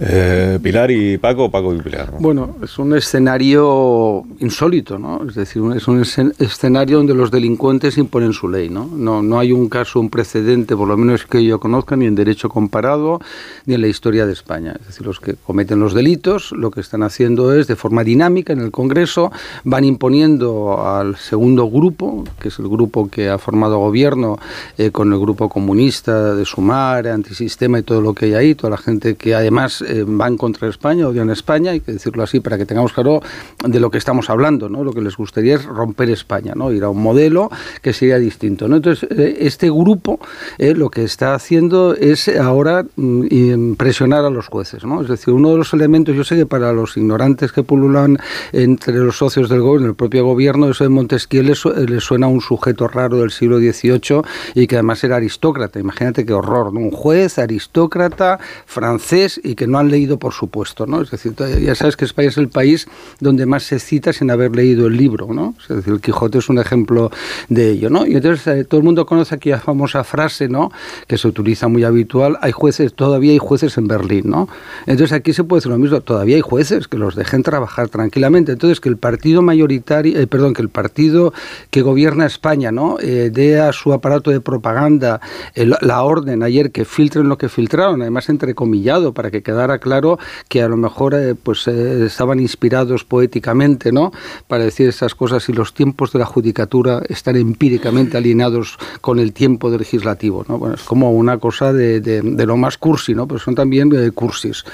[0.00, 2.12] Eh, Pilar y Paco, Paco y Pilar.
[2.12, 2.18] ¿no?
[2.18, 5.20] Bueno, es un escenario insólito, ¿no?
[5.28, 8.86] Es decir, es un escen- escenario donde los delincuentes imponen su ley, ¿no?
[8.92, 9.22] ¿no?
[9.22, 12.48] No hay un caso, un precedente, por lo menos que yo conozca, ni en derecho
[12.48, 13.20] comparado,
[13.66, 14.74] ni en la historia de España.
[14.80, 18.52] Es decir, los que cometen los delitos lo que están haciendo es, de forma dinámica
[18.52, 19.30] en el Congreso,
[19.62, 24.38] van imponiendo al segundo grupo, que es el grupo que ha formado gobierno
[24.76, 28.70] eh, con el grupo comunista de Sumar, antisistema y todo lo que hay ahí, toda
[28.70, 32.58] la gente que además eh, van contra España, odian España, hay que decirlo así para
[32.58, 33.20] que tengamos claro
[33.64, 34.84] de lo que estamos hablando, ¿no?
[34.84, 36.72] Lo que les gustaría es romper España, ¿no?
[36.72, 37.50] Ir a un modelo
[37.82, 38.76] que sería distinto, ¿no?
[38.76, 40.18] Entonces, eh, este grupo
[40.58, 45.02] eh, lo que está haciendo es ahora mm, presionar a los jueces, ¿no?
[45.02, 48.18] Es decir, uno de los elementos, yo sé que para los ignorantes que pululan
[48.52, 51.54] entre los socios del gobierno, el propio gobierno, eso de Montesquieu le,
[51.86, 54.22] le suena a un sujeto raro del siglo XVIII
[54.54, 55.78] y que además era aristócrata.
[55.78, 56.80] Imagínate qué horror, ¿no?
[56.80, 61.00] Un juez aristócrata francés y que no han leído, por supuesto, ¿no?
[61.00, 62.86] Es decir, ya sabes que España es el país
[63.20, 65.54] donde más se cita sin haber leído el libro, ¿no?
[65.60, 67.10] Es decir, el Quijote es un ejemplo
[67.48, 68.06] de ello, ¿no?
[68.06, 70.70] Y entonces eh, todo el mundo conoce aquella famosa frase, ¿no?
[71.06, 74.48] Que se utiliza muy habitual, hay jueces, todavía hay jueces en Berlín, ¿no?
[74.86, 78.52] Entonces aquí se puede decir lo mismo, todavía hay jueces que los dejen trabajar tranquilamente.
[78.52, 81.32] Entonces que el partido mayoritario, eh, perdón, que el partido
[81.70, 82.98] que gobierna España, ¿no?
[83.00, 85.20] Eh, dé a su aparato de propaganda
[85.54, 90.18] la orden ayer que filtren lo que filtraron, además entrecomillado, para que quedara claro
[90.48, 94.12] que a lo mejor pues estaban inspirados poéticamente, ¿no?
[94.48, 99.32] Para decir esas cosas y los tiempos de la judicatura están empíricamente alineados con el
[99.32, 100.44] tiempo del legislativo.
[100.48, 100.58] ¿no?
[100.58, 103.26] Bueno, es como una cosa de, de, lo más cursi, ¿no?
[103.26, 104.64] pero son también eh, cursis.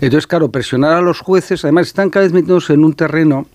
[0.00, 3.46] Entonces, claro, presionar a los jueces, además están cada vez metidos en un terreno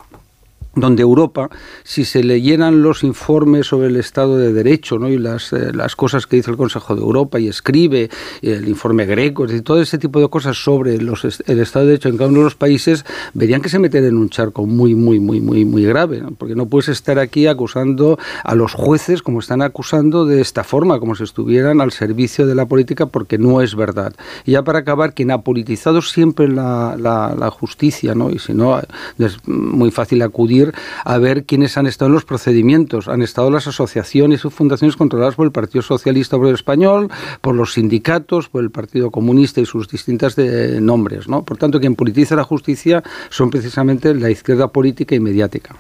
[0.76, 1.50] donde Europa,
[1.84, 5.10] si se leyeran los informes sobre el Estado de Derecho ¿no?
[5.10, 8.10] y las, eh, las cosas que dice el Consejo de Europa y escribe
[8.42, 12.10] el informe greco, y todo ese tipo de cosas sobre los, el Estado de Derecho
[12.10, 15.19] en cada uno de los países, verían que se meten en un charco muy, muy,
[15.19, 19.61] muy, muy, muy grave, porque no puedes estar aquí acusando a los jueces como están
[19.61, 23.76] acusando de esta forma, como si estuvieran al servicio de la política, porque no es
[23.76, 24.14] verdad.
[24.45, 28.32] Y ya para acabar, quien ha politizado siempre la, la, la justicia, ¿no?
[28.32, 28.80] y si no,
[29.19, 30.62] es muy fácil acudir
[31.03, 33.08] a ver quiénes han estado en los procedimientos.
[33.08, 37.09] Han estado las asociaciones y fundaciones controladas por el Partido Socialista Obrero Español,
[37.42, 41.27] por los sindicatos, por el Partido Comunista y sus distintas de nombres.
[41.27, 41.43] ¿no?
[41.43, 45.75] Por tanto, quien politiza la justicia son precisamente la izquierda política y mediática.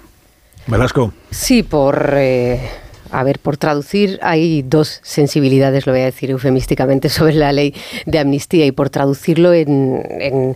[0.67, 1.13] Velasco.
[1.31, 2.13] Sí, por...
[2.15, 2.59] Eh,
[3.11, 7.75] a ver, por traducir, hay dos sensibilidades, lo voy a decir eufemísticamente, sobre la ley
[8.07, 10.55] de amnistía y por traducirlo en en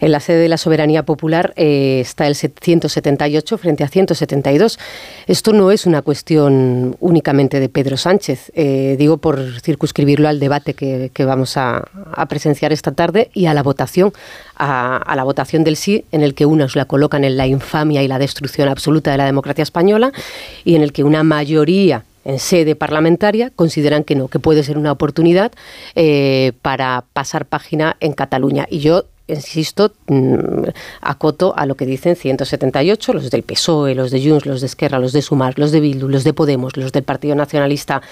[0.00, 4.78] la sede de la soberanía popular eh, está el 178 frente a 172.
[5.26, 10.74] Esto no es una cuestión únicamente de Pedro Sánchez, eh, digo por circunscribirlo al debate
[10.74, 11.84] que, vamos a,
[12.28, 14.12] presenciar esta tarde y a la votación,
[14.56, 18.08] a, la votación del sí, en el que unos la colocan en la infamia y
[18.08, 20.12] la destrucción absoluta de la democracia española
[20.64, 24.76] y en el que una mayoría en sede parlamentaria consideran que no, que puede ser
[24.76, 25.52] una oportunidad
[25.94, 28.66] eh, para pasar página en Cataluña.
[28.70, 30.64] Y yo insisto, mm,
[31.00, 34.98] acoto a lo que dicen 178, los del PSOE, los de Junts, los de Esquerra,
[34.98, 38.02] los de Sumar, los de Bildu, los de Podemos, los del Partido Nacionalista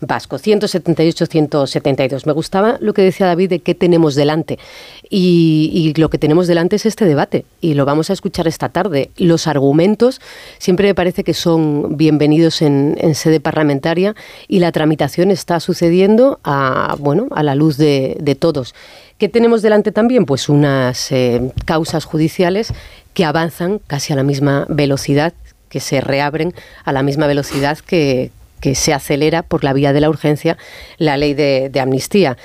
[0.00, 0.38] Vasco.
[0.38, 2.26] 178, 172.
[2.26, 4.58] Me gustaba lo que decía David de qué tenemos delante.
[5.08, 7.44] Y, lo que tenemos delante es este debate.
[7.60, 9.10] Y lo vamos a escuchar esta tarde.
[9.16, 10.20] Los argumentos
[10.58, 14.14] siempre me parece que son bienvenidos en, sede parlamentaria
[14.46, 18.74] y la tramitación está sucediendo a, bueno, a la luz de, de todos.
[19.18, 20.26] ¿Qué tenemos delante también?
[20.26, 22.74] Pues unas eh, causas judiciales
[23.14, 25.32] que avanzan casi a la misma velocidad,
[25.70, 26.54] que se reabren
[26.84, 28.30] a la misma velocidad que,
[28.74, 30.56] se acelera por la vía de la urgencia
[30.98, 32.36] la ley de, amnistía.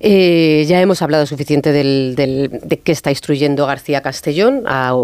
[0.00, 4.94] Eh, ya hemos hablado suficiente del, de qué está instruyendo García Castellón, ha,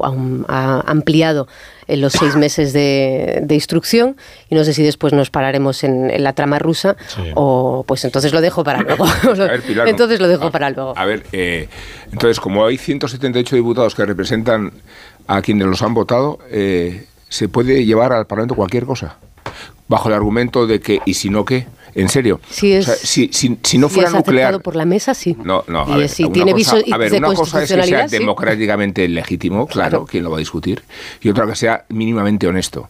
[0.86, 1.49] ampliado
[1.86, 4.17] en los seis meses de, instrucción
[4.49, 6.97] y no sé si después nos pararemos en, la trama rusa
[7.34, 9.07] o pues entonces lo dejo para luego.
[9.86, 10.94] entonces lo dejo para luego.
[10.97, 11.68] A ver, eh,
[12.12, 14.73] entonces como hay 178 diputados que representan
[15.26, 19.18] a quienes los han votado, eh, ¿se puede llevar al Parlamento cualquier cosa?
[19.94, 21.68] Bajo el argumento de que, ¿y si no qué?
[21.94, 22.40] En serio.
[22.50, 24.60] Si, es, si, si, no fuera nuclear.
[24.60, 25.36] por la mesa, sí.
[25.44, 25.82] No, no.
[25.82, 30.05] A ver, si tiene cosa, a ver, una cosa es que sea democráticamente legítimo, claro,
[30.05, 30.82] ¿quién lo va a discutir?
[31.20, 32.89] Y otra que sea mínimamente honesto.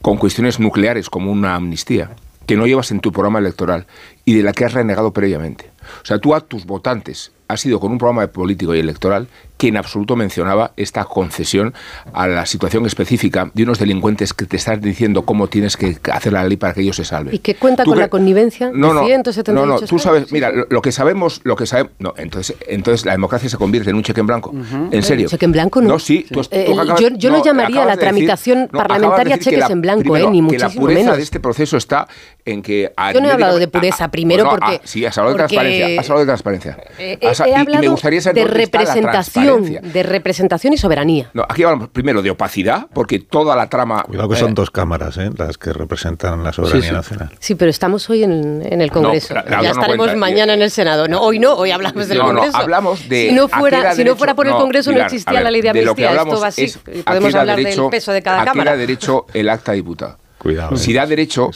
[0.00, 2.12] Con cuestiones nucleares como una amnistía,
[2.46, 3.84] que no llevas en tu programa electoral
[4.24, 5.73] y de la que has renegado previamente.
[6.02, 9.68] O sea, tú a tus votantes has sido con un programa político y electoral que
[9.68, 11.74] en absoluto mencionaba esta concesión
[12.12, 16.32] a la situación específica de unos delincuentes que te están diciendo cómo tienes que hacer
[16.32, 17.34] la ley para que ellos se salven.
[17.34, 19.06] ¿Y que cuenta con la connivencia no, no,
[19.52, 23.12] No, no, tú sabes, mira, lo, que sabemos, lo que sabemos, no, entonces, entonces la
[23.12, 24.52] democracia se convierte en un cheque en blanco.
[24.90, 25.28] ¿En serio?
[25.28, 25.88] ¿Cheque en blanco no?
[25.88, 26.26] No, sí.
[26.50, 30.74] Eh, yo, yo no, llamaría la tramitación parlamentaria cheques en blanco, eh, ni muchísimo que
[30.74, 32.08] la pureza de este proceso está
[32.44, 32.92] en que...
[33.14, 34.80] yo no he hablado de pureza primero porque...
[34.84, 36.00] sí, has hablado de transparencia.
[36.00, 36.76] Has hablado de transparencia.
[36.98, 41.30] Eh, y, me gustaría saber de representación, de representación y soberanía.
[41.32, 44.02] No, aquí hablamos primero de opacidad, porque toda la trama...
[44.04, 45.30] Cuidado que son dos cámaras, ¿eh?
[45.36, 47.30] las que representan la soberanía nacional.
[47.38, 49.34] Sí, pero estamos hoy en, el Congreso.
[49.34, 51.08] ya estaremos mañana en el Senado.
[51.08, 52.52] No, hoy no, hoy hablamos del Congreso.
[52.52, 53.28] No, hablamos de...
[53.28, 56.12] Si no fuera, si no fuera por el Congreso no existía la ley de amnistía.
[56.14, 56.72] Esto va así.
[57.04, 58.72] Podemos hablar del peso de cada cámara.
[58.72, 60.23] da derecho el acta diputado.
[60.44, 60.76] Cuidado.
[60.76, 61.50] Si da derecho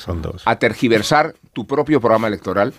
[0.47, 2.73] a tergiversar tu propio programa electoral,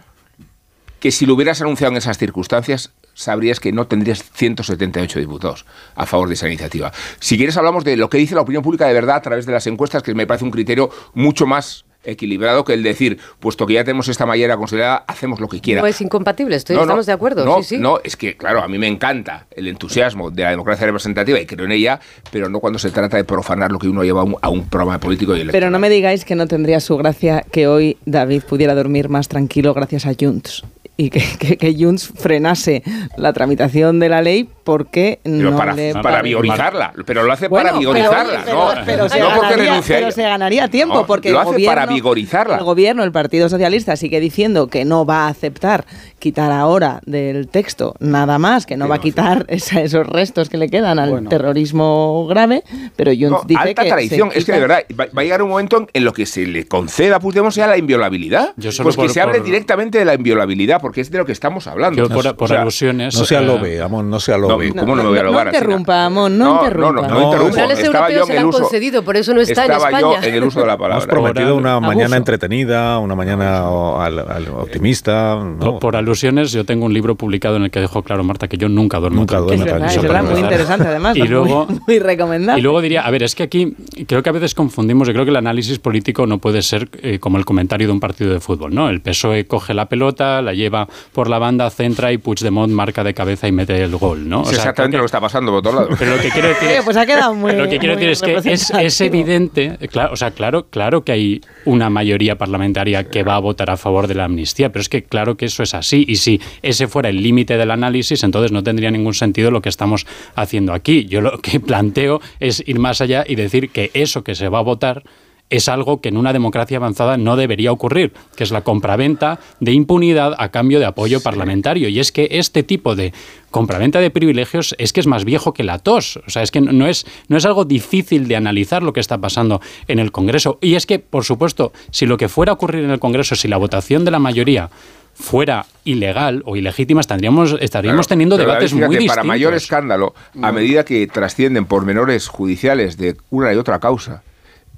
[1.00, 6.08] que si lo hubieras anunciado en esas circunstancias, sabrías que no tendrías 178 diputados a
[6.08, 6.92] favor de esa iniciativa.
[7.20, 9.52] Si quieres hablamos de lo que dice la opinión pública de verdad a través de
[9.52, 13.74] las encuestas, que me parece un criterio mucho más equilibrado que el decir, puesto que
[13.74, 15.82] ya tenemos esta mayoría considerada, hacemos lo que quiera.
[15.82, 17.46] No es incompatible, estoy, estamos de acuerdo.
[17.46, 17.78] No, sí, sí.
[17.78, 21.46] no, es que, claro, a mí me encanta el entusiasmo de la democracia representativa y
[21.46, 22.00] creo en ella,
[22.32, 25.32] pero no cuando se trata de profanar lo que uno lleva a un, programa político
[25.34, 25.60] y electoral.
[25.60, 29.28] Pero no me digáis que no tendría su gracia que hoy David pudiera dormir más
[29.28, 30.64] tranquilo gracias a Junts
[31.00, 32.84] y que, que, Junts frenase
[33.16, 37.72] la tramitación de la ley porque no para, le para vigorizarla, pero lo hace para
[37.72, 41.86] vigorizarla, no, pero, se ganaría, pero se ganaría tiempo porque lo hace el gobierno, para
[41.92, 42.58] vigorizarla.
[42.58, 45.86] El gobierno, el Partido Socialista sigue diciendo que no va a aceptar
[46.20, 50.70] quitar ahora del texto nada más, que no va a quitar esos restos que le
[50.70, 52.64] quedan al terrorismo grave,
[52.98, 55.88] pero Junts dice alta que tradición, es que de verdad va, a llegar un momento
[55.94, 58.54] en, lo que se le conceda a Puigdemont sea la inviolabilidad,
[58.84, 62.02] pues que se hable directamente de la inviolabilidad porque es de lo que estamos hablando.
[62.02, 63.16] Yo por, por alusiones.
[63.16, 64.72] No se alobe, Amón, no se alobe.
[64.72, 65.46] No, ¿Cómo no, me voy a alobar?
[65.46, 67.08] No interrumpa, Amón, no, interrumpa.
[67.08, 67.38] No, no, no.
[67.38, 68.62] Los en el uso.
[68.62, 69.98] concedido, por eso no está en España.
[70.00, 71.04] Estaba yo en el uso de la palabra.
[71.04, 75.38] Hemos prometido una mañana entretenida, una mañana optimista.
[75.80, 78.68] Por alusiones, yo tengo un libro publicado en el que dejó claro Marta que yo
[78.68, 79.18] nunca duermo.
[79.18, 79.86] Nunca duermo.
[79.86, 81.16] Es verdad, muy interesante además.
[81.16, 82.60] Y luego, muy recomendable.
[82.60, 83.76] Y luego diría, a ver, es que aquí
[84.08, 87.38] creo que a veces confundimos, yo creo que el análisis político no puede ser como
[87.38, 88.90] el comentario de un partido de fútbol, ¿no?
[88.90, 90.79] El PSOE coge la pelota, la lleva
[91.14, 94.44] por la banda, centra y Puigdemont marca de cabeza y mete el gol, ¿no?
[94.44, 95.96] Es exactamente lo que está pasando por todos lados.
[95.98, 98.22] Pero lo que quiero decir es, pues ha quedado muy, lo que quiero decir es
[98.22, 103.24] que es, es, evidente, claro, o sea, claro, claro que hay una mayoría parlamentaria que
[103.24, 105.74] va a votar a favor de la amnistía, pero es que claro que eso es
[105.74, 109.62] así y si ese fuera el límite del análisis, entonces no tendría ningún sentido lo
[109.62, 111.06] que estamos haciendo aquí.
[111.06, 114.60] Yo lo que planteo es ir más allá y decir que eso que se va
[114.60, 115.04] a votar
[115.50, 119.72] es algo que en una democracia avanzada no debería ocurrir, que es la compraventa de
[119.74, 121.90] impunidad a cambio de apoyo parlamentario.
[121.90, 123.14] Y es que este tipo de
[123.52, 126.18] compraventa de privilegios es que es más viejo que la tos.
[126.28, 129.18] O sea, es que no es, no es algo difícil de analizar lo que está
[129.18, 130.60] pasando en el Congreso.
[130.62, 133.48] Y es que, por supuesto, si lo que fuera a ocurrir en el Congreso, si
[133.48, 134.70] la votación de la mayoría
[135.16, 139.16] fuera ilegal o ilegítima, estaríamos, estaríamos teniendo debates muy distintos.
[139.16, 144.24] Para mayor escándalo, a medida que trascienden por menores judiciales de una y otra causa,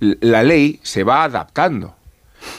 [0.02, 1.96] la ley se va adaptando.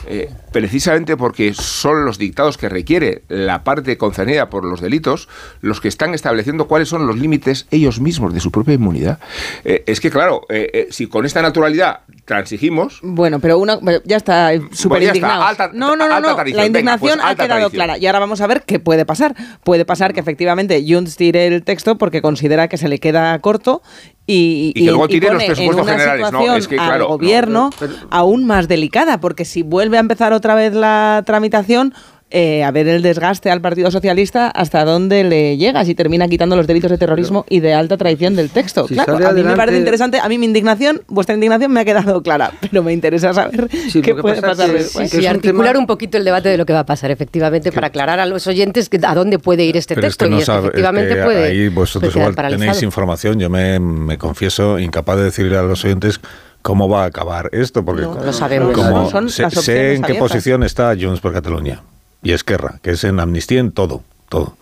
[0.07, 5.29] Eh, precisamente porque son los dictados que requiere la parte concernida por los delitos
[5.61, 9.19] los que están estableciendo cuáles son los límites ellos mismos de su propia inmunidad.
[9.65, 13.01] Eh, es que, claro, eh, si con esta naturalidad transigimos.
[13.03, 15.45] Bueno, pero una, ya está súper indignado.
[15.73, 16.45] no, no, no, no.
[16.45, 17.99] la indignación pues ha quedado clara.
[17.99, 19.35] Y ahora vamos a ver qué puede pasar.
[19.65, 23.83] Puede pasar que efectivamente Junts tire el texto porque considera que se le queda corto
[24.27, 26.33] y, y, que luego tire los presupuestos generales.
[26.33, 27.71] No, es que, claro, al gobierno
[28.11, 31.93] aún más delicada, porque si vuelve a empezar otra vez la tramitación,
[32.35, 36.57] eh, a ver el desgaste al Partido Socialista hasta dónde le llega, si termina quitando
[36.57, 38.87] los delitos de terrorismo y de alta traición del texto.
[38.87, 42.23] claro, a mí me parece interesante, a mí mi indignación, vuestra indignación me ha quedado
[42.23, 45.13] clara, pero me interesa saber qué puede pasar después.
[45.13, 48.19] y articular un poquito el debate de lo que va a pasar, efectivamente, para aclarar
[48.19, 50.27] a los oyentes a dónde puede ir este texto.
[50.27, 51.45] y efectivamente puede.
[51.45, 56.19] Ahí vosotros igual tenéis información, yo me, me confieso incapaz de decirle a los oyentes
[56.63, 58.73] cómo va a acabar esto, porque no, lo sabemos.
[58.73, 61.83] Como sé, en qué posición está Junts por Cataluña
[62.23, 64.57] y Esquerra, que es en amnistía en todo, todo.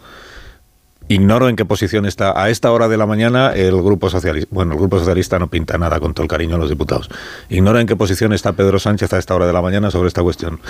[1.10, 4.48] Ignoro en qué posición está a esta hora de la mañana el Grupo Socialista.
[4.52, 7.10] Bueno, el Grupo Socialista no pinta nada con todo el cariño a los diputados.
[7.48, 10.22] Ignoro en qué posición está Pedro Sánchez a esta hora de la mañana sobre esta
[10.22, 10.60] cuestión.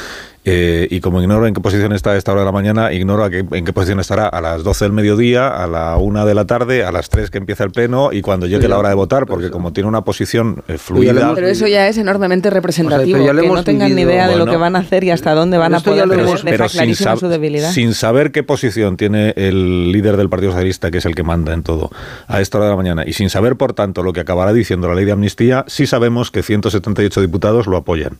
[0.47, 3.27] Eh, y como ignoro en qué posición está a esta hora de la mañana, ignoro
[3.27, 6.85] en qué posición estará a las 12 del mediodía, a la 1 de la tarde,
[6.85, 9.51] a las 3 que empieza el pleno y cuando llegue la hora de votar, porque
[9.51, 11.35] como tiene una posición eh, fluida.
[11.35, 13.19] Pero eso ya es enormemente representativo.
[13.19, 15.75] que no tengan ni idea de lo que van a hacer y hasta dónde van
[15.75, 16.09] a poder.
[16.45, 17.73] Pero, sin, su debilidad.
[17.73, 21.53] sin saber qué posición tiene el líder del Partido Socialista, que es el que manda
[21.53, 21.91] en todo,
[22.27, 24.89] a esta hora de la mañana, y sin saber, por tanto, lo que acabará diciendo
[24.89, 28.19] la ley de amnistía, sí sabemos que 178 diputados lo apoyan.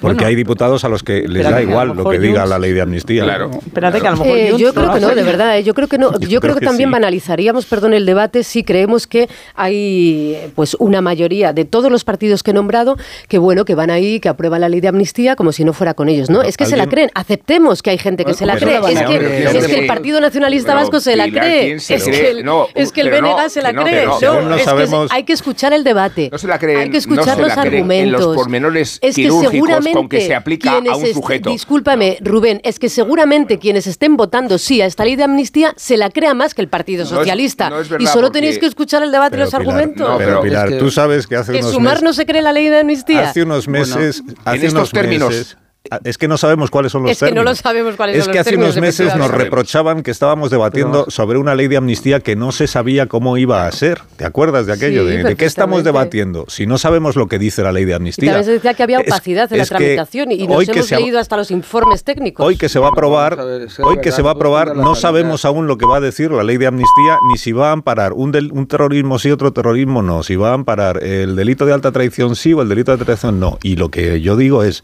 [0.00, 2.80] Porque hay diputados a los que les da igual lo que diga la ley de
[2.80, 3.24] amnistía.
[3.24, 3.50] Claro.
[3.66, 5.58] Espérate que a lo mejor Eh, yo creo que no, de verdad.
[5.58, 6.12] eh, Yo creo que no.
[6.18, 6.92] Yo Yo creo creo que que también sí.
[6.92, 12.42] banalizaríamos, perdón, el debate si creemos que hay pues una mayoría de todos los partidos
[12.42, 12.96] que he nombrado
[13.28, 15.94] que bueno que van ahí que aprueban la ley de amnistía como si no fuera
[15.94, 16.30] con ellos.
[16.30, 17.10] No, Pero es que se la creen.
[17.14, 18.80] Aceptemos que hay gente que Bueno, se la cree.
[18.80, 21.64] no Es que, es el Partido Nacionalista Pero, Vasco se la cree.
[21.66, 24.06] ¿quién se Es que el, es que el BNG se la cree.
[25.10, 26.28] hay que escuchar el debate.
[26.30, 28.36] No se la creen, hay que escuchar los argumentos.
[29.00, 31.50] es que quirúrgicos seguramente con que se aplica a un sujeto.
[31.50, 35.96] Discúlpame, Rubén, es que seguramente quienes estén votando sí a esta ley de amnistía se
[35.96, 37.70] la crea más que el Partido No es- Socialista.
[37.70, 40.08] no es y solo porque- tenéis que escuchar el debate y los Pilar, argumentos.
[40.08, 42.02] No, pero, pero Pilar, es que- tú sabes que hace que unos Sumar meses...
[42.04, 43.30] no se cree la ley de amnistía.
[43.30, 45.56] Hace unos meses, hace estos unos términos- meses,
[46.04, 47.44] es que no sabemos cuáles son los Es que no términos.
[47.58, 50.50] lo sabemos cuáles Es son que los hace términos, unos meses nos reprochaban que estábamos
[50.50, 54.00] debatiendo sobre una ley de amnistía que no se sabía cómo iba a ser.
[54.16, 55.02] ¿Te acuerdas de aquello?
[55.08, 56.44] Sí, de, ¿de qué estamos debatiendo?
[56.48, 58.30] Si no sabemos lo que dice la ley de Y amnistía.
[58.32, 60.66] también se decía que había Es- opacidad en la es que tramitación y nos hoy
[60.66, 62.44] que hemos se ha- leído hasta los informes técnicos.
[62.44, 64.76] Hoy que se va a aprobar, ver, es que hoy que se va a aprobar,
[64.76, 67.70] no sabemos aún lo que va a decir la ley de amnistía, ni si va
[67.70, 71.36] a amparar un, del- un terrorismo sí, otro terrorismo no, si va a amparar el
[71.36, 73.58] delito de alta traición sí o el delito de traición no.
[73.62, 74.82] Y lo que yo digo es,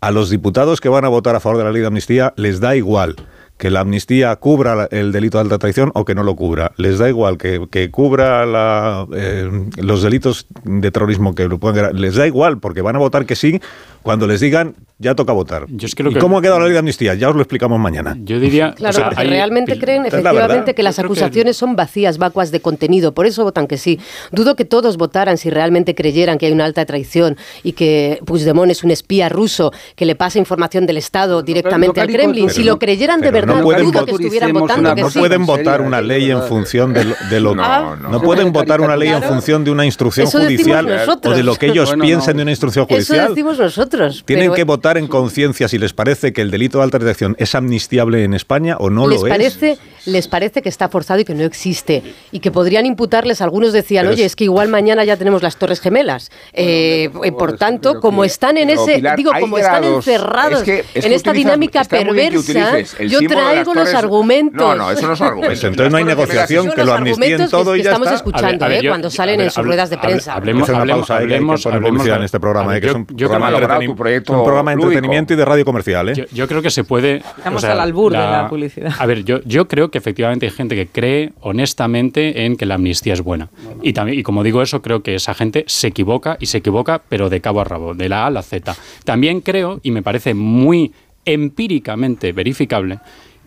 [0.00, 2.60] a los diputados que van a votar a favor de la ley de amnistía les
[2.60, 3.16] da igual
[3.60, 6.72] que la amnistía cubra el delito de alta traición o que no lo cubra.
[6.78, 11.94] Les da igual que, que cubra la, eh, los delitos de terrorismo que lo puedan
[12.00, 13.60] Les da igual porque van a votar que sí
[14.02, 15.64] cuando les digan ya toca votar.
[15.68, 17.14] Yo es que lo ¿Y que- cómo ha quedado la ley de amnistía?
[17.14, 18.16] Ya os lo explicamos mañana.
[18.22, 18.74] Yo diría.
[18.74, 20.32] Claro, o sea, porque hay- realmente creen es la verdad.
[20.32, 23.78] efectivamente que las creo que- acusaciones son vacías, vacuas de contenido, por eso votan que
[23.78, 23.98] sí.
[24.30, 28.70] Dudo que todos votaran si realmente creyeran que hay una alta traición y que Puigdemont
[28.70, 32.50] es un espía ruso que le pasa información del Estado directamente no al Kremlin.
[32.50, 35.18] Si lo creyeran de Pero no pueden una no sí.
[35.18, 38.08] pueden en votar una ley en función de lo, de lo- No, no.
[38.10, 40.86] no pueden votar una ley en función de una instrucción Eso judicial
[41.22, 42.38] o de lo que ellos Bueno, piensen no.
[42.38, 43.28] de una instrucción Eso judicial.
[43.28, 44.22] decimos nosotros.
[44.26, 47.36] Tienen pero que votar en conciencia si les parece que el delito de alta traición
[47.38, 50.06] es amnistiable en España o no les lo parece, es.
[50.06, 53.40] les parece que está forzado y que no existe y que podrían imputarles.
[53.40, 56.30] Algunos decían, Pero oye, es- es que igual mañana ya tenemos las Torres Gemelas.
[56.52, 61.12] Eh, eh, por tanto, como que- están en ese, Pilar, digo, como están encerrados en
[61.12, 64.60] esta dinámica perversa, yo traigo los argumentos.
[64.60, 65.58] No, no, eso no son argumentos.
[65.60, 68.16] Pues entonces no hay negociación, que lo amnistíen todo que, y ya estamos está.
[68.16, 70.34] escuchando a ver, eh, cuando salen en sus ruedas de prensa.
[70.34, 73.52] hablemos- hablemos- hablemos- publicidad en este programa, a eh, que yo- es un programa, que-
[73.52, 74.88] de entretenimiento, proyecto un programa de lúdico.
[74.90, 76.08] entretenimiento y de radio comercial.
[76.10, 76.26] ¿eh?
[76.32, 77.16] Yo, creo que se puede.
[77.16, 78.92] Estamos al albur de la publicidad.
[78.98, 82.74] A ver, yo, yo creo que efectivamente hay gente que cree honestamente en que la
[82.76, 83.48] amnistía es buena.
[83.82, 87.00] Y, también, y como digo eso, creo que esa gente se equivoca y se equivoca,
[87.08, 88.74] pero de cabo a rabo, de la A a la Z.
[89.04, 90.92] También creo, y me parece muy
[91.24, 92.98] empíricamente verificable,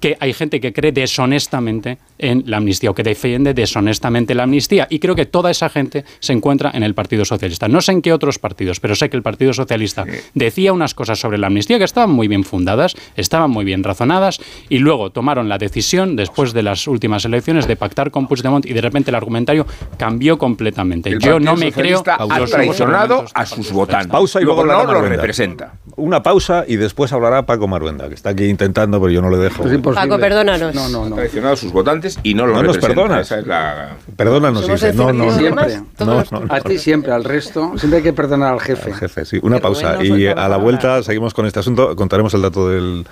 [0.03, 4.85] que hay gente que cree deshonestamente en la amnistía o que defiende deshonestamente la amnistía.
[4.89, 7.69] Y creo que toda esa gente se encuentra en el Partido Socialista.
[7.69, 11.21] No sé en qué otros partidos, pero sé que el Partido Socialista decía unas cosas
[11.21, 15.47] sobre la amnistía que estaban muy bien fundadas, estaban muy bien razonadas, y luego tomaron
[15.47, 19.15] la decisión, después de las últimas elecciones, de pactar con Puigdemont y de repente el
[19.15, 19.65] argumentario
[19.95, 21.11] cambió completamente.
[21.11, 24.11] El Yo no me creo ha traicionado a sus votantes.
[24.11, 25.75] Pausa y luego luego no hablará lo representa.
[25.95, 29.37] Una pausa y después hablará Paco Maruenda, que está aquí intentando, pero yo no le
[29.37, 29.63] dejo.
[29.65, 30.09] Es imposible.
[30.09, 30.75] Paco, perdónanos.
[30.75, 31.15] No, no, Ha no.
[31.15, 33.27] traicionado a sus votantes y no lo No nos perdonas.
[33.27, 33.97] Esa es la...
[34.15, 34.93] Perdónanos, dice.
[34.93, 35.31] No, no.
[35.31, 35.81] Siempre.
[35.99, 37.73] No, no, A ti siempre, al resto.
[37.77, 38.93] Siempre hay que perdonar al jefe.
[38.93, 39.39] Jefe, sí.
[39.41, 40.03] Una pausa.
[40.03, 41.95] Y a la vuelta seguimos con este asunto.
[41.95, 43.05] Contaremos el dato del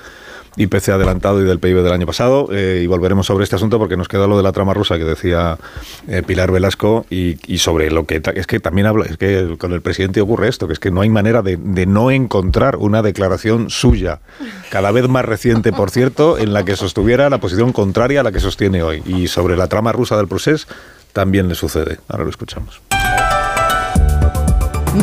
[0.57, 3.97] IPC adelantado y del PIB del año pasado eh, y volveremos sobre este asunto porque
[3.97, 5.57] nos queda lo de la trama rusa que decía
[6.07, 9.81] eh, Pilar Velasco y, sobre lo que es que también habla es que con el
[9.81, 13.69] presidente ocurre esto que es que no hay manera de, de no encontrar una declaración
[13.69, 14.19] suya
[14.71, 18.31] cada vez más reciente por cierto en la que sostuviera la posición contraria a la
[18.31, 19.03] que sostiene hoy.
[19.05, 20.67] Y sobre la trama rusa del procés
[21.13, 21.99] también le sucede.
[22.07, 22.81] Ahora lo escuchamos.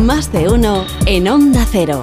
[0.03, 2.03] Más de uno en Onda Cero.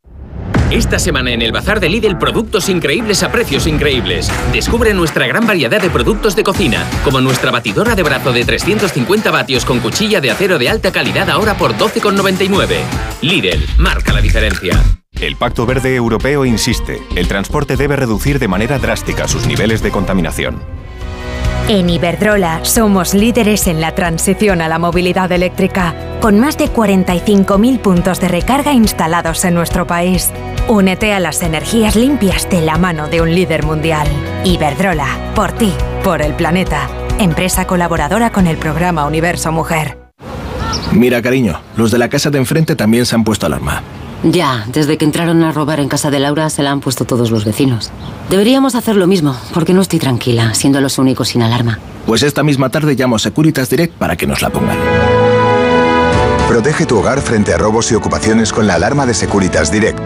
[0.71, 4.31] Esta semana en el Bazar de Lidl, productos increíbles a precios increíbles.
[4.53, 9.31] Descubre nuestra gran variedad de productos de cocina, como nuestra batidora de brazo de 350
[9.31, 12.77] vatios con cuchilla de acero de alta calidad ahora por 12,99.
[13.21, 14.81] Lidl, marca la diferencia.
[15.19, 19.91] El Pacto Verde Europeo insiste, el transporte debe reducir de manera drástica sus niveles de
[19.91, 20.61] contaminación.
[21.71, 27.79] En Iberdrola somos líderes en la transición a la movilidad eléctrica, con más de 45.000
[27.79, 30.33] puntos de recarga instalados en nuestro país.
[30.67, 34.05] Únete a las energías limpias de la mano de un líder mundial.
[34.43, 35.71] Iberdrola, por ti,
[36.03, 36.89] por el planeta.
[37.19, 39.97] Empresa colaboradora con el programa Universo Mujer.
[40.91, 43.81] Mira, cariño, los de la casa de enfrente también se han puesto alarma.
[44.23, 47.31] Ya, desde que entraron a robar en casa de Laura se la han puesto todos
[47.31, 47.89] los vecinos.
[48.29, 51.79] Deberíamos hacer lo mismo, porque no estoy tranquila, siendo los únicos sin alarma.
[52.05, 54.77] Pues esta misma tarde llamo a Securitas Direct para que nos la pongan.
[56.47, 59.99] Protege tu hogar frente a robos y ocupaciones con la alarma de Securitas Direct.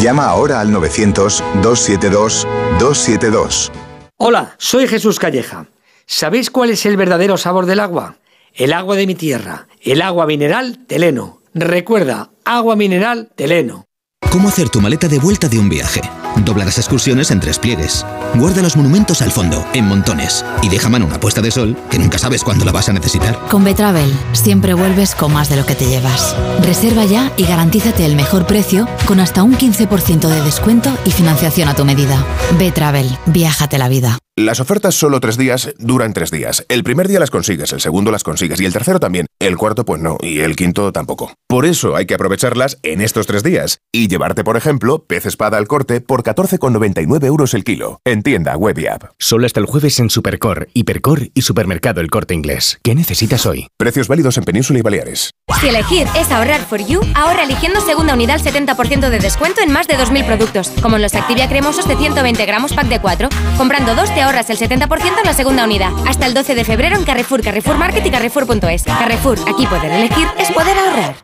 [0.00, 3.70] Llama ahora al 900-272-272.
[4.16, 5.66] Hola, soy Jesús Calleja.
[6.06, 8.16] ¿Sabéis cuál es el verdadero sabor del agua?
[8.54, 11.43] El agua de mi tierra, el agua mineral Teleno.
[11.56, 13.84] Recuerda, agua mineral Teleno.
[14.32, 16.00] ¿Cómo hacer tu maleta de vuelta de un viaje?
[16.44, 18.04] Dobla las excursiones en tres pliegues.
[18.34, 20.44] Guarda los monumentos al fondo, en montones.
[20.62, 23.38] Y deja mano una puesta de sol, que nunca sabes cuándo la vas a necesitar.
[23.48, 26.34] Con Betravel, siempre vuelves con más de lo que te llevas.
[26.62, 31.68] Reserva ya y garantízate el mejor precio con hasta un 15% de descuento y financiación
[31.68, 32.26] a tu medida.
[32.58, 34.18] Betravel, viájate la vida.
[34.36, 36.66] Las ofertas solo tres días duran tres días.
[36.68, 39.26] El primer día las consigues, el segundo las consigues y el tercero también.
[39.38, 41.32] El cuarto pues no y el quinto tampoco.
[41.46, 45.56] Por eso hay que aprovecharlas en estos tres días y llevarte, por ejemplo, pez espada
[45.56, 48.00] al corte por 14,99 euros el kilo.
[48.04, 49.04] En tienda web y app.
[49.20, 52.80] Solo hasta el jueves en Supercor, Hipercor y Supermercado El Corte Inglés.
[52.82, 53.68] ¿Qué necesitas hoy?
[53.78, 55.30] Precios válidos en Península y Baleares.
[55.60, 59.70] Si elegir es ahorrar for you, ahorra eligiendo segunda unidad al 70% de descuento en
[59.70, 63.28] más de 2.000 productos, como en los Activia cremosos de 120 gramos pack de 4.
[63.56, 65.92] Comprando dos te ahorras el 70% en la segunda unidad.
[66.06, 68.84] Hasta el 12 de febrero en Carrefour, Carrefour Market y Carrefour.es.
[68.84, 71.14] Carrefour, aquí poder elegir es poder ahorrar.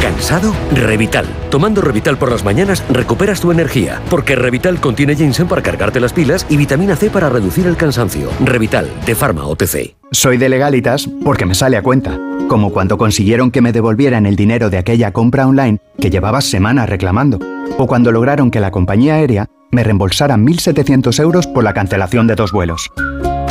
[0.00, 0.54] ¿Cansado?
[0.72, 1.26] Revital.
[1.50, 6.14] Tomando Revital por las mañanas recuperas tu energía, porque Revital contiene ginseng para cargarte las
[6.14, 8.30] pilas y vitamina C para reducir el cansancio.
[8.40, 9.94] Revital, de Pharma OTC.
[10.10, 14.36] Soy de Legalitas porque me sale a cuenta, como cuando consiguieron que me devolvieran el
[14.36, 17.38] dinero de aquella compra online que llevaba semanas reclamando,
[17.76, 22.34] o cuando lograron que la compañía aérea me reembolsara 1.700 euros por la cancelación de
[22.34, 22.90] dos vuelos.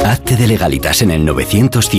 [0.06, 1.90] Hazte de legalitas en el 900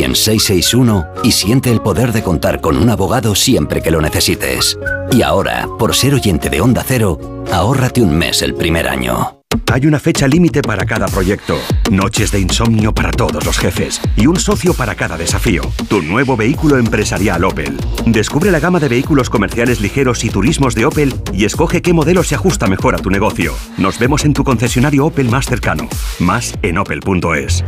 [1.22, 4.78] y siente el poder de contar con un abogado siempre que lo necesites.
[5.12, 7.18] Y ahora, por ser oyente de Onda Cero,
[7.52, 9.39] ahórrate un mes el primer año.
[9.72, 11.56] Hay una fecha límite para cada proyecto,
[11.90, 15.62] noches de insomnio para todos los jefes y un socio para cada desafío.
[15.88, 17.76] Tu nuevo vehículo empresarial Opel.
[18.06, 22.22] Descubre la gama de vehículos comerciales ligeros y turismos de Opel y escoge qué modelo
[22.22, 23.54] se ajusta mejor a tu negocio.
[23.76, 25.88] Nos vemos en tu concesionario Opel más cercano.
[26.20, 27.64] Más en opel.es.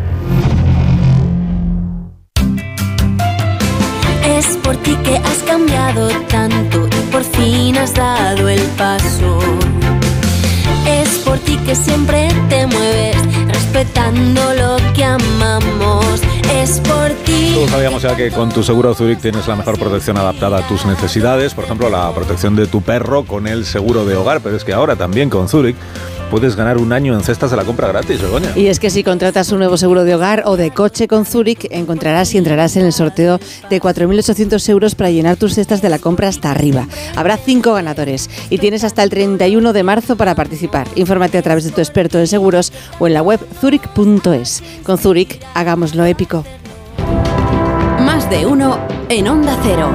[4.24, 9.38] Es por ti que has cambiado tanto y por fin has dado el paso.
[11.32, 13.16] Por ti que siempre te mueves,
[13.48, 16.20] respetando lo que amamos.
[16.52, 17.52] Es por ti.
[17.54, 20.84] Todos sabíamos ya que con tu seguro Zurich tienes la mejor protección adaptada a tus
[20.84, 21.54] necesidades.
[21.54, 24.42] Por ejemplo, la protección de tu perro con el seguro de hogar.
[24.42, 25.74] Pero es que ahora también con Zurich
[26.32, 28.52] puedes ganar un año en cestas de la compra gratis, Begoña.
[28.56, 31.66] Y es que si contratas un nuevo seguro de hogar o de coche con Zurich,
[31.70, 33.38] encontrarás y entrarás en el sorteo
[33.68, 36.88] de 4.800 euros para llenar tus cestas de la compra hasta arriba.
[37.16, 40.88] Habrá cinco ganadores y tienes hasta el 31 de marzo para participar.
[40.94, 44.62] Infórmate a través de tu experto en seguros o en la web zurich.es.
[44.84, 46.46] Con Zurich, hagámoslo épico.
[48.00, 48.78] Más de uno
[49.10, 49.90] en Onda Cero.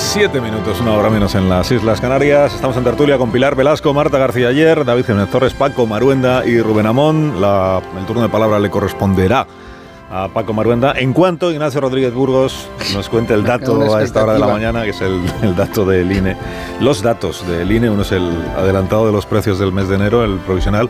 [0.00, 2.54] 7 minutos, una hora menos en las Islas Canarias.
[2.54, 6.60] Estamos en tertulia con Pilar Velasco, Marta García Ayer, David Jiménez Torres, Paco Maruenda y
[6.60, 7.40] Rubén Amón.
[7.40, 9.46] La- el turno de palabra le corresponderá
[10.10, 10.92] a Paco Maruenda.
[10.96, 14.82] En cuanto Ignacio Rodríguez Burgos nos cuente el dato a esta hora de la mañana,
[14.82, 16.36] que es el, el dato del INE.
[16.80, 20.24] Los datos del INE, uno es el adelantado de los precios del mes de enero,
[20.24, 20.88] el provisional,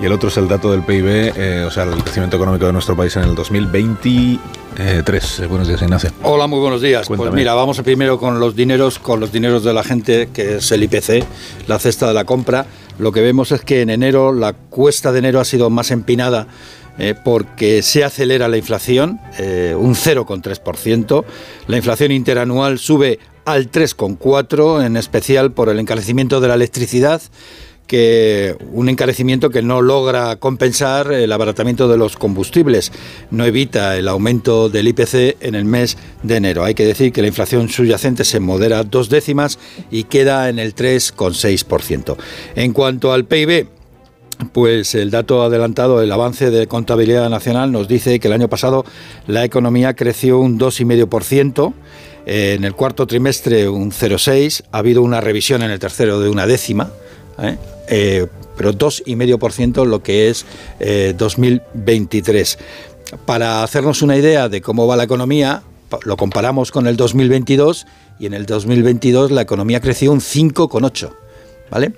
[0.00, 2.72] y el otro es el dato del PIB, eh, o sea, el crecimiento económico de
[2.72, 4.38] nuestro país en el 2023.
[4.80, 5.02] Eh,
[5.48, 6.10] buenos días, Ignacio.
[6.22, 7.08] Hola, muy buenos días.
[7.08, 7.30] Cuéntame.
[7.30, 10.70] Pues mira, vamos primero con los dineros, con los dineros de la gente, que es
[10.70, 11.24] el IPC,
[11.66, 12.64] la cesta de la compra.
[13.00, 16.46] Lo que vemos es que en enero la cuesta de enero ha sido más empinada
[16.96, 21.24] eh, porque se acelera la inflación, eh, un 0,3%.
[21.66, 27.20] La inflación interanual sube al 3,4%, en especial por el encarecimiento de la electricidad
[27.88, 32.92] que un encarecimiento que no logra compensar el abaratamiento de los combustibles,
[33.32, 36.62] no evita el aumento del IPC en el mes de enero.
[36.62, 39.58] Hay que decir que la inflación subyacente se modera dos décimas
[39.90, 42.16] y queda en el 3,6%.
[42.54, 43.66] En cuanto al PIB,
[44.52, 48.84] pues el dato adelantado, el avance de contabilidad nacional nos dice que el año pasado
[49.26, 51.72] la economía creció un 2,5%,
[52.26, 56.46] en el cuarto trimestre un 0,6%, ha habido una revisión en el tercero de una
[56.46, 56.92] décima,
[57.38, 57.56] ¿eh?
[57.88, 58.26] Eh,
[58.56, 60.44] pero 2,5% lo que es
[61.16, 62.54] 2023.
[62.54, 65.62] Eh, Para hacernos una idea de cómo va la economía,
[66.04, 67.86] lo comparamos con el 2022
[68.18, 71.10] y en el 2022 la economía creció un 5,8,
[71.70, 71.92] ¿vale?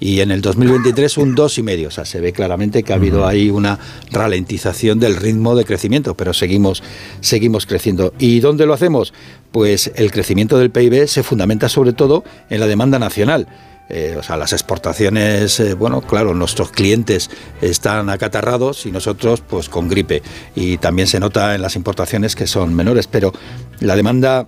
[0.00, 1.86] y en el 2023 un 2,5.
[1.86, 3.78] O sea, se ve claramente que ha habido ahí una
[4.10, 6.82] ralentización del ritmo de crecimiento, pero seguimos,
[7.20, 8.12] seguimos creciendo.
[8.18, 9.14] ¿Y dónde lo hacemos?
[9.52, 13.48] Pues el crecimiento del PIB se fundamenta sobre todo en la demanda nacional.
[13.88, 17.30] Eh, o sea, las exportaciones, eh, bueno, claro, nuestros clientes
[17.60, 20.22] están acatarrados y nosotros pues con gripe.
[20.54, 23.32] Y también se nota en las importaciones que son menores, pero
[23.80, 24.46] la demanda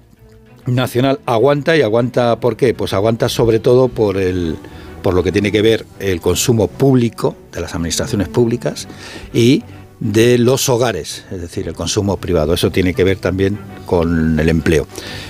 [0.66, 2.74] nacional aguanta y aguanta ¿por qué?
[2.74, 4.56] Pues aguanta sobre todo por el
[5.02, 8.88] por lo que tiene que ver el consumo público de las administraciones públicas
[9.32, 9.62] y
[10.00, 12.54] de los hogares, es decir, el consumo privado.
[12.54, 14.86] Eso tiene que ver también con el empleo.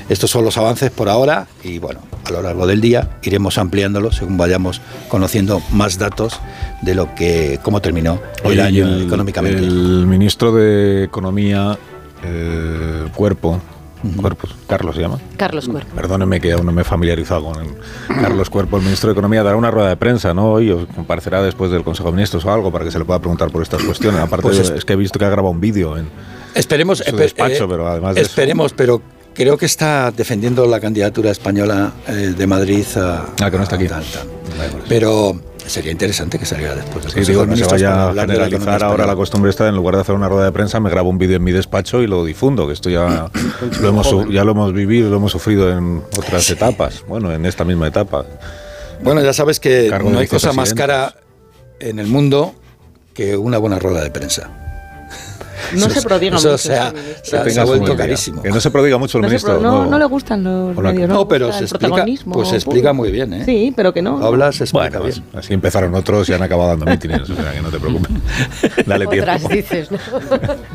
[0.08, 4.10] Estos son los avances por ahora y bueno, a lo largo del día iremos ampliándolo
[4.12, 6.40] según vayamos conociendo más datos
[6.82, 9.58] de lo que cómo terminó el año el, económicamente.
[9.58, 11.78] El ministro de Economía,
[12.24, 13.60] eh, Cuerpo,
[14.14, 15.18] Cuerpos, Carlos se llama.
[15.36, 15.94] Carlos Cuerpo.
[15.94, 17.70] Perdóneme que aún no me he familiarizado con el
[18.20, 20.52] Carlos Cuerpo, el ministro de Economía, dará una rueda de prensa, ¿no?
[20.52, 23.18] Hoy o comparecerá después del Consejo de Ministros o algo para que se le pueda
[23.18, 24.20] preguntar por estas cuestiones.
[24.20, 26.08] Aparte, Pues es- es, que he visto que ha grabado un vídeo en
[26.54, 29.02] Esperemos, su espe- despacho, eh, pero además de eso- esperemos, pero
[29.34, 33.76] creo que está defendiendo la candidatura española eh, de Madrid a, Ah, que no está
[33.76, 33.86] aquí.
[34.88, 39.04] Pero sería interesante que saliera después Sí, digo, de no se vaya a generalizar ahora
[39.06, 41.36] la costumbre esta, en lugar de hacer una rueda de prensa, me grabo un vídeo
[41.36, 43.30] en mi despacho y lo difundo, que esto ya
[43.80, 47.46] lo hemos, su- ya lo hemos vivido, lo hemos sufrido en otras etapas, bueno, en
[47.46, 48.24] esta misma etapa.
[49.02, 51.14] Bueno, ya sabes que Cargo no hay cosa más cara
[51.80, 52.54] en el mundo
[53.12, 54.50] que una buena rueda de prensa.
[55.74, 56.58] No se prodiga mucho.
[56.58, 57.24] se ha, este ministro.
[57.50, 58.42] se ha- Que vuelto carísimo.
[58.44, 59.60] No se prodiga mucho el ministro.
[59.60, 61.08] no, le gustan los medios.
[61.08, 63.44] No, pero se explica, pues se explica muy bien, ¿eh?
[63.44, 64.24] Sí, pero que no.
[64.24, 65.22] Hablas, se explica bien.
[65.34, 68.10] así empezaron otros y han acabado dando mítines, o sea que no te preocupes.
[68.86, 69.30] Dale tiempo.
[69.30, 69.98] Otras dices, ¿no?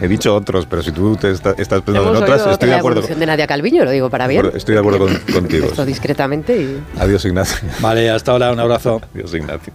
[0.01, 2.99] He dicho otros, pero si tú te estás pensando en otras, estoy de la acuerdo.
[2.99, 4.51] evolución de Nadia Calviño, lo digo para bien.
[4.53, 5.67] Estoy de acuerdo con- contigo.
[5.67, 6.81] Esto discretamente y...
[6.99, 7.67] Adiós, Ignacio.
[7.79, 9.01] Vale, hasta ahora, un abrazo.
[9.13, 9.73] Adiós, Ignacio.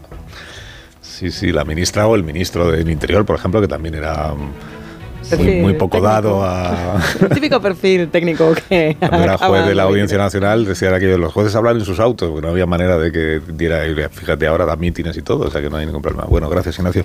[1.01, 4.35] Sí, sí, la ministra o el ministro del Interior, por ejemplo, que también era
[5.37, 6.13] muy, muy poco técnico.
[6.13, 7.01] dado a...
[7.21, 8.97] El típico perfil técnico que.
[9.01, 12.31] Cuando era juez de la Audiencia Nacional, decía aquello, los jueces hablan en sus autos,
[12.31, 15.61] porque no había manera de que diera, fíjate, ahora da mítines y todo, o sea
[15.61, 16.27] que no hay ningún problema.
[16.29, 17.05] Bueno, gracias Ignacio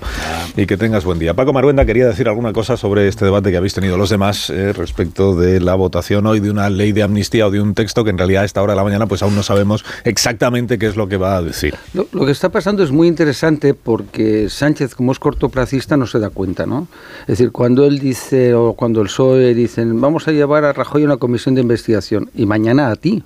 [0.56, 1.34] y que tengas buen día.
[1.34, 4.72] Paco Maruenda quería decir alguna cosa sobre este debate que habéis tenido los demás eh,
[4.72, 8.10] respecto de la votación hoy de una ley de amnistía o de un texto que
[8.10, 10.96] en realidad a esta hora de la mañana pues aún no sabemos exactamente qué es
[10.96, 11.74] lo que va a decir.
[11.94, 16.18] Lo, lo que está pasando es muy interesante porque Sánchez, como es cortoplacista, no se
[16.18, 16.88] da cuenta, ¿no?
[17.22, 18.11] Es decir, cuando él dice,
[18.54, 22.46] o cuando el PSOE dicen, vamos a llevar a Rajoy una comisión de investigación, y
[22.46, 23.22] mañana a ti,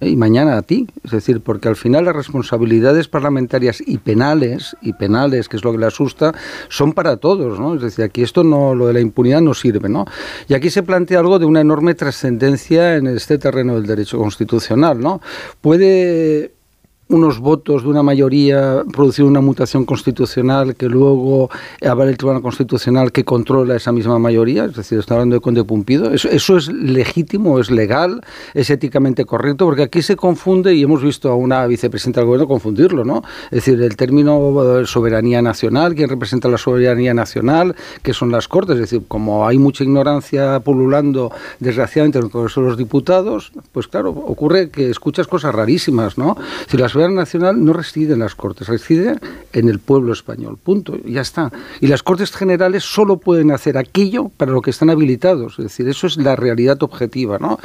[0.00, 0.08] ¿eh?
[0.08, 0.88] y mañana a ti.
[1.04, 5.72] Es decir, porque al final las responsabilidades parlamentarias y penales, y penales, que es lo
[5.72, 6.34] que le asusta,
[6.68, 7.74] son para todos, ¿no?
[7.74, 10.04] Es decir, aquí esto no, lo de la impunidad no sirve, ¿no?
[10.48, 15.00] Y aquí se plantea algo de una enorme trascendencia en este terreno del derecho constitucional,
[15.00, 15.20] ¿no?
[15.60, 16.55] Puede
[17.08, 21.50] unos votos de una mayoría producir una mutación constitucional que luego
[21.86, 25.62] avale el Tribunal Constitucional que controla esa misma mayoría, es decir, está hablando de Conde
[25.62, 26.12] Pumpido.
[26.12, 28.22] Eso, eso es legítimo, es legal,
[28.54, 32.48] es éticamente correcto, porque aquí se confunde, y hemos visto a una vicepresidenta del gobierno
[32.48, 33.22] confundirlo, ¿no?
[33.46, 38.48] Es decir, el término eh, soberanía nacional, quién representa la soberanía nacional, que son las
[38.48, 43.52] Cortes, es decir, como hay mucha ignorancia pululando, desgraciadamente, en el Congreso de los Diputados,
[43.72, 46.36] pues claro, ocurre que escuchas cosas rarísimas, ¿no?
[46.68, 49.16] Si la soberanía nacional no reside en las Cortes, reside
[49.52, 51.52] en el pueblo español, punto, ya está.
[51.80, 55.88] Y las Cortes Generales solo pueden hacer aquello para lo que están habilitados, es decir,
[55.88, 57.58] eso es la realidad objetiva, ¿no?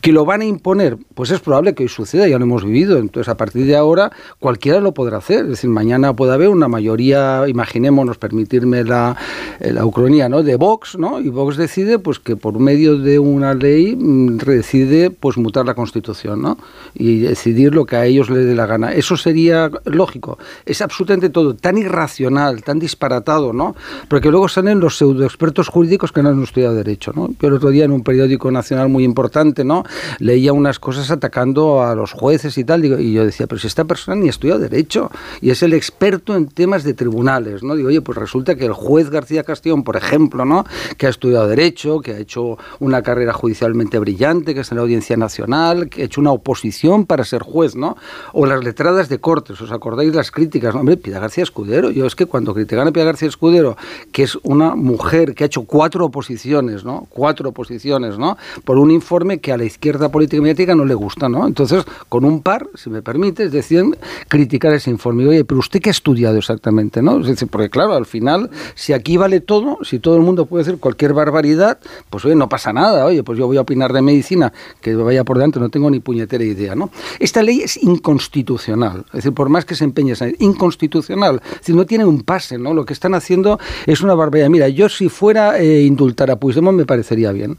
[0.00, 2.96] Que lo van a imponer, pues es probable que hoy suceda, ya lo hemos vivido,
[2.96, 6.68] entonces a partir de ahora cualquiera lo podrá hacer, es decir, mañana puede haber una
[6.68, 9.16] mayoría, imaginémonos, permitirme la,
[9.60, 10.42] eh, la ucronía, ¿no?
[10.42, 11.20] De Vox, ¿no?
[11.20, 15.74] Y Vox decide, pues que por medio de una ley mm, decide, pues mutar la
[15.74, 16.56] Constitución, ¿no?
[16.94, 20.38] Y decidir lo que a ellos les dé la gana Eso sería lógico.
[20.64, 23.74] Es absolutamente todo tan irracional, tan disparatado, ¿no?
[24.08, 27.28] Porque luego salen los pseudoexpertos jurídicos que no han estudiado derecho, ¿no?
[27.40, 29.84] Yo el otro día en un periódico nacional muy importante, ¿no?
[30.18, 33.84] Leía unas cosas atacando a los jueces y tal, y yo decía, pero si esta
[33.84, 37.74] persona ni ha estudiado derecho y es el experto en temas de tribunales, ¿no?
[37.74, 40.64] Digo, oye, pues resulta que el juez García Castellón, por ejemplo, ¿no?
[40.96, 44.82] Que ha estudiado derecho, que ha hecho una carrera judicialmente brillante, que está en la
[44.82, 47.96] Audiencia Nacional, que ha hecho una oposición para ser juez, ¿no?
[48.32, 50.74] O las letradas de cortes, ¿os acordáis las críticas?
[50.74, 53.78] Hombre, Piedad García Escudero, yo es que cuando critican a Piedad García Escudero,
[54.12, 57.06] que es una mujer que ha hecho cuatro oposiciones, ¿no?
[57.08, 58.36] Cuatro oposiciones, ¿no?
[58.66, 61.46] Por un informe que a la izquierda política y mediática no le gusta, ¿no?
[61.46, 63.96] Entonces, con un par, si me permites, decían
[64.28, 65.26] criticar ese informe.
[65.26, 67.20] Oye, pero usted qué ha estudiado exactamente, ¿no?
[67.20, 70.64] Es decir, porque claro, al final, si aquí vale todo, si todo el mundo puede
[70.64, 71.78] decir cualquier barbaridad,
[72.10, 73.06] pues oye, no pasa nada.
[73.06, 76.00] Oye, pues yo voy a opinar de medicina, que vaya por delante, no tengo ni
[76.00, 76.90] puñetera idea, ¿no?
[77.18, 78.57] Esta ley es inconstitucional.
[79.08, 81.40] Es decir, por más que se empeñe, es inconstitucional.
[81.60, 82.74] Es no tiene un pase, ¿no?
[82.74, 84.48] Lo que están haciendo es una barbaridad.
[84.48, 87.58] Mira, yo si fuera eh, indultar a Puigdemont me parecería bien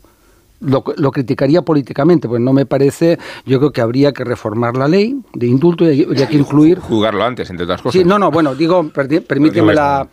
[0.60, 4.88] lo, lo, criticaría políticamente, pues no me parece, yo creo que habría que reformar la
[4.88, 6.80] ley de indulto y habría que incluir...
[6.80, 8.00] Jugarlo antes, entre otras cosas.
[8.00, 10.08] Sí, no, no, bueno, digo, permíteme la...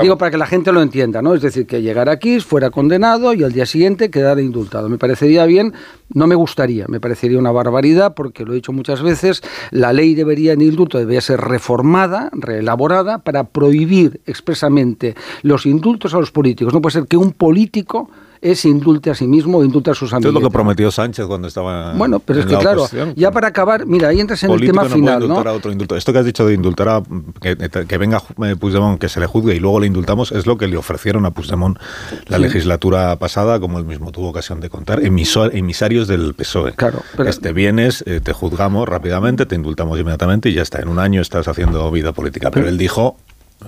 [0.00, 1.34] Digo para que la gente lo entienda, ¿no?
[1.34, 4.88] Es decir, que llegara aquí, fuera condenado y al día siguiente quedara indultado.
[4.88, 5.74] Me parecería bien,
[6.14, 10.14] no me gustaría, me parecería una barbaridad porque lo he dicho muchas veces, la ley
[10.14, 16.72] debería, en indulto, debería ser reformada, reelaborada para prohibir expresamente los indultos a los políticos.
[16.72, 18.10] No puede ser que un político
[18.42, 20.30] es indulte a sí mismo o indulte a sus amigos.
[20.30, 21.94] Esto es lo que prometió Sánchez cuando estaba.
[21.94, 25.28] Bueno, pero es que claro, ya para acabar, mira, ahí entras en el tema final.
[25.28, 25.38] ¿no?
[25.38, 27.02] A otro Esto que has dicho de indultar a.
[27.40, 30.66] Que, venga eh, Puigdemont, que se le juzgue y luego le indultamos, es lo que
[30.66, 31.78] le ofrecieron a Puigdemont
[32.26, 36.72] la legislatura pasada, como él mismo tuvo ocasión de contar, emisarios del PSOE.
[36.72, 37.02] Claro.
[37.24, 40.80] Este vienes, eh, te juzgamos rápidamente, te indultamos inmediatamente y ya está.
[40.80, 42.50] En un año estás haciendo vida política.
[42.50, 43.16] pero él dijo.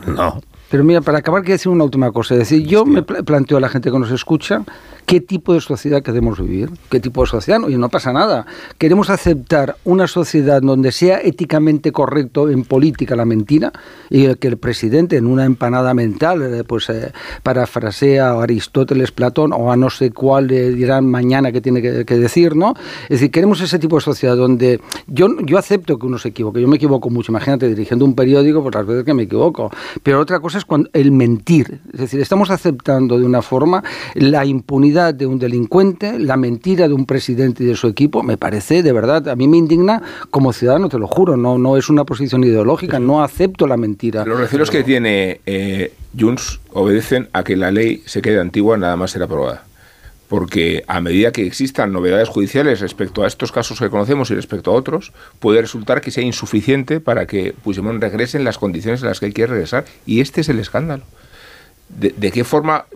[0.09, 2.35] No, pero mira, para acabar, quiero decir una última cosa.
[2.35, 4.65] Es decir, yo me planteo a la gente que nos escucha
[5.07, 8.47] qué tipo de sociedad queremos vivir, qué tipo de sociedad, oye, no pasa nada.
[8.79, 13.73] Queremos aceptar una sociedad donde sea éticamente correcto en política la mentira
[14.11, 17.13] y que el presidente en una empanada mental eh, pues eh,
[17.43, 22.15] parafrasea a Aristóteles, Platón o a no sé cuál le dirán mañana que tiene que,
[22.15, 22.75] decir, ¿no?
[23.05, 26.61] Es decir, queremos ese tipo de sociedad donde yo, yo acepto que uno se equivoque,
[26.61, 29.71] yo me equivoco mucho, imagínate dirigiendo un periódico, pues las veces que me equivoco,
[30.03, 33.83] pero otra cosa es cuando el mentir, es decir, estamos aceptando de una forma
[34.15, 38.37] la impunidad de un delincuente, la mentira de un presidente y de su equipo, me
[38.37, 41.89] parece, de verdad, a mí me indigna como ciudadano, te lo juro, no, no es
[41.89, 44.25] una posición ideológica, no acepto la mentira.
[44.25, 48.97] Los recelos que tiene eh, Junts obedecen a que la ley se quede antigua nada
[48.97, 49.65] más ser aprobada
[50.29, 54.71] porque a medida que existan novedades judiciales respecto a estos casos que conocemos y respecto
[54.71, 59.09] a otros, puede resultar que sea insuficiente para que Puigdemont regrese en las condiciones en
[59.09, 59.85] las que él quiere regresar.
[60.07, 61.05] Y este es el escándalo.
[61.89, 62.87] de qué forma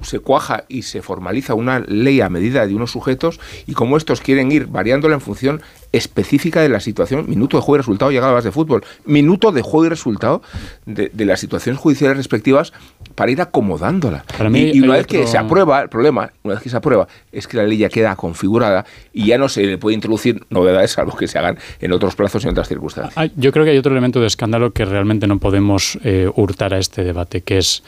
[0.00, 4.20] se cuaja y se formaliza una ley a medida de unos sujetos y como estos
[4.20, 5.60] quieren ir variándola en función
[5.92, 9.86] específica de la situación, minuto de juego y resultado, llegabas de fútbol, minuto de juego
[9.86, 10.42] y resultado
[10.86, 12.72] de, las situaciones judiciales respectivas
[13.18, 14.24] para ir acomodándola.
[14.54, 17.56] y, una vez que se aprueba, el problema, una vez que se aprueba, es que
[17.56, 21.26] la ley ya queda configurada y ya no se le puede introducir novedades salvo que
[21.26, 23.32] se hagan en otros plazos y en otras circunstancias.
[23.34, 26.78] Yo creo que hay otro elemento de escándalo que realmente no podemos eh, hurtar a
[26.78, 27.82] este debate, que es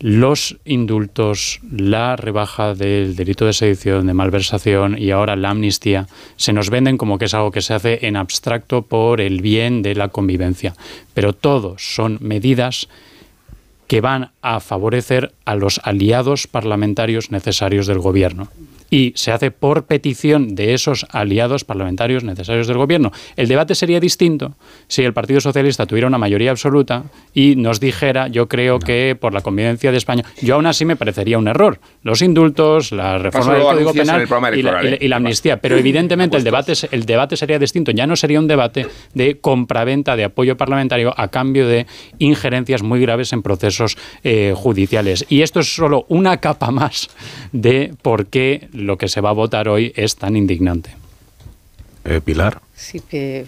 [0.00, 6.52] los indultos, la rebaja del delito de sedición, de malversación y ahora la amnistía se
[6.52, 9.94] nos venden como que es algo que se hace en abstracto por el bien de
[9.94, 10.74] la convivencia.
[11.14, 12.88] Pero todos son medidas
[13.86, 18.48] que van a favorecer a los aliados parlamentarios necesarios del gobierno
[18.94, 23.10] y se hace por petición de esos aliados parlamentarios necesarios del gobierno.
[23.34, 24.54] El debate sería distinto
[24.86, 29.34] si el Partido Socialista tuviera una mayoría absoluta y nos dijera, yo creo que por
[29.34, 31.80] la convivencia de España, yo aún así me parecería un error.
[32.04, 35.16] Los indultos, la reforma del Código Penal y la, y la, ¿eh?
[35.16, 35.56] amnistía.
[35.60, 37.90] Pero evidentemente el debate, el debate sería distinto.
[37.90, 41.86] Ya no sería un debate de compraventa de apoyo parlamentario a cambio de
[42.18, 45.26] injerencias muy graves en procesos eh, judiciales.
[45.28, 47.08] Y esto es solo una capa más
[47.50, 50.90] de por qué lo que se va a votar hoy es tan indignante.
[52.04, 52.60] Eh, Pilar.
[52.74, 53.46] Sí, que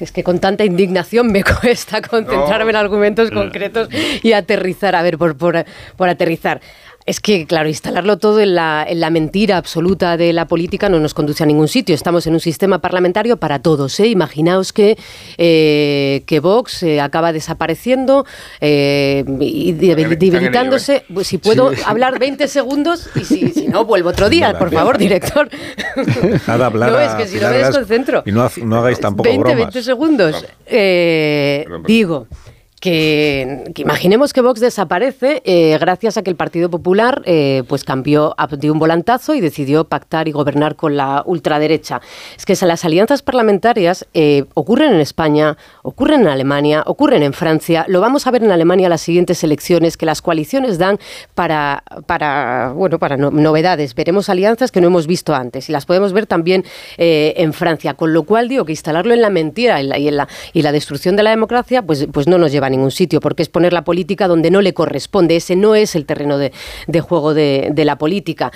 [0.00, 3.88] es que con tanta indignación me cuesta concentrarme en argumentos concretos
[4.22, 4.96] y aterrizar.
[4.96, 5.64] A ver, por, por,
[5.96, 6.62] por aterrizar.
[7.06, 11.00] Es que, claro, instalarlo todo en la, en la, mentira absoluta de la política no
[11.00, 11.94] nos conduce a ningún sitio.
[11.94, 14.00] Estamos en un sistema parlamentario para todos.
[14.00, 14.06] ¿eh?
[14.06, 14.96] Imaginaos que,
[15.36, 18.24] eh, que Vox eh, acaba desapareciendo
[18.62, 21.04] eh, y debilitándose.
[21.12, 21.82] Pues, si puedo sí.
[21.84, 25.50] hablar 20 segundos y si, si, no, vuelvo otro día, por favor, director.
[26.46, 28.22] Nada, hablar no, es que si no me desconcentro.
[28.24, 29.74] Y no, no hagáis tampoco 20, bromas.
[29.74, 30.46] 20 segundos.
[30.64, 32.28] Eh, digo
[32.84, 38.36] que, imaginemos que Vox desaparece eh, gracias a que el Partido Popular eh, pues cambió,
[38.58, 42.02] dio un volantazo y decidió pactar y gobernar con la ultraderecha.
[42.36, 47.86] Es que las alianzas parlamentarias eh, ocurren en España, ocurren en Alemania, ocurren en Francia.
[47.88, 50.98] Lo vamos a ver en Alemania las siguientes elecciones que las coaliciones dan
[51.34, 51.82] para,
[52.74, 53.94] bueno, para no, novedades.
[53.94, 56.66] Veremos alianzas que no hemos visto antes y las podemos ver también
[56.98, 57.94] eh, en Francia.
[57.94, 60.70] Con lo cual digo que instalarlo en la mentira y, la, en la, y la
[60.70, 63.72] destrucción de la democracia pues, pues no nos lleva a ningún sitio, porque es poner
[63.72, 65.36] la política donde no le corresponde.
[65.36, 66.52] Ese no es el terreno de,
[67.00, 68.52] juego de la política.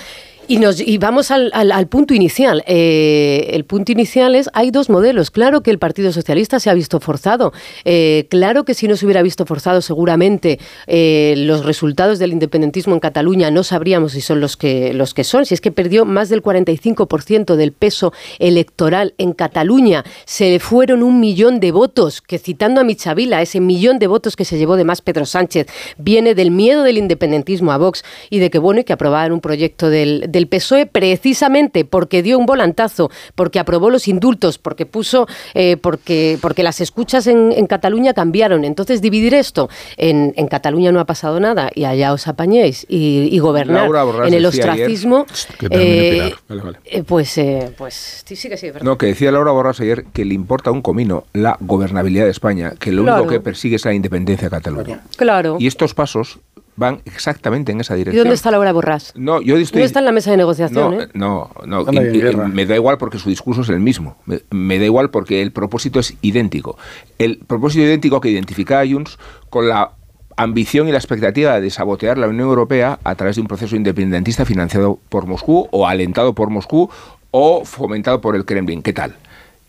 [0.49, 2.65] Y, nos, y vamos al, al, al punto inicial.
[2.67, 5.31] Eh, el punto inicial es, hay dos modelos.
[5.31, 7.52] Claro que el Partido Socialista se ha visto forzado.
[7.85, 12.94] Eh, claro que si no se hubiera visto forzado, seguramente eh, los resultados del independentismo
[12.94, 15.44] en Cataluña no sabríamos si son los que, los que son.
[15.44, 20.02] Si es que perdió más del 45% del peso electoral en Cataluña.
[20.25, 24.47] Se fueron un millón de votos, que citando a Michavila, ese millón de votos que
[24.47, 25.67] se llevó de más Pedro Sánchez,
[25.99, 29.43] viene del miedo del independentismo a Vox y de que, bueno, y que aprobaban un
[29.43, 35.26] proyecto del del PSOE precisamente porque dio un volantazo, porque aprobó los indultos, porque puso,
[35.55, 38.65] eh, porque, porque las escuchas en, en, Cataluña cambiaron.
[38.65, 43.28] Entonces, dividir esto en, en, Cataluña no ha pasado nada y allá os apañéis y,
[43.33, 43.91] y gobernar
[44.26, 45.26] en el ostracismo,
[45.70, 46.78] eh, vale, vale.
[46.84, 47.41] eh, pues,
[47.76, 48.83] pues sí, sí que sí, ¿verdad?
[48.83, 52.75] No, que decía Laura Borras ayer que le importa un comino la gobernabilidad de España,
[52.78, 53.23] que lo claro.
[53.23, 55.00] único que persigue es la independencia de Cataluña.
[55.17, 55.57] Claro.
[55.58, 56.39] Y estos pasos
[56.79, 58.15] van exactamente en esa dirección.
[58.15, 59.13] ¿Y dónde está Laura Borrás?
[59.17, 59.81] No, yo estoy...
[59.81, 61.09] No está en la mesa de negociación, no, ¿eh?
[61.13, 64.17] No, no, y, y, me da igual porque su discurso es el mismo.
[64.27, 66.79] Me, me, da igual porque el propósito es idéntico.
[67.19, 69.19] El propósito idéntico que identifica a Junts
[69.51, 69.91] con la
[70.37, 74.45] ambición y la expectativa de sabotear la Unión Europea a través de un proceso independentista
[74.45, 76.91] financiado por Moscú o alentado por Moscú
[77.33, 78.83] o fomentado por el Kremlin.
[78.83, 79.17] ¿Qué tal?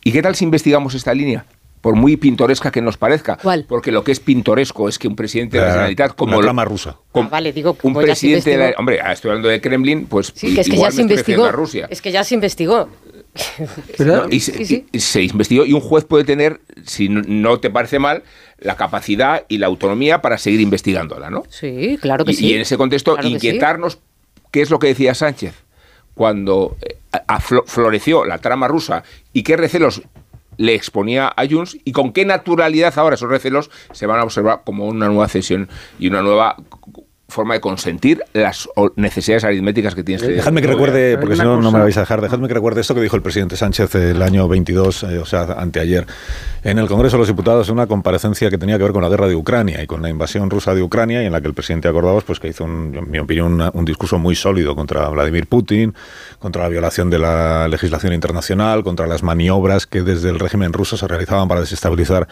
[0.04, 1.46] ¿Y qué tal si investigamos esta línea?
[1.82, 3.38] Por muy pintoresca que nos parezca.
[3.38, 3.66] ¿Cuál?
[3.68, 6.66] Porque lo que es pintoresco es que un presidente de la Generalitat como la trama
[6.66, 6.98] rusa.
[7.12, 10.32] Como, ah, vale, digo, un presidente de la, hombre, ah, estoy hablando de Kremlin, pues
[10.36, 11.52] sí, que es que ya se investigó.
[11.52, 11.88] Rusia.
[11.90, 12.90] Es que ya se investigó.
[14.00, 14.86] No, y, se, sí, sí.
[14.92, 18.24] y, se, investigó y un juez puede tener, si no te parece mal,
[18.58, 21.44] la capacidad y la autonomía para seguir investigándola, ¿no?
[21.50, 22.48] Sí, claro que y, sí.
[22.48, 24.00] Y en ese contexto, claro inquietarnos, sí.
[24.52, 25.54] ¿qué es lo que decía Sánchez?
[26.14, 26.98] Cuando eh,
[27.66, 30.02] floreció la trama rusa y qué recelos
[30.60, 34.64] le exponía a Junts y con qué naturalidad ahora esos recelos se van a observar
[34.66, 36.58] como una nueva cesión y una nueva
[37.30, 41.62] forma de consentir las necesidades aritméticas que tienes que Dejadme que recuerde, porque si no,
[41.62, 44.22] no me vais a dejar, dejadme que recuerde esto que dijo el presidente Sánchez el
[44.22, 46.06] año 22, eh, o sea, anteayer,
[46.64, 49.10] en el Congreso de los Diputados, en una comparecencia que tenía que ver con la
[49.10, 51.54] guerra de Ucrania y con la invasión rusa de Ucrania, y en la que el
[51.54, 55.08] presidente acordaba, pues que hizo, un, en mi opinión, una, un discurso muy sólido contra
[55.10, 55.94] Vladimir Putin,
[56.40, 60.98] contra la violación de la legislación internacional, contra las maniobras que desde el régimen ruso
[60.98, 62.28] se realizaban para desestabilizar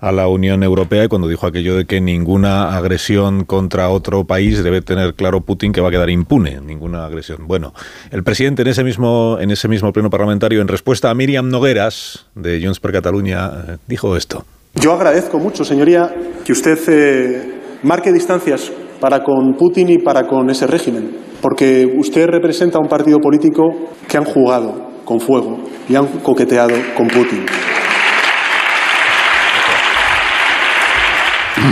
[0.00, 4.62] a la Unión Europea y cuando dijo aquello de que ninguna agresión contra otro país
[4.62, 7.46] debe tener claro Putin que va a quedar impune, ninguna agresión.
[7.46, 7.72] Bueno,
[8.10, 12.26] el presidente en ese mismo en ese mismo pleno parlamentario en respuesta a Miriam Nogueras
[12.34, 14.44] de Junts per Catalunya eh, dijo esto.
[14.74, 16.12] Yo agradezco mucho, señoría,
[16.44, 18.70] que usted eh, marque distancias
[19.00, 21.10] para con Putin y para con ese régimen,
[21.40, 23.62] porque usted representa un partido político
[24.08, 27.46] que han jugado con fuego y han coqueteado con Putin.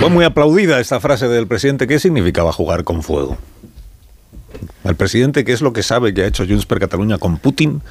[0.07, 1.89] Fue muy aplaudida esta frase del presidente.
[1.89, 3.37] ¿Qué significaba jugar con fuego?
[4.85, 7.83] El presidente, ¿qué es lo que sabe que ha hecho Junts per Cataluña con Putin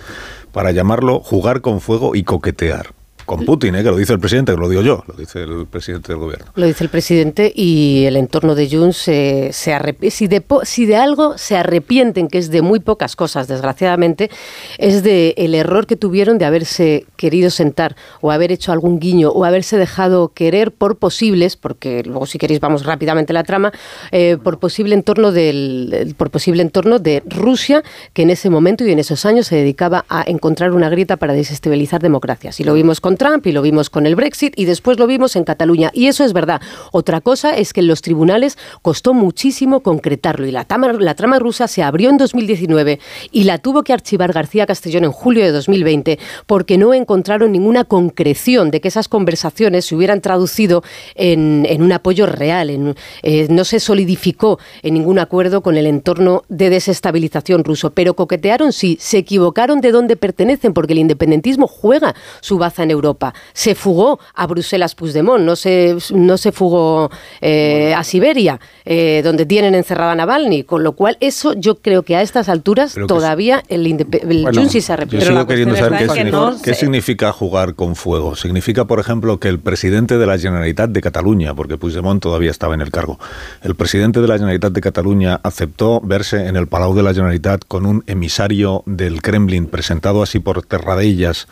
[0.53, 2.94] para llamarlo jugar con fuego y coquetear?
[3.25, 3.83] Con Putin, ¿eh?
[3.83, 6.45] que lo dice el presidente, que lo digo yo, lo dice el presidente del gobierno.
[6.55, 9.75] Lo dice el presidente y el entorno de Junts se, se
[10.11, 14.29] si, de, si de algo se arrepienten, que es de muy pocas cosas, desgraciadamente,
[14.77, 19.29] es de el error que tuvieron de haberse querido sentar o haber hecho algún guiño
[19.29, 23.71] o haberse dejado querer por posibles, porque luego si queréis vamos rápidamente a la trama,
[24.11, 28.91] eh, por posible entorno del, por posible entorno de Rusia, que en ese momento y
[28.91, 32.59] en esos años se dedicaba a encontrar una grieta para desestabilizar democracias.
[32.59, 35.35] Y lo vimos con Trump y lo vimos con el Brexit y después lo vimos
[35.35, 35.91] en Cataluña.
[35.93, 36.61] Y eso es verdad.
[36.91, 41.83] Otra cosa es que en los tribunales costó muchísimo concretarlo y la trama, rusa se
[41.83, 42.99] abrió en 2019
[43.31, 47.83] y la tuvo que archivar García Castellón en julio de 2020 porque no encontraron ninguna
[47.83, 50.83] concreción de que esas conversaciones se hubieran traducido
[51.15, 52.95] en, un apoyo real.
[53.23, 58.71] Eh, no se solidificó en ningún acuerdo con el entorno de desestabilización ruso, pero coquetearon
[58.71, 63.04] sí, se equivocaron de dónde pertenecen porque el independentismo juega su baza en Europa.
[63.53, 67.09] Se fugó a Bruselas Puigdemont, no se, no se fugó
[67.41, 72.03] eh, a Siberia, eh, donde tienen encerrada a Navalny, con lo cual eso yo creo
[72.03, 75.25] que a estas alturas todavía el, el Junsi se arrepiente.
[75.25, 78.35] Yo sigo queriendo saber qué, significa, qué significa jugar con fuego.
[78.35, 82.73] Significa, por ejemplo, que el presidente de la Generalitat de Cataluña, porque Puigdemont todavía estaba
[82.73, 83.19] en el cargo,
[83.63, 87.63] el presidente de la Generalitat de Cataluña aceptó verse en el Palau de la Generalitat
[87.67, 91.47] con un emisario del Kremlin presentado así por Terradellas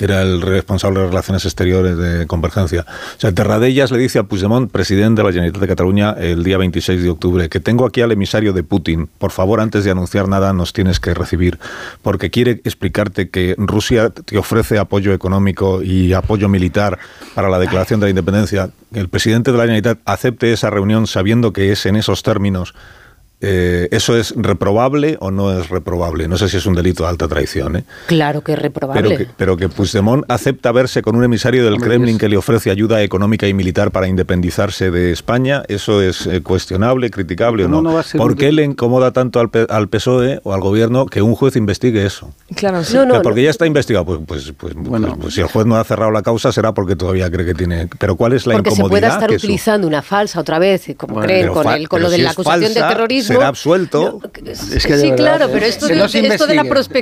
[0.00, 2.86] que era el responsable de Relaciones Exteriores de Convergencia.
[2.88, 6.56] O sea, Terradellas le dice a Puigdemont, presidente de la Generalitat de Cataluña, el día
[6.56, 9.10] 26 de octubre, que tengo aquí al emisario de Putin.
[9.18, 11.58] Por favor, antes de anunciar nada, nos tienes que recibir,
[12.00, 16.98] porque quiere explicarte que Rusia te ofrece apoyo económico y apoyo militar
[17.34, 18.70] para la declaración de la independencia.
[18.94, 22.72] El presidente de la Generalitat acepte esa reunión sabiendo que es en esos términos
[23.42, 26.28] eh, ¿Eso es reprobable o no es reprobable?
[26.28, 27.76] No sé si es un delito de alta traición.
[27.76, 27.84] ¿eh?
[28.06, 29.02] Claro que es reprobable.
[29.02, 32.70] Pero que, pero que Puigdemont acepta verse con un emisario del Kremlin que le ofrece
[32.70, 38.02] ayuda económica y militar para independizarse de España, ¿eso es eh, cuestionable, criticable o no?
[38.16, 42.34] ¿Por qué le incomoda tanto al, PSOE o al gobierno que un juez investigue eso?
[42.54, 42.98] Claro, sí.
[43.22, 44.04] porque ya está investigado.
[44.04, 45.16] Pues, pues, pues, bueno.
[45.18, 47.88] Pues, si el juez no ha cerrado la causa será porque todavía cree que tiene...
[47.98, 48.90] Pero ¿cuál es la porque incomodidad?
[48.90, 52.10] Porque se pueda estar utilizando una falsa otra vez, como creen, con, el, con lo
[52.10, 54.20] de la acusación de terrorismo será absuelto.
[54.54, 56.06] sí, claro, pero esto, de, la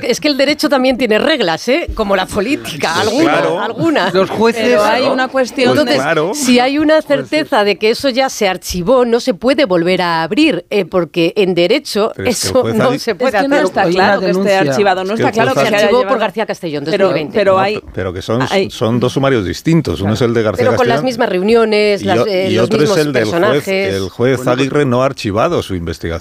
[0.02, 1.88] es que el derecho también tiene reglas, ¿eh?
[1.94, 5.76] Como la política, algunas, Los jueces hay una cuestión.
[5.76, 6.02] Entonces,
[6.38, 10.22] si hay una certeza de que eso ya se archivó, no se puede volver a
[10.22, 13.50] abrir, eh, porque en derecho eso no se puede hacer.
[13.50, 16.84] No está claro que esté archivado, no está claro que se archivó por García Castellón
[16.84, 17.38] 2020.
[17.38, 20.00] Pero, hay, pero que son, son dos sumarios distintos.
[20.00, 22.96] Uno es el de García Pero con las mismas reuniones, las, eh, y otro es
[22.96, 23.68] el del juez.
[23.68, 26.17] El juez Aguirre no ha archivado su investigación.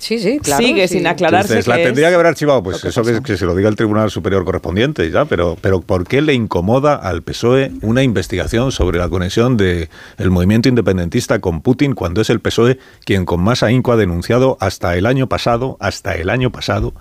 [0.00, 0.64] Sí, sí, claro.
[0.64, 1.52] Sigue sin aclararse.
[1.52, 4.46] Entonces, la tendría que haber archivado, pues eso que, se lo diga el Tribunal Superior
[4.46, 9.58] correspondiente, ya, pero, pero ¿por qué le incomoda al PSOE una investigación sobre la conexión
[9.58, 13.96] del el movimiento independentista con Putin cuando es el PSOE quien con más ahínco ha
[13.96, 16.94] denunciado hasta el año pasado, hasta el año pasado,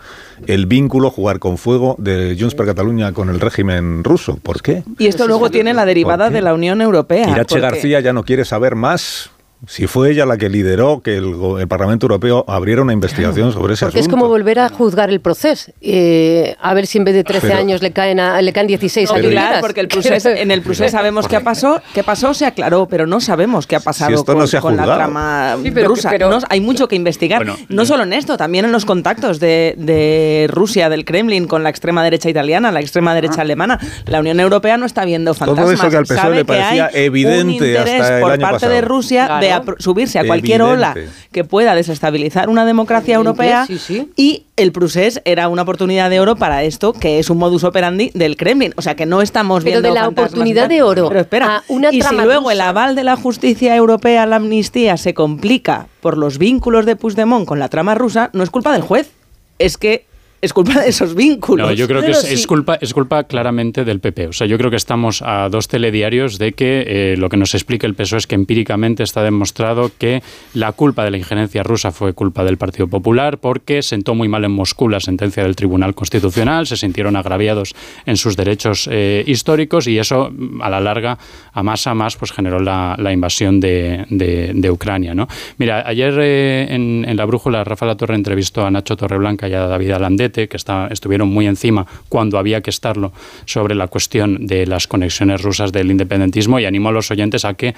[0.46, 4.38] el vínculo jugar con fuego de Junts per Cataluña con el régimen ruso?
[4.44, 4.84] ¿Por qué?
[4.98, 7.30] Y esto luego tiene la derivada de la Unión Europea.
[7.30, 9.32] Irache García ya no quiere saber más
[9.68, 11.36] si fue ella la que lideró que el,
[11.68, 14.16] Parlamento Europeo abriera una investigación sobre ese Porque asunto.
[14.16, 15.72] es como volver a juzgar el proceso.
[15.82, 19.32] Eh, a ver si en vez de 13 años le caen, le caen 16 años.
[19.32, 19.90] Claro, porque el
[20.26, 23.82] en el proceso sabemos qué pasó, qué pasó, se aclaró, pero no sabemos qué ha
[23.82, 26.12] pasado con, la trama rusa.
[26.50, 27.46] hay mucho que investigar.
[27.68, 32.04] no solo en esto, también en los contactos de, Rusia, del Kremlin, con la extrema
[32.04, 33.42] derecha italiana, la extrema derecha ah.
[33.42, 33.80] alemana.
[34.06, 35.66] La Unión Europea no está viendo fantasmas.
[35.66, 39.40] Todo eso que al PSOE le parecía evidente hasta el por parte de Rusia
[39.80, 40.96] subirse a cualquier ola
[41.32, 43.68] que pueda desestabilizar una democracia europea
[44.16, 48.12] y el Prusés era una oportunidad de oro para esto, que es un modus operandi
[48.14, 48.74] del Kremlin.
[48.76, 51.94] O sea, que no estamos viendo Pero de la oportunidad de oro Pero espera, una
[51.94, 56.18] y si luego el aval de la justicia europea a la amnistía se complica por
[56.18, 59.12] los vínculos de Puigdemont con la trama rusa, no es culpa del juez.
[59.60, 60.06] Es que
[60.42, 61.68] es culpa de esos vínculos.
[61.68, 64.28] No, yo creo que es, culpa, es culpa claramente del PP.
[64.28, 67.54] O sea, yo creo que estamos a dos telediarios de que eh, lo que nos
[67.56, 71.92] explica el PSOE es que empíricamente está demostrado que la culpa de la injerencia rusa
[71.92, 75.94] fue culpa del Partido Popular porque sentó muy mal en Moscú la sentencia del Tribunal
[75.94, 81.18] Constitucional, se sintieron agraviados en sus derechos eh, históricos y eso a la larga,
[81.52, 85.16] a más a más, pues generó la, invasión de, de, Ucrania.
[85.16, 85.28] ¿no?
[85.58, 89.54] Mira, ayer eh, en, en, La Brújula Rafa La Torre entrevistó a Nacho Torreblanca y
[89.54, 89.92] a David
[90.32, 90.58] Que
[90.90, 93.12] estuvieron muy encima cuando había que estarlo
[93.46, 97.54] sobre la cuestión de las conexiones rusas del independentismo y animo a los oyentes a
[97.54, 97.76] que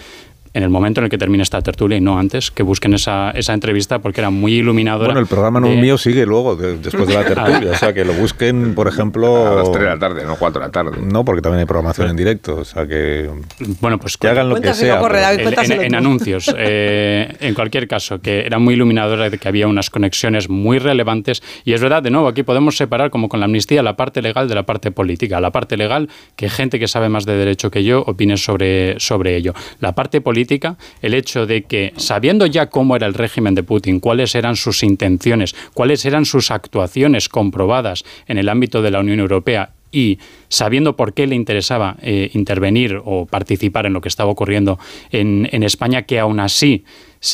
[0.54, 3.32] en el momento en el que termine esta tertulia y no antes, que busquen esa,
[3.32, 5.08] esa entrevista porque era muy iluminadora.
[5.08, 7.72] Bueno, el programa no mío sigue luego, después de la tertulia.
[7.72, 9.48] o sea, que lo busquen, por ejemplo...
[9.48, 10.98] A las 3 de la tarde, no 4 de la tarde.
[11.02, 12.58] No, porque también hay programación en directo.
[12.58, 13.30] O sea, que...
[13.80, 14.18] Bueno, pues...
[14.18, 15.00] Que hagan lo que sea.
[15.00, 16.54] en, anuncios.
[16.64, 21.42] Eh, en cualquier caso, que era muy iluminadora de que había unas conexiones muy relevantes.
[21.66, 24.48] Y es verdad, de nuevo, aquí podemos separar, como con la amnistía, la parte legal
[24.48, 25.42] de la parte política.
[25.42, 29.36] La parte legal, que gente que sabe más de derecho que yo opine sobre, sobre
[29.36, 29.54] ello.
[29.80, 30.41] La parte política
[31.02, 34.84] el hecho de que, sabiendo ya cómo era el régimen de Putin, cuáles eran sus
[34.84, 40.96] intenciones, cuáles eran sus actuaciones comprobadas en el ámbito de la Unión Europea, y sabiendo
[40.96, 44.80] por qué le interesaba eh, intervenir o participar en lo que estaba ocurriendo
[45.12, 46.86] en, España, que aún así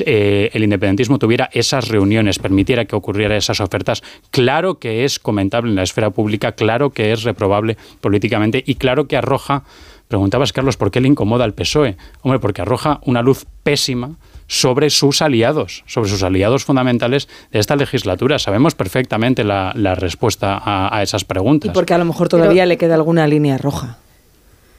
[0.05, 5.69] eh, el independentismo tuviera esas reuniones, permitiera que ocurriera esas ofertas, claro que es comentable
[5.69, 9.63] en la esfera pública, claro que es reprobable políticamente y claro que arroja,
[10.07, 11.97] preguntabas Carlos, ¿por qué le incomoda al PSOE?
[12.21, 17.75] Hombre, porque arroja una luz pésima sobre sus aliados, sobre sus aliados fundamentales de esta
[17.75, 18.39] legislatura.
[18.39, 21.71] Sabemos perfectamente la, respuesta a, esas preguntas.
[21.71, 23.97] Y porque a lo mejor todavía le queda alguna línea roja.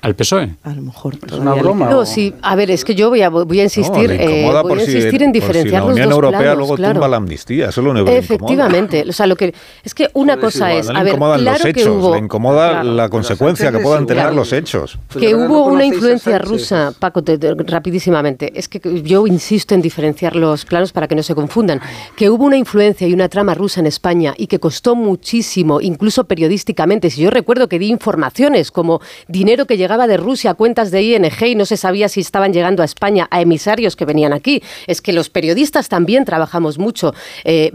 [0.00, 0.50] ¿Al PSOE?
[0.62, 1.16] A lo mejor.
[1.26, 1.90] ¿Es una broma?
[1.90, 2.32] No, sí.
[2.42, 5.32] A ver, es que yo voy a, voy a insistir, eh, voy a insistir en
[5.32, 6.94] diferenciar la Unión los dos Europea planos, luego claro.
[6.94, 9.04] tumba la amnistía, eso es lo único Efectivamente.
[9.08, 9.52] O sea, lo que,
[9.82, 12.12] es que una cosa es, No a le ver, incomodan claro los que hechos, hubo...
[12.14, 12.92] le incomoda Claro.
[12.94, 14.98] la consecuencia que puedan tener los hechos.
[15.18, 18.52] que hubo una influencia rusa, Paco, te- te- rapidísimamente.
[18.54, 21.80] Es que yo insisto en diferenciar los planos para que no se confundan.
[22.16, 26.24] Que hubo una influencia y una trama rusa en España y que costó muchísimo, incluso
[26.24, 27.10] periodísticamente.
[27.10, 31.02] Si yo recuerdo que di informaciones como dinero que llegaba de Rusia a cuentas de
[31.02, 34.62] ING y no se sabía si estaban llegando a España a emisarios que venían aquí.
[34.86, 37.14] Es que los periodistas también trabajamos mucho.
[37.44, 37.72] Eh,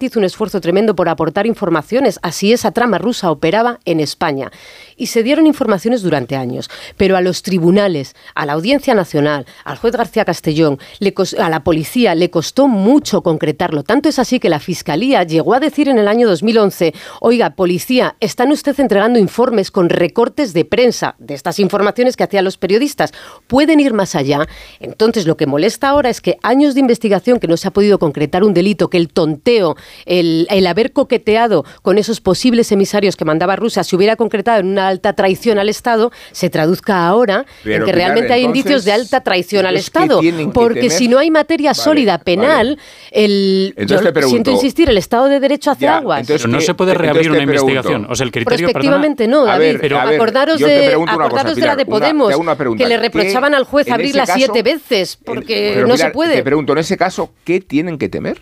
[0.00, 2.18] hizo un esfuerzo tremendo por aportar informaciones.
[2.22, 4.52] Así esa trama rusa operaba en España.
[4.96, 6.70] Y se dieron informaciones durante años.
[6.96, 11.64] Pero a los tribunales, a la Audiencia Nacional, al juez García Castellón, le a la
[11.64, 13.82] policía le costó mucho concretarlo.
[13.82, 18.16] Tanto es así que la Fiscalía llegó a decir en el año 2011, oiga, policía,
[18.20, 23.12] están usted entregando informes con recortes de prensa de estas informaciones que hacían los periodistas.
[23.46, 24.46] Pueden ir más allá.
[24.80, 27.98] Entonces, lo que molesta ahora es que años de investigación que no se ha podido
[27.98, 33.24] concretar un delito, que el tonteo, el, el haber coqueteado con esos posibles emisarios que
[33.24, 37.76] mandaba Rusia se hubiera concretado en una alta traición al Estado, se traduzca ahora Pero,
[37.76, 40.52] en que Pilar, realmente hay entonces, indicios de alta traición al entonces, ¿qué Estado.
[40.52, 42.78] Porque si no hay materia Vale, sólida penal,
[43.10, 46.20] el, Entonces yo te pregunto- siento insistir, el Estado de Derecho hace Ya, aguas.
[46.20, 47.62] entonces, Pero no ¿qué- se puede reabrir una pregunto.
[47.70, 48.06] investigación.
[48.10, 49.64] O sea, el criterio, Prospectivamente perdona, no, David.
[49.66, 52.82] ver, pero ver, acordaros de, cosa, acordaros de la de Podemos, una pregunta.
[52.84, 56.12] que le ¿Qué- reprochaban al juez abrirla caso- siete veces, porque Pero, no Pilar, se
[56.12, 56.34] puede.
[56.36, 58.40] Te pregunto, en ese caso, ¿qué tienen que temer?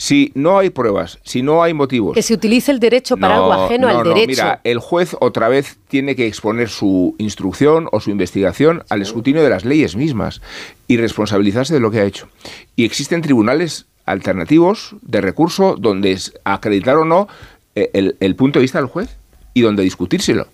[0.00, 2.14] Si no hay pruebas, si no hay motivos.
[2.14, 4.28] Que se utilice el derecho para algo ajeno no, al no, derecho.
[4.28, 9.42] Mira, el juez otra vez tiene que exponer su instrucción o su investigación al escrutinio
[9.42, 10.40] de las leyes mismas
[10.88, 12.30] y responsabilizarse de lo que ha hecho.
[12.76, 17.28] Y existen tribunales alternativos de recurso donde es acreditar o no
[17.74, 19.14] eh, el, el punto de vista del juez
[19.52, 20.46] y donde discutírselo.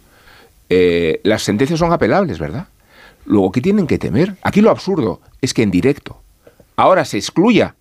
[0.71, 2.67] Eh, las sentencias son apelables, ¿verdad?
[3.25, 4.35] Luego, ¿qué tienen que temer?
[4.43, 6.21] Aquí lo absurdo es que en directo
[6.75, 7.77] ahora se excluya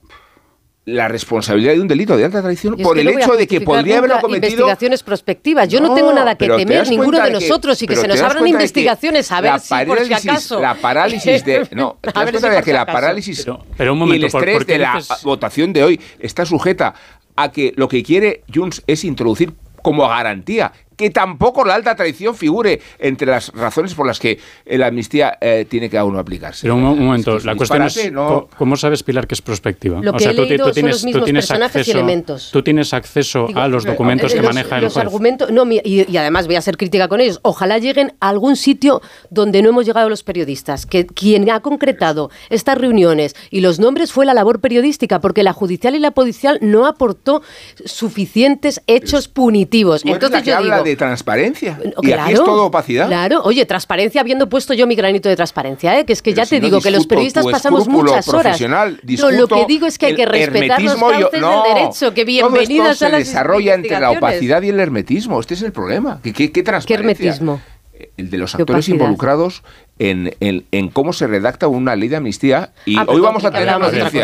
[0.86, 4.20] la responsabilidad de un delito de alta traición por el hecho de que podría haberlo
[4.22, 5.68] cometido investigaciones prospectivas.
[5.68, 7.96] Yo no, No, tengo nada que te temer, ninguno de de que- nosotros, y que
[7.96, 10.60] se nos abran investigaciones a ver la si por si parálisis- acaso.
[10.62, 11.68] La parálisis de.
[11.76, 14.42] No, A ver si de que la parálisis Pero- pero un momento, y el ¿por-
[14.42, 16.94] estrés por de la dices- votación de hoy está sujeta
[17.36, 22.36] a que lo que quiere Junts es introducir como garantía que tampoco la alta traición
[22.36, 26.62] figure entre las razones por las que la amnistía eh, tiene que aún aplicarse.
[26.64, 28.48] Pero un, un momento, Es que la cuestión es, ¿no?
[28.58, 30.00] ¿cómo sabes, Pilar, que es prospectiva?
[30.02, 32.50] Lo que he leído son los mismos personajes y elementos.
[32.52, 35.06] Tú tienes acceso Digo, a los eh, documentos eh, que los- maneja el los juez.
[35.06, 37.40] argumentos, no, y, y además voy a ser crítica con ellos.
[37.44, 40.86] Ojalá lleguen a algún sitio donde no hemos llegado los periodistas.
[40.86, 45.54] Que quien ha concretado estas reuniones y los nombres fue la labor periodística, porque la
[45.54, 47.42] judicial y la policial no aportó
[47.86, 50.02] suficientes hechos punitivos.
[50.04, 51.80] Tú Entonces yo digo, de transparencia.
[51.96, 53.08] Oh, y aquí es todo opacidad.
[53.08, 56.06] Claro, oye, transparencia, habiendo puesto yo mi granito de transparencia, ¿eh?
[56.06, 58.60] que es que Pero ya si te no digo que los periodistas pasamos muchas horas.
[58.62, 62.22] no, lo que digo es que hay que respetar los cauces no, del derecho, que
[62.22, 65.40] Todo bienvenidas esto a se las desarrolla entre la opacidad y el hermetismo.
[65.40, 66.20] Este es el problema.
[66.24, 67.26] ¿Qué, qué, qué ¿Qué transparencia?
[67.32, 67.62] hermetismo?
[68.18, 68.96] El de los ¿Qué actores opacidad?
[68.96, 69.64] involucrados
[69.98, 72.72] en, en- en cómo se redacta una ley de amnistía.
[72.86, 73.70] Y Ah, hoy vamos a tener.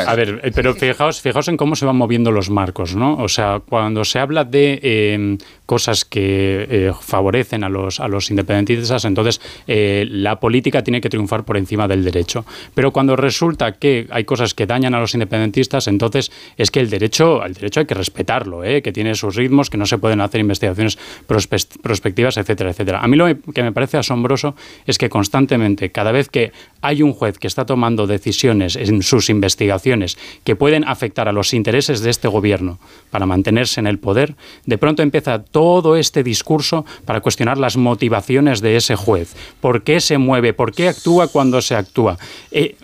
[0.10, 3.16] A ver, eh, pero fijaos, fijaos en cómo se van moviendo los marcos, ¿no?
[3.16, 8.30] O sea, cuando se habla de eh, cosas que eh, favorecen a los, a los
[8.30, 12.46] independentistas, entonces eh, la política tiene que triunfar por encima del derecho.
[12.76, 16.90] Pero cuando resulta que hay cosas que dañan a los independentistas, entonces es que el
[16.90, 18.82] derecho, el derecho hay que respetarlo, ¿eh?
[18.82, 23.00] que tiene sus ritmos, que no se pueden hacer investigaciones prospe- prospectivas, etcétera, etcétera.
[23.00, 25.61] A mí lo que me parece asombroso es que constantemente,
[25.92, 30.84] cada vez que hay un juez que está tomando decisiones en sus investigaciones que pueden
[30.84, 32.80] afectar a los intereses de este gobierno
[33.12, 38.62] para mantenerse en el poder, de pronto empieza todo este discurso para cuestionar las motivaciones
[38.62, 39.36] de ese juez.
[39.60, 40.54] ¿Por qué se mueve?
[40.54, 42.18] ¿Por qué actúa cuando se actúa?
[42.52, 42.76] Eh,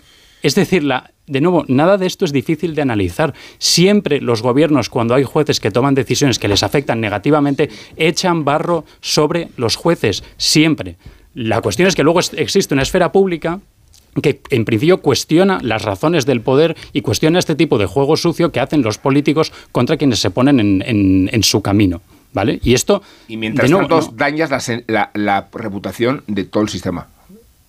[0.42, 0.84] es decir,
[1.28, 3.34] de nuevo, nada de esto es difícil de analizar.
[3.58, 8.84] Siempre los gobiernos, cuando hay jueces que toman decisiones que les afectan negativamente, echan barro
[9.00, 10.24] sobre los jueces.
[10.36, 10.96] Siempre.
[11.38, 13.60] La cuestión es que luego existe una esfera pública
[14.20, 18.50] que en principio cuestiona las razones del poder y cuestiona este tipo de juego sucio
[18.50, 22.00] que hacen los políticos contra quienes se ponen en, en- en su camino.
[22.32, 22.58] ¿Vale?
[22.64, 23.02] Y esto...
[23.28, 24.50] Y mientras tanto dañas
[24.88, 27.06] la, la reputación de todo el sistema.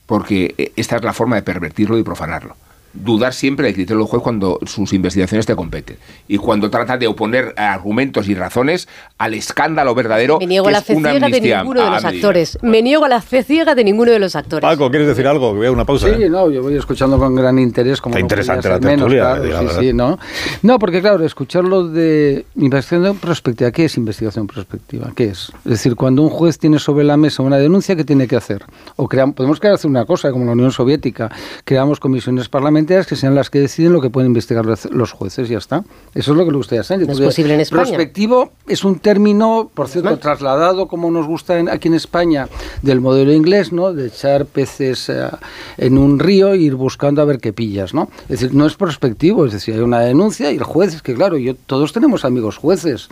[0.07, 2.55] Porque eh, esta es la forma de pervertirlo y profanarlo
[2.99, 5.97] dudar siempre del criterio del juez cuando sus investigaciones te competen
[6.27, 8.87] y cuando trata de oponer argumentos y razones
[9.17, 10.39] al escándalo verdadero.
[10.39, 12.57] Me niego a la fe ciega de ninguno de los actores.
[12.61, 14.61] Me niego a la fe ciega de ninguno de los actores.
[14.61, 15.59] Paco, ¿quieres decir algo?
[15.59, 16.07] Que una pausa.
[16.13, 18.01] Sí, no, yo voy escuchando con gran interés.
[18.01, 19.37] Como Está interesante la tertulia.
[19.41, 20.19] sí, sí, ¿no?
[20.61, 25.11] no, porque claro, escucharlo de investigación prospectiva, ¿qué es investigación prospectiva?
[25.15, 25.51] ¿Qué es?
[25.65, 28.65] Es decir, cuando un juez tiene sobre la mesa una denuncia, ¿qué tiene que hacer?
[28.95, 31.31] O creamos, podemos crear hacer una cosa, como la Unión Soviética,
[31.63, 35.57] creamos comisiones parlamentarias que sean las que deciden lo que pueden investigar los jueces, ya
[35.57, 35.83] está.
[36.13, 37.01] Eso es lo que le gustaría hacer.
[37.01, 37.83] es posible en España.
[37.83, 42.49] Prospectivo es un término, por cierto, trasladado, como nos gusta aquí en España,
[42.81, 43.93] del modelo inglés, ¿no?
[43.93, 45.29] De echar peces eh,
[45.77, 48.09] en un río e ir buscando a ver qué pillas, ¿no?
[48.23, 51.13] Es decir, no es prospectivo, es decir, hay una denuncia y el juez, es que
[51.13, 53.09] claro, yo, todos tenemos amigos jueces.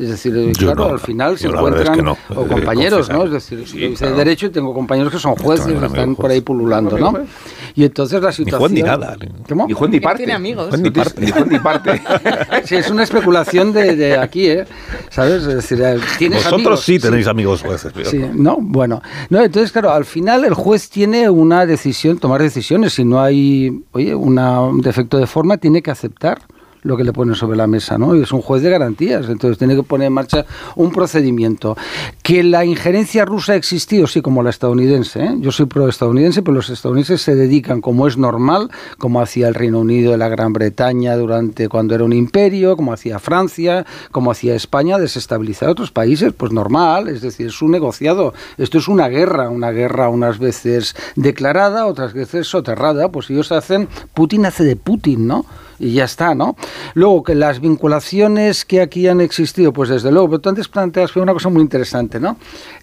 [0.00, 2.16] Es decir, eh, claro, al final se encuentran o eh,
[2.48, 3.24] compañeros, ¿no?
[3.24, 6.40] Es decir, sí, de derecho y tengo compañeros que son jueces que están por ahí
[6.40, 7.12] pululando, ¿no?
[7.74, 8.72] Y entonces la situación...
[8.72, 9.16] Ni juez ni nada.
[9.48, 9.66] ¿Cómo?
[9.66, 10.18] Ni juez ni parte.
[10.18, 10.78] Tiene amigos.
[10.78, 12.02] Ni, juez ni parte.
[12.64, 14.64] sí, es una especulación de, de, aquí, ¿eh?
[15.10, 15.44] ¿Sabes?
[15.44, 17.92] Es decir, eh, ¿tienes Vosotros sí tenéis amigos jueces.
[18.08, 19.02] Sí, no, bueno.
[19.28, 22.94] No, entonces, claro, al final el juez tiene una decisión, tomar decisiones.
[22.94, 26.40] Si no hay, oye, una, un defecto de forma, tiene que aceptar
[26.82, 28.14] lo que le ponen sobre la mesa, ¿no?
[28.14, 31.76] Y es un juez de garantías, entonces tiene que poner en marcha un procedimiento.
[32.22, 35.34] Que la injerencia rusa ha existido, sí, como la estadounidense, ¿eh?
[35.38, 39.80] Yo soy pro-estadounidense, pero los estadounidenses se dedican, como es normal, como hacía el Reino
[39.80, 44.98] Unido la Gran Bretaña durante cuando era un imperio, como hacía Francia, como hacía España,
[44.98, 48.34] desestabilizar a otros países, pues normal, es decir, es un negociado.
[48.58, 53.88] Esto es una guerra, una guerra unas veces declarada, otras veces soterrada, pues ellos hacen,
[54.14, 55.46] Putin hace de Putin, ¿no?
[55.80, 56.56] Y ya está, ¿no?
[56.94, 61.16] Luego, que las vinculaciones que aquí han existido, pues desde luego, pero tú antes planteas
[61.16, 62.36] una cosa muy interesante, ¿no?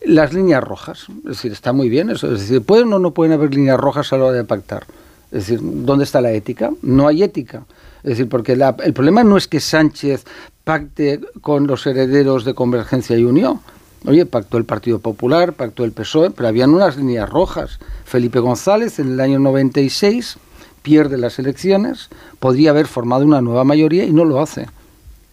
[0.03, 3.33] Las líneas rojas, es decir, está muy bien eso, es decir, ¿pueden o no pueden
[3.33, 4.85] haber líneas rojas a la hora de pactar?
[5.31, 6.71] Es decir, ¿dónde está la ética?
[6.81, 7.65] No hay ética.
[8.03, 10.23] Es decir, porque el problema no es que Sánchez
[10.63, 13.59] pacte con los herederos de Convergencia y Unión.
[14.05, 17.79] Oye, pactó el Partido Popular, pactó el PSOE, pero habían unas líneas rojas.
[18.05, 20.37] Felipe González en el año 96
[20.87, 22.07] pierde las elecciones,
[22.39, 24.67] podría haber formado una nueva mayoría y no lo hace.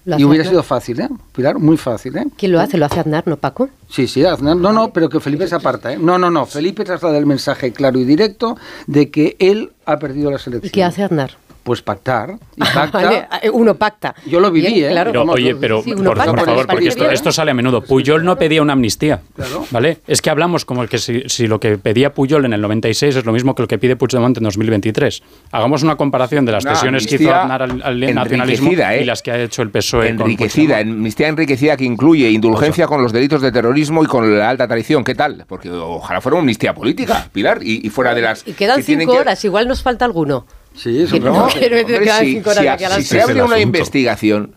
[0.05, 1.09] y hubiera sido fácil, ¿eh?
[1.33, 2.27] Pilar, muy fácil, ¿eh?
[2.37, 2.77] ¿Quién lo hace?
[2.77, 3.69] ¿Lo hace Aznar, no Paco?
[3.89, 4.57] Sí, sí, Aznar.
[4.57, 5.97] No, no, pero que Felipe se aparta, ¿eh?
[5.97, 6.45] No, no, no.
[6.45, 8.57] Felipe traslada el mensaje claro y directo
[8.89, 10.73] de que él ha perdido las elecciones.
[10.73, 11.37] ¿Y qué hace Aznar?
[11.65, 12.39] Pues pactar.
[12.55, 13.29] Y pacta.
[13.53, 14.15] Uno pacta.
[14.27, 14.91] Yo lo viví, ¿eh?
[15.05, 17.81] Pero, oye, pero por, favor, porque esto, sale a menudo.
[17.83, 19.23] Puyol no pedía una amnistía.
[19.71, 19.99] ¿Vale?
[20.07, 23.25] Es que hablamos como el que si, lo que pedía Puyol en el 96 es
[23.25, 25.23] lo mismo que lo que pide Puigdemont en 2023.
[25.51, 29.05] Hagamos una comparación de las cesiones que hizo Aznar al, nacionalismo y ¿eh?
[29.05, 30.09] las que ha hecho el PSOE.
[30.09, 34.69] Enriquecida, amnistía enriquecida que incluye indulgencia con los delitos de terrorismo y con la alta
[34.69, 35.03] traición.
[35.03, 35.45] ¿Qué tal?
[35.49, 38.47] Porque ojalá fuera una amnistía política, Pilar, y, fuera de las.
[38.47, 40.47] Y quedan cinco horas, igual nos falta alguno.
[40.75, 44.55] Sí, eso no, si, se abre una investigación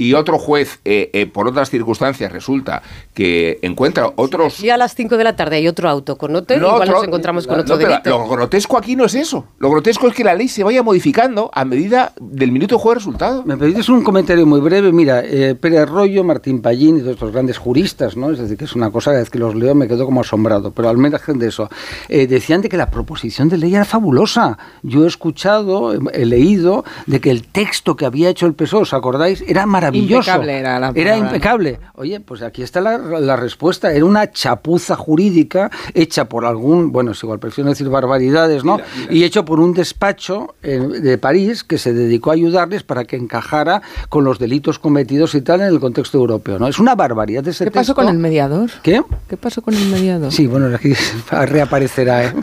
[0.00, 2.80] y otro juez, eh, eh, por otras circunstancias, resulta
[3.12, 4.58] que encuentra otros...
[4.64, 7.46] Y a las 5 de la tarde hay otro auto con otro, igual nos encontramos
[7.46, 8.08] con otro delito.
[8.08, 9.44] Lo grotesco aquí no es eso.
[9.58, 12.94] Lo grotesco es que la ley se vaya modificando a medida del minuto de juego
[12.94, 13.42] de resultado.
[13.44, 14.90] Me permites un comentario muy breve.
[14.90, 18.30] Mira, eh, Pérez Arroyo, Martín Pallín y todos estos grandes juristas, ¿no?
[18.30, 20.70] Es decir, que es una cosa, que los leo me quedo como asombrado.
[20.70, 21.68] Pero al menos de eso,
[22.08, 24.56] eh, decían de que la proposición de ley era fabulosa.
[24.82, 28.94] Yo he escuchado, he leído, de que el texto que había hecho el PSOE, ¿os
[28.94, 29.44] acordáis?
[29.46, 31.80] Era maravilloso Impecable era la Era impecable.
[31.94, 33.92] Oye, pues aquí está la, respuesta.
[33.92, 38.78] Era una chapuza jurídica hecha por algún, bueno, es igual, prefiero decir barbaridades, ¿no?
[39.08, 43.16] Y hecho por un despacho eh, de París que se dedicó a ayudarles para que
[43.16, 46.68] encajara con los delitos cometidos y tal en el contexto europeo, ¿no?
[46.68, 48.70] Es una barbaridad ese ¿Qué pasó con el mediador?
[48.82, 49.02] ¿Qué?
[49.28, 50.32] ¿Qué pasó con el mediador?
[50.32, 50.92] Sí, bueno, aquí
[51.30, 52.34] reaparecerá, ¿eh?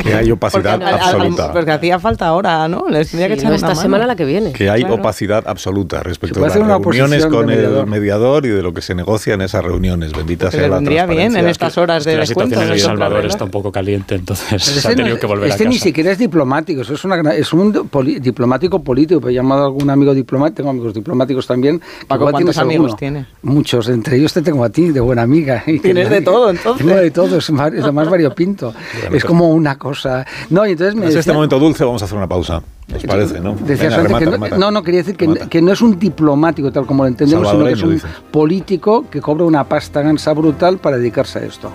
[0.00, 1.52] Que hay opacidad absoluta.
[1.52, 2.88] porque hacía falta ahora, ¿no?
[2.88, 4.52] Les tenía que echar esta semana la que viene.
[4.52, 8.82] Que hay opacidad absoluta respecto a las reuniones con el mediador y de lo que
[8.82, 10.12] se negocia en esas reuniones.
[10.12, 13.44] Bendita sea la vendría bien en estas horas de La situación en El Salvador está
[13.44, 15.70] un poco caliente, entonces se ha tenido que volver este a casa.
[15.70, 17.88] ni siquiera es diplomático, eso es, una, es un
[18.20, 19.28] diplomático político.
[19.28, 21.80] He llamado a algún amigo diplomático, tengo amigos diplomáticos también.
[22.06, 23.26] Paco, ¿cuántos amigos tiene?
[23.42, 25.62] Muchos, entre ellos te tengo a ti, de buena amiga.
[25.82, 26.86] Tienes de todo, entonces.
[26.86, 28.74] Tengo de todo, es, lo más variopinto.
[29.12, 30.26] es como una cosa...
[30.50, 32.62] No, y entonces me en este momento dulce vamos a hacer una pausa.
[32.92, 33.54] ¿Os parece, no?
[33.54, 37.02] Decías antes que no, no, quería decir que, que, no es un diplomático tal como
[37.04, 41.38] lo entendemos, sino que es un político que cobra una pasta gansa brutal para dedicarse
[41.38, 41.70] a esto.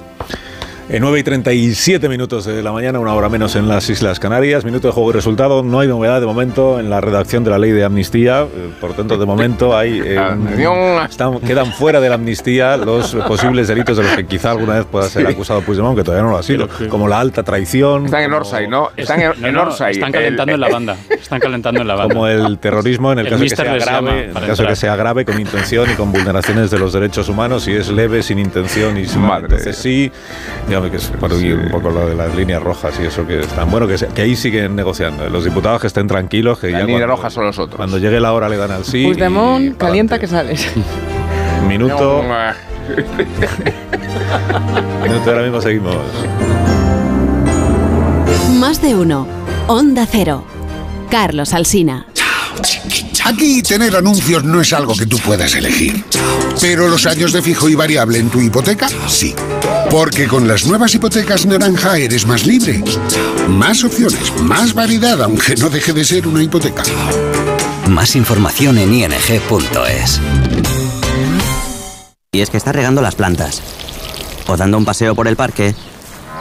[0.91, 4.65] En 9 y 37 minutos de la mañana, una hora menos en las Islas Canarias.
[4.65, 5.61] Minuto de juego y resultado.
[5.61, 8.41] No hay novedad de momento en la redacción de la ley de amnistía.
[8.41, 10.01] Eh, por tanto, de momento hay.
[10.03, 10.19] Eh,
[11.07, 14.85] están, quedan fuera de la amnistía los posibles delitos de los que quizá alguna vez
[14.85, 16.67] pueda ser acusado Puigdemont, que todavía no lo ha sido.
[16.89, 18.05] Como la alta traición.
[18.05, 18.89] Están en Orsay, ¿no?
[18.97, 19.91] Están en, Orsay.
[19.91, 20.97] Están calentando en la banda.
[21.07, 22.15] Están calentando en la banda.
[22.15, 25.23] Como el terrorismo, en el, caso, que sea grave, en el caso que sea grave,
[25.23, 27.65] con intención y con vulneraciones de los derechos humanos.
[27.65, 29.19] Si es leve, sin intención y sin.
[29.21, 29.49] Madre.
[29.49, 30.11] Entonces, sí
[30.89, 33.69] que es un poco lo de las líneas rojas y eso que están.
[33.69, 35.29] Bueno, que, que ahí siguen negociando.
[35.29, 36.59] Los diputados que estén tranquilos.
[36.59, 37.77] Que las líneas rojas son los otros.
[37.77, 39.03] Cuando llegue la hora le dan al sí.
[39.05, 40.71] Puigdemont, calienta que sales.
[41.67, 42.23] Minuto.
[45.03, 45.95] Minuto, ahora mismo seguimos.
[48.59, 49.27] Más de uno.
[49.67, 50.43] Onda Cero.
[51.09, 52.05] Carlos Alsina.
[53.29, 56.03] Aquí tener anuncios no es algo que tú puedas elegir.
[56.59, 59.35] Pero los años de fijo y variable en tu hipoteca, sí.
[59.91, 62.83] Porque con las nuevas hipotecas naranja eres más libre.
[63.47, 66.81] Más opciones, más variedad, aunque no deje de ser una hipoteca.
[67.87, 70.21] Más información en ing.es.
[72.31, 73.61] Y es que estás regando las plantas.
[74.47, 75.75] O dando un paseo por el parque.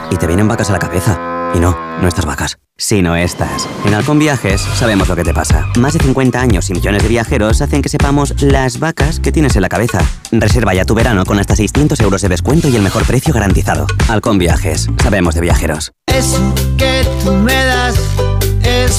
[0.09, 1.19] Y te vienen vacas a la cabeza.
[1.53, 3.69] Y no, no vacas, sino estas.
[3.85, 5.67] En Halcón Viajes sabemos lo que te pasa.
[5.77, 9.55] Más de 50 años y millones de viajeros hacen que sepamos las vacas que tienes
[9.55, 9.99] en la cabeza.
[10.31, 13.85] Reserva ya tu verano con hasta 600 euros de descuento y el mejor precio garantizado.
[14.07, 15.91] Halcón Viajes, sabemos de viajeros.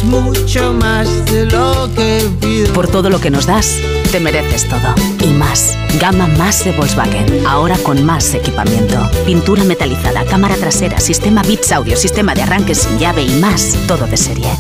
[0.01, 2.73] Es mucho más de lo que pido.
[2.73, 3.79] Por todo lo que nos das,
[4.11, 4.95] te mereces todo.
[5.21, 5.77] Y más.
[6.01, 7.47] Gama más de Volkswagen.
[7.47, 8.97] Ahora con más equipamiento.
[9.27, 13.77] Pintura metalizada, cámara trasera, sistema Bits Audio, sistema de arranque sin llave y más.
[13.87, 14.51] Todo de serie.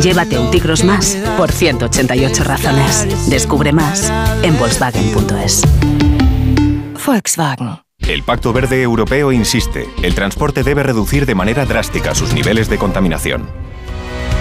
[0.00, 3.28] Llévate un Tigros más por 188 razones.
[3.28, 4.12] Descubre más
[4.42, 5.62] en Volkswagen.es.
[7.04, 7.78] Volkswagen.
[8.00, 12.78] El Pacto Verde Europeo insiste, el transporte debe reducir de manera drástica sus niveles de
[12.78, 13.67] contaminación.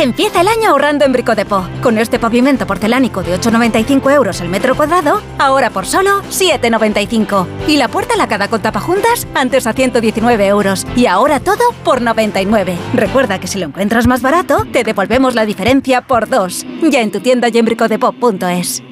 [0.00, 1.68] Empieza el año ahorrando en Bricodepo.
[1.82, 7.46] Con este pavimento porcelánico de 8,95 euros el metro cuadrado, ahora por solo 7,95.
[7.68, 10.86] Y la puerta lacada con tapajuntas, antes a 119 euros.
[10.96, 12.78] Y ahora todo por 99.
[12.94, 16.64] Recuerda que si lo encuentras más barato, te devolvemos la diferencia por dos.
[16.80, 18.82] Ya en tu tienda y en bricodepo.es.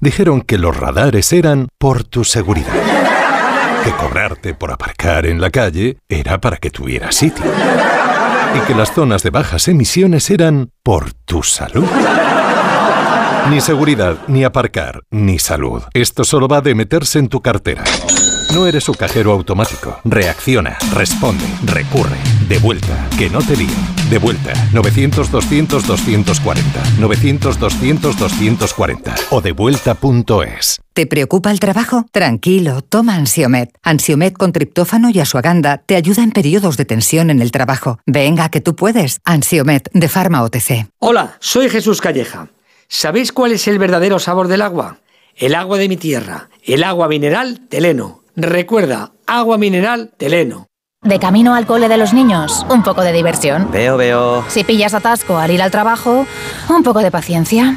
[0.00, 2.72] Dijeron que los radares eran por tu seguridad.
[3.84, 7.44] Que cobrarte por aparcar en la calle era para que tuvieras sitio
[8.54, 11.86] y que las zonas de bajas emisiones eran por tu salud.
[13.50, 15.82] Ni seguridad, ni aparcar, ni salud.
[15.94, 17.84] Esto solo va de meterse en tu cartera.
[18.52, 19.98] No eres su cajero automático.
[20.04, 22.18] Reacciona, responde, recurre.
[22.48, 23.70] De vuelta, que no te lío.
[24.10, 26.60] De vuelta, 900-200-240.
[27.00, 29.14] 900-200-240.
[29.30, 30.82] O devuelta.es.
[30.92, 32.04] ¿Te preocupa el trabajo?
[32.12, 33.70] Tranquilo, toma Ansiomet.
[33.82, 38.00] Ansiomet con triptófano y asuaganda te ayuda en periodos de tensión en el trabajo.
[38.04, 39.20] Venga, que tú puedes.
[39.24, 40.88] Ansiomet de Pharma OTC.
[40.98, 42.48] Hola, soy Jesús Calleja.
[42.86, 44.98] ¿Sabéis cuál es el verdadero sabor del agua?
[45.36, 48.21] El agua de mi tierra, el agua mineral Teleno.
[48.36, 50.66] Recuerda, agua mineral Teleno.
[51.02, 53.70] De camino al cole de los niños, un poco de diversión.
[53.70, 54.44] Veo, veo.
[54.48, 56.26] Si pillas atasco al ir al trabajo,
[56.70, 57.76] un poco de paciencia.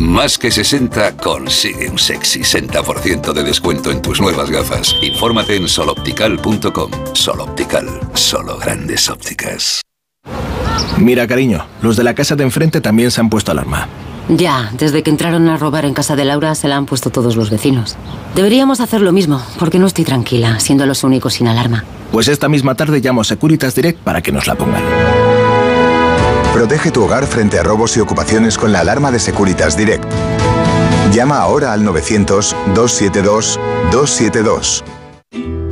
[0.00, 4.96] Más que 60 consigue un sexy 60% de descuento en tus nuevas gafas.
[5.02, 6.90] Infórmate en soloptical.com.
[7.12, 9.82] Soloptical, solo grandes ópticas.
[10.96, 13.88] Mira, cariño, los de la casa de enfrente también se han puesto alarma.
[14.30, 17.36] Ya, desde que entraron a robar en casa de Laura se la han puesto todos
[17.36, 17.98] los vecinos.
[18.34, 21.84] Deberíamos hacer lo mismo, porque no estoy tranquila, siendo los únicos sin alarma.
[22.10, 24.82] Pues esta misma tarde llamo a Securitas Direct para que nos la pongan.
[26.52, 30.04] Protege tu hogar frente a robos y ocupaciones con la alarma de Securitas Direct.
[31.12, 34.82] Llama ahora al 900-272-272.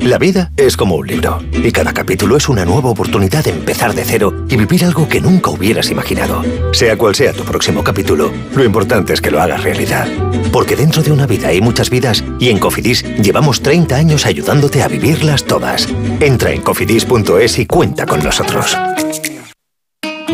[0.01, 3.93] La vida es como un libro, y cada capítulo es una nueva oportunidad de empezar
[3.95, 6.45] de cero y vivir algo que nunca hubieras imaginado.
[6.73, 10.07] Sea cual sea tu próximo capítulo, lo importante es que lo hagas realidad.
[10.53, 14.83] Porque dentro de una vida hay muchas vidas, y en Cofidis llevamos 30 años ayudándote
[14.83, 15.89] a vivirlas todas.
[16.21, 18.79] Entra en cofidis.es y cuenta con nosotros.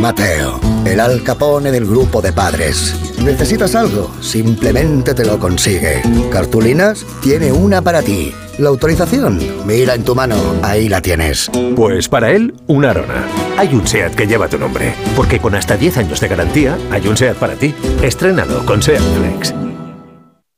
[0.05, 2.95] Mateo, el alcapone del grupo de padres.
[3.23, 4.15] ¿Necesitas algo?
[4.21, 6.03] Simplemente te lo consigue.
[6.31, 7.07] ¿Cartulinas?
[7.23, 8.31] Tiene una para ti.
[8.59, 11.51] La autorización, mira en tu mano, ahí la tienes.
[11.75, 13.25] Pues para él, una Arona.
[13.57, 17.09] Hay un SEAT que lleva tu nombre, porque con hasta 10 años de garantía, hay
[17.09, 17.75] un SEAT para ti.
[18.03, 19.55] Estrénalo con SEAT Flex.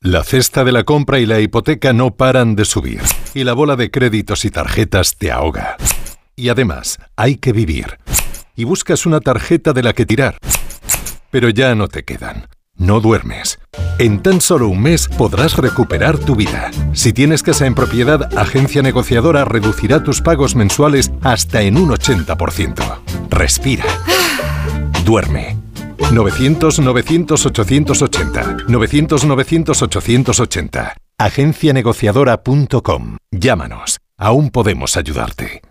[0.00, 3.00] La cesta de la compra y la hipoteca no paran de subir,
[3.32, 5.76] y la bola de créditos y tarjetas te ahoga.
[6.34, 7.96] Y además, hay que vivir.
[8.56, 10.38] Y buscas una tarjeta de la que tirar.
[11.30, 12.46] Pero ya no te quedan.
[12.78, 13.58] No duermes.
[13.98, 16.70] En tan solo un mes podrás recuperar tu vida.
[16.92, 22.98] Si tienes casa en propiedad, Agencia Negociadora reducirá tus pagos mensuales hasta en un 80%.
[23.30, 23.86] Respira.
[25.04, 25.56] Duerme.
[25.98, 28.66] 900-900-880.
[28.66, 30.94] 900-900-880.
[31.18, 33.16] Agencianegociadora.com.
[33.30, 33.98] Llámanos.
[34.18, 35.62] Aún podemos ayudarte.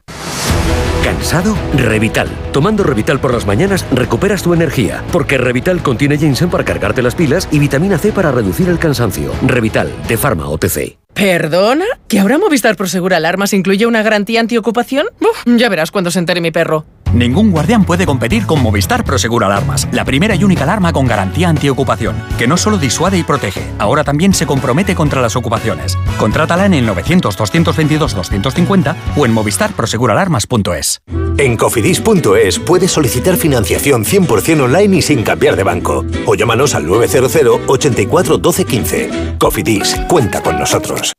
[1.03, 1.55] ¿Cansado?
[1.75, 2.27] Revital.
[2.51, 7.15] Tomando Revital por las mañanas recuperas tu energía, porque Revital contiene ginseng para cargarte las
[7.15, 9.31] pilas y vitamina C para reducir el cansancio.
[9.45, 10.97] Revital, de Pharma OTC.
[11.13, 11.85] ¿Perdona?
[12.07, 15.07] ¿Que ahora Movistar Prosegur Alarmas incluye una garantía antiocupación?
[15.21, 16.85] Uf, ya verás cuando se entere mi perro.
[17.15, 21.47] Ningún guardián puede competir con Movistar Prosegur Alarmas, la primera y única alarma con garantía
[21.47, 25.97] antiocupación, que no solo disuade y protege, ahora también se compromete contra las ocupaciones.
[26.19, 30.99] Contrátala en el 900-222-250 o en movistarproseguralarmas.es.
[31.37, 36.03] En cofidis.es puedes solicitar financiación 100% online y sin cambiar de banco.
[36.25, 39.35] O llámanos al 900 84 12 15.
[39.39, 41.14] Cofidis, cuenta con nosotros.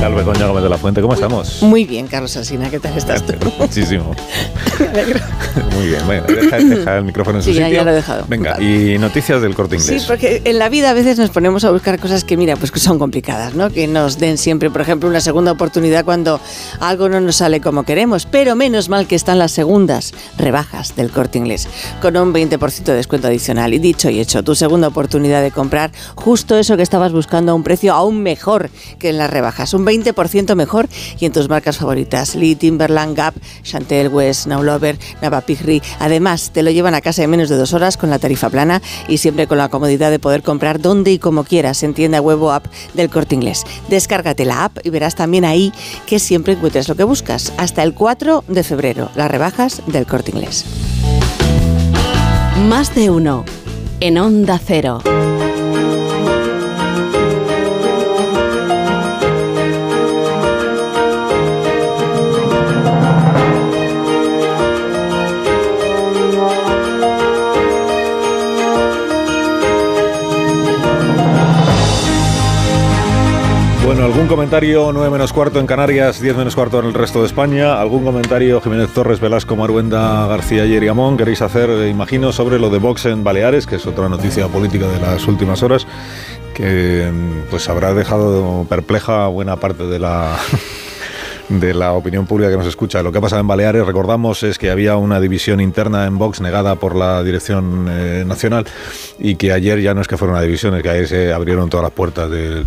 [0.00, 1.02] Tal, Begoña Gómez de la Fuente?
[1.02, 1.62] ¿Cómo estamos?
[1.62, 3.34] Muy bien, Carlos Alsina, ¿qué tal estás tú?
[3.58, 4.14] Muchísimo.
[4.78, 5.20] Me alegro.
[5.76, 7.78] Muy bien, venga, deja, deja el micrófono en su Sí, ya- sitio.
[7.80, 8.24] ya lo he dejado.
[8.28, 10.04] Venga, y noticias del corte Sí, inglés.
[10.06, 12.78] porque en la vida a veces nos ponemos a buscar cosas que, mira, pues que
[12.80, 13.68] son complicadas, ¿no?
[13.70, 16.40] Que nos den siempre, por ejemplo, una segunda oportunidad cuando
[16.80, 18.24] algo no nos sale como queremos.
[18.26, 21.68] Pero menos mal que están las segundas rebajas del corte inglés,
[22.00, 23.74] con un 20% de descuento adicional.
[23.74, 27.54] Y dicho y hecho, tu segunda oportunidad de comprar justo eso que estabas buscando a
[27.54, 30.88] un precio aún mejor que en las rebajas, un 20% mejor
[31.18, 35.82] y en tus marcas favoritas, Lee, Timberland, Gap, Chantel, West, Now Lover, Nava Pigri.
[35.98, 38.80] Además, te lo llevan a casa en menos de dos horas con la tarifa plana
[39.08, 42.48] y siempre con la comodidad de poder comprar donde y como quieras en tienda web
[42.50, 43.64] app del Corte Inglés.
[43.88, 45.72] Descárgate la app y verás también ahí
[46.06, 47.52] que siempre encuentres lo que buscas.
[47.56, 50.64] Hasta el 4 de febrero, las rebajas del Corte Inglés.
[52.68, 53.44] Más de uno.
[54.00, 55.02] En Onda Cero.
[73.90, 77.26] Bueno, algún comentario 9 menos cuarto en Canarias, 10 menos cuarto en el resto de
[77.26, 77.80] España.
[77.80, 82.70] ¿Algún comentario Jiménez Torres, Velasco, Maruenda, García y Amón queréis hacer, eh, imagino, sobre lo
[82.70, 85.88] de Vox en Baleares, que es otra noticia política de las últimas horas,
[86.54, 90.36] que mm, pues habrá dejado perpleja buena parte de la
[91.50, 93.02] de la opinión pública que nos escucha.
[93.02, 96.40] Lo que ha pasado en Baleares, recordamos, es que había una división interna en Vox
[96.40, 98.66] negada por la dirección eh, nacional
[99.18, 101.68] y que ayer ya no es que fuera una división, es que ayer se abrieron
[101.68, 102.66] todas las puertas del,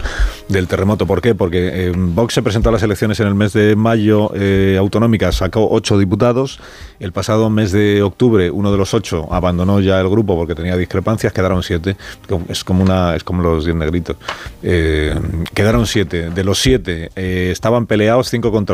[0.49, 1.07] del terremoto.
[1.07, 1.33] ¿Por qué?
[1.33, 5.35] Porque eh, Vox se presentó a las elecciones en el mes de mayo eh, autonómicas,
[5.37, 6.59] sacó ocho diputados.
[6.99, 10.75] El pasado mes de octubre, uno de los ocho abandonó ya el grupo porque tenía
[10.75, 11.95] discrepancias, quedaron siete.
[12.49, 14.17] Es como, una, es como los diez negritos.
[14.61, 15.15] Eh,
[15.53, 16.29] quedaron siete.
[16.29, 18.72] De los siete eh, estaban peleados cinco contra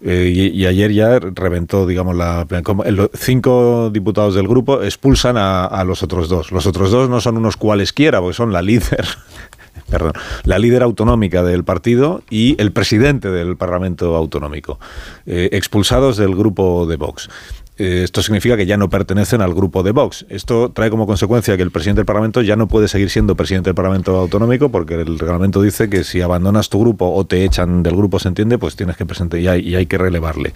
[0.00, 2.46] Eh, y, ayer ya reventó, digamos, la.
[2.86, 6.52] Los cinco diputados del grupo expulsan a, a los otros dos.
[6.52, 9.04] Los otros dos no son unos cualesquiera, porque son la líder.
[9.90, 10.12] Perdón,
[10.44, 14.78] la líder autonómica del partido y el presidente del Parlamento Autonómico,
[15.24, 17.30] eh, expulsados del grupo de Vox.
[17.78, 20.26] Eh, esto significa que ya no pertenecen al grupo de Vox.
[20.28, 23.70] Esto trae como consecuencia que el presidente del Parlamento ya no puede seguir siendo presidente
[23.70, 27.82] del Parlamento Autonómico porque el reglamento dice que si abandonas tu grupo o te echan
[27.82, 30.52] del grupo, se entiende, pues tienes que presentar y hay, y hay que relevarle.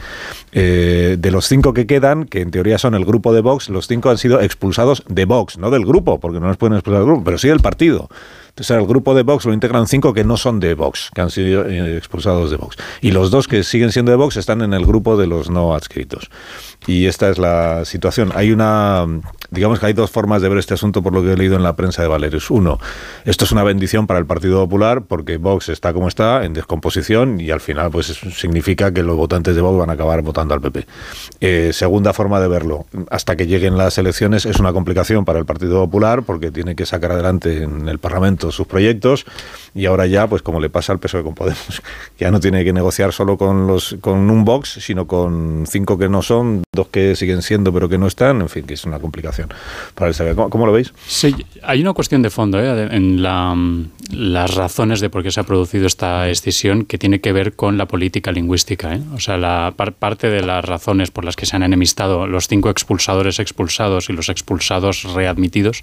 [0.50, 3.86] Eh, de los cinco que quedan, que en teoría son el grupo de Vox, los
[3.86, 7.08] cinco han sido expulsados de Vox, no del grupo, porque no les pueden expulsar del
[7.08, 8.08] grupo, pero sí del partido.
[8.52, 11.30] Entonces, el grupo de Vox lo integran cinco que no son de Vox, que han
[11.30, 12.76] sido eh, expulsados de Vox.
[13.00, 15.74] Y los dos que siguen siendo de Vox están en el grupo de los no
[15.74, 16.30] adscritos.
[16.86, 18.30] Y esta es la situación.
[18.34, 19.06] Hay una,
[19.50, 21.62] digamos que hay dos formas de ver este asunto por lo que he leído en
[21.62, 22.50] la prensa de Valerius.
[22.50, 22.78] Uno,
[23.24, 27.40] esto es una bendición para el Partido Popular porque Vox está como está, en descomposición,
[27.40, 30.60] y al final pues significa que los votantes de Vox van a acabar votando al
[30.60, 30.86] PP.
[31.40, 35.46] Eh, segunda forma de verlo, hasta que lleguen las elecciones es una complicación para el
[35.46, 39.26] Partido Popular porque tiene que sacar adelante en el Parlamento sus proyectos
[39.74, 41.82] y ahora ya, pues como le pasa al PSOE con Podemos,
[42.18, 46.08] ya no tiene que negociar solo con los con un Vox, sino con cinco que
[46.08, 48.98] no son, dos que siguen siendo pero que no están, en fin, que es una
[48.98, 49.48] complicación
[49.94, 50.92] para el ¿Cómo, cómo lo veis?
[51.06, 52.88] Sí, hay una cuestión de fondo ¿eh?
[52.90, 53.56] en la,
[54.10, 57.76] las razones de por qué se ha producido esta escisión que tiene que ver con
[57.78, 58.94] la política lingüística.
[58.94, 59.02] ¿eh?
[59.14, 62.70] O sea, la parte de las razones por las que se han enemistado los cinco
[62.70, 65.82] expulsadores expulsados y los expulsados readmitidos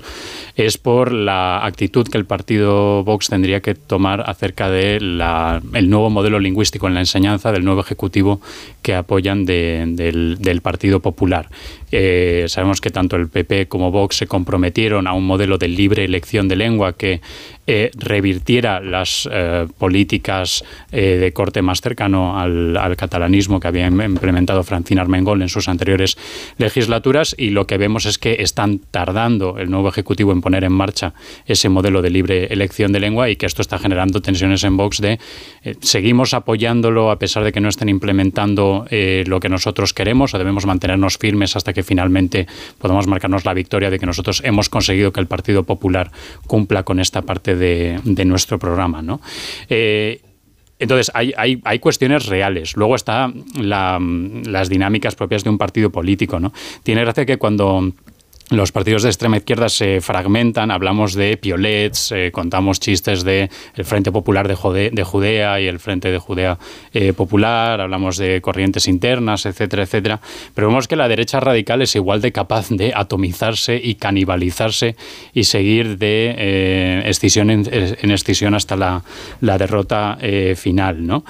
[0.55, 5.21] es por la actitud que el partido Vox tendría que tomar acerca del
[5.73, 8.41] el nuevo modelo lingüístico en la enseñanza del nuevo ejecutivo
[8.81, 11.47] que apoyan del, Partido Popular.
[11.91, 16.05] Eh, sabemos que tanto el PP como Vox se comprometieron a un modelo de libre
[16.05, 17.21] elección de lengua que
[17.65, 25.01] eh, revirtiera las eh, políticas de corte más cercano al, catalanismo que había implementado Francina
[25.01, 26.17] Armengol en sus anteriores
[26.57, 30.73] legislaturas y lo que vemos es que están tardando el nuevo Ejecutivo en poner en
[30.73, 31.13] marcha
[31.45, 35.01] ese modelo de libre elección de lengua y que esto está generando tensiones en Vox
[35.01, 35.19] de
[35.81, 38.85] seguimos apoyándolo a pesar de que no estén implementando
[39.25, 43.89] lo que nosotros queremos o debemos mantenernos firmes hasta que finalmente podamos marcarnos la victoria
[43.89, 46.11] de que nosotros hemos conseguido que el Partido Popular
[46.47, 49.01] cumpla con esta parte de, nuestro programa.
[49.01, 49.21] ¿no?
[49.69, 50.21] Eh,
[50.77, 52.75] entonces, hay, hay, hay, cuestiones reales.
[52.75, 56.39] Luego está las dinámicas propias de un partido político.
[56.39, 56.53] ¿no?
[56.83, 57.93] Tiene gracia que cuando
[58.49, 63.85] los partidos de extrema izquierda se fragmentan, hablamos de piolets, eh, contamos chistes de el
[63.85, 66.57] Frente Popular de, de Judea y el Frente de Judea
[66.93, 70.19] eh, Popular, hablamos de corrientes internas, etcétera, etcétera,
[70.55, 74.95] pero vemos que la derecha radical es igual de capaz de atomizarse y canibalizarse
[75.33, 79.03] y seguir de eh, escisión en, en, escisión hasta la,
[79.41, 80.17] la derrota
[80.55, 81.23] final, ¿no?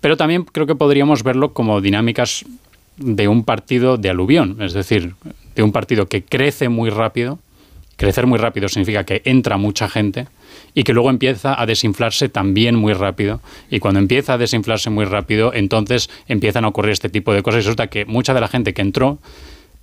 [0.00, 2.44] Pero también creo que podríamos verlo como dinámicas
[2.98, 5.14] de un partido de aluvión, es decir,
[5.56, 7.40] de un partido que crece muy rápido.
[7.96, 10.26] Crecer muy rápido significa que entra mucha gente
[10.74, 13.40] y que luego empieza a desinflarse también muy rápido.
[13.70, 17.64] Y cuando empieza a desinflarse muy rápido, entonces empiezan a ocurrir este tipo de cosas.
[17.64, 19.18] Y resulta que mucha de la gente que entró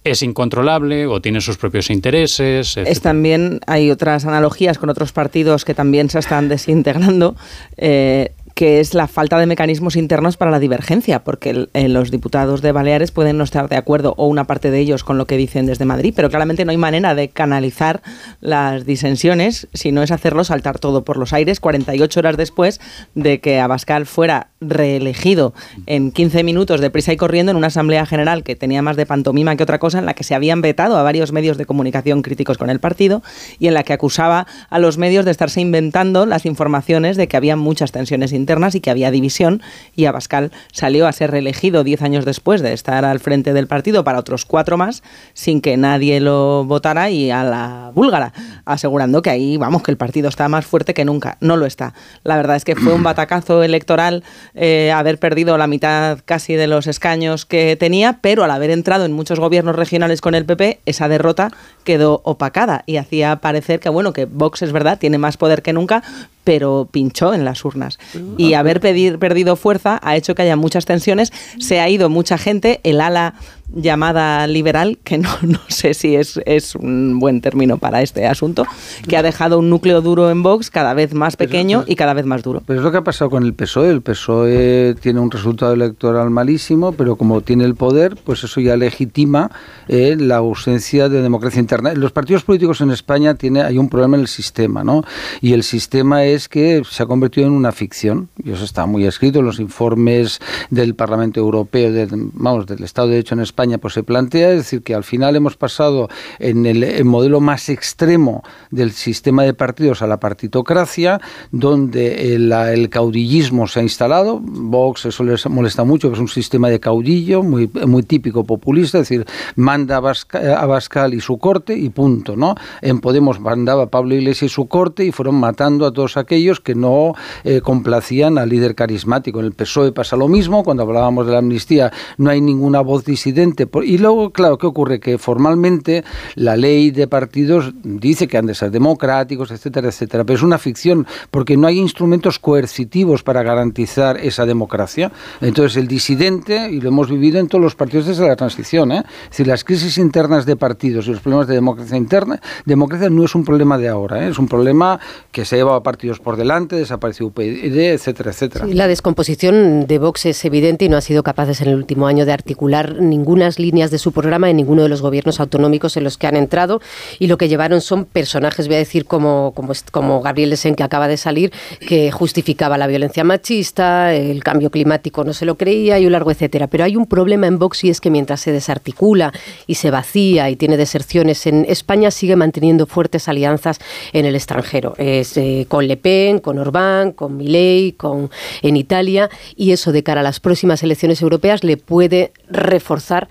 [0.04, 2.78] es incontrolable o tiene sus propios intereses.
[2.78, 7.36] Es también, hay otras analogías con otros partidos que también se están desintegrando.
[7.78, 12.62] Eh, que es la falta de mecanismos internos para la divergencia, porque eh, los diputados
[12.62, 15.38] de Baleares pueden no estar de acuerdo, o una parte de ellos, con lo que
[15.38, 18.02] dicen desde Madrid, pero claramente no hay manera de canalizar
[18.42, 22.80] las disensiones si no es hacerlo saltar todo por los aires 48 horas después
[23.16, 25.54] de que Abascal fuera reelegido
[25.86, 29.06] en 15 minutos de prisa y corriendo en una asamblea general que tenía más de
[29.06, 32.22] pantomima que otra cosa, en la que se habían vetado a varios medios de comunicación
[32.22, 33.24] críticos con el partido
[33.58, 37.38] y en la que acusaba a los medios de estarse inventando las informaciones de que
[37.38, 39.62] había muchas tensiones internas internas y que había división
[39.96, 44.04] y Abascal salió a ser reelegido diez años después de estar al frente del partido
[44.04, 45.02] para otros cuatro más
[45.34, 48.34] sin que nadie lo votara y a la búlgara,
[48.66, 51.38] asegurando que ahí, vamos, que el partido está más fuerte que nunca.
[51.40, 51.94] No lo está.
[52.24, 54.24] La verdad es que fue un batacazo electoral
[54.56, 59.06] eh, haber perdido la mitad casi de los escaños que tenía, pero al haber entrado
[59.06, 61.52] en muchos gobiernos regionales con el PP, esa derrota
[61.84, 65.74] quedó opacada y hacía parecer que, bueno, que Vox es verdad, tiene más poder que
[65.74, 66.04] nunca,
[66.44, 68.00] pero pinchó en las urnas.
[68.38, 72.80] Y haber perdido fuerza ha hecho que haya muchas tensiones, se ha ido mucha gente,
[72.84, 73.36] el ala
[73.76, 78.66] llamada liberal, que no, no sé si es, es, un buen término para este asunto,
[79.08, 82.26] que ha dejado un núcleo duro en Vox cada vez más pequeño y cada vez
[82.26, 82.62] más duro.
[82.66, 83.90] Pero es lo que ha pasado con el PSOE.
[83.90, 88.76] El PSOE tiene un resultado electoral malísimo, pero como tiene el poder, pues eso ya
[88.78, 89.52] legitima
[89.88, 91.94] eh, la ausencia de democracia interna.
[91.94, 95.04] Los partidos políticos en España tiene, hay un problema en el sistema, ¿no?
[95.42, 99.06] Y el sistema es que se ha convertido en una ficción, y eso está muy
[99.06, 103.94] escrito en los informes del Parlamento Europeo, vamos, del Estado de Derecho en España, pues
[103.94, 106.10] se plantea, es decir, que al final hemos pasado
[106.40, 111.20] en el, modelo más extremo del sistema de partidos a la partitocracia,
[111.52, 114.40] donde el, caudillismo se ha instalado.
[114.42, 119.00] Vox, eso les molesta mucho, que es un sistema de caudillo muy, muy típico populista,
[119.00, 119.26] es decir,
[119.56, 122.56] manda a, Bascal y su corte y punto, ¿no?
[122.82, 126.76] En Podemos mandaba Pablo Iglesias y su corte y fueron matando a todos aquellos que
[126.76, 129.40] no eh, complacían al líder carismático.
[129.40, 133.06] En el PSOE pasa lo mismo, cuando hablábamos de la amnistía no hay ninguna voz
[133.06, 133.88] disidente Exactamente.
[133.88, 135.00] Y luego, claro, ¿qué ocurre?
[135.00, 136.04] Que formalmente
[136.36, 140.24] la ley de partidos dice que han de ser democráticos, etcétera, etcétera.
[140.24, 145.12] Pero es una ficción, porque no hay instrumentos coercitivos para garantizar esa democracia.
[145.42, 149.04] Entonces, el disidente, y lo hemos vivido en todos los partidos desde la transición, ¿eh?
[149.26, 153.24] es decir, las crisis internas de partidos y los problemas de democracia interna, democracia no
[153.24, 154.30] es un problema de ahora, ¿eh?
[154.30, 155.00] es un problema
[155.32, 158.66] que se ha llevado a partidos por delante, desapareció UPyD, etcétera, etcétera.
[158.66, 162.08] Sí, la descomposición de Vox es evidente y no ha sido capaces en el último
[162.08, 166.04] año de articular ninguna líneas de su programa en ninguno de los gobiernos autonómicos en
[166.04, 166.82] los que han entrado
[167.20, 169.54] y lo que llevaron son personajes, voy a decir, como,
[169.92, 171.52] como, Gabriel Lesen, que acaba de salir,
[171.88, 176.32] que justificaba la violencia machista, el cambio climático no se lo creía y un largo
[176.32, 176.68] etcétera.
[176.68, 179.34] Pero hay un problema en Vox y es que mientras se desarticula
[179.68, 183.80] y se vacía y tiene deserciones en España, sigue manteniendo fuertes alianzas
[184.14, 184.96] en el extranjero.
[184.98, 188.30] Es, eh, con Le Pen, con Orbán, con Milei, con,
[188.62, 193.30] en Italia, y eso de cara a las próximas elecciones europeas le puede reforzar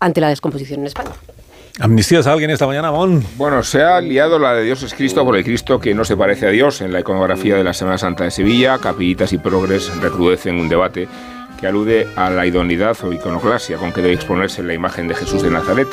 [0.00, 1.10] ante la descomposición en España.
[1.78, 3.24] ¿Amnistías a alguien esta mañana, Mon?
[3.36, 6.16] Bueno, se ha liado la de Dios es Cristo por el Cristo que no se
[6.16, 6.80] parece a Dios.
[6.82, 11.08] En la iconografía de la Semana Santa de Sevilla, capillitas y progres recrudecen un debate
[11.58, 15.42] que alude a la idoneidad o iconoclasia con que debe exponerse la imagen de Jesús
[15.42, 15.88] de Nazaret.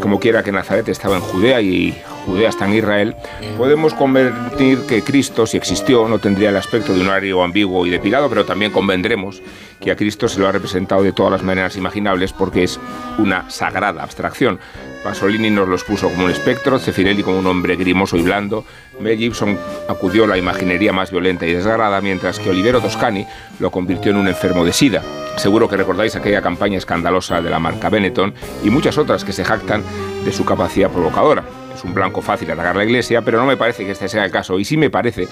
[0.00, 3.16] Como quiera que Nazaret estaba en Judea y Judea está en Israel,
[3.56, 7.90] podemos convertir que Cristo, si existió, no tendría el aspecto de un ario ambiguo y
[7.90, 9.42] depilado, pero también convendremos
[9.80, 12.80] que a Cristo se lo ha representado de todas las maneras imaginables porque es
[13.18, 14.58] una sagrada abstracción.
[15.04, 18.64] Pasolini nos lo expuso como un espectro, Cefirelli como un hombre grimoso y blando,
[19.00, 23.26] Mel Gibson acudió a la imaginería más violenta y desgarrada, mientras que Olivero Toscani
[23.58, 25.02] lo convirtió en un enfermo de sida.
[25.36, 28.32] Seguro que recordáis aquella campaña escandalosa de la marca Benetton
[28.64, 29.83] y muchas otras que se jactan
[30.24, 31.44] de su capacidad provocadora.
[31.74, 34.30] Es un blanco fácil atacar la iglesia, pero no me parece que este sea el
[34.30, 34.58] caso.
[34.58, 35.26] Y sí me parece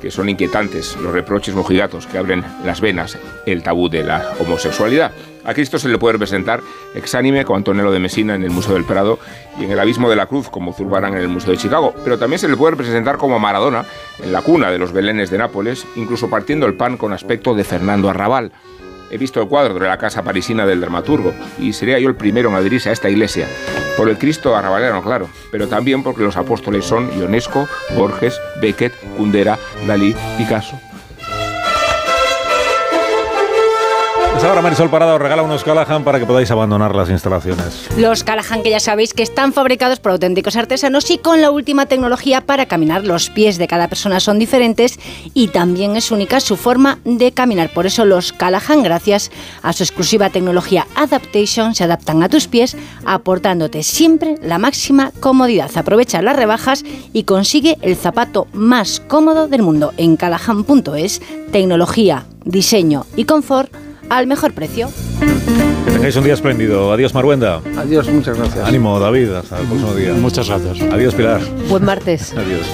[0.00, 5.12] que son inquietantes los reproches mojigatos que abren las venas el tabú de la homosexualidad.
[5.46, 6.60] A Cristo se le puede representar
[6.94, 9.20] exánime como Antonello de Messina en el Museo del Prado
[9.58, 12.18] y en el Abismo de la Cruz como Zurbarán en el Museo de Chicago, pero
[12.18, 13.84] también se le puede representar como Maradona
[14.20, 17.62] en la cuna de los Belenes de Nápoles, incluso partiendo el pan con aspecto de
[17.62, 18.50] Fernando Arrabal.
[19.10, 22.48] He visto el cuadro de la casa parisina del dramaturgo y sería yo el primero
[22.48, 23.48] en adherirse a esta iglesia.
[23.96, 29.58] Por el Cristo arrabalero, claro, pero también porque los apóstoles son Ionesco, Borges, Beckett, Kundera,
[29.86, 30.78] Dalí, Picasso.
[34.46, 37.88] Ahora Marisol Parada os regala unos Callahan para que podáis abandonar las instalaciones.
[37.96, 41.86] Los Callahan que ya sabéis que están fabricados por auténticos artesanos y con la última
[41.86, 43.04] tecnología para caminar.
[43.04, 45.00] Los pies de cada persona son diferentes
[45.34, 47.70] y también es única su forma de caminar.
[47.72, 52.76] Por eso los Callahan, gracias a su exclusiva tecnología Adaptation, se adaptan a tus pies,
[53.04, 55.70] aportándote siempre la máxima comodidad.
[55.76, 61.20] Aprovecha las rebajas y consigue el zapato más cómodo del mundo en callahan.es.
[61.50, 64.90] Tecnología, diseño y confort al mejor precio.
[65.84, 66.92] Que tengáis un día espléndido.
[66.92, 67.60] Adiós, Maruenda.
[67.76, 68.66] Adiós, muchas gracias.
[68.66, 69.30] Ánimo, David.
[69.32, 70.12] Hasta el próximo día.
[70.14, 70.80] Muchas gracias.
[70.92, 71.40] Adiós, Pilar.
[71.68, 72.32] Buen martes.
[72.32, 72.66] Adiós.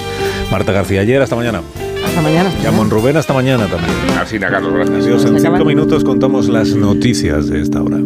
[0.51, 1.63] Marta García, ayer, hasta mañana.
[2.05, 2.51] Hasta mañana.
[2.63, 4.19] Y a Monrubén, hasta mañana también.
[4.19, 5.05] Así, Carlos, gracias.
[5.05, 5.25] Adiós.
[5.25, 7.99] En cinco minutos contamos las noticias de esta hora.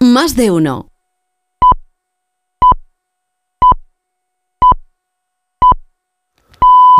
[0.00, 0.89] Más de uno.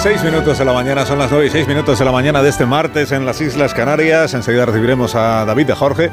[0.00, 2.10] Son las 16 minutos de la mañana, son las 9 y 6 minutos de la
[2.10, 4.32] mañana de este martes en las Islas Canarias.
[4.32, 6.10] Enseguida recibiremos a David de Jorge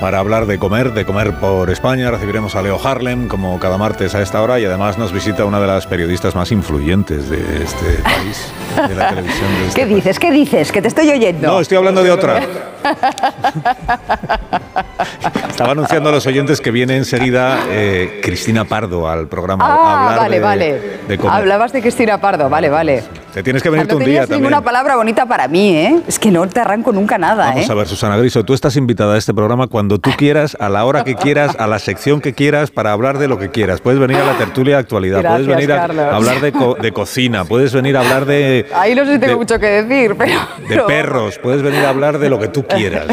[0.00, 2.10] para hablar de comer, de comer por España.
[2.10, 5.60] Recibiremos a Leo Harlem como cada martes a esta hora y además nos visita una
[5.60, 8.50] de las periodistas más influyentes de este país,
[8.88, 9.48] de la televisión.
[9.60, 10.18] De este ¿Qué dices?
[10.18, 10.72] ¿Qué dices?
[10.72, 11.46] Que te estoy oyendo.
[11.46, 12.42] No, estoy hablando de otra.
[15.60, 19.66] Estaba anunciando a los oyentes que viene enseguida eh, Cristina Pardo al programa.
[19.66, 20.80] a Ah, hablar vale, de- vale.
[21.06, 23.02] de Hablabas de Cristina Pardo, vale, vale.
[23.32, 24.40] Te tienes que O sea, venirte no un día también.
[24.40, 26.00] ninguna palabra bonita para mí, ¿eh?
[26.08, 27.72] Es que no te arranco nunca nada, Vamos ¿eh?
[27.72, 30.84] a ver, Susana Griso, tú estás invitada a este programa cuando tú quieras, a la
[30.84, 33.80] hora que quieras, a la sección que quieras, para hablar de lo que quieras.
[33.80, 36.74] Puedes venir a la tertulia de actualidad, puedes Gracias, venir a, a hablar de, co-
[36.80, 39.66] de cocina, puedes venir a hablar de, Ahí no sé si tengo de- mucho que
[39.82, 40.32] decir, pero...
[40.68, 43.06] de perros, puedes venir a hablar de lo que tú quieras.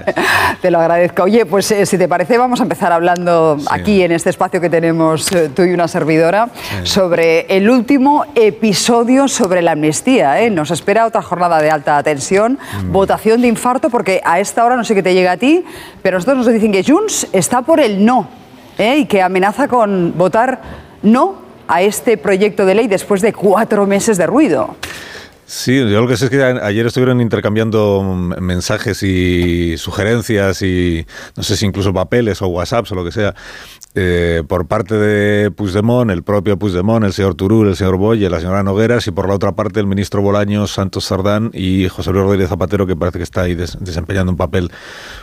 [0.62, 1.24] Te lo agradezco.
[1.24, 4.70] Oye, pues eh, si te parece, vamos a empezar hablando aquí en este espacio que
[4.70, 6.48] tenemos eh, tú y una servidora
[6.84, 10.40] sobre el último episodio sobre la amnistía.
[10.40, 10.50] ¿eh?
[10.50, 12.92] Nos espera otra jornada de alta tensión, Mm.
[12.92, 15.64] votación de infarto, porque a esta hora no sé qué te llega a ti,
[16.02, 18.28] pero nosotros nos dicen que Junts está por el no
[18.78, 18.98] ¿eh?
[18.98, 20.60] y que amenaza con votar
[21.02, 21.34] no
[21.68, 24.76] a este proyecto de ley después de cuatro meses de ruido.
[25.52, 28.04] Sí, yo lo que sé es que ayer estuvieron intercambiando
[28.40, 31.04] mensajes y sugerencias y
[31.36, 33.34] no sé si incluso papeles o WhatsApps o lo que sea
[33.96, 38.38] eh, por parte de Puigdemont, el propio Puigdemont, el señor Turul, el señor Boye, la
[38.38, 42.22] señora Nogueras y por la otra parte el ministro Bolaños, Santos Sardán y José Luis
[42.22, 44.70] Rodríguez Zapatero que parece que está ahí des- desempeñando un papel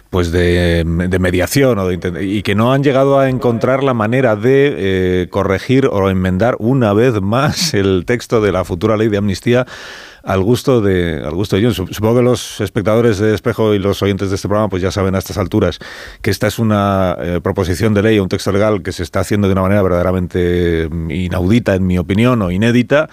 [0.09, 4.75] pues de, mediación o de y que no han llegado a encontrar la manera de
[4.77, 9.65] eh, corregir o enmendar una vez más el texto de la futura ley de amnistía
[10.27, 11.73] al gusto de al gusto de John.
[11.73, 14.91] Sup- Supongo que los espectadores de Espejo y los oyentes de este programa pues ya
[14.91, 15.79] saben a estas alturas
[16.21, 19.21] que esta es una eh, proposición de ley o un texto legal que se está
[19.21, 23.09] haciendo de una manera verdaderamente mm, inaudita en mi opinión o inédita,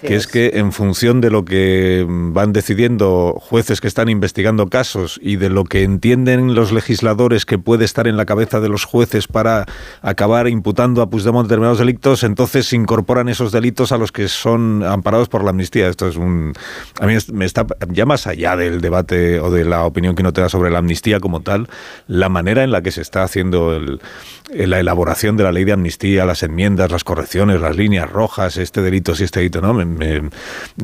[0.00, 0.26] que es.
[0.26, 5.36] que en función de lo que mm, van decidiendo jueces que están investigando casos y
[5.36, 9.28] de lo que entienden los legisladores que puede estar en la cabeza de los jueces
[9.28, 9.66] para
[10.00, 14.82] acabar imputando a Puigdemont determinados delitos, entonces se incorporan esos delitos a los que son
[14.82, 15.88] amparados por la amnistía.
[15.88, 16.53] Esto es un
[17.00, 20.32] a mí me está ya más allá del debate o de la opinión que uno
[20.32, 21.68] tenga sobre la amnistía como tal,
[22.06, 24.00] la manera en la que se está haciendo el-
[24.54, 28.82] la elaboración de la ley de amnistía, las enmiendas, las correcciones, las líneas rojas, este
[28.82, 30.30] delito sí, este delito no, me, me- no,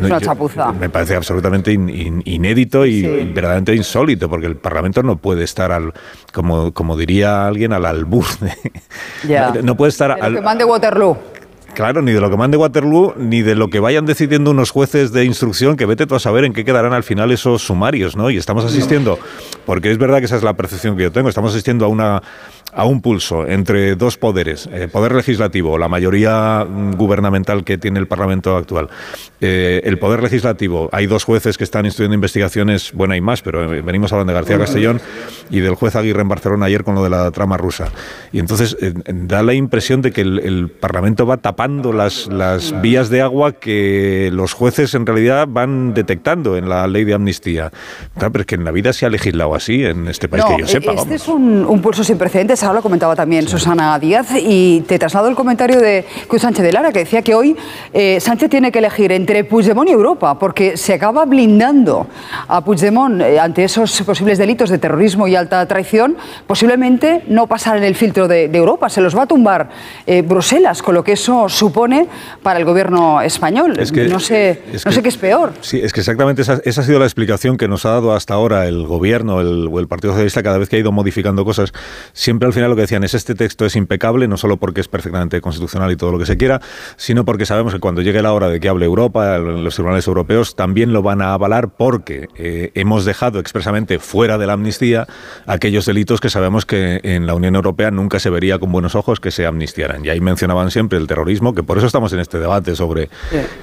[0.07, 0.73] una yo- chapuza.
[0.73, 5.73] me parece absolutamente in- in- inédito y verdaderamente insólito, porque el Parlamento no puede estar
[5.73, 5.93] al,
[6.33, 8.25] como, como diría alguien, al albur.
[8.41, 8.57] de-.
[9.55, 11.17] No, no puede estar al, que mande Waterloo.
[11.75, 15.13] Claro, ni de lo que mande Waterloo, ni de lo que vayan decidiendo unos jueces
[15.13, 18.31] de instrucción, que vete tú a saber en qué quedarán al final esos sumarios, ¿no?
[18.31, 19.19] Y estamos asistiendo,
[19.67, 22.23] porque es verdad que esa es la percepción que yo tengo, estamos asistiendo a una
[22.73, 27.99] a un pulso entre dos poderes, eh, poder legislativo, la mayoría mm, gubernamental que tiene
[27.99, 28.89] el Parlamento actual,
[29.41, 33.73] eh, el poder legislativo, hay dos jueces que están instruyendo investigaciones, bueno, hay más, pero
[33.73, 35.01] eh, venimos hablando de García Castellón
[35.51, 37.89] y del juez Aguirre en Barcelona ayer con lo de la trama rusa.
[38.33, 42.81] Y entonces eh, da la impresión de que el, el Parlamento va tapando las, las
[42.83, 47.71] vías de agua que los jueces en realidad van detectando en la ley de amnistía.
[48.15, 50.57] Claro, pero es que en la vida se ha legislado así en este país No,
[50.57, 50.93] que yo sepa.
[50.93, 51.23] este vamos.
[51.23, 55.29] es un, un pulso sin precedentes, ahora lo comentaba también Susana Díaz, y te traslado
[55.29, 57.57] el comentario de Cruz Sánchez de Lara, que decía que hoy
[57.93, 62.07] eh, Sánchez tiene que elegir entre Puigdemont y Europa, porque se acaba blindando
[62.49, 66.17] a Puigdemont eh, ante esos posibles delitos de terrorismo y alta traición,
[66.47, 69.69] posiblemente no pasar en el filtro de, de Europa, se los va a tumbar
[70.07, 72.09] eh, Bruselas, con lo que eso supone
[72.43, 73.79] para el gobierno español.
[73.79, 75.53] Es que- no sé, es no que- sé qué es peor.
[75.61, 78.35] Sí, es que exactamente esa, esa ha sido la explicación que nos ha dado hasta
[78.35, 81.73] ahora el gobierno el, o el Partido Socialista cada vez que ha ido modificando cosas.
[82.13, 84.89] Siempre al final lo que decían es este texto es impecable, no solo porque es
[84.89, 86.61] perfectamente constitucional y todo lo que se quiera,
[86.97, 90.57] sino porque sabemos que cuando llegue la hora de que hable Europa, los tribunales europeos
[90.57, 95.07] también lo van a avalar porque eh, hemos dejado expresamente fuera de la amnistía
[95.47, 99.21] aquellos delitos que sabemos que en la Unión Europea nunca se vería con buenos ojos
[99.21, 100.05] que se amnistiaran.
[100.05, 103.09] Y ahí mencionaban siempre el terrorismo, que por eso estamos en este debate sobre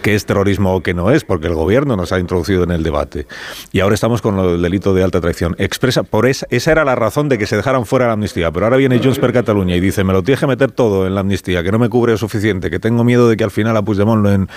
[0.02, 2.84] qué es terrorismo o qué no es, porque el gobierno nos ha introducido en el
[2.84, 3.28] debate.
[3.72, 5.56] Y ahora estamos con del delito de alta traición.
[5.58, 8.52] Expresa, por esa, esa era la razón de que se dejaran fuera la amnistía.
[8.52, 11.14] Pero ahora viene Junts per Cataluña y dice, me lo tienes que meter todo en
[11.16, 13.76] la amnistía, que no me cubre lo suficiente, que tengo miedo de que al final
[13.78, 14.48] a Puigdemont lo, en-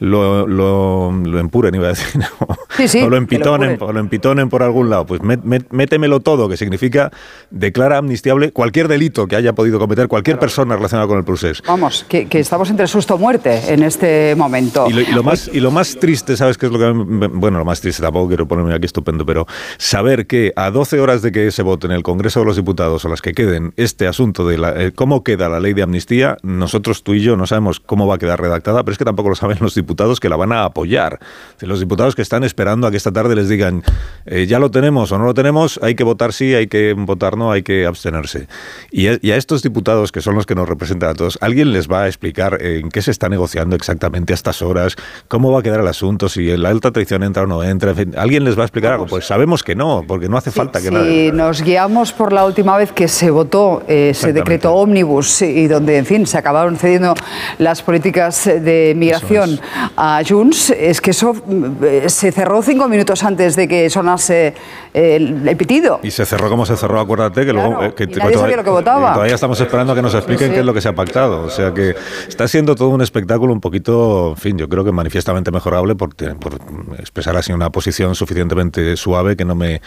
[0.00, 4.00] lo, lo, lo empuren, iba a decir, o, Sí, sí, o lo empitonen, o lo
[4.00, 5.06] empitonen por algún lado.
[5.06, 7.10] Pues met- met- métemelo todo, que significa
[7.50, 11.62] declara amnistiable cualquier delito que haya podido cometer cualquier persona relacionada con el procés.
[11.66, 14.86] Vamos, que, que estamos entre susto o muerte en este momento.
[14.88, 17.28] Y lo, y lo más, y lo más triste, ¿sabes qué es lo que...
[17.28, 19.46] Bueno, lo más triste, tampoco quiero ponerme aquí estupendo, pero
[19.78, 23.04] saber que a 12 horas de que se vote en el Congreso de los Diputados,
[23.04, 26.36] o las que queden, este asunto de la, eh, cómo queda la ley de amnistía,
[26.42, 29.28] nosotros tú y yo no sabemos cómo va a quedar redactada, pero es que tampoco
[29.30, 31.18] lo saben los diputados que la van a apoyar.
[31.60, 33.82] Los diputados que están esperando a que esta tarde les digan,
[34.26, 37.36] eh, ya lo tenemos o no lo tenemos, hay que votar sí, hay que votar
[37.36, 38.48] no, hay que abstenerse.
[38.90, 41.72] Y a, y a estos diputados, que son los que nos representan a todos, ¿alguien
[41.72, 44.96] les va a explicar en qué se está negociando exactamente a estas horas?
[45.28, 46.28] ¿Cómo va a quedar el asunto?
[46.28, 47.90] Si la alta traición entra o no entra.
[47.90, 49.06] En fin, ¿Alguien les va a explicar algo?
[49.06, 51.32] Pues sabemos que no, porque no hace falta que Si nadie.
[51.32, 53.55] nos guiamos por la última vez que se votó
[53.86, 54.40] eh, ese Exactamente.
[54.40, 57.14] decreto ómnibus y donde, en fin, se acabaron cediendo
[57.58, 59.58] las políticas de migración
[59.96, 61.34] a Junts, es que eso
[61.82, 64.54] eh, se cerró cinco minutos antes de que sonase
[64.94, 66.00] eh, el, el pitido.
[66.02, 67.82] Y se cerró como se cerró, acuérdate, que luego...
[67.82, 69.12] eh, que y nadie sabía lo que votaba.
[69.14, 70.54] Todavía estamos esperando a que nos expliquen Sí.
[70.54, 71.42] qué es lo que se ha pactado.
[71.44, 71.94] O sea que
[72.28, 76.14] está siendo todo un espectáculo un poquito, en fin, yo creo que manifiestamente mejorable por,
[76.14, 76.54] por
[76.98, 79.80] expresar así una posición suficientemente suave que no me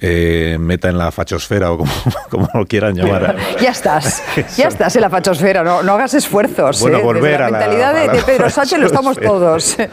[0.00, 1.92] eh, meta en la fachosfera o como,
[2.30, 3.09] como lo quieran llamar.
[3.60, 4.22] Ya estás,
[4.56, 6.80] ya estás en la fachosfera, no, no hagas esfuerzos.
[6.80, 9.18] Bueno, eh, volver Desde a la- mentalidad de, a la de Pedro Sánchez lo estamos
[9.18, 9.76] todos.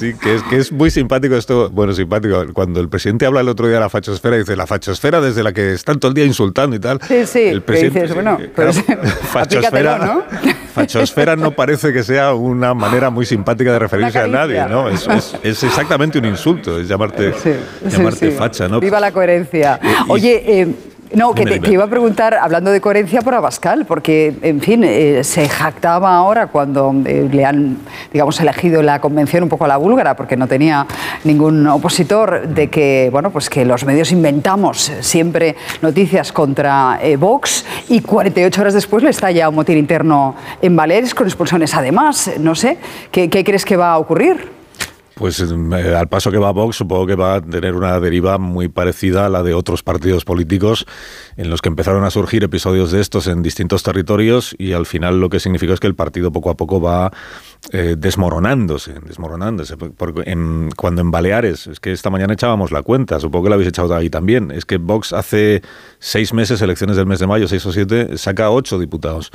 [0.00, 1.70] Sí, que es, que es muy simpático esto.
[1.70, 2.44] Bueno, simpático.
[2.52, 5.52] Cuando el presidente habla el otro día de la fachosfera, dice la fachosfera desde la
[5.52, 7.00] que están todo el día insultando y tal.
[7.06, 8.82] Sí, sí, El presidente, dices, bueno, pues
[9.32, 10.24] fachosfera, ¿no?
[10.74, 14.64] fachosfera no parece que sea una manera muy simpática de referirse a nadie.
[14.68, 14.88] ¿no?
[14.88, 17.52] Es, es- es exactamente un insulto, es llamarte, Sí,
[17.88, 18.36] llamarte sí.
[18.36, 18.80] facha, ¿no?
[18.80, 19.78] Viva la coherencia.
[20.08, 20.68] Oye, eh,
[21.14, 25.22] no, que te, iba a preguntar, hablando de coherencia, por Abascal, porque, en fin, eh,
[25.22, 27.78] se jactaba ahora cuando eh, le han,
[28.12, 30.86] digamos, elegido la convención un poco a la búlgara, porque no tenía
[31.24, 37.64] ningún opositor, de que, bueno, pues que los medios inventamos siempre noticias contra eh, Vox
[37.88, 42.32] y 48 horas después le estalla un motín interno en Baleares con expulsiones además.
[42.40, 42.78] No sé,
[43.10, 44.55] ¿qué, qué crees que va a ocurrir?
[45.18, 48.68] Pues eh, al paso que va Vox, supongo que va a tener una deriva muy
[48.68, 50.84] parecida a la de otros partidos políticos
[51.38, 55.18] en los que empezaron a surgir episodios de estos en distintos territorios y al final
[55.18, 57.10] lo que significó es que el partido poco a poco va
[57.72, 59.78] eh, desmoronándose, desmoronándose.
[59.78, 63.54] Porque en- cuando en Baleares, es que esta mañana echábamos la cuenta, supongo que la
[63.54, 65.62] habéis echado ahí también, es que Vox hace
[65.98, 69.30] seis meses, elecciones del mes de mayo, seis o siete, saca ocho diputados.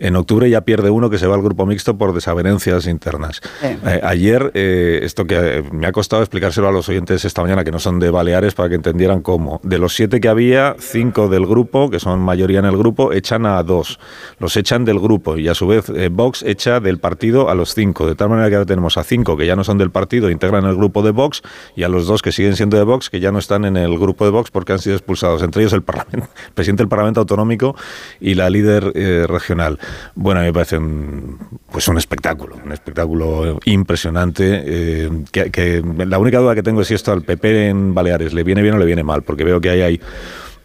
[0.00, 3.42] En octubre ya pierde uno que se va al grupo mixto por desavenencias internas.
[3.62, 7.64] Eh, ayer, eh, esto que eh, me ha costado explicárselo a los oyentes esta mañana,
[7.64, 9.60] que no son de Baleares, para que entendieran cómo.
[9.62, 13.44] De los siete que había, cinco del grupo, que son mayoría en el grupo, echan
[13.44, 14.00] a dos.
[14.38, 17.74] Los echan del grupo y a su vez eh, Vox echa del partido a los
[17.74, 18.06] cinco.
[18.06, 20.64] De tal manera que ahora tenemos a cinco que ya no son del partido, integran
[20.64, 21.42] el grupo de Vox,
[21.76, 23.98] y a los dos que siguen siendo de Vox, que ya no están en el
[23.98, 25.42] grupo de Vox porque han sido expulsados.
[25.42, 27.76] Entre ellos el, parlamento, el presidente del Parlamento Autonómico
[28.18, 28.92] y la líder
[29.28, 29.78] regional.
[30.14, 31.38] Bueno, a mí me parece un,
[31.70, 34.62] pues un espectáculo, un espectáculo impresionante.
[34.64, 38.42] eh, que, la única duda que tengo es si esto al PP en Baleares le
[38.44, 40.00] viene bien o le viene mal, porque veo que ahí hay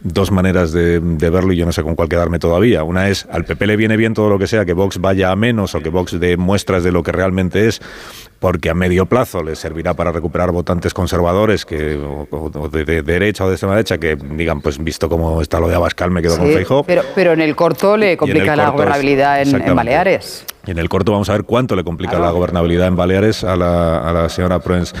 [0.00, 2.82] dos maneras de, de verlo y yo no sé con cuál quedarme todavía.
[2.84, 5.36] Una es, al PP le viene bien todo lo que sea, que Vox vaya a
[5.36, 7.80] menos o que Vox dé muestras de lo que realmente es,
[8.38, 13.02] porque a medio plazo le servirá para recuperar votantes conservadores que, o, o de, de
[13.02, 16.22] derecha o de extrema derecha que digan, pues visto cómo está lo de Abascal, me
[16.22, 16.84] quedo con Sí, Feijóo.
[16.84, 19.74] pero, pero en el corto le complica la gobernabilidad en-.
[19.74, 20.44] Baleares.
[20.66, 23.54] Y en el corto vamos a ver cuánto le complica la gobernabilidad en Baleares a
[23.56, 24.92] la, a la señora Proens.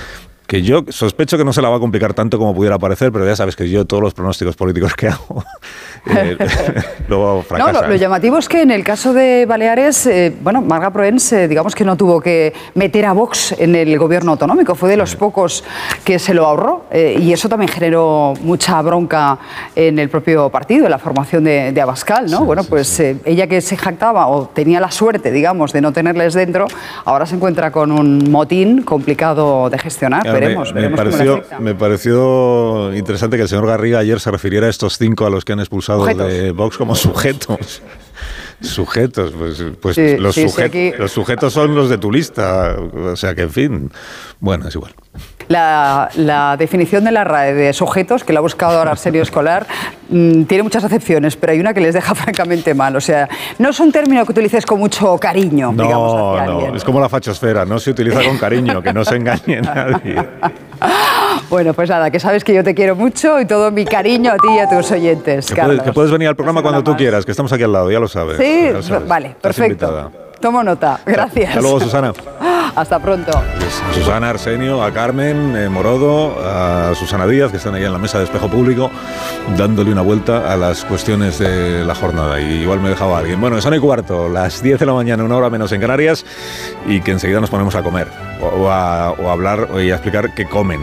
[0.46, 3.26] Que yo sospecho que no se la va a complicar tanto como pudiera parecer, pero
[3.26, 5.44] ya sabes que yo todos los pronósticos políticos que hago
[6.06, 6.36] eh,
[7.08, 7.82] luego No, fracasan.
[7.82, 11.48] lo, lo llamativo es que en el caso de Baleares, eh, bueno, Marga Proens, eh,
[11.48, 15.16] digamos que no tuvo que meter a Vox en el gobierno autonómico, fue de los
[15.16, 15.64] pocos
[16.04, 19.38] que se lo ahorró eh, y eso también generó mucha bronca
[19.74, 22.44] en el propio partido, en la formación de, de Abascal, ¿no?
[22.44, 26.66] bueno, pues ella que se jactaba o tenía la suerte, digamos, de no tenerles dentro,
[27.04, 30.35] ahora se encuentra con un motín complicado de gestionar.
[30.40, 34.70] Veremos, me, veremos pareció, me pareció interesante que el señor Garriga ayer se refiriera a
[34.70, 36.32] estos cinco a los que han expulsado Sujetos.
[36.32, 37.82] de Vox como sujetos.
[38.60, 42.10] Sujetos, pues, pues Sí, los, sí, sí, sujet- aquí- los sujetos son los de tu
[42.10, 43.90] lista, o sea que en fin,
[44.40, 44.92] bueno, es igual.
[45.48, 49.64] La, la definición de la RAE de sujetos, que la ha buscado ahora Arsenio Escolar,
[50.08, 52.96] mm, tiene muchas acepciones, pero hay una que les deja francamente mal.
[52.96, 53.28] O sea,
[53.58, 56.76] no es un término que utilices con mucho cariño, digamos, No, hacia no, alguien.
[56.76, 60.16] es como la fachosfera, no se utiliza con cariño, que no se engañe nadie.
[61.50, 64.36] Bueno, pues nada, que sabes que yo te quiero mucho y todo mi cariño a
[64.36, 65.76] ti y a tus oyentes, Que Carlos.
[65.76, 68.00] puedes, que puedes venir al programa cuando tú quieras, que estamos aquí al lado, ya
[68.00, 68.36] lo sabes.
[68.38, 69.06] Sí, ya lo sabes.
[69.08, 69.86] vale, Estás perfecto.
[69.86, 70.10] invitada.
[70.40, 71.48] Tomo nota, gracias.
[71.50, 72.12] Hasta luego, Susana.
[72.76, 73.32] Hasta pronto.
[73.38, 77.98] A Susana Arsenio, a Carmen eh, Morodo, a Susana Díaz, que están ahí en la
[77.98, 78.90] mesa de espejo público,
[79.56, 82.38] dándole una vuelta a las cuestiones de la jornada.
[82.38, 83.40] Y igual me dejaba alguien.
[83.40, 86.26] Bueno, son y cuarto, las 10 de la mañana, una hora menos en Canarias,
[86.86, 88.08] y que enseguida nos ponemos a comer,
[88.42, 90.80] o, a, o a hablar y a explicar qué comen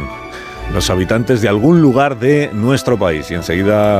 [0.73, 3.29] los habitantes de algún lugar de nuestro país.
[3.29, 3.99] Y enseguida,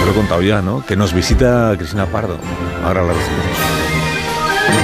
[0.00, 0.82] Te lo he contado ya, ¿no?
[0.86, 2.38] Que nos visita Cristina Pardo.
[2.86, 3.83] Ahora la recibimos.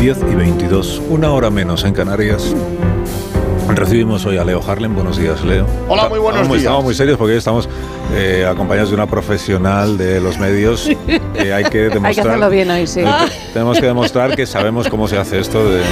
[0.00, 2.54] Diez y 22, una hora menos en Canarias.
[3.68, 4.94] Recibimos hoy a Leo Harlem.
[4.94, 5.66] Buenos días, Leo.
[5.88, 6.62] Hola, muy buenos Estamos- días.
[6.64, 7.68] Estamos muy serios porque hoy estamos
[8.14, 10.90] eh, acompañados de una profesional de los medios
[11.34, 12.06] que hay que demostrar.
[12.06, 13.02] Hay que hacerlo bien hoy, sí.
[13.52, 15.62] Tenemos que demostrar que sabemos cómo se hace esto.
[15.70, 15.82] De...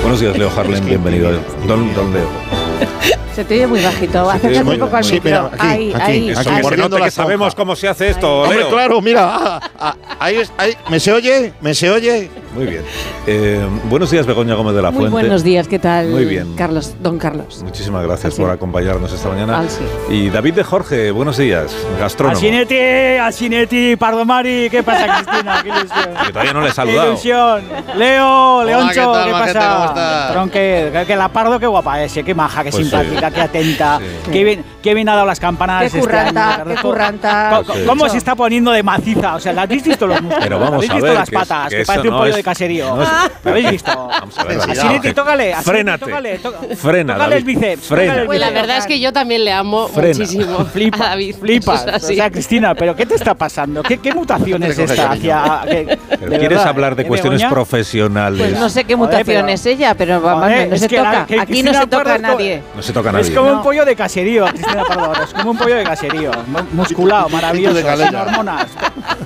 [0.00, 0.84] Buenos días, Leo Harlem.
[0.84, 1.30] Bienvenido.
[1.66, 2.26] Don, don Leo.
[3.36, 4.30] Se te oye muy bajito.
[4.30, 5.30] Acércate un poco al Sí, micro.
[5.30, 6.30] mira, aquí, ahí, aquí, ahí.
[6.36, 6.68] aquí.
[6.68, 8.68] Que la que sabemos cómo se hace esto, Hombre, Leo.
[8.70, 9.20] claro, mira.
[9.24, 11.54] ah, ah, ahí es, ahí, ¿Me se oye?
[11.62, 12.28] ¿Me se oye?
[12.54, 12.82] Muy bien.
[13.26, 15.12] Eh, buenos días, Begoña Gómez de la Muy Fuente.
[15.12, 16.08] buenos días, ¿qué tal?
[16.08, 16.54] Muy bien.
[16.54, 17.62] Carlos, don Carlos.
[17.64, 18.42] Muchísimas gracias Así.
[18.42, 19.60] por acompañarnos esta mañana.
[19.60, 19.82] Así.
[20.10, 22.36] Y David de Jorge, buenos días, gastrónomo.
[22.36, 22.76] Asinetti,
[23.18, 25.60] Asinetti, Pardomari, ¿qué pasa, Cristina?
[25.62, 26.08] Qué ilusión.
[26.26, 27.08] Que todavía no le he Qué saludado.
[27.08, 27.62] ilusión.
[27.96, 30.24] Leo, Leoncho, ¿qué tal, ¿qué, pasa?
[30.26, 30.32] ¿Cómo?
[30.32, 33.34] Tronque, que, que la Pardo, qué guapa es, qué maja, qué Pues simpática, sí.
[33.34, 34.30] qué atenta, Sí.
[34.30, 35.80] qué, bien, qué bien ha dado las campanas.
[35.80, 37.62] Qué este curranta, año, qué curranta.
[37.66, 37.80] Co- Sí.
[37.86, 39.36] ¿Cómo se está poniendo de maciza?
[39.36, 40.44] O sea, ¿la habéis visto los músculos?
[40.44, 41.68] Pero vamos ¿Habéis a visto ver, las que es- patas?
[41.70, 42.96] que Que, parece un no pollo es- de caserío.
[42.96, 43.08] no es-
[43.44, 44.08] ¿Lo habéis visto?
[44.08, 45.54] Vamos a ver, tócale.
[45.62, 46.04] Frénate.
[46.04, 47.86] Tócale, tó- Frena, tócale el bíceps.
[47.86, 48.02] Frena.
[48.04, 48.60] tócale el Pues la bíceps.
[48.62, 50.18] verdad es que yo también le amo Frena.
[50.18, 50.64] muchísimo.
[50.66, 51.36] Flipa, a David.
[51.40, 51.86] flipas.
[51.86, 53.82] Es O sea, Cristina, ¿pero qué te está pasando?
[53.82, 55.62] ¿Qué, qué mutación es esta hacia...
[55.68, 58.40] que- ¿Quieres verdad, hablar de ¿eh, cuestiones profesionales?
[58.48, 61.26] Pues no sé qué mutación es ella, pero vamos, no es se que la- toca.
[61.26, 62.62] que Aquí no se toca a nadie.
[62.74, 63.28] No se toca a nadie.
[63.30, 65.24] Es como un pollo de caserío, Cristina ahora.
[65.24, 66.30] Es como un pollo de caserío.
[66.48, 68.66] mu- Musculado, maravilloso, de sin hormonas.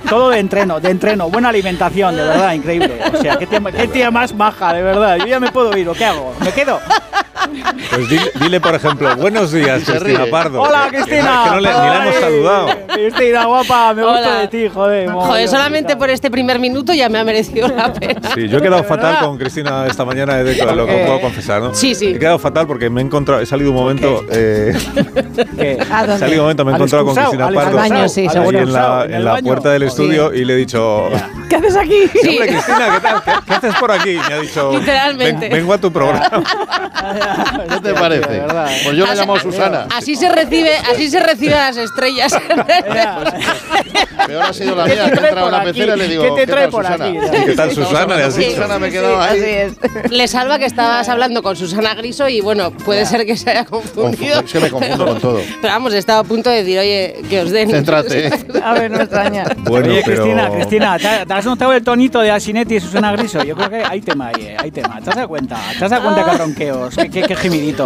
[0.09, 1.29] Todo de entreno, de entreno.
[1.29, 3.01] Buena alimentación, de verdad, increíble.
[3.13, 3.47] O sea, qué
[3.89, 5.17] tía, más maja, de verdad.
[5.19, 6.35] Yo ya me puedo ir, ¿o qué hago?
[6.41, 6.81] ¿Me quedo?
[7.95, 10.25] Pues dile, dile, por ejemplo, buenos días, Cristina.
[10.31, 10.63] Pardo.
[10.63, 11.41] Hola, Que- que no- Cristina.
[11.45, 12.69] Que no, le, ni la hemos saludado.
[12.89, 14.39] Cristina, guapa, me gusta Hola.
[14.41, 15.11] de ti, joder.
[15.11, 15.99] Joder, solamente Cristina.
[15.99, 18.21] por este primer minuto ya me ha merecido la pena.
[18.35, 21.05] Sí, yo he quedado ¿De fatal con Cristina esta mañana, he de- lo que qué?
[21.07, 21.75] puedo confesar, ¿no?
[21.75, 22.09] Sí, sí.
[22.09, 24.77] He quedado fatal porque me he encontrado, he salido un momento, eh,
[25.57, 25.79] ¿Qué?
[25.91, 26.19] ¿A he dónde?
[26.19, 27.61] salido un momento, me he encontrado con Cristina Pardo.
[27.81, 28.59] Al baño, sí, seguro.
[28.59, 29.07] en la,
[29.39, 29.89] en puerta del Sí.
[29.89, 31.09] estudio y le he dicho,
[31.49, 32.09] ¿Qué haces aquí?
[32.21, 33.23] "Sí, hombre, Cristina, ¿qué tal?
[33.25, 34.19] ¿Qué, qué haces por aquí?
[34.29, 35.49] Me ha dicho, Literalmente.
[35.49, 36.29] "Ven- vengo a tu programa.
[37.69, 38.29] ¿Qué te parece?
[38.31, 38.71] de verdad.
[38.85, 39.87] Pues yo Así- llamo Susana.
[39.95, 42.33] Así se recibe, así se recibe a las estrellas.
[44.27, 45.73] Peor ha sido la ¿Qué mía, te que he trae entrado en por la aquí?
[45.73, 47.05] pecera y le digo, ¿Qué te trae tal, por Susana?
[47.07, 47.19] aquí?
[47.47, 48.17] ¿Qué tal, Susana?
[48.17, 48.31] Le.
[48.51, 49.39] Susana me he quedado ahí.
[49.41, 49.51] Así
[50.05, 50.11] es.
[50.11, 53.65] Le salva que estabas hablando con Susana Griso y bueno, puede ser que se haya
[53.65, 54.41] confundido.
[54.41, 55.41] Es que me confundo con todo.
[55.61, 57.71] Pero vamos, estaba a punto de decir, oye, que os den.
[57.71, 58.31] Céntrate.
[58.63, 59.45] A ver, no extraña.
[59.59, 60.23] Bueno, Oye, pero...
[60.23, 63.43] Cristina, Cristina, ¿te, has notado el tonito de Asinetti y Susana Griso?
[63.45, 65.01] Yo creo que hay tema ahí, eh, hay tema.
[65.03, 65.57] ¿Te has dado cuenta?
[65.79, 66.95] ¿Te has dado cuenta que ronqueos?
[66.97, 67.35] ¿Qué, qué?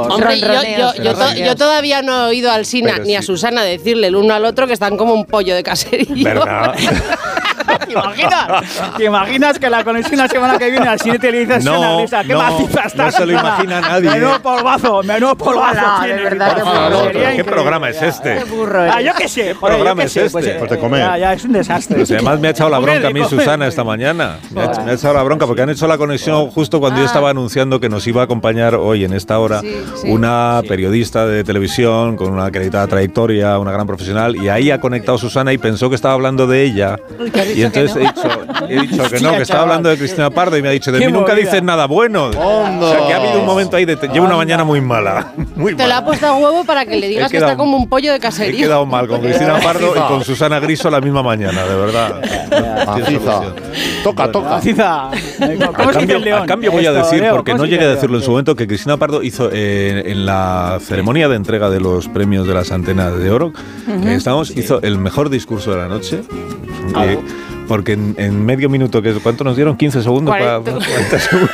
[0.03, 1.49] Hombre, yo, yo, Ronroneos, yo, to- ronroneos.
[1.49, 3.23] yo todavía no he oído al Sina Pero ni a.
[3.23, 6.25] Susana decirle el uno al otro que están como un pollo de caserío.
[6.25, 6.75] ¿Verdad?
[7.91, 8.97] ¿Te imaginas?
[8.97, 11.99] ¿Te imaginas que la conexión la semana que viene al siguiente le dices No, una
[12.03, 12.23] risa?
[12.23, 12.97] ¿Qué no, maciza estás?
[12.97, 14.11] no se lo imagina nadie.
[14.11, 15.81] Menudo polvazo, menudo polvazo.
[16.01, 16.57] Hola, de verdad,
[17.13, 18.39] qué ¿Qué programa es este?
[18.39, 20.21] Qué burro Ah, yo qué sé, joder, yo programa qué es sé.
[20.27, 20.33] este?
[20.41, 21.01] Pues, Pues de comer.
[21.01, 21.97] Ya, ya, es un desastre.
[21.97, 23.21] Pues además me ha echado la bronca a mí.
[23.25, 24.39] Susana esta mañana.
[24.51, 27.07] Me ha, me ha echado la bronca porque han hecho la conexión justo cuando yo
[27.07, 30.11] estaba anunciando que nos iba a acompañar hoy en esta hora Sí, sí.
[30.11, 35.19] una periodista de televisión con una acreditada trayectoria, una gran profesional, y ahí ha conectado
[35.19, 36.97] Susana y pensó que estaba hablando de ella.
[37.55, 38.29] Y dicho entonces he dicho,
[38.69, 40.99] he dicho que no, que estaba hablando de Cristina Pardo y me ha dicho, de
[40.99, 41.47] mí nunca movida.
[41.47, 42.27] dices nada bueno.
[42.27, 42.33] O
[42.91, 45.33] sea, que ha habido un momento ahí de te- llevo una mañana muy mala.
[45.57, 47.77] Muy Te lo ha puesto a huevo para que le digas que quedado- está como
[47.77, 48.67] un pollo de He caserío.
[48.67, 52.87] quedado mal con Cristina Pardo y con Susana Griso la misma mañana, de verdad.
[52.87, 53.43] Maciza.
[54.03, 54.49] Toca, toca.
[54.51, 55.11] Maciza.
[55.77, 56.43] ¿Cómo A cambio, el león?
[56.43, 58.67] a cambio voy a decir, porque ¿cómo no llegué a decirlo en su momento, que
[58.67, 63.17] Cristina Pardo hizo eh, en la ceremonia de entrega de los premios de las antenas
[63.19, 63.53] de oro,
[64.03, 66.23] que estamos, hizo el mejor discurso de la noche.
[67.03, 67.19] eh,
[67.71, 69.77] porque en, en medio minuto, que ¿cuánto nos dieron?
[69.77, 70.35] 15 segundos.
[70.37, 71.51] para- 40 segundos.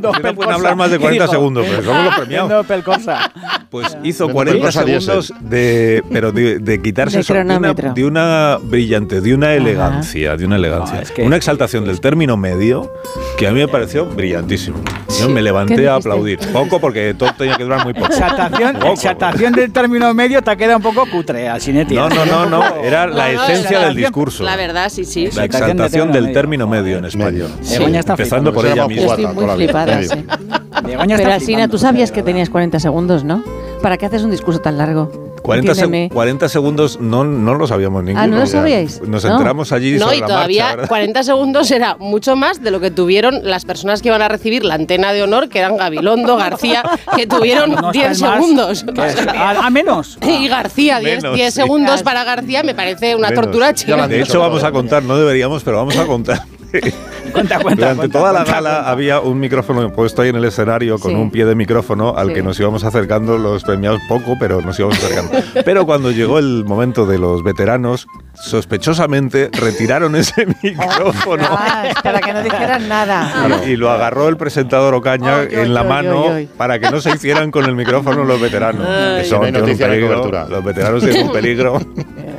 [0.00, 1.32] No pueden hablar más de ¿Qué 40 dijo?
[1.32, 2.66] segundos, pero somos los premiados.
[2.84, 3.30] Corsa.
[3.70, 5.22] Pues hizo Vende 40 cosa diésel.
[5.22, 9.54] segundos de, pero de, de quitarse De eso, de, una, de una brillante, de una
[9.54, 12.92] elegancia, de una elegancia, No, es que- una exaltación del término medio
[13.38, 14.78] que a mí me pareció brillantísimo.
[15.20, 18.06] Yo me ¿Qué levanté a aplaudir, poco porque todo tenía que durar muy poco.
[18.06, 21.94] Exaltación, Poco, exaltación del término medio te queda un poco cutre, Alcinetti.
[21.94, 24.42] No, no, no, no, era la esencia es del discurso.
[24.44, 25.28] La verdad, sí, sí.
[25.34, 27.02] La exaltación del término medio en.
[27.12, 29.16] Begoña está Empezando por ella misma.
[29.86, 30.08] La Medio.
[30.10, 30.24] sí.
[30.84, 33.42] Pero flipando, tú sabías que tenías 40 segundos, ¿no?
[33.82, 35.10] ¿Para qué haces un discurso tan largo?
[35.42, 36.08] 40, seg- Entiéndeme.
[36.14, 38.22] 40 segundos no, no lo sabíamos ninguno.
[38.22, 38.46] Ah, ¿no lo ya.
[38.46, 39.00] sabíais?
[39.02, 39.32] Nos No.
[39.32, 40.88] enteramos allí No, sobre y la todavía marcha, ¿verdad?
[40.88, 44.64] 40 segundos era mucho más de lo que tuvieron las personas que iban a recibir
[44.64, 46.84] la antena de honor, que eran Gabilondo, García,
[47.16, 48.38] que tuvieron No 10 está el más.
[48.40, 48.84] segundos.
[49.36, 50.16] A, a menos.
[50.22, 51.60] Y García, 10 Menos, 10 sí.
[51.60, 53.44] segundos para García me parece una Menos.
[53.44, 56.42] tortura han De hecho, vamos a contar, no deberíamos, pero vamos a contar.
[57.32, 57.80] Cuenta, cuenta.
[57.94, 58.90] Durante cuenta, toda la gala cuenta.
[58.90, 61.16] había un micrófono puesto ahí en el escenario con Sí.
[61.16, 62.34] un pie de micrófono al Sí.
[62.34, 65.30] que nos íbamos acercando los premiados poco, pero nos íbamos acercando.
[65.64, 71.44] Pero cuando llegó el momento de los veteranos, sospechosamente retiraron ese micrófono.
[71.48, 73.62] Ah, para que no dijeran nada.
[73.66, 76.48] Y, y lo agarró el presentador Ocaña Ay, ay, en la ay, mano ay, ay.
[76.56, 78.86] para que no se hicieran con el micrófono los veteranos.
[78.86, 79.22] Ay.
[79.22, 80.30] Eso No hay tiene un peligro.
[80.48, 81.80] Los veteranos tienen un peligro.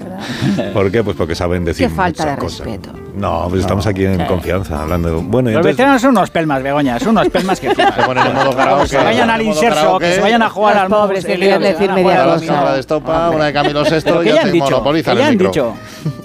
[0.73, 1.03] ¿Por qué?
[1.03, 2.65] Pues porque saben decir Qué falta muchas de cosas.
[2.67, 3.02] respeto.
[3.15, 5.09] No, pues estamos aquí en confianza hablando.
[5.09, 7.83] de- Bueno, y Los entonces, veteranos son unos pelmas, Begoña, son unos pelmas que Se
[8.05, 8.83] ponen en modo karaoke.
[8.83, 11.59] que se vayan al inserso, que se vayan a jugar Los al pobres, que se
[11.59, 12.45] decir media Una cosa.
[12.47, 13.89] cámara de estopa, una de Camilo VI
[14.25, 15.47] ya te dicho, monopolizan el han micro.
[15.49, 15.73] dicho.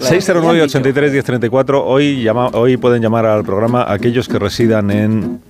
[0.00, 5.41] 609 83 1034 hoy llama, hoy pueden llamar al programa aquellos que residan en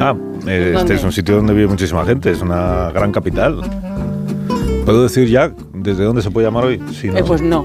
[0.00, 0.14] Ah,
[0.46, 0.94] eh, este ¿Dónde?
[0.96, 3.60] es un sitio donde vive muchísima gente, es una gran capital.
[4.84, 6.82] ¿Puedo decir ya desde dónde se puede llamar hoy?
[6.92, 7.16] Sí, no.
[7.18, 7.64] Eh, pues no.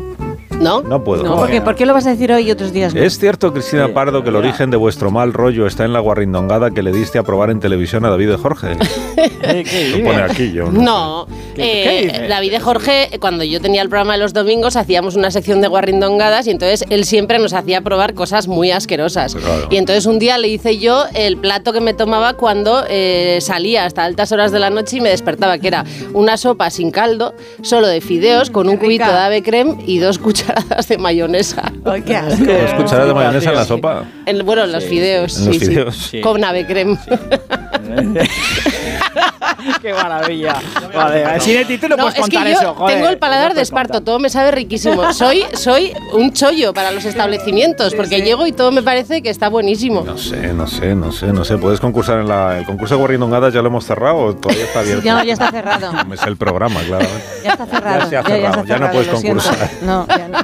[0.60, 0.82] ¿No?
[0.82, 1.24] No puedo.
[1.24, 1.62] No, ¿por qué?
[1.62, 3.02] ¿Por qué lo vas a decir hoy y otros días no?
[3.02, 6.72] ¿Es cierto, Cristina Pardo, que el origen de vuestro mal rollo está en la guarrindongada
[6.72, 8.68] que le diste a probar en televisión a David de Jorge?
[9.98, 10.72] Lo pone aquí yo.
[10.72, 12.28] no No, ¿Qué- eh, qué?
[12.28, 15.68] David de Jorge, cuando yo tenía el programa de los domingos, hacíamos una sección de
[15.68, 19.36] guarrindongadas y entonces él siempre nos hacía probar cosas muy asquerosas.
[19.36, 19.68] Claro.
[19.70, 23.86] Y entonces un día le hice yo el plato que me tomaba cuando eh, salía
[23.86, 27.34] hasta altas horas de la noche y me despertaba, que era una sopa sin caldo,
[27.62, 31.72] solo de fideos, con un cubito de ave creme y dos cucharadas de mayonesa.
[31.86, 32.46] Ay, qué asco.
[32.46, 34.04] ¿Dos cucharadas de mayonesa en la sopa?
[34.26, 35.38] En- bueno, en los fideos.
[35.40, 35.96] En los fideos.
[35.98, 36.22] Sí.
[36.22, 36.98] Con ave creme.
[39.82, 40.56] Qué maravilla.
[40.94, 42.96] Vale, Sinetti, tú no, No, puedes es que contar yo eso, joder.
[42.96, 44.06] tengo el paladar No de puedes esparto, contar.
[44.06, 45.12] todo me sabe riquísimo.
[45.14, 49.50] Soy, soy un chollo para los establecimientos, porque llego y todo me parece que está
[49.50, 50.02] buenísimo.
[50.06, 51.58] No sé, no sé, no sé, no sé.
[51.58, 53.54] ¿Puedes concursar en la, el concurso de guarrindongadas?
[53.54, 55.04] ¿Ya lo hemos cerrado o todavía está abierto?
[55.04, 55.92] Ya, ya está cerrado.
[56.14, 57.24] Es el programa, claramente.
[57.44, 58.00] Ya está cerrado.
[58.00, 59.44] Ya se ha cerrado, ya no cerrado, puedes lo siento.
[59.44, 59.70] concursar.
[59.82, 60.38] No, ya no.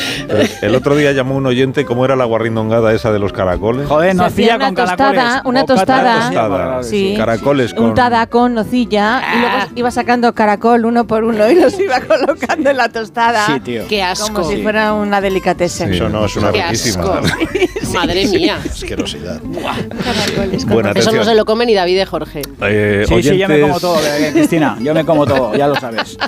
[0.62, 3.88] El otro día llamó un oyente cómo era la guarrindongada esa de los caracoles.
[3.88, 7.86] Joder, Se hacía una tostada, una tostada, Tostada, sí, Caracoles con...
[7.86, 12.70] untada con nocilla y luego iba sacando caracol uno por uno y los iba colocando
[12.70, 13.46] en la tostada.
[13.46, 13.86] Sí, tío.
[13.88, 14.32] Qué asco.
[14.32, 15.92] Como si fuera una delicatessen.
[15.92, 17.20] Eso no es una Qué riquísima.
[17.92, 18.58] Madre mía.
[18.70, 19.40] Asquerosidad.
[19.42, 21.16] Caracoles Bueno, Eso atención.
[21.16, 22.42] no se lo come ni David de Jorge.
[22.62, 24.76] Eh, Sí, sí, yo me como oyentes- todo, eh, Cristina.
[24.80, 26.16] Yo me como todo, ya lo sabes.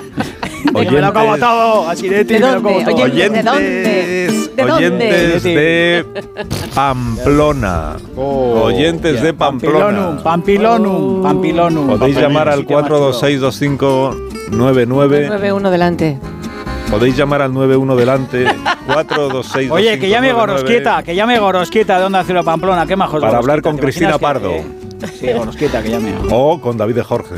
[0.65, 2.91] Yo me lo como Oyentes- todo, a Sinetti ¿De me lo como dónde?
[2.91, 3.03] todo.
[3.03, 3.51] Oye, ¿de dónde?
[3.51, 4.73] Oyentes, ¿De dónde?
[4.73, 6.05] oyentes de
[6.75, 7.95] Pamplona.
[8.17, 10.23] Oh, oyentes de Pampilonum, Pamplona.
[10.23, 11.97] Pampilonum, Pampilonum.
[11.99, 15.29] Podéis llamar al 4262599.
[15.29, 16.17] 9-1 delante.
[16.89, 18.45] Podéis llamar al 91 delante.
[18.85, 23.37] 426 Oye, que llame Gorosquieta, que llame Gorosquieta de Onda Cero Pamplona, qué majos Para
[23.39, 24.49] hablar con ¿te Cristina Pardo.
[24.51, 26.13] que- Sí, Gorosquieta, que llame.
[26.31, 27.35] O con David de Jorge.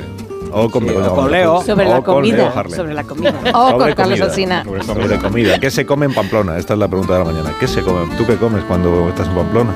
[0.52, 1.62] O con, Sí, o con Leo.
[1.62, 3.34] Sobre O la con comida, sobre la comida.
[3.54, 4.64] O Sobre con Carlos Alsina.
[4.86, 5.60] Sobre comida.
[5.60, 6.58] ¿Qué se come en Pamplona?
[6.58, 7.52] Esta es la pregunta de la mañana.
[7.60, 8.08] ¿Qué se come?
[8.18, 9.72] ¿Tú qué comes cuando estás en Pamplona?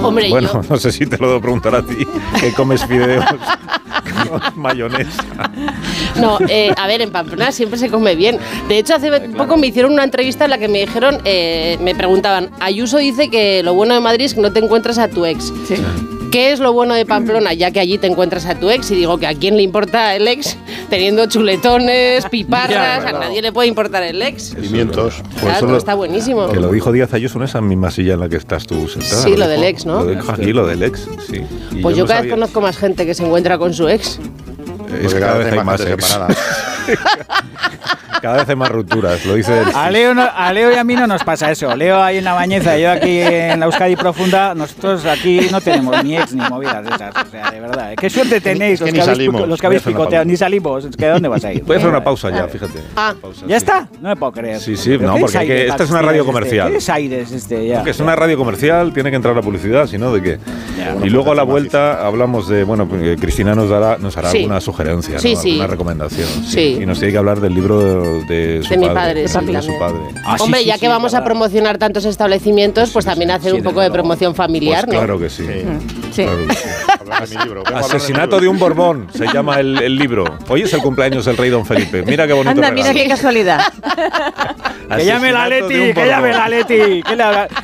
[0.00, 2.06] Hombre, bueno, yo- no sé si te lo debo preguntar a ti.
[2.40, 3.24] ¿Qué comes fideos
[4.56, 5.24] mayonesa?
[6.16, 8.38] No, eh, a ver, en Pamplona siempre se come bien.
[8.68, 11.94] De hecho, hace poco me hicieron una entrevista en la que me dijeron, eh, me
[11.94, 15.24] preguntaban, Ayuso dice que lo bueno de Madrid es que no te encuentras a tu
[15.24, 15.52] ex.
[16.32, 17.52] ¿Qué es lo bueno de Pamplona?
[17.52, 20.16] Ya que allí te encuentras a tu ex y digo que a quién le importa
[20.16, 20.56] el ex
[20.88, 24.54] teniendo chuletones, piparras, Ya, a nadie le puede importar el ex.
[24.54, 25.16] Pimientos.
[25.40, 26.48] Claro, lo- está buenísimo.
[26.48, 29.22] Que lo dijo Díaz Ayuso en esa misma silla en la que estás tú sentada.
[29.22, 30.02] Sí, lo del ex, ¿no?
[30.04, 31.42] Lo dijo aquí, lo del ex, sí.
[31.70, 34.18] Y Pues yo cada vez conozco más gente que se encuentra con su ex.
[35.02, 36.18] Es que cada vez hay más gente ex.
[38.20, 40.84] Cada vez hay más rupturas, lo dice el A Leo, no- a Leo y a
[40.84, 41.74] mí no nos pasa eso.
[41.74, 46.04] Leo ahí en la bañeza, yo aquí en la Euskadi profunda, nosotros aquí no tenemos
[46.04, 47.12] ni ex ni movidas de esas.
[47.16, 47.94] O sea, de verdad.
[47.98, 49.48] ¿Qué suerte tenéis que los que, habéis, salimos.
[49.48, 50.24] los que habéis picoteado?
[50.24, 50.84] Ni salimos.
[50.84, 51.64] Es que ¿dónde vas a ir?
[51.64, 52.78] Voy a hacer una pausa ya, fíjate.
[52.94, 53.12] Ah,
[53.48, 53.88] ¿ya está?
[54.00, 54.60] No me puedo creer.
[54.60, 56.32] Sí, sí, ¿Pero no, porque que- esta es una radio este?
[56.32, 56.70] comercial.
[56.70, 57.82] ¿Qué es aires este ya?
[57.82, 60.38] Que es una radio comercial, tiene que entrar la publicidad, si no, ¿de qué?
[61.02, 64.38] y luego a la vuelta hablamos de, bueno, eh, Cristina nos dará, nos hará Sí.
[64.38, 65.40] alguna sugerencia, Sí, ¿no?
[65.40, 65.50] sí.
[65.52, 66.28] alguna recomendación.
[66.46, 66.71] Sí.
[66.80, 68.24] Y nos tiene que hablar del libro de,
[68.58, 69.24] de su De mi padre.
[69.24, 69.98] padre, sí, de su padre.
[70.40, 74.34] Hombre, ya que vamos a promocionar tantos establecimientos, pues también hacer un poco de promoción
[74.34, 75.02] familiar, Pues ¿no?
[75.04, 75.44] claro que sí.
[76.12, 76.22] Sí.
[76.24, 76.54] Claro que
[77.74, 80.24] Asesinato de un Borbón se llama el, el libro.
[80.48, 82.02] Hoy es el cumpleaños del rey Don Felipe.
[82.02, 82.74] Mira qué bonito Anda, regalo.
[82.92, 83.60] mira qué casualidad.
[84.96, 86.38] Que llame la Leti, que llame Borbón.
[86.38, 87.02] la Leti.
[87.02, 87.16] Que hecho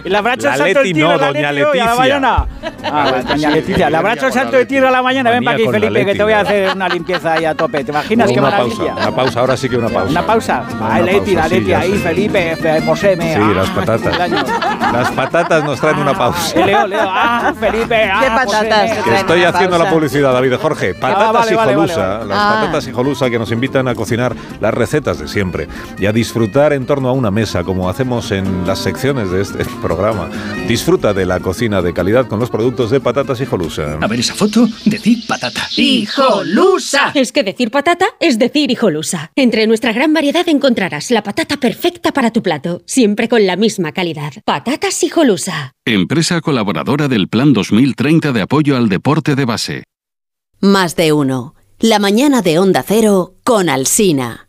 [0.05, 1.95] La el salto Leti de tiro no, a la doña Leti hoy a la Leticia.
[2.21, 2.47] mañana.
[2.85, 5.31] Ah, doña Leticia, le habrá hecho el salto de tiro a la mañana.
[5.31, 7.85] Ven para aquí, la Felipe, que te voy a hacer una limpieza ahí a tope.
[7.85, 8.77] ¿Te imaginas qué una maravilla?
[8.77, 10.11] pausa, una pausa, ahora sí que una pausa.
[10.11, 10.63] Una pausa.
[10.81, 11.93] Una Leti, la pausa, sí, Leti ahí.
[11.99, 13.35] Felipe, fe- poseme.
[13.35, 14.01] Sí, ah, las patatas.
[14.03, 14.45] cumpleaños.
[14.93, 16.59] Las patatas nos traen una pausa.
[16.61, 19.17] Eh, Leo, Leo, ah, Felipe, ah, ¿Qué patatas poseme.
[19.47, 20.95] Estoy haciendo la publicidad, David Jorge.
[20.95, 21.97] Patatas vale, vale, hijolusa.
[21.97, 22.29] vale, vale.
[22.29, 22.61] Las Ah.
[22.61, 25.69] patatas hijolusa que nos invitan a cocinar las recetas de siempre
[25.99, 29.65] y a disfrutar en torno a una mesa, como hacemos en las secciones de este
[29.83, 30.29] programa.
[30.67, 33.99] Disfruta de la cocina de calidad con los productos de patatas hijolusa.
[34.01, 35.63] A ver esa foto, decid patata.
[35.77, 37.13] ¡Hijolusa!
[37.15, 39.31] Es que decir patata es decir hijolusa.
[39.37, 43.93] Entre nuestra gran variedad encontrarás la patata perfecta para tu plato, siempre con la misma
[43.93, 44.33] calidad.
[44.45, 45.73] Patatas hijolusa.
[45.95, 49.85] Empresa colaboradora del Plan 2030 de apoyo al deporte de base.
[50.61, 51.55] Más de uno.
[51.79, 54.49] La mañana de Onda Cero con Alsina.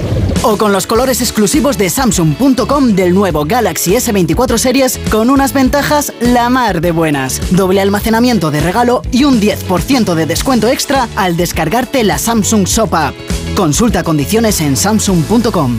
[0.43, 6.13] O con los colores exclusivos de Samsung.com del nuevo Galaxy S24 Series con unas ventajas
[6.19, 7.39] la mar de buenas.
[7.51, 12.93] Doble almacenamiento de regalo y un 10% de descuento extra al descargarte la Samsung Shop
[12.93, 13.13] App.
[13.55, 15.77] Consulta condiciones en Samsung.com.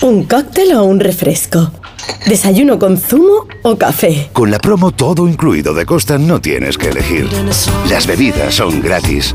[0.00, 1.70] ¿Un cóctel o un refresco?
[2.26, 4.30] ¿Desayuno con zumo o café?
[4.32, 7.28] Con la promo todo incluido de Costa no tienes que elegir.
[7.90, 9.34] Las bebidas son gratis.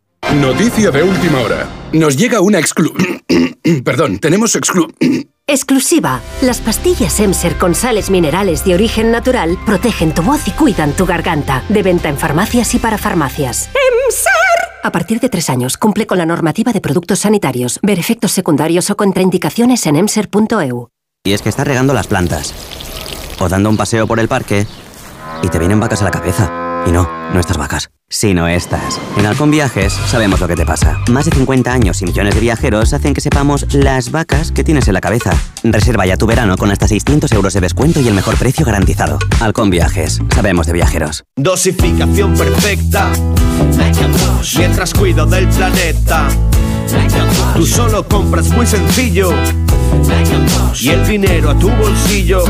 [0.35, 1.67] Noticia de última hora.
[1.91, 2.93] Nos llega una exclu...
[3.83, 4.87] Perdón, tenemos exclu...
[5.47, 6.21] Exclusiva.
[6.41, 11.05] Las pastillas Emser con sales minerales de origen natural protegen tu voz y cuidan tu
[11.05, 11.63] garganta.
[11.67, 13.69] De venta en farmacias y para farmacias.
[14.05, 14.31] ¡Emser!
[14.83, 17.79] A partir de tres años, cumple con la normativa de productos sanitarios.
[17.81, 20.87] Ver efectos secundarios o contraindicaciones en emser.eu.
[21.25, 22.53] Y es que estás regando las plantas.
[23.39, 24.65] O dando un paseo por el parque.
[25.43, 26.49] Y te vienen vacas a la cabeza.
[26.87, 28.99] Y no, no estas vacas, sino estas.
[29.17, 30.99] En Halcón Viajes sabemos lo que te pasa.
[31.09, 34.87] Más de 50 años y millones de viajeros hacen que sepamos las vacas que tienes
[34.87, 35.31] en la cabeza.
[35.63, 39.17] Reserva ya tu verano con hasta 600 euros de descuento y el mejor precio garantizado.
[39.39, 41.23] Halcón Viajes, sabemos de viajeros.
[41.35, 43.11] Dosificación perfecta.
[44.57, 46.27] Mientras cuido del planeta.
[47.55, 49.31] Tú solo compras muy sencillo.
[50.79, 52.43] Y el dinero a tu bolsillo.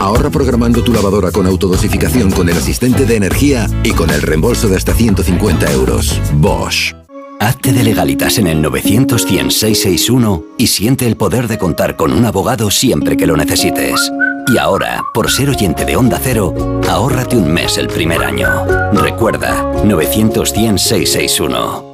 [0.00, 4.68] Ahorra programando tu lavadora con autodosificación con el asistente de energía y con el reembolso
[4.68, 6.20] de hasta 150 euros.
[6.34, 6.94] Bosch.
[7.40, 12.12] Hazte de legalitas en el 900 100 661 y siente el poder de contar con
[12.12, 14.12] un abogado siempre que lo necesites.
[14.46, 16.54] Y ahora, por ser oyente de Onda Cero,
[16.88, 18.48] ahórrate un mes el primer año.
[18.92, 21.93] Recuerda, 900 100 661.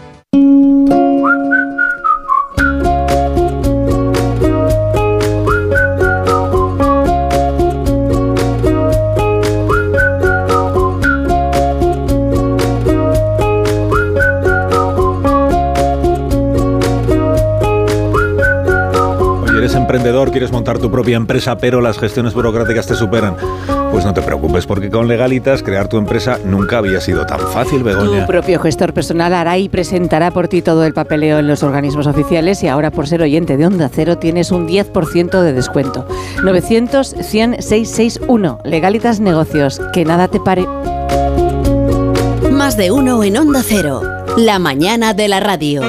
[19.91, 23.35] Emprendedor, quieres montar tu propia empresa, pero las gestiones burocráticas te superan.
[23.91, 27.83] Pues no te preocupes, porque con Legalitas crear tu empresa nunca había sido tan fácil,
[27.83, 28.21] Begoña.
[28.21, 32.07] Tu propio gestor personal hará y presentará por ti todo el papeleo en los organismos
[32.07, 36.07] oficiales y ahora por ser oyente de Onda Cero tienes un 10% de descuento.
[36.41, 39.81] 900 100 661 Legalitas Negocios.
[39.91, 40.65] Que nada te pare.
[42.49, 44.01] Más de uno en Onda Cero.
[44.37, 45.81] La mañana de la radio.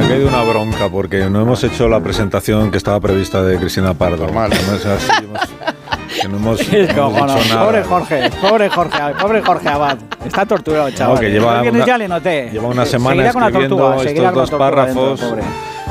[0.00, 3.58] Me ha caído una bronca porque no hemos hecho la presentación que estaba prevista de
[3.58, 4.24] Cristina Pardo.
[4.24, 4.50] Normal.
[4.50, 7.36] que no hemos, Es no hemos cojonudo.
[7.36, 7.64] dicho nada.
[7.66, 9.98] Pobre Jorge, pobre Jorge, pobre Jorge Abad.
[10.24, 11.20] Está torturado, chaval.
[11.20, 12.50] que lleva una- ya le noté.
[12.52, 15.20] Lleva una Se- semana seguirá escribiendo tortuga, estos dos párrafos.
[15.20, 15.38] dentro.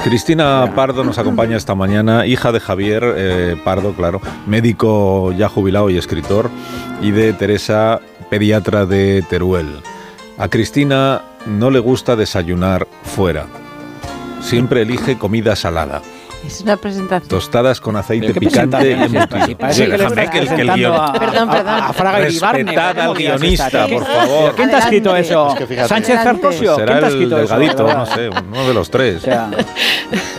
[0.04, 5.90] Cristina Pardo nos acompaña esta mañana, hija de Javier eh, Pardo, claro, médico ya jubilado
[5.90, 6.50] y escritor,
[7.02, 9.82] y de Teresa, pediatra de Teruel.
[10.38, 13.46] A Cristina no le gusta desayunar fuera.
[14.46, 16.02] Siempre elige comida salada.
[16.46, 17.28] Es una presentación.
[17.28, 19.58] Tostadas con aceite ¿Pero qué picante y embutido.
[19.58, 21.74] Parece que le el, que el presentando guion- a- Perdón, perdón.
[21.82, 24.56] a Fraga Iribarne, Respetad ¿cómo al digas guionista, por ¿Qué- favor.
[24.56, 25.48] ¿Quién te ha escrito eso?
[25.50, 25.90] Es que fíjate.
[25.90, 26.76] ¿Sánchez Cercosio?
[26.76, 27.54] Será ¿Quién te ha el escrito eso?
[27.58, 29.24] delgadito, no sé, uno de los tres.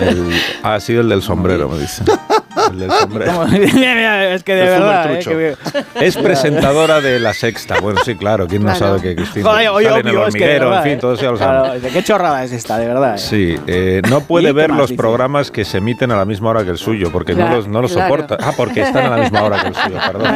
[0.00, 2.04] El- ha sido el del sombrero, me dice.
[2.70, 3.46] El del sombrero.
[3.46, 5.12] Es que de El verdad.
[5.14, 5.18] Eh,
[5.94, 7.80] que- Es presentadora de La Sexta.
[7.80, 8.46] Bueno, sí, claro.
[8.46, 8.86] ¿Quién no Claro.
[8.98, 10.64] sabe que Cristina Joder, oye, sale en el obvio, es que hormiguero?
[10.70, 11.00] verdad, en fin, eh.
[11.00, 11.80] todo eso ya lo Claro.
[11.80, 13.14] ¿de ¿Qué chorrada es esta, de verdad?
[13.14, 13.18] eh?
[13.18, 14.96] Sí, eh, no puede ¿Y qué ver los dice?
[14.96, 17.68] programas que se emiten a la misma hora que el suyo, porque no Claro, los,
[17.68, 18.08] no los claro.
[18.14, 18.36] soporta.
[18.40, 20.34] Ah, porque están a la misma hora que el suyo, perdón.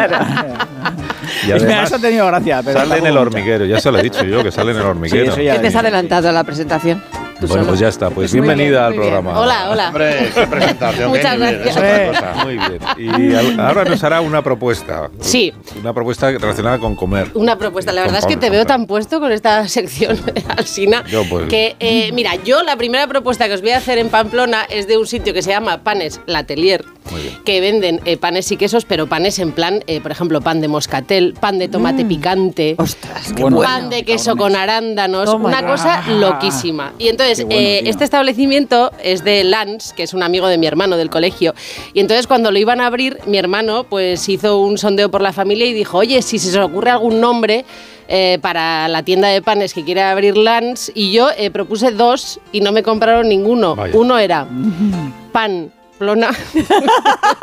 [1.46, 2.62] Y además eso ha tenido gracia.
[2.64, 4.84] Pero sale en el hormiguero, ya se lo he dicho yo, que sale en el
[4.84, 5.36] hormiguero.
[5.36, 7.02] ya- ¿Qué te has adelantado a la presentación?
[7.40, 7.66] Tú Bueno, solo.
[7.68, 8.10] pues ya está.
[8.10, 9.12] Pues bienvenida al muy bien.
[9.14, 9.40] programa.
[9.40, 9.88] Hola, hola.
[9.88, 11.08] Hombre, qué presentación.
[11.08, 11.66] Muchas gracias.
[11.66, 12.44] es otra cosa.
[12.44, 13.30] Muy bien.
[13.30, 15.10] Y ahora nos hará una propuesta.
[15.20, 15.52] Sí.
[15.80, 17.30] Una propuesta relacionada con comer.
[17.34, 17.92] Una propuesta.
[17.92, 20.18] La Con verdad es que te veo tan puesto con esta sección,
[20.56, 23.98] Alsina, Yo, pues- que, eh, mira, yo la primera propuesta que os voy a hacer
[23.98, 26.84] en Pamplona es de un sitio que se llama Panes Latelier.
[27.44, 30.68] Que venden eh, panes y quesos, pero panes en plan, eh, por ejemplo, pan de
[30.68, 32.76] moscatel, pan de tomate picante,
[33.36, 33.88] qué pan bueno.
[33.88, 35.66] de queso con arándanos, Toma una ya.
[35.66, 36.92] cosa loquísima.
[36.98, 40.66] Y entonces, bueno, eh, este establecimiento es de Lance, que es un amigo de mi
[40.66, 41.54] hermano del colegio.
[41.94, 45.32] Y entonces, cuando lo iban a abrir, mi hermano pues hizo un sondeo por la
[45.32, 47.64] familia y dijo, oye, si se os ocurre algún nombre
[48.08, 52.40] eh, para la tienda de panes que quiere abrir Lance, y yo eh, propuse dos
[52.52, 53.76] y no me compraron ninguno.
[53.92, 54.46] Uno era
[55.32, 55.72] pan.
[56.00, 56.30] Plona.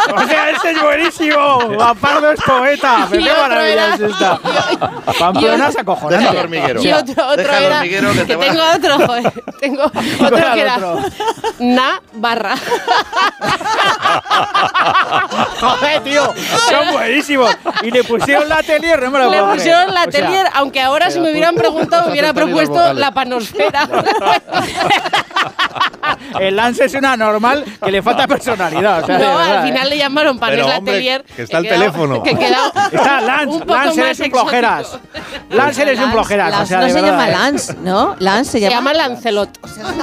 [0.10, 1.60] O sea, ese es buenísimo.
[1.76, 3.08] Guapardo es poeta.
[3.10, 4.40] Pero qué maravilla es esta.
[5.19, 6.18] Pamplona es acojonante.
[6.24, 6.82] Deja el hormiguero.
[6.82, 7.76] Y otro, otro Deja el era.
[7.77, 9.44] hormiguero que que te va- tengo otro, joder.
[9.60, 9.84] Tengo
[10.26, 10.77] otro que era.
[10.77, 11.00] otro?
[11.60, 12.56] Na barra.
[15.60, 16.34] Joder, tío.
[16.69, 17.56] Son buenísimos.
[17.84, 19.94] Y le pusieron la atelier, no me lo Le puedo pusieron creer.
[19.94, 23.88] la O sea, atelier, aunque ahora si me hubieran preguntado hubiera propuesto la panosfera.
[26.40, 28.47] El Lance es una normal que le falta personalidad.
[28.51, 29.67] O sea, de no, verdad, al ¿eh?
[29.72, 31.24] final le llamaron la hombre, atelier.
[31.35, 32.24] que está el teléfono.
[32.24, 35.00] Que queda Está Lance, un poco Lance eres un flojeras.
[35.50, 36.48] Lance eres un flojeras.
[36.48, 37.32] o Lance sea, no se llama ¿eh?
[37.32, 38.16] Lance, ¿no?
[38.19, 38.76] Lance se Se llama.
[38.76, 39.50] llama Lancelot.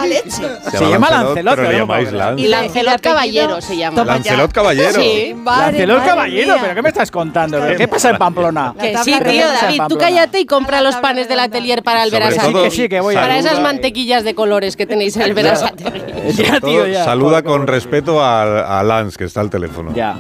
[0.06, 0.42] leche.
[0.70, 2.42] Se llama Lancelot, pero le llamáis Lance.
[2.42, 4.04] Y Lancelot Caballero se llama.
[4.04, 5.00] Lancelot Caballero.
[5.00, 5.34] Sí.
[5.44, 7.60] Lancelot Caballero, ¿pero qué me estás contando?
[7.76, 8.74] ¿Qué pasa en Pamplona?
[8.80, 12.10] Que sí, ¿Qué tío, David, tú cállate y compra los panes del atelier para el
[12.10, 15.84] Que sí, que voy a- Para esas mantequillas de colores que tenéis en el Verasate.
[16.34, 17.04] Ya, Todo- tío, ya.
[17.04, 19.92] Saluda con respeto a, a Lance, que está al teléfono.
[19.94, 20.16] Ya.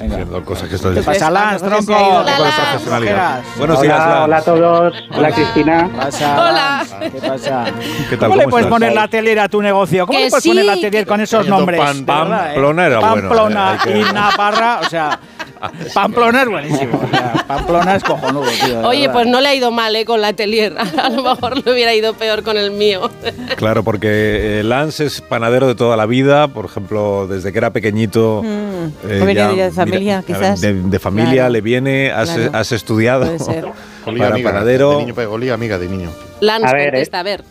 [0.00, 2.24] Haciendo cosas que estás ¿Qué pasa, Lance, Pues tronco?
[2.24, 3.42] Profesionalidad.
[3.56, 4.22] Buenos hola, días, Lance.
[4.22, 4.94] hola a todos.
[5.16, 5.88] Hola, Cristina.
[5.90, 6.34] ¿Qué pasa?
[6.34, 6.52] Hola.
[6.52, 7.10] Lance?
[7.10, 7.64] ¿Qué pasa?
[8.10, 8.28] ¿Qué tal?
[8.28, 8.78] ¿Cómo le ¿Cómo puedes estás?
[8.78, 10.06] poner la atelier a tu negocio?
[10.06, 11.80] ¿Cómo Que le puedes sí, poner la atelier con esos nombres?
[11.80, 12.04] verdad, ¿eh?
[12.06, 15.18] Pamplona era bueno, Pamplona eh, y Navarra, o sea,
[15.94, 17.00] Pamplona es buenísimo.
[17.02, 18.80] o sea, Pamplona es cojonudo, tío.
[18.88, 19.12] Oye, verdad.
[19.14, 20.04] pues no le ha ido mal, ¿eh?
[20.04, 20.74] Con la atelier.
[21.02, 23.10] A lo mejor le hubiera ido peor con el mío.
[23.56, 27.72] Claro, porque eh, Lance es panadero de toda la vida, por ejemplo, desde que era
[27.72, 28.42] pequeñito.
[28.44, 29.08] Mm.
[29.10, 30.60] eh, venido de familia, quizás.
[30.60, 31.52] De, de familia Claro.
[31.52, 32.50] le viene, has, Claro.
[32.54, 33.64] has estudiado Puede ser.
[34.06, 34.98] Olía para amiga, panadero.
[34.98, 36.10] De niño, olía amiga de niño.
[36.40, 37.42] Lance, A ver, contesta, a ver.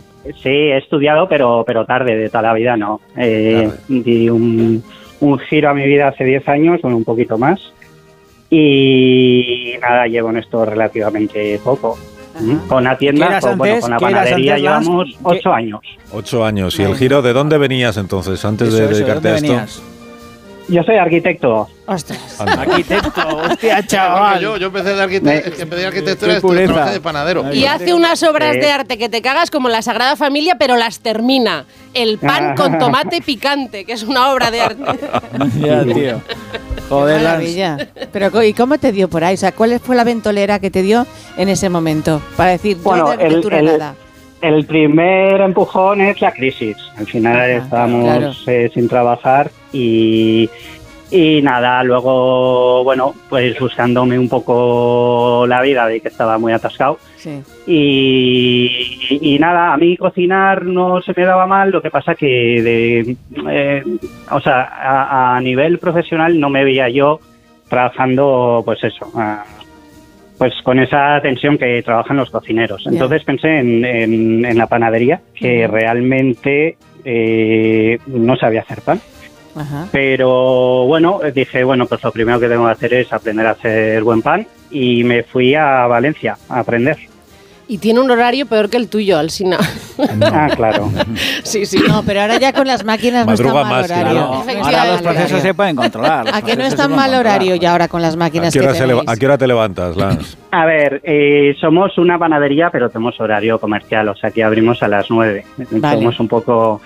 [0.42, 3.00] Sí, he estudiado, pero, pero tarde, de toda la vida no.
[3.16, 4.84] Eh, Di un,
[5.20, 7.60] un giro a mi vida hace 10 años, bueno, un poquito más.
[8.50, 11.98] Y nada, llevo en esto relativamente poco.
[12.40, 12.68] ¿Mm?
[12.68, 15.54] Con la ¿Qué tienda, eras con, bueno, con la ¿Qué eras panadería llevamos ¿Qué- 8
[15.54, 15.80] años.
[16.14, 16.80] Ocho años.
[16.80, 19.48] ¿Y el giro de dónde venías entonces, antes Eso, de eso, ¿de dedicarte a esto?
[19.48, 19.82] venías?
[20.70, 21.70] Yo soy arquitecto.
[21.86, 22.42] Ostras.
[22.42, 24.42] Arquitecto, hostia, chaval.
[24.42, 27.54] Yo, yo empecé de, arquite- empecé de arquitectura trabajé de panadero.
[27.54, 31.00] Y hace unas obras de arte que te cagas como la Sagrada Familia, pero las
[31.00, 31.66] termina.
[31.94, 34.84] El pan con tomate picante, que es una obra de arte.
[35.60, 36.22] Ya, tío.
[36.90, 37.78] Joder, maravilla.
[38.12, 39.36] Pero, ¿y cómo te dio por ahí?
[39.36, 41.06] O sea, ¿cuál fue la ventolera que te dio
[41.38, 42.22] en ese momento?
[42.36, 43.96] Para decir, Bueno, yo de el- arquitectura el- nada.
[44.42, 46.78] El primer empujón es la crisis.
[46.98, 48.32] Al final estábamos claro.
[48.48, 50.48] eh, sin trabajar y,
[51.10, 57.00] y nada, luego, bueno, pues buscándome un poco la vida de que estaba muy atascado.
[57.18, 57.42] Sí.
[57.66, 62.26] Y, y nada, a mí cocinar no se me daba mal, lo que pasa que,
[62.28, 63.16] de,
[63.50, 63.84] eh,
[64.32, 67.20] o sea, a, a nivel profesional no me veía yo
[67.70, 69.44] trabajando, pues eso, a-
[70.38, 72.86] pues con esa tensión que trabajan los cocineros.
[72.94, 79.00] Entonces pensé en, en- en la panadería, que realmente eh, no sabía hacer pan.
[79.92, 84.04] Pero bueno, dije, bueno, pues lo primero que tengo que hacer es aprender a hacer
[84.04, 86.98] buen pan y me fui a Valencia a aprender.
[87.70, 89.58] Y tiene un horario peor que el tuyo, Alsina.
[90.22, 90.92] Ah, claro.
[91.44, 91.80] sí, sí.
[91.88, 94.14] No, pero ahora ya con las máquinas no Madruga está mal más, horario.
[94.14, 94.44] claro.
[94.60, 96.28] No Ahora los procesos se pueden controlar.
[96.32, 98.60] ¿A que no está se pueden mal horario ya ahora con las ¿A máquinas qué,
[98.60, 99.02] que hora tenéis?
[99.08, 100.38] ¿A qué hora te levantas, Lance?
[100.52, 104.88] A ver, eh, somos una panadería, pero tenemos horario comercial, o sea que abrimos a
[104.88, 105.46] las 9.
[105.72, 105.98] Vale.
[105.98, 106.80] Somos un poco...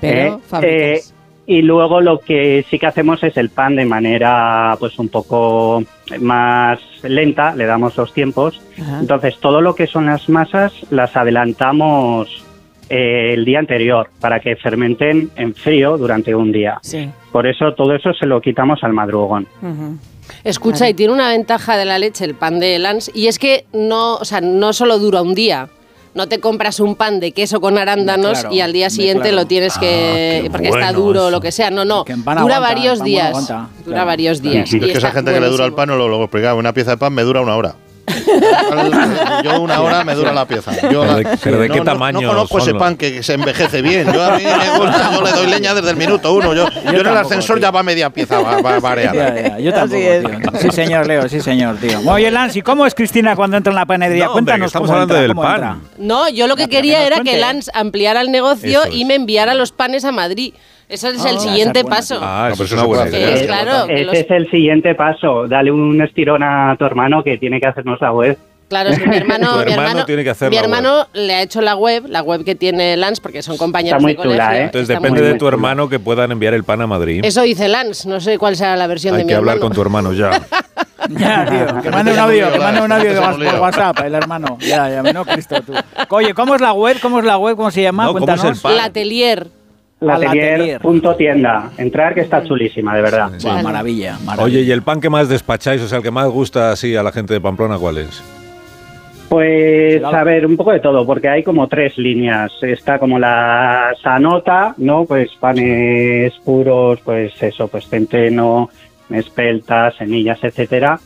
[0.00, 0.80] Pero eh, fabricas.
[1.10, 1.14] eh,
[1.46, 5.82] y luego lo que sí que hacemos es el pan de manera pues un poco
[6.20, 8.60] más lenta, le damos los tiempos.
[8.80, 9.00] Ajá.
[9.00, 12.44] Entonces todo lo que son las masas las adelantamos
[12.90, 16.78] eh, el día anterior para que fermenten en frío durante un día.
[16.82, 17.08] Sí.
[17.32, 19.46] Por eso todo eso se lo quitamos al madrugón.
[20.42, 20.90] Escucha, Vale.
[20.90, 24.16] y tiene una ventaja de la leche, el pan de Lance, y es que no,
[24.16, 25.68] o sea, no solo dura un día.
[26.14, 29.36] No te compras un pan de queso con arándanos Claro, y al día siguiente claro.
[29.36, 30.44] lo tienes que.
[30.46, 31.70] Ah, porque está duro o lo que sea.
[31.70, 32.04] No, no.
[32.04, 33.28] Dura aguanta, varios días.
[33.28, 33.68] aguanta.
[33.84, 34.06] Dura Claro.
[34.06, 34.72] varios días.
[34.72, 36.54] Y es que esa gente que le dura el pan, no lo, lo explicaba.
[36.54, 37.74] Una pieza de pan me dura una hora.
[39.42, 40.72] Yo una hora me dura la pieza.
[40.90, 42.96] Yo ¿Pero la- de- pero de no, qué no- tamaño No, conozco ese los- pan
[42.96, 44.12] que se envejece bien.
[44.12, 46.54] Yo a mí me gusta, yo le doy leña desde el minuto uno.
[46.54, 47.62] Yo, yo, en el ascensor tío.
[47.62, 49.14] ya va media pieza va, va- variada.
[49.34, 50.24] Ya, ya, yo tampoco, Así es.
[50.24, 50.60] tío.
[50.60, 52.00] Sí, señor Leo, sí, señor, tío.
[52.06, 54.26] Oye, Lance, ¿y cómo es Cristina cuando entra en la panadería?
[54.26, 55.54] No, hombre, que Cuéntanos estamos cómo hablando entra, del cómo pan.
[55.54, 55.76] entra.
[55.98, 57.40] No, yo lo que quería que era que cuente.
[57.40, 58.94] Lance ampliara el negocio Eso es.
[58.94, 60.54] y me enviara los panes a Madrid.
[60.94, 62.18] Eso es el siguiente paso.
[62.22, 63.36] Ah, No, eso pero es una buena idea.
[63.36, 65.46] Eh, claro, Ese los- es el siguiente paso.
[65.48, 68.38] Dale un estirón a tu hermano que tiene que hacernos la web.
[68.68, 71.42] Claro, es que mi hermano, mi hermano hermano, tiene que hacer mi hermano le ha
[71.42, 74.44] hecho la web, la web que tiene Lance, porque son compañeros Está muy de chula,
[74.46, 74.54] colegio.
[74.62, 74.64] ¿eh?
[74.64, 77.20] Entonces Está depende muy de tu hermano que puedan enviar el pan a Madrid.
[77.24, 79.68] Eso dice Lance, no sé cuál será la versión Hay de mi que hablar hermano.
[79.68, 80.30] con tu hermano ya.
[81.10, 83.60] Ya, tío, que mande un audio, que mande un audio por.
[83.60, 84.56] WhatsApp, el hermano.
[84.60, 85.74] Ya, ya, no, Cristo, tú.
[86.08, 86.96] Oye, ¿cómo es la web?
[87.02, 87.56] ¿Cómo es la web?
[87.56, 88.04] ¿Cómo se llama?
[88.04, 88.60] No, ¿cómo es el Cuéntanos.
[88.62, 88.76] pan?
[88.78, 89.48] La Atelier.
[90.00, 90.80] La Atelier.
[90.82, 91.70] Latelier.tienda.
[91.78, 93.30] Entrar que está chulísima, de verdad.
[93.62, 94.18] Maravilla.
[94.38, 97.02] Oye, ¿y el pan que más despacháis, o sea, el que más gusta así a
[97.02, 98.22] la gente de Pamplona, cuál es?
[99.28, 102.52] Pues a ver, un poco de todo, porque hay como tres líneas.
[102.62, 105.06] Está como la sanota, ¿no?
[105.06, 108.68] Pues panes puros, pues eso, pues centeno,
[109.10, 111.00] espelta, semillas, etcétera.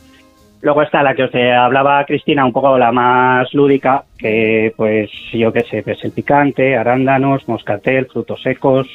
[0.61, 5.09] Luego está la que os eh, hablaba Cristina, un poco la más lúdica, que pues
[5.31, 8.87] yo qué sé, pues el picante, arándanos, moscatel, frutos secos.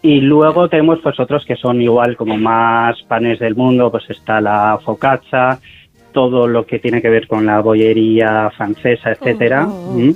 [0.00, 4.40] Y luego tenemos pues otros que son igual como más panes del mundo, pues está
[4.40, 5.58] la focaccia,
[6.12, 9.66] todo lo que tiene que ver con la bollería francesa, etcétera.
[9.94, 10.14] ¿m?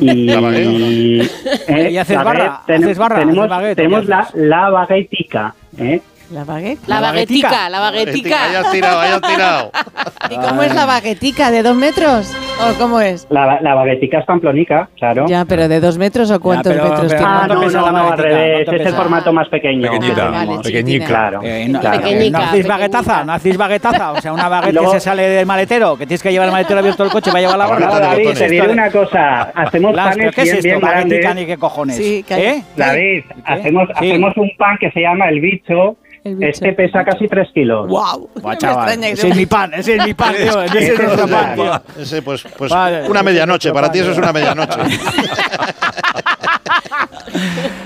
[0.00, 1.30] Y, La baguette,
[1.68, 2.60] eh, ¿Y haces baguette, barra?
[2.66, 3.18] tenem- ¿Haces barra?
[3.20, 6.00] Tenemos, ¿Haces baguette tenemos la, la baguettica, ¿eh?
[6.30, 6.86] ¿La baguette?
[6.86, 8.36] La baguetica, la Hayas baguetica.
[8.70, 9.70] tirado, hayas tirado.
[10.30, 11.50] ¿Y cómo es la baguetica?
[11.50, 12.30] ¿De dos metros?
[12.60, 13.26] ¿O cómo es?
[13.30, 15.24] La, la baguetica es pamplonica, claro.
[15.26, 17.24] Ya, pero ¿de dos metros o cuántos pero- metros pero- tiene?
[17.24, 18.64] Ah, ¿Cuánto no, no, la no, al revés.
[18.66, 19.90] ¿Cuánto Es el formato más pequeño.
[19.90, 21.06] Pequeñita, Ah, vale, pequeñica.
[21.06, 21.40] Claro.
[21.42, 22.02] Eh, no, claro.
[22.02, 22.38] Pequeñica.
[22.38, 23.24] ¿No hacéis baguetaza?
[23.24, 24.12] ¿No hacéis baguetaza?
[24.12, 26.52] O sea, una baguette Luego- que se sale del maletero, que tienes que llevar el
[26.52, 27.66] maletero abierto del coche para llevar la.
[27.68, 28.38] No, de David, botones.
[28.38, 29.42] te diré una cosa.
[29.54, 30.86] Hacemos Las, ¿pero panes ¿Qué es bien, esto?
[30.86, 31.46] Baguetica grandes.
[31.46, 31.96] ni qué cojones.
[31.96, 32.24] Sí.
[32.28, 32.62] ¿Eh?
[32.76, 33.34] David, ¿Qué?
[33.46, 35.96] hacemos, hacemos un pan que se llama el bicho.
[36.24, 37.88] Este pesa casi 3 kilos.
[37.88, 38.30] ¡Wow!
[38.42, 40.62] Buah, chaval, ese es mi pan, ese es mi pan, tío.
[40.62, 41.82] Ese es nuestro es pan, tío.
[41.98, 43.72] Ese, pues, pues Vale, una medianoche.
[43.72, 44.78] Para ti eso es una medianoche.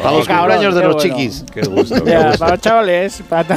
[0.02, 1.10] Para los cumpleaños de los bueno.
[1.16, 1.44] chiquis.
[1.52, 2.38] Qué gusto, qué Ya, gusto.
[2.38, 3.56] para los chavales, para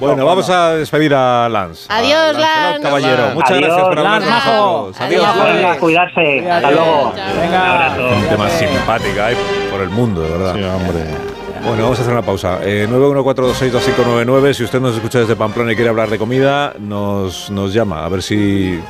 [0.00, 1.86] Bueno, vamos a despedir a Lance.
[1.88, 2.82] Adiós, Lance.
[2.82, 4.28] Caballero, muchas Adiós, gracias por Lance.
[4.30, 5.52] Adiós, Adiós, Lance.
[5.54, 6.50] Venga, cuidarse.
[6.50, 6.80] Hasta Adiós.
[6.84, 7.12] luego.
[7.40, 7.62] Venga.
[7.62, 8.08] Un abrazo.
[8.20, 9.36] Gente más simpática hay
[9.70, 10.54] por el mundo, de verdad.
[10.54, 11.31] Sí, hombre.
[11.64, 12.58] Bueno, vamos a hacer una pausa.
[12.64, 14.52] Eh, 914262599.
[14.52, 18.04] Si usted nos escucha desde Pamplona y quiere hablar de comida, nos, nos llama.
[18.04, 18.80] A ver si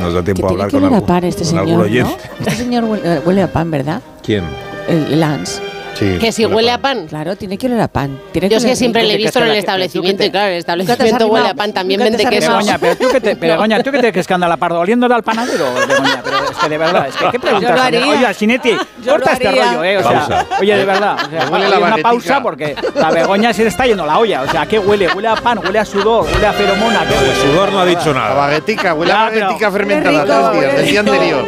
[0.00, 1.84] nos da Que tiempo a tiene hablar que con, a algún, pan este con señor,
[1.86, 2.16] algún.
[2.40, 4.02] Este señor huele, huele a pan, ¿verdad?
[4.22, 4.44] ¿Quién?
[4.88, 5.67] El Lance.
[5.98, 7.06] Sí, Que si huele a pan.
[7.08, 8.18] Claro, tiene que oler a pan.
[8.30, 11.26] Tiene Yo es que siempre le he visto en el establecimiento y claro, el establecimiento
[11.26, 12.56] huele a pan, también vende quesos.
[12.56, 15.14] Begoña, pero tú que te, Begoña, ¿tú qué te crees que anda la pardo oliéndole
[15.14, 16.20] al panadero, Begoña?
[16.22, 17.70] Pero es que de verdad, es que ¿qué preguntas?
[17.70, 18.06] Yo lo haría.
[18.06, 18.76] Oye, Sinetti,
[19.08, 19.98] corta este rollo, ¿eh?
[19.98, 23.68] O sea, oye, de verdad, o sea, la una pausa porque la Begoña se le
[23.68, 24.42] está yendo la olla.
[24.42, 25.08] O sea, ¿qué huele?
[25.12, 27.00] Huele a pan, huele a sudor, huele a feromona.
[27.08, 27.34] ¿qué El huele?
[27.42, 28.34] sudor no ha dicho La nada.
[28.34, 31.44] baguetica, huele a baguetica fermentada tres días, del día anterior.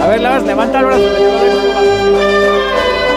[0.00, 1.02] A ver, Las, levanta el brazo.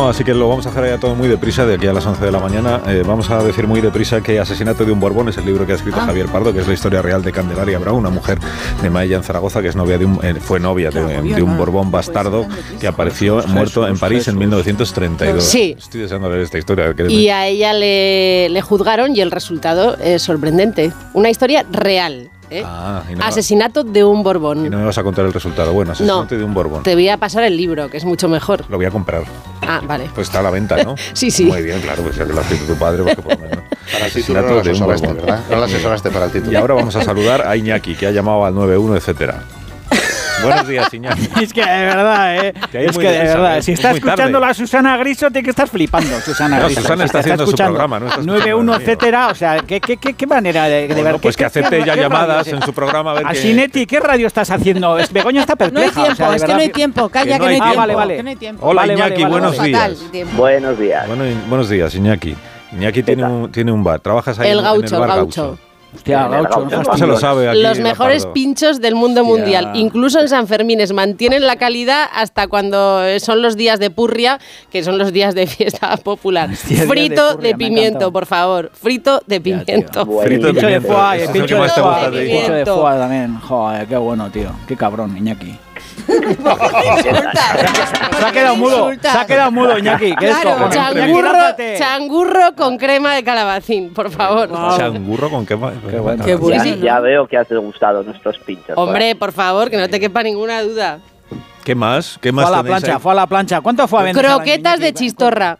[0.00, 2.24] así que lo vamos a hacer ya todo muy deprisa, de aquí a las 11
[2.24, 2.80] de la mañana.
[2.86, 5.72] Eh, vamos a decir muy deprisa que Asesinato de un Borbón es el libro que
[5.72, 8.38] ha escrito Javier Pardo, que es la historia real de Candelaria Bravo, una mujer
[8.80, 11.56] de Maella en Zaragoza que es novia de un, eh, fue novia de, de un
[11.56, 12.46] Borbón bastardo
[12.80, 15.44] que apareció muerto en París en 1932.
[15.44, 15.76] Sí.
[15.78, 16.94] Estoy deseando leer esta historia.
[17.08, 20.92] Y a ella le, le juzgaron y el resultado es sorprendente.
[21.12, 22.31] Una historia real.
[22.58, 22.62] ¿Eh?
[22.64, 24.66] Ah, y no, Asesinato de un Borbón.
[24.66, 25.72] y no me vas a contar el resultado.
[25.72, 26.82] Bueno, asesinato de un Borbón.
[26.82, 28.64] Te voy a pasar el libro, que es mucho mejor.
[28.68, 29.24] Lo voy a comprar.
[29.62, 30.10] Ah, vale.
[30.14, 30.94] Pues está a la venta, ¿no?
[31.14, 31.44] Sí, sí.
[31.44, 33.58] Muy bien, claro, pues ya que lo ha escrito tu padre, porque por lo menos.
[33.92, 35.26] Para el título no lo Asesinato de un asesoraste, Borbón.
[35.26, 35.44] ¿verdad?
[35.50, 36.52] No lo asesoraste para el título.
[36.52, 39.42] Y ahora vamos a saludar a Iñaki, que ha llamado al 91, etcétera.
[40.42, 41.28] Buenos días, Iñaki.
[41.42, 42.54] Es que de verdad, ¿eh?
[42.72, 46.20] Es que de verdad, si Es está escuchando la Susana Griso, tiene que estar flipando,
[46.20, 46.80] Susana No, Griso.
[46.82, 48.74] Susana Si está haciendo su programa, no está escuchando 9-1, el mío.
[48.76, 51.18] etcétera, o sea, ¿qué, qué, qué, qué manera de, de ver?
[51.18, 54.00] pues ¿Qué- que acepte ya llamadas en su programa a ver A qué- Sinetti, ¿qué
[54.00, 54.98] radio estás haciendo?
[54.98, 56.00] Es- Begoña está No hay perpleja.
[56.00, 57.08] o tiempo, es que no hay tiempo.
[57.08, 57.72] Calla, Que no no hay tiempo.
[57.72, 58.22] Ah, vale, vale.
[58.22, 58.58] no.
[58.60, 59.98] Hola, Iñaki, buenos días.
[60.36, 61.06] Buenos días.
[61.48, 62.36] Buenos días, Iñaki.
[62.72, 64.00] Iñaki tiene un, tiene un bar.
[64.00, 65.58] ¿Trabajas ahí El en, el bar el gaucho.
[65.94, 66.76] Hostia, En el gaucho, no gaucho.
[66.76, 66.98] fastidies.
[67.00, 67.60] Se lo sabe aquí.
[67.62, 69.36] Los mejores pinchos del mundo Hostia.
[69.36, 69.70] mundial.
[69.74, 74.38] Incluso en San Fermines mantienen la calidad hasta cuando son los días de purria,
[74.70, 76.54] que son los días de fiesta popular.
[76.56, 78.70] Frito de, purria, pimiento, por favor.
[78.74, 80.06] Frito de pimiento.
[80.22, 81.32] Frito de Pincho de pimiento.
[81.32, 83.38] pincho de foie, pincho de foie también.
[83.40, 84.50] Joder, qué bueno, tío.
[84.66, 85.58] Qué cabrón, Iñaki.
[86.06, 87.10] Se
[88.26, 90.14] ha quedado mudo, se ha quedado mudo, Iñaki.
[90.16, 90.68] ¿Qué Claro,
[91.78, 94.50] Changurro, con crema de calabacín, por favor.
[94.76, 95.74] Changurro con qué más.
[95.88, 96.24] Qué bueno.
[96.24, 96.78] Qué Ya, sí.
[96.80, 98.76] ya veo que has degustado nuestros pinchos.
[98.76, 100.98] Hombre, por favor, que no te quepa ninguna duda.
[101.64, 102.18] ¿Qué más?
[102.20, 102.98] ¿Qué Fue más a la plancha, ahí?
[103.00, 103.60] fue a la plancha.
[103.60, 104.24] ¿Cuánto fue a vender?
[104.24, 105.58] Croquetas de chistorra.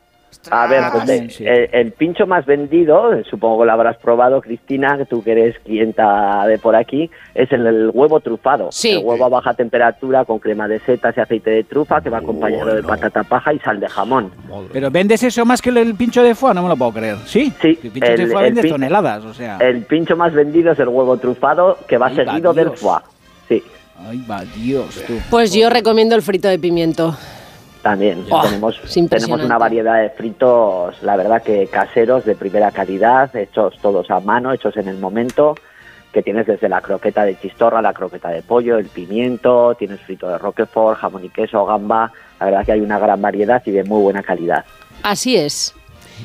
[0.51, 5.05] A ver, pues, el, el pincho más vendido, supongo que lo habrás probado, Cristina, que
[5.05, 8.69] tú que eres clienta de por aquí, es el, el huevo trufado.
[8.73, 8.93] Sí.
[8.93, 12.19] El huevo a baja temperatura con crema de setas y aceite de trufa que va
[12.19, 14.31] acompañado de patata paja y sal de jamón.
[14.73, 17.17] Pero vendes eso más que el, el pincho de foie, no me lo puedo creer.
[17.27, 17.53] ¿Sí?
[17.61, 19.59] Sí, El pincho de foie vende pin- toneladas, o sea.
[19.59, 22.99] El pincho más vendido es el huevo trufado que va va, seguido del foie.
[23.49, 23.63] Sí,
[24.09, 25.15] Ay, va, Dios, tú.
[25.31, 27.17] Pues yo recomiendo el frito de pimiento.
[27.83, 28.25] También.
[28.31, 28.81] Oh, tenemos,
[29.11, 34.21] tenemos una variedad de fritos, la verdad que caseros de primera calidad, hechos todos a
[34.21, 35.57] mano, hechos en el momento,
[36.13, 40.29] que tienes desde la croqueta de chistorra, la croqueta de pollo, el pimiento, tienes frito
[40.29, 43.85] de roquefort, jamón y queso, gamba, la verdad que hay una gran variedad y de
[43.85, 44.65] muy buena calidad.
[45.03, 45.75] Así es.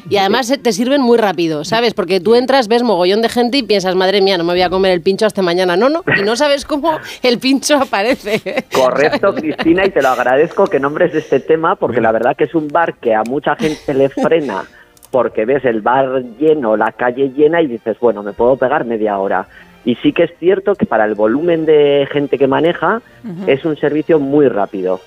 [0.10, 1.94] Y además te sirven muy rápido, ¿sabes?
[1.94, 4.70] Porque tú entras, ves mogollón de gente y piensas, madre mía, no me voy a
[4.70, 5.76] comer el pincho hasta mañana.
[5.76, 6.04] No, no.
[6.18, 8.66] Y no sabes cómo el pincho aparece.
[8.74, 12.56] Correcto, Cristina, y te lo agradezco que nombres este tema, porque la verdad que es
[12.56, 14.66] un bar que a mucha gente le frena,
[15.12, 19.18] porque ves el bar lleno, la calle llena, y dices, bueno, me puedo pegar media
[19.18, 19.48] hora.
[19.86, 23.02] Y sí que es cierto que para el volumen de gente que maneja,
[23.46, 25.00] es un servicio muy rápido.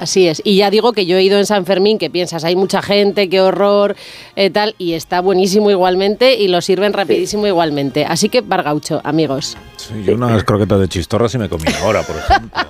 [0.00, 0.40] Así es.
[0.44, 3.28] Y ya digo que yo he ido en San Fermín, que piensas, hay mucha gente,
[3.28, 3.96] qué horror,
[4.34, 8.06] eh, tal, y está buenísimo igualmente y lo sirven rapidísimo igualmente.
[8.06, 9.58] Así que Bargaucho, amigos.
[9.76, 12.62] Sí, yo unas croquetas de chistorra sí me comí ahora, por ejemplo.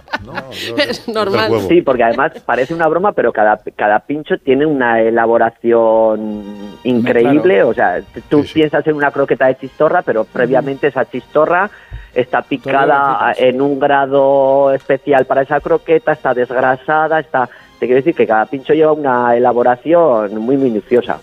[0.89, 1.53] es normal.
[1.69, 6.45] Sí, porque además parece una broma, pero cada, cada pincho tiene una elaboración
[6.83, 7.55] increíble.
[7.55, 7.69] Claro.
[7.69, 11.71] O sea, tú piensas en una croqueta de chistorra, pero previamente esa chistorra
[12.15, 17.49] está picada en un grado especial para esa croqueta, está desgrasada, está...
[17.79, 21.19] Te quiero decir que cada pincho lleva una elaboración muy minuciosa.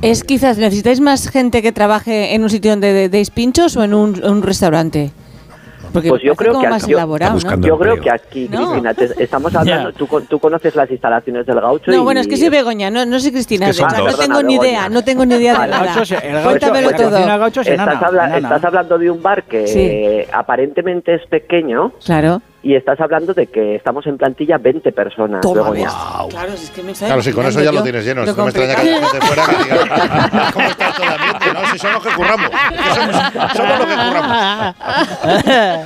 [0.00, 3.82] Es quizás, ¿necesitáis más gente que trabaje en un sitio donde de- deis pinchos o
[3.82, 5.10] en un, en un restaurante?
[5.92, 7.60] Porque Pues yo creo que más aquí, yo, elaborado, ¿no?
[7.60, 8.58] yo creo que aquí, No.
[8.58, 12.20] Cristina, te- estamos hablando, tú, con- tú conoces las instalaciones del gaucho No, y- bueno,
[12.20, 13.68] es que soy Begoña, no, no soy Cristina.
[13.68, 15.78] Es que no tengo ni idea, no tengo ni idea de nada.
[15.80, 17.16] El gaucho se- el gaucho- Cuéntamelo todo.
[17.18, 20.28] estás, habla- estás hablando de un bar que Sí.
[20.32, 22.40] aparentemente es pequeño Claro.
[22.68, 25.84] Y estás hablando de que estamos en plantilla 20 personas, Toma, Begoña.
[25.86, 25.94] ves.
[26.28, 28.26] Claro, es que me Claro, sí, con eso ya lo tienes lleno.
[28.26, 29.20] Lo No me extraña que haya complicado.
[29.22, 31.46] gente fuera que diga, ¿cómo está todo el ambiente?
[31.54, 32.50] No, si somos los que curramos.
[32.94, 34.74] somos, somos los que curramos.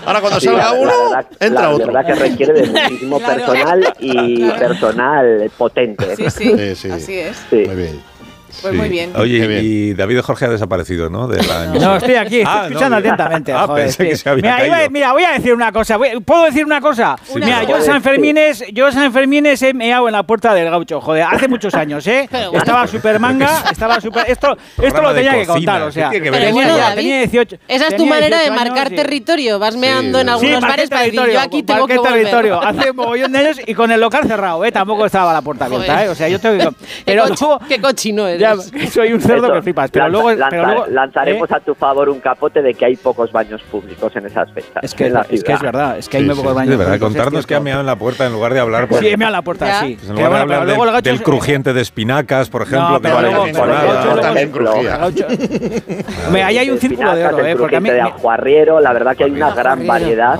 [0.06, 1.86] Ahora cuando Sí, salga la- la uno, verdad- entra la otro.
[1.86, 3.34] verdad que requiere de muchísimo Claro.
[3.36, 6.16] personal y personal potente.
[6.16, 6.90] Sí, sí, Sí, sí.
[6.90, 7.36] así es.
[7.48, 7.62] Sí.
[7.64, 8.11] Muy bien.
[8.60, 9.12] Pues muy bien.
[9.16, 11.26] Oye, y David Jorge ha desaparecido, ¿no?
[11.28, 11.90] De la emisión.
[11.90, 13.52] No, estoy aquí, estoy Ah, escuchando atentamente.
[13.52, 15.96] Ah, joder, pensé que se había mira, iba mira, voy a decir una cosa.
[15.96, 17.16] voy- ¿Puedo decir una cosa?
[17.34, 20.70] Mira, yo en San Fermines, yo en San Fermines he meado en la puerta del
[20.70, 22.28] gaucho, joder, hace muchos años, ¿eh?
[22.52, 24.24] Estaba super manga, estaba super...
[24.28, 26.60] Esto, esto lo tenía que contar, o ¿qué sea, que tenía, eso?
[26.60, 29.58] ya, David, tenía 18 Esa es tu manera de 18 marcar años territorio.
[29.58, 32.12] Vas meando en Sí, algunos marqué bares para decir, territorio, yo aquí tengo que volver.
[32.14, 32.62] territorio.
[32.62, 34.72] Hace mogollón de años y con el local cerrado, ¿eh?
[34.72, 36.04] Tampoco estaba la puerta abierta.
[36.04, 36.08] ¿eh?
[36.08, 36.62] O sea, yo tengo que...
[37.02, 37.24] Qué, Pero
[37.68, 38.40] qué cochino eres.
[38.42, 38.56] Ya,
[38.90, 40.30] soy un cerdo Eso, que flipas, pero lanza- luego...
[40.32, 41.54] lanza- pero luego lanzaremos ¿eh?
[41.54, 44.82] a tu favor un capote de que hay pocos baños públicos en esas fiestas.
[44.84, 46.52] Es que, en la es que es verdad, es que hay Sí, muy sí, pocos
[46.52, 46.70] sí, baños.
[46.70, 48.88] de verdad, públicos, es contarnos que ha meado en la puerta en lugar de hablar.
[48.88, 49.80] Por, Sí, he meado en la puerta, Ya.
[49.80, 49.96] sí.
[49.98, 52.48] Pues en Pero lugar de pero hablar luego el del, del es- crujiente de espinacas,
[52.50, 53.28] por ejemplo, No, que vale
[56.44, 57.56] ahí hay un círculo de oro, ¿eh?
[57.56, 57.90] Porque a mí...
[57.90, 60.38] de ajuarriero, la verdad que hay una gran variedad.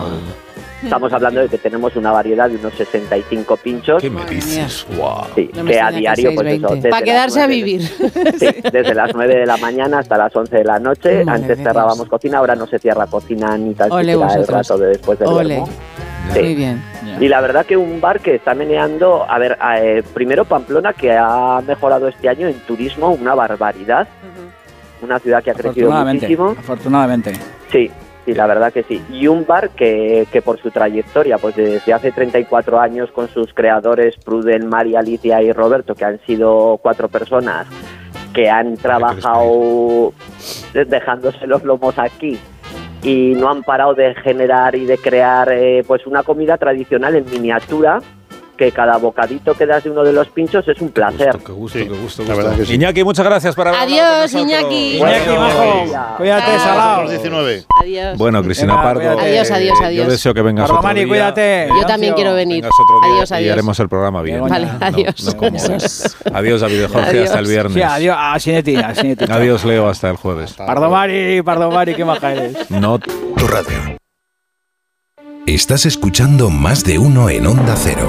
[0.82, 4.00] Estamos hablando de que tenemos una variedad de unos 65 pinchos.
[4.02, 4.86] ¿Qué me dices?
[4.96, 5.26] Wow.
[5.34, 6.74] Sí, No me que a que diario, pues eso, 20.
[6.76, 7.82] desde Para quedarse a 9 vivir.
[8.38, 11.24] Sí, desde las 9 de la mañana hasta las 11 de la noche.
[11.24, 12.08] Madre Antes cerrábamos Dios.
[12.08, 15.62] cocina, ahora no se cierra cocina ni tan Ole siquiera el rato de después del.
[16.32, 16.40] Sí.
[16.40, 16.82] Muy bien.
[17.20, 21.12] Y la verdad que un bar que está meneando, a ver, eh, primero Pamplona que
[21.12, 24.08] ha mejorado este año en turismo una barbaridad,
[25.02, 26.54] una ciudad que ha crecido muchísimo.
[26.58, 27.32] afortunadamente.
[27.70, 27.90] Sí,
[28.24, 29.02] sí, la verdad que sí.
[29.10, 33.52] Y un bar que, que por su trayectoria, pues desde hace 34 años con sus
[33.52, 37.66] creadores Pruden, María, Alicia y Roberto, que han sido cuatro personas
[38.32, 40.12] que han trabajado
[40.72, 42.38] dejándose los lomos aquí
[43.02, 47.24] y no han parado de generar y de crear eh, pues una comida tradicional en
[47.30, 48.00] miniatura
[48.62, 51.36] que cada bocadito que das de uno de los pinchos es un placer.
[51.44, 52.22] Qué gusto, qué gusto.
[52.22, 52.74] la verdad que sí.
[52.74, 54.62] Iñaki, muchas gracias por haber hablado Adiós, con nosotros.
[54.72, 54.96] Iñaki.
[54.98, 56.16] Iñaki, majo.
[56.18, 57.08] Cuídate, salado.
[57.10, 57.64] 19.
[57.80, 58.18] Adiós.
[58.18, 59.00] Bueno, Cristina Pardo.
[59.00, 59.20] cuídate.
[59.22, 60.04] Adiós, adiós, eh, adiós.
[60.06, 61.08] Yo deseo que vengas Pardo otro Mari, día.
[61.08, 61.68] cuídate.
[61.80, 62.64] Yo también quiero venir.
[62.64, 63.52] Otro día Adiós, y adiós.
[63.54, 64.40] haremos el programa bien.
[64.42, 65.34] Vale, No, adiós.
[65.34, 66.36] no.
[66.38, 67.24] Adiós, David Jorge, Adiós.
[67.26, 67.74] hasta el viernes.
[67.74, 68.16] Sí, adiós.
[68.16, 69.24] Ah, Sineti, Sineti.
[69.28, 70.52] Adiós, Leo, hasta el jueves.
[70.52, 72.70] Pardo Mari, Pardo Mari, qué maja eres.
[72.70, 73.91] No Tu radio.
[75.46, 78.08] Estás escuchando más de uno en Onda Cero.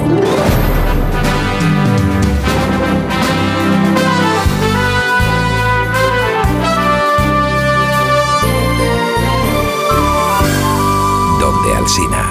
[11.40, 12.23] Donde Alsina.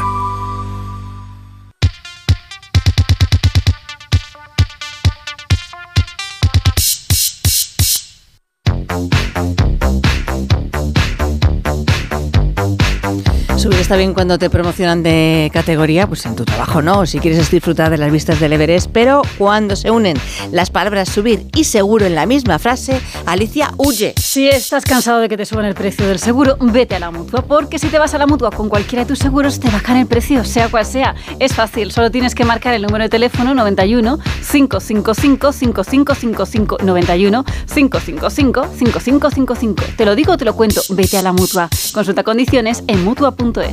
[13.83, 17.89] Está bien cuando te promocionan de categoría, pues en tu trabajo no, si quieres disfrutar
[17.89, 20.15] de las vistas del Everest, pero cuando se unen
[20.53, 24.13] las palabras subir y seguro en la misma frase, Alicia huye.
[24.17, 27.41] Si estás cansado de que te suban el precio del seguro, vete a la mutua,
[27.41, 30.07] porque si te vas a la mutua con cualquiera de tus seguros, te bajan el
[30.07, 31.15] precio, sea cual sea.
[31.39, 34.17] Es fácil, solo tienes que marcar el número de teléfono 91
[34.49, 38.29] 555 5555 91 555
[38.77, 39.83] 5555.
[39.97, 41.67] Te lo digo te lo cuento, vete a la mutua.
[41.93, 43.72] Consulta condiciones en mutua.es.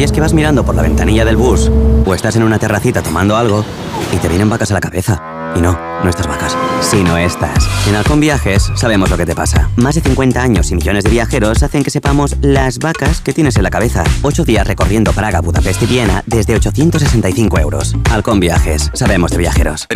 [0.00, 1.70] Y es que vas mirando por la ventanilla del bus
[2.06, 3.64] o estás en una terracita tomando algo
[4.14, 5.52] y te vienen vacas a la cabeza.
[5.56, 7.68] Y no, no estas vacas, sino estas.
[7.86, 9.68] En Halcón Viajes sabemos lo que te pasa.
[9.76, 13.56] Más de 50 años y millones de viajeros hacen que sepamos las vacas que tienes
[13.56, 14.04] en la cabeza.
[14.22, 17.96] Ocho días recorriendo Praga, Budapest y Viena desde 865 euros.
[18.10, 19.86] Halcón Viajes, sabemos de viajeros.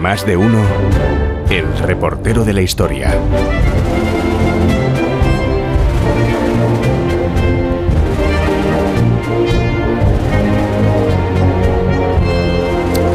[0.00, 0.62] Más de uno,
[1.50, 3.12] el reportero de la historia.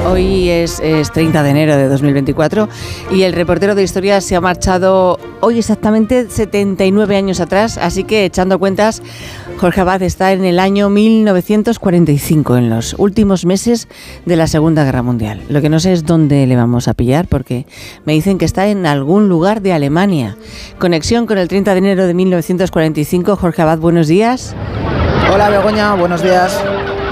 [0.05, 2.67] Hoy es, es 30 de enero de 2024
[3.11, 8.25] y el reportero de historia se ha marchado hoy exactamente 79 años atrás, así que
[8.25, 9.01] echando cuentas,
[9.57, 13.87] Jorge Abad está en el año 1945, en los últimos meses
[14.25, 15.41] de la Segunda Guerra Mundial.
[15.49, 17.65] Lo que no sé es dónde le vamos a pillar porque
[18.05, 20.35] me dicen que está en algún lugar de Alemania.
[20.79, 23.35] Conexión con el 30 de enero de 1945.
[23.37, 24.55] Jorge Abad, buenos días.
[25.33, 26.61] Hola Begoña, buenos días.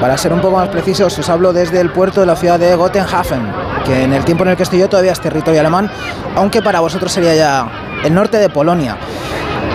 [0.01, 2.75] Para ser un poco más precisos, os hablo desde el puerto de la ciudad de
[2.75, 3.41] Gotenhafen,
[3.85, 5.89] que en el tiempo en el que estoy yo todavía es territorio alemán,
[6.35, 7.71] aunque para vosotros sería ya
[8.03, 8.97] el norte de Polonia.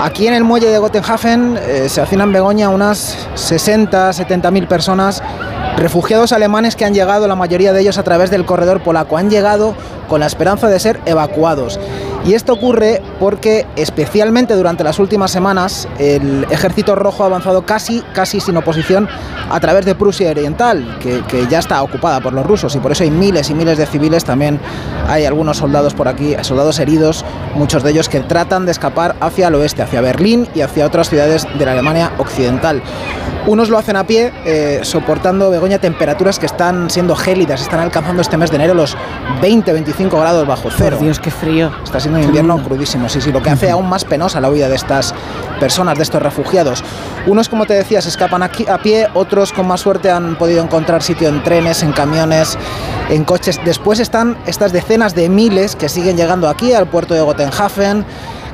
[0.01, 5.23] Aquí en el muelle de Gotenhafen eh, se hacinan Begoña unas 60, 70 mil personas,
[5.79, 9.31] refugiados alemanes que han llegado, la mayoría de ellos a través del corredor polaco, han
[9.31, 9.75] llegado
[10.07, 11.81] con la esperanza de ser evacuados.
[12.27, 18.03] Y esto ocurre porque, especialmente durante las últimas semanas, el Ejército Rojo ha avanzado casi,
[18.13, 19.09] casi sin oposición
[19.49, 22.91] a través de Prusia Oriental, que, que, ya está ocupada por los rusos, y por
[22.91, 24.25] eso hay miles y miles de civiles.
[24.25, 24.59] También
[25.07, 27.25] hay algunos soldados por aquí, soldados heridos,
[27.55, 31.09] muchos de ellos que tratan de escapar hacia el oeste, hacia Berlín y hacia otras
[31.09, 32.83] ciudades de la Alemania occidental.
[33.47, 38.21] Unos lo hacen a pie, eh, soportando, Begoña, temperaturas que están siendo gélidas, están alcanzando
[38.21, 38.97] este mes de enero los
[39.41, 40.97] 20-25 grados bajo cero.
[40.97, 41.71] Por Dios, qué frío.
[41.85, 44.69] Está siendo un invierno crudísimo, sí, sí, lo que hace aún más penosa la huida
[44.69, 45.15] de estas
[45.61, 46.83] personas, de estos refugiados.
[47.27, 50.63] Unos, como te decía, se escapan aquí a pie, otros con más suerte han podido
[50.63, 52.59] encontrar sitio en trenes, en camiones,
[53.11, 53.61] en coches.
[53.65, 58.05] Después están estas decenas de miles que siguen llegando aquí al puerto de Gotenhafen,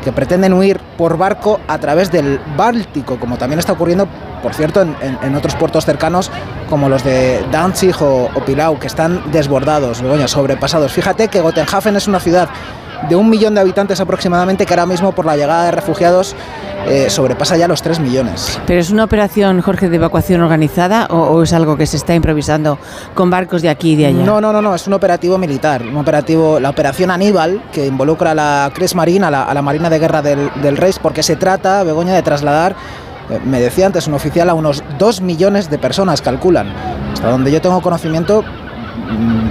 [0.02, 4.08] que pretenden huir por barco a través del Báltico, como también está ocurriendo,
[4.42, 6.30] por cierto, en, otros puertos cercanos
[6.68, 10.92] como los de Danzig o, o Pilau, que están desbordados, sobrepasados.
[10.92, 12.48] Fíjate que Gotenhafen es una ciudad
[13.08, 16.34] de un millón de habitantes aproximadamente, que ahora mismo por la llegada de refugiados
[16.86, 18.58] eh, sobrepasa ya los 3 millones.
[18.66, 22.14] ¿Pero es una operación, Jorge, de evacuación organizada o, o, es algo que se está
[22.14, 22.78] improvisando
[23.14, 24.24] con barcos de aquí y de allá?
[24.24, 28.32] No, no, no, no, es un operativo militar, un operativo, la operación Aníbal, que involucra
[28.32, 31.36] a la Kriegsmarine, a la, a la Marina de Guerra del, del Reich, porque se
[31.36, 32.74] trata, Begoña, de trasladar
[33.30, 36.72] eh, me decía antes un oficial, a unos 2 millones de personas calculan.
[37.12, 38.44] Hasta donde yo tengo conocimiento,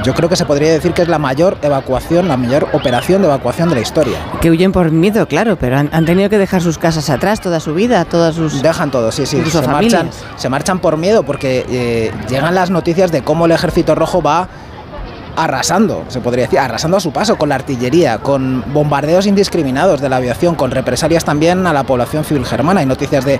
[0.03, 3.27] yo creo que se podría decir que es la mayor evacuación, la mayor operación de
[3.27, 4.17] evacuación de la historia.
[4.41, 7.59] Que huyen por miedo, claro, pero han, han tenido que dejar sus casas atrás, toda
[7.59, 8.61] su vida, todas sus...
[8.61, 9.41] Dejan todo, sí, sí.
[9.49, 13.95] Se marchan, se marchan por miedo porque eh, llegan las noticias de cómo el ejército
[13.95, 14.47] rojo va
[15.35, 20.09] arrasando, se podría decir, arrasando a su paso con la artillería, con bombardeos indiscriminados de
[20.09, 22.81] la aviación, con represalias también a la población civil germana.
[22.81, 23.39] Hay noticias de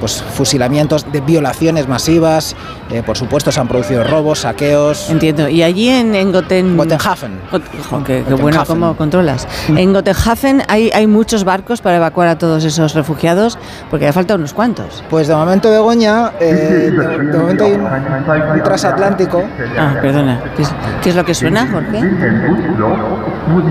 [0.00, 2.56] pues, fusilamientos, de violaciones masivas,
[2.90, 5.08] eh, por supuesto se han producido robos, saqueos.
[5.10, 5.48] Entiendo.
[5.48, 6.76] Y allí en, en Goten...
[6.76, 7.40] Gotenhafen.
[7.50, 8.40] Got- jo, qué, qué Gotenhafen.
[8.42, 9.46] bueno cómo controlas.
[9.68, 13.58] En Gotenhafen hay, hay muchos barcos para evacuar a todos esos refugiados,
[13.90, 15.02] porque hace falta unos cuantos.
[15.08, 19.42] Pues de momento Begoña, eh, de, de momento hay un, un transatlántico.
[19.78, 20.40] Ah, perdona.
[20.56, 20.68] ¿Qué es,
[21.02, 21.98] qué es lo que suena, Jorge?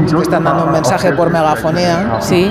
[0.05, 2.17] Es que están dando un mensaje por megafonía.
[2.19, 2.49] Sí.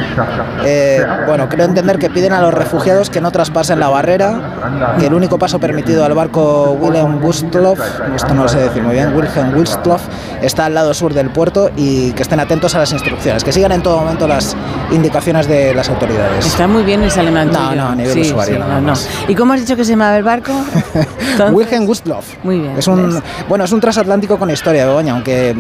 [0.65, 5.07] Eh, bueno, creo entender que piden a los refugiados que no traspasen la barrera, que
[5.07, 7.79] el único paso permitido al barco Wilhelm Gustloff,
[8.15, 10.03] esto no lo sé decir muy bien, Wilhelm Gustloff,
[10.41, 13.73] está al lado sur del puerto y que estén atentos a las instrucciones, que sigan
[13.73, 14.57] en todo momento las
[14.91, 16.47] indicaciones de las autoridades.
[16.47, 17.51] Está muy bien ese alemán.
[17.53, 18.93] No, no, a nivel Sí, usuario sí, nada no.
[19.29, 20.53] ¿Y cómo has dicho que se llamaba el barco?
[21.53, 22.35] Wilhelm Gustloff.
[22.43, 22.79] Muy bien.
[22.79, 25.55] Es un, bueno, es un transatlántico con historia, Aunque,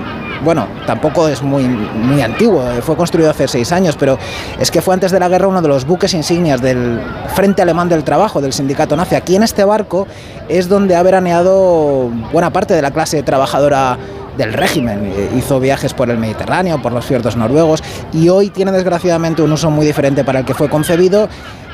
[0.44, 2.62] bueno, tampoco es muy, muy antiguo.
[2.82, 4.18] Fue construido hace seis años, pero
[4.58, 7.00] es que fue antes de la guerra uno de los buques insignias del
[7.34, 9.14] Frente Alemán del Trabajo, del sindicato nazi.
[9.14, 10.06] Aquí en este barco
[10.48, 13.96] es donde ha veraneado buena parte de la clase trabajadora
[14.36, 15.12] del régimen.
[15.36, 19.70] Hizo viajes por el Mediterráneo, por los fiordos noruegos y hoy tiene desgraciadamente un uso
[19.70, 21.28] muy diferente para el que fue concebido.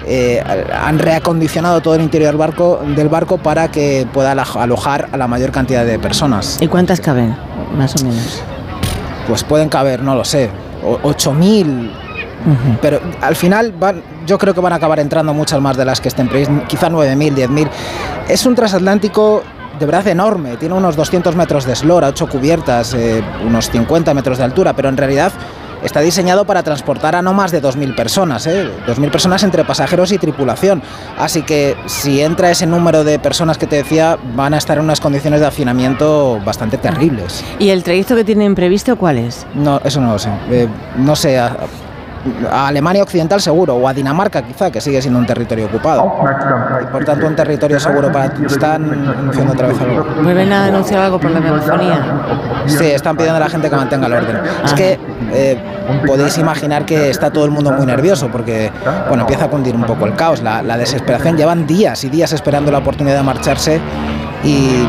[0.08, 0.40] Eh,
[0.72, 5.16] han reacondicionado todo el interior del barco, del barco para que pueda alo- alojar a
[5.16, 6.58] la mayor cantidad de personas.
[6.60, 7.36] ¿Y cuántas caben?
[7.76, 8.40] Más o menos.
[9.26, 10.48] Pues pueden caber, no lo sé,
[10.84, 11.90] o- 8.000.
[12.80, 16.00] Pero al final van, yo creo que van a acabar entrando muchas más de las
[16.00, 17.68] que estén previstas, quizá 9.000, 10.000.
[18.28, 19.42] Es un transatlántico
[19.80, 24.38] de verdad enorme, tiene unos 200 metros de eslora, 8 cubiertas, eh, unos 50 metros
[24.38, 25.32] de altura, pero en realidad
[25.82, 28.70] está diseñado para transportar a no más de 2.000 personas, ¿eh?
[28.86, 30.82] 2.000 personas entre pasajeros y tripulación.
[31.18, 34.84] Así que si entra ese número de personas que te decía, van a estar en
[34.84, 37.44] unas condiciones de hacinamiento bastante terribles.
[37.58, 39.46] ¿Y el trayecto que tienen previsto cuál es?
[39.54, 40.30] No, eso no lo sé.
[40.50, 41.38] Eh, no sé,
[42.50, 46.12] a, Alemania Occidental seguro, o a Dinamarca quizá, que sigue siendo un territorio ocupado.
[46.82, 48.26] Y por tanto un territorio seguro para...
[48.46, 50.06] Están anunciando otra vez algo.
[50.22, 51.98] ¿Vuelven a anunciar algo por la megafonía?
[52.66, 54.40] Sí, están pidiendo a la gente que mantenga el orden.
[54.64, 54.98] Es que
[55.32, 55.58] eh,
[56.06, 58.70] podéis imaginar que está todo el mundo muy nervioso porque,
[59.08, 61.36] bueno, empieza a cundir un poco el caos, la, la desesperación.
[61.36, 63.80] Llevan días y días esperando la oportunidad de marcharse
[64.44, 64.86] y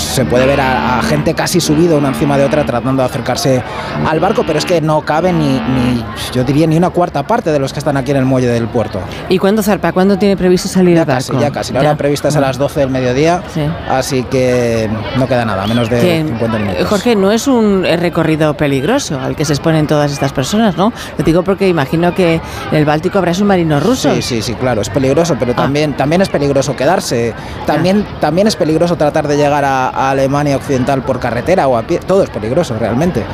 [0.00, 3.08] pues, se puede ver a, a gente casi subido una encima de otra tratando de
[3.08, 3.62] acercarse
[4.08, 7.52] al barco, pero es que no cabe ni, ni, yo diría, ni una cuarta parte
[7.52, 9.00] de los que están aquí en el muelle del puerto.
[9.28, 9.92] ¿Y cuándo zarpa?
[9.92, 11.42] ¿Cuándo tiene previsto salir el Casi, barco?
[11.42, 11.72] ya casi.
[11.72, 13.42] La hora prevista es a las 12 del mediodía,
[13.88, 14.88] así que
[15.18, 16.86] no queda nada, menos de Que, 50 minutos.
[16.86, 20.92] Jorge, no es un eh, recorrido peligroso al que se exponen todas estas personas, ¿no?
[21.18, 24.14] Lo digo porque imagino que en el Báltico habrá submarinos rusos.
[24.14, 27.34] Sí, sí, sí, claro, es peligroso, pero también, también es peligroso quedarse.
[27.66, 31.82] También, también es peligroso tratar de llegar a, a Alemania Occidental por carretera o a
[31.82, 31.98] pie.
[31.98, 33.24] Todo es peligroso, realmente.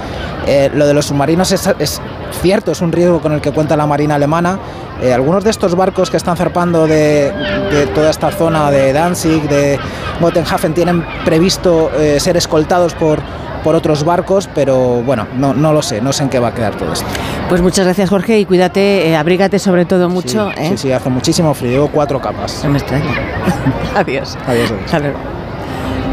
[0.46, 2.00] Eh, lo de los submarinos es, es
[2.40, 4.58] cierto, es un riesgo con el que cuenta la Marina alemana.
[5.02, 7.32] Eh, algunos de estos barcos que están zarpando de,
[7.70, 9.78] de toda esta zona de Danzig, de
[10.20, 13.20] Gotenhafen, tienen previsto eh, ser escoltados por,
[13.62, 16.54] por otros barcos, pero bueno, no, no lo sé, no sé en qué va a
[16.54, 17.06] quedar todo esto.
[17.48, 20.50] Pues muchas gracias, Jorge, y cuídate, eh, abrígate sobre todo mucho.
[20.50, 20.68] Sí, ¿eh?
[20.70, 22.62] sí, sí, hace muchísimo frío, cuatro capas.
[22.64, 23.10] No me extraña.
[23.96, 24.38] Adiós.
[24.46, 24.72] Adiós.
[24.84, 25.18] Hasta luego.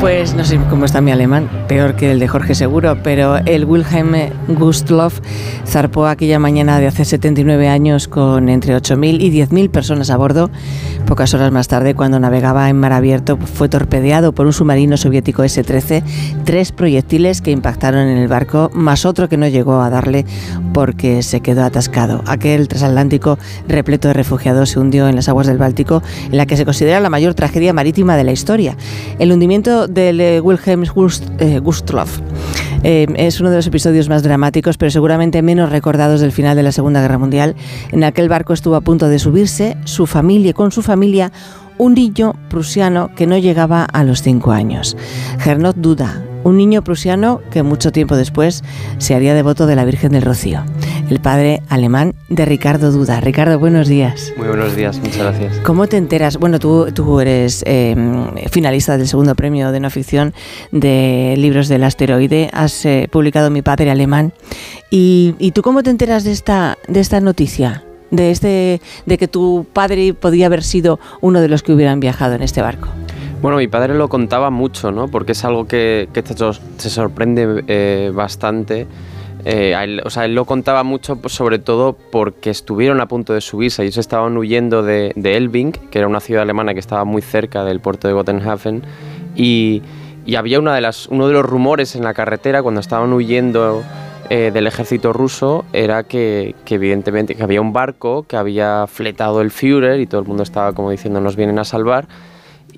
[0.04, 3.64] Pues no sé cómo está mi alemán, peor que el de Jorge seguro, pero el
[3.64, 5.22] Wilhelm Gustloff
[5.66, 10.52] zarpó aquella mañana de hace 79 años con entre 8.000 y 10.000 personas a bordo.
[11.08, 15.44] Pocas horas más tarde, cuando navegaba en mar abierto, fue torpedeado por un submarino soviético
[15.44, 16.04] S-13,
[16.44, 20.26] tres proyectiles que impactaron en el barco, más otro que no llegó a darle
[20.74, 22.24] porque se quedó atascado.
[22.26, 23.38] Aquel transatlántico
[23.70, 27.00] repleto de refugiados se hundió en las aguas del Báltico, en la que se considera
[27.00, 28.76] la mayor tragedia marítima de la historia.
[29.20, 32.20] El hundimiento del eh, Wilhelm eh, Gustloff
[32.84, 36.64] eh, es uno de los episodios más dramáticos, pero seguramente menos recordados del final de
[36.64, 37.56] la Segunda Guerra Mundial.
[37.92, 41.32] En aquel barco estuvo a punto de subirse su familia, con su familia,
[41.78, 44.98] un niño prusiano que no llegaba a los cinco años.
[45.40, 48.64] Gernot Duda, un niño prusiano que mucho tiempo después
[48.98, 50.64] se haría devoto de la Virgen del Rocío,
[51.10, 53.22] el padre alemán de Ricardo Duda.
[53.22, 54.34] Ricardo, buenos días.
[54.38, 55.58] Muy buenos días, muchas gracias.
[55.60, 56.38] ¿Cómo te enteras?
[56.38, 57.96] Bueno, tú, tú eres eh,
[58.52, 60.34] finalista del segundo premio de no ficción
[60.72, 64.34] de libros del asteroide, has eh, publicado Mi padre alemán.
[64.90, 67.84] ¿Y, y tú cómo te enteras de esta, de esta noticia?
[68.14, 72.36] De, este, de que tu padre podía haber sido uno de los que hubieran viajado
[72.36, 72.88] en este barco.
[73.42, 75.08] Bueno, mi padre lo contaba mucho, ¿no?
[75.08, 78.86] Porque es algo que, que te sorprende eh, bastante.
[79.46, 83.34] Eh, él- o sea, él lo contaba mucho, pues, sobre todo porque estuvieron a punto
[83.34, 83.82] de subirse.
[83.84, 87.66] Ellos estaban huyendo de, de Elbing, que era una ciudad alemana que estaba muy cerca
[87.66, 88.84] del puerto de Gotenhafen.
[89.36, 89.82] Y,
[90.26, 93.84] y había una de las, uno de los rumores en la carretera cuando estaban huyendo
[94.30, 99.42] eh, del ejército ruso era que, que evidentemente que había un barco que había fletado
[99.42, 102.08] el Führer y todo el mundo estaba como diciendo nos vienen a salvar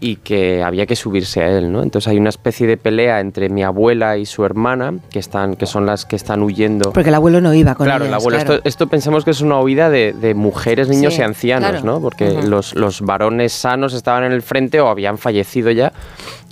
[0.01, 1.81] y que había que subirse a él, ¿no?
[1.81, 5.65] Entonces hay una especie de pelea entre mi abuela y su hermana, que están, que
[5.65, 6.91] son las que están huyendo.
[6.91, 8.37] Porque el abuelo no iba con Claro, el abuelo.
[8.39, 8.55] claro.
[8.55, 11.85] Esto, esto pensemos que es una huida de, de mujeres, niños Sí, y ancianos, claro.
[11.85, 12.01] ¿no?
[12.01, 15.93] Porque los, los varones sanos estaban en el frente o habían fallecido ya.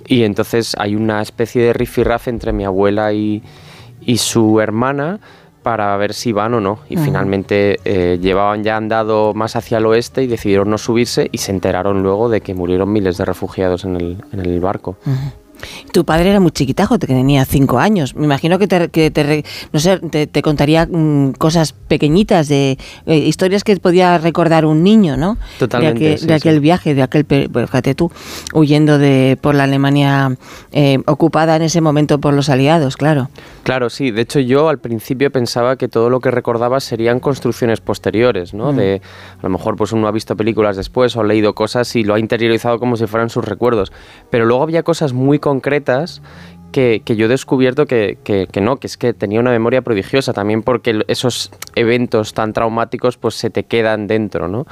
[0.06, 3.42] Y entonces hay una especie de rifirrafe entre mi abuela y,
[4.04, 5.20] y su hermana
[5.62, 6.78] para ver si van o no.
[6.88, 11.38] Y finalmente eh, llevaban ya andado más hacia el oeste y decidieron no subirse y
[11.38, 14.96] se enteraron luego de que murieron miles de refugiados en el, en el barco.
[15.92, 18.14] Tu padre era muy chiquitajo, que tenía cinco años.
[18.14, 22.78] Me imagino que te, que te no sé, te, te contaría mm, cosas pequeñitas de
[23.06, 25.36] eh, historias que podía recordar un niño, ¿no?
[25.58, 26.60] Totalmente, De, aquel- sí, de aquel sí.
[26.60, 28.10] viaje, de aquel, pues, fíjate tú,
[28.52, 30.36] huyendo de por la Alemania
[30.72, 33.30] eh, ocupada en ese momento por los aliados, claro.
[33.62, 34.10] Claro, sí.
[34.10, 38.72] De hecho, yo al principio pensaba que todo lo que recordaba serían construcciones posteriores, ¿no?
[38.72, 38.76] Mm.
[38.76, 39.02] De
[39.38, 42.14] a lo mejor pues uno ha visto películas después o ha leído cosas y lo
[42.14, 43.92] ha interiorizado como si fueran sus recuerdos.
[44.30, 45.53] Pero luego había cosas muy concretas
[46.74, 48.18] que, que yo he descubierto que,
[48.60, 53.36] no, que es que tenía una memoria prodigiosa también porque esos eventos tan traumáticos pues
[53.36, 54.66] se te quedan dentro, ¿no?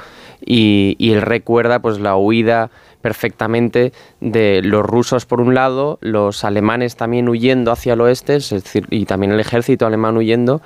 [0.45, 2.71] Y, y él recuerda pues la huida
[3.03, 8.49] perfectamente de los rusos por un lado, los alemanes también huyendo hacia el oeste, es
[8.49, 10.61] decir, y también el ejército alemán huyendo.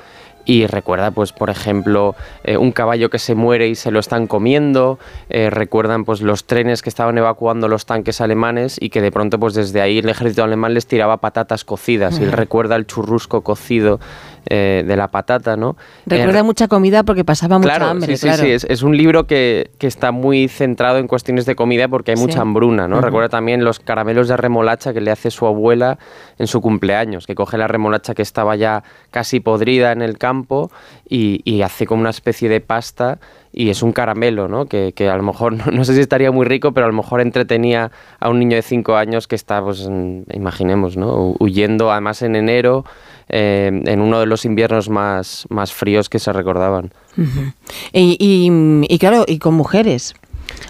[0.48, 4.28] Y recuerda, pues, por ejemplo, eh, un caballo que se muere y se lo están
[4.28, 4.98] comiendo.
[5.30, 9.40] eh, recuerdan, pues, los trenes que estaban evacuando los tanques alemanes y que de pronto,
[9.40, 12.20] pues, desde ahí el ejército alemán les tiraba patatas cocidas.
[12.20, 14.00] Y él recuerda el churrusco cocido
[14.50, 15.76] eh, de la patata, ¿no?
[16.06, 18.44] Recuerda Eh, mucha comida porque pasaba mucha Claro, hambre, sí, sí, claro.
[18.44, 22.12] sí, es, es un libro que, que está muy centrado en cuestiones de comida porque
[22.12, 22.24] hay Sí.
[22.24, 22.98] mucha hambruna, ¿no?
[22.98, 23.06] Ujú.
[23.06, 25.98] Recuerda también los caramelos de remolacha que le hace su abuela
[26.38, 30.72] en su cumpleaños, que coge la remolacha que estaba ya casi podrida en el campo
[31.10, 33.20] y, y hace como una especie de pasta
[33.54, 34.66] y es un caramelo, ¿no?
[34.68, 36.96] Que, que a lo mejor, no, no sé si estaría muy rico, pero a lo
[36.96, 41.36] mejor entretenía a un niño de 5 años que está, pues, en- imaginemos, ¿no?
[41.40, 42.86] Huyendo además en enero,
[43.30, 46.92] eh, en uno de los inviernos más, más fríos que se recordaban.
[47.94, 50.14] Y, y- y claro, y con mujeres.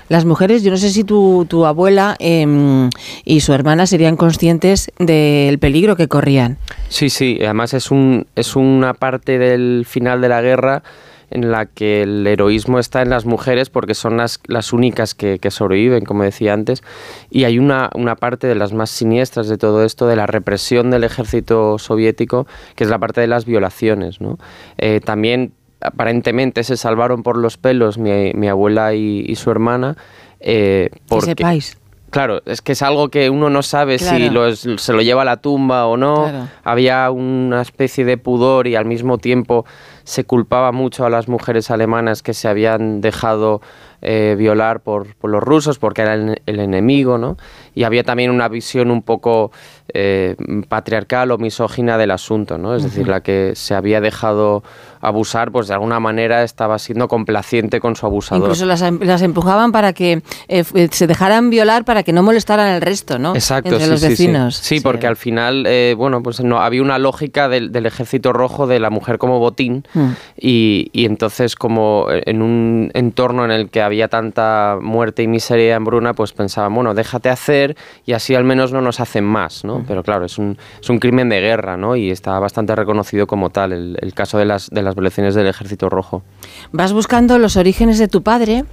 [0.09, 2.89] Las mujeres, yo no sé si tu, tu abuela em,
[3.25, 6.57] y su hermana serían conscientes del peligro que corrían.
[6.89, 10.83] Sí, sí, además es, un, es una parte del final de la guerra
[11.29, 15.39] en la que el heroísmo está en las mujeres porque son las, las únicas que,
[15.39, 16.83] que sobreviven, como decía antes,
[17.29, 20.89] y hay una, una parte de las más siniestras de todo esto, de la represión
[20.89, 24.21] del ejército soviético, que es la parte de las violaciones.
[24.21, 24.37] ¿no?
[24.77, 29.95] Eh, también aparentemente se salvaron por los pelos mi, mi abuela y, y su hermana.
[30.39, 31.77] eh, Que porque, sepáis.
[32.09, 34.31] Claro, es que es algo que uno no sabe si Claro.
[34.33, 36.23] lo es- se lo lleva a la tumba o no.
[36.29, 36.47] Claro.
[36.63, 39.65] Había una especie de pudor y al mismo tiempo
[40.07, 43.59] se culpaba mucho a las mujeres alemanas que se habían dejado
[44.01, 47.35] eh, violar por, por los rusos porque eran el, el enemigo, ¿no?
[47.77, 49.51] Y había también una visión un poco
[49.93, 50.35] eh,
[50.67, 52.75] patriarcal o misógina del asunto, ¿no?
[52.75, 54.63] Es decir, la que se había dejado
[54.99, 58.45] abusar, pues de alguna manera estaba siendo complaciente con su abusador.
[58.45, 62.23] Incluso las, em- las empujaban para que eh, f- se dejaran violar para que no
[62.23, 63.35] molestaran al resto, ¿no?
[63.35, 64.11] Exacto, Entre sí, los sí, sí.
[64.11, 64.55] vecinos.
[64.55, 68.65] Sí, porque al final, eh, bueno, pues no había una lógica del, del ejército rojo
[68.65, 70.09] de la mujer como botín Mm.
[70.37, 75.67] y, y entonces como en un entorno en el que había tanta muerte y miseria
[75.67, 77.66] y hambruna, pues pensaban, bueno, déjate hacer
[78.05, 79.67] y así al menos no nos hacen más, Mm.
[79.67, 79.83] ¿no?
[79.87, 81.95] Pero claro, es un, es un crimen de guerra, ¿no?
[81.95, 85.47] Y está bastante reconocido como tal el, el caso de las, de las violaciones del
[85.47, 86.23] ejército rojo.
[86.71, 88.65] Vas buscando los orígenes de tu padre,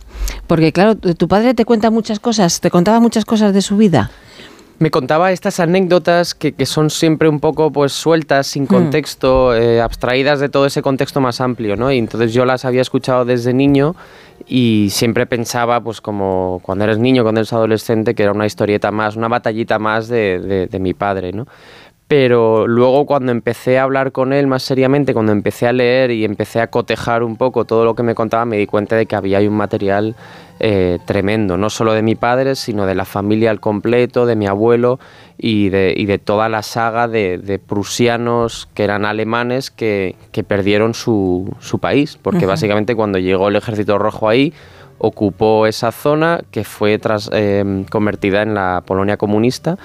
[0.47, 4.11] porque claro, tu padre te cuenta muchas cosas, te contaba muchas cosas de su vida.
[4.81, 9.81] Me contaba estas anécdotas que, que son siempre un poco pues sueltas, sin contexto, eh,
[9.81, 11.93] abstraídas de todo ese contexto más amplio, ¿no?
[11.93, 13.95] Y entonces yo las había escuchado desde niño
[14.47, 18.91] y siempre pensaba, pues como cuando eres niño, cuando eres adolescente, que era una historieta
[18.91, 21.47] más, una batallita más de, de- mi padre, ¿no?
[22.07, 26.25] Pero luego cuando empecé a hablar con él más seriamente, cuando empecé a leer y
[26.25, 29.17] empecé a cotejar un poco todo lo que me contaba, me di cuenta de que
[29.17, 30.15] había un material
[30.61, 34.47] eh, tremendo, no solo de mi padre, sino de la familia al completo, de mi
[34.47, 35.01] abuelo
[35.39, 40.45] y de, y de toda la saga de, de prusianos que eran alemanes que, que
[40.45, 44.53] perdieron su, su país, porque básicamente cuando llegó el ejército rojo ahí,
[44.99, 49.77] ocupó esa zona que fue tras, eh, convertida en la Polonia comunista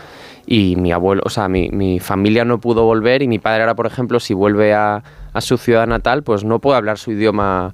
[0.45, 3.76] y mi abuelo, o sea, mi, mi familia no pudo volver y mi padre ahora,
[3.76, 5.03] por ejemplo, si vuelve a,
[5.34, 7.74] a su ciudad natal, pues no puede hablar su idioma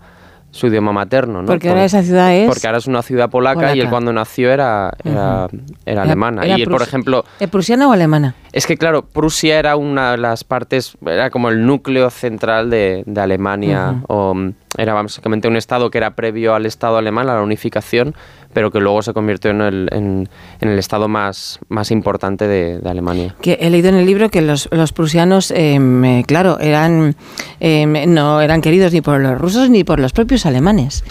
[0.56, 1.48] su idioma materno, ¿no?
[1.48, 2.48] Porque ahora esa ciudad es...
[2.48, 5.50] Porque ahora es una ciudad polaca, y él cuando nació era, era,
[5.86, 6.46] era alemana.
[6.46, 8.36] era y él, por ejemplo, ¿Es prusiana o alemana?
[8.54, 13.04] es que claro, Prusia era una de las partes, era como el núcleo central de,
[13.06, 14.34] de Alemania, o
[14.78, 18.16] era básicamente un estado que era previo al estado alemán, a la unificación,
[18.56, 20.30] pero que luego se convirtió en el, en,
[20.62, 23.36] en el estado más, más importante de, de Alemania.
[23.42, 27.18] Que he leído en el libro que los, los prusianos, em, eh, claro, eran
[27.60, 31.04] em, no eran queridos ni por los rusos ni por los propios alemanes,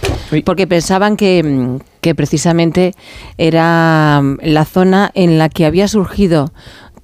[0.43, 2.95] porque pensaban que, mm, que precisamente
[3.37, 6.51] era la zona en la que había surgido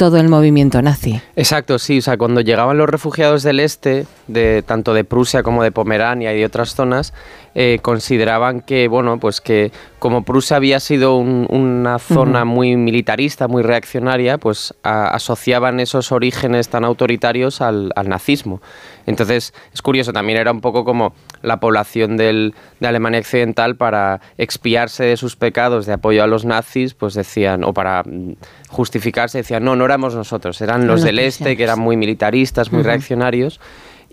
[0.02, 1.22] todo el movimiento nazi.
[1.36, 5.62] Exacto, sí, o sea, cuando llegaban los refugiados del este, de tanto de Prusia como
[5.62, 7.14] de Pomerania y de otras zonas,
[7.54, 9.72] eh, consideraban que, bueno, pues que
[10.02, 16.12] como Prusia había sido un- una zona muy militarista, muy reaccionaria, pues a- asociaban esos
[16.12, 18.64] orígenes tan autoritarios al, al nazismo.
[19.06, 24.22] Entonces, es curioso, también era un poco como la población del- de Alemania Occidental para
[24.40, 28.38] expiarse de sus pecados de apoyo a los nazis, pues decían, o para mm,
[28.70, 32.72] justificarse, decían, no, no éramos nosotros, eran los Los del este, que eran muy militaristas,
[32.72, 33.60] muy reaccionarios.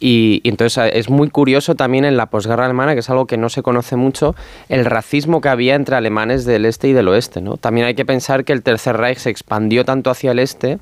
[0.00, 3.36] Y, entonces eh, es muy curioso también en la posguerra alemana, que es algo que
[3.36, 4.34] no se conoce mucho,
[4.68, 7.40] el racismo que había entre alemanes del este y del oeste.
[7.40, 7.56] ¿no?
[7.56, 10.78] También hay que pensar que el Tercer Reich se expandió tanto hacia el este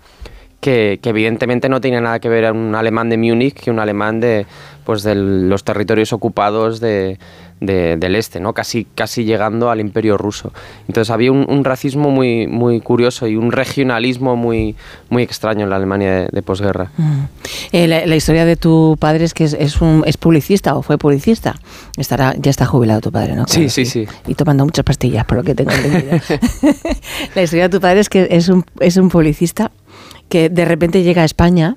[0.61, 4.47] que, evidentemente no tiene nada que ver un alemán de Múnich que un alemán de,
[4.85, 7.19] pues, de los territorios ocupados de,
[7.61, 8.53] de- del este, ¿no?
[8.53, 10.53] casi, casi llegando al imperio ruso.
[10.89, 14.77] Entonces había un, un racismo muy, muy curioso y un regionalismo muy,
[15.09, 16.91] muy extraño en la Alemania de, de posguerra.
[16.97, 17.21] Mm.
[17.73, 20.83] Eh, la, la historia de tu padre es que es, es un, es publicista o
[20.83, 21.55] fue publicista.
[21.97, 23.47] Estará, ya está jubilado tu padre, ¿no?
[23.47, 24.07] Sí, Claro, sí, sí.
[24.27, 26.19] Y tomando muchas pastillas, por lo que tengo entendido.
[27.35, 29.71] la historia de tu padre es que es un, es un publicista
[30.29, 31.77] que de repente llega a España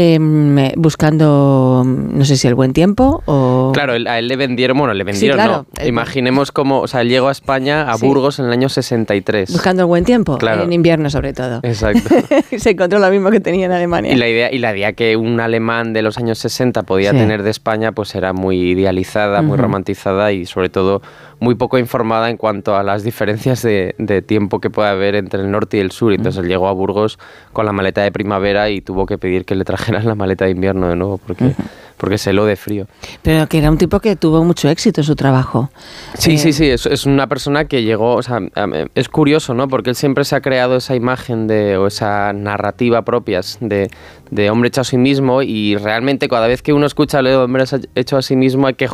[0.00, 3.72] em, buscando, no sé si el buen tiempo o...
[3.74, 5.66] Claro, a él le vendieron, bueno, le vendieron, claro.
[5.76, 5.86] no.
[5.86, 8.06] Imaginemos cómo, o sea, él llegó a España, a Sí.
[8.06, 9.50] Burgos en el año 63.
[9.50, 10.62] Buscando el buen tiempo, Claro.
[10.62, 11.58] en invierno sobre todo.
[11.64, 12.08] Exacto.
[12.58, 14.12] Se encontró lo mismo que tenía en Alemania.
[14.12, 17.16] Y la idea, y la idea que un alemán de los años 60 podía Sí.
[17.16, 21.02] tener de España, pues era muy idealizada, muy romantizada y sobre todo
[21.40, 25.40] muy poco informada en cuanto a las diferencias de, de tiempo que puede haber entre
[25.40, 26.12] el norte y el sur.
[26.12, 27.18] Entonces él llegó a Burgos
[27.52, 30.50] con la maleta de primavera y tuvo que pedir que le trajeran la maleta de
[30.52, 31.52] invierno de nuevo porque,
[31.96, 32.86] porque se heló de frío.
[33.22, 35.70] Pero que era un tipo que tuvo mucho éxito en su trabajo.
[36.14, 39.54] Sí, Eh, sí, sí, es, es una persona que llegó, o sea, am- es curioso,
[39.54, 39.68] ¿no?
[39.68, 43.90] Porque él siempre se ha creado esa imagen de, o esa narrativa propias de,
[44.30, 47.36] de hombre hecho a sí mismo y realmente cada vez que uno escucha lo de
[47.36, 48.88] hombre hecho a sí mismo hay que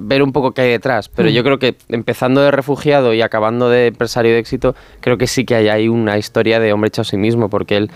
[0.00, 1.08] ver un poco qué hay detrás.
[1.08, 1.32] Pero Mm.
[1.32, 5.44] yo creo que empezando de refugiado y acabando de empresario de éxito, creo que sí
[5.44, 7.90] que hay ahí una historia de hombre hecho a sí mismo, porque él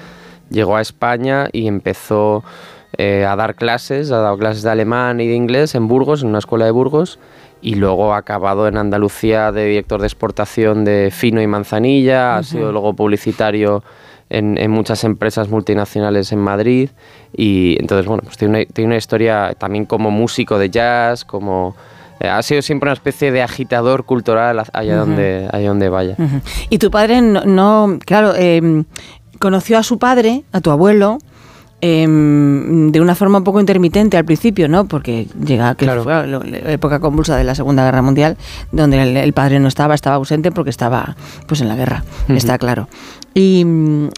[0.51, 2.43] llegó a España y empezó
[2.99, 6.29] eh, a dar clases, ha dado clases de alemán y de inglés en Burgos, en
[6.29, 7.19] una escuela de Burgos,
[7.63, 12.43] y luego ha acabado en Andalucía de director de exportación de fino y manzanilla, ha
[12.43, 13.83] sido luego publicitario
[14.29, 16.91] en, en muchas empresas multinacionales en Madrid,
[17.35, 21.77] y entonces, bueno, pues tiene una, tiene una historia también como músico de jazz, como...
[22.23, 26.17] eh, ha sido siempre una especie de agitador cultural allá, donde, allá donde vaya.
[26.71, 28.85] Y tu padre no, no- claro, em,
[29.39, 31.19] conoció a su padre, a tu abuelo,
[31.85, 34.87] em, de una forma un poco intermitente al principio, ¿no?
[34.87, 38.37] Porque llega que fue la época convulsa de la Segunda Guerra Mundial,
[38.71, 42.57] donde el, el padre no estaba, estaba ausente porque estaba pues en la guerra, está
[42.59, 42.89] claro.
[43.35, 43.67] Y,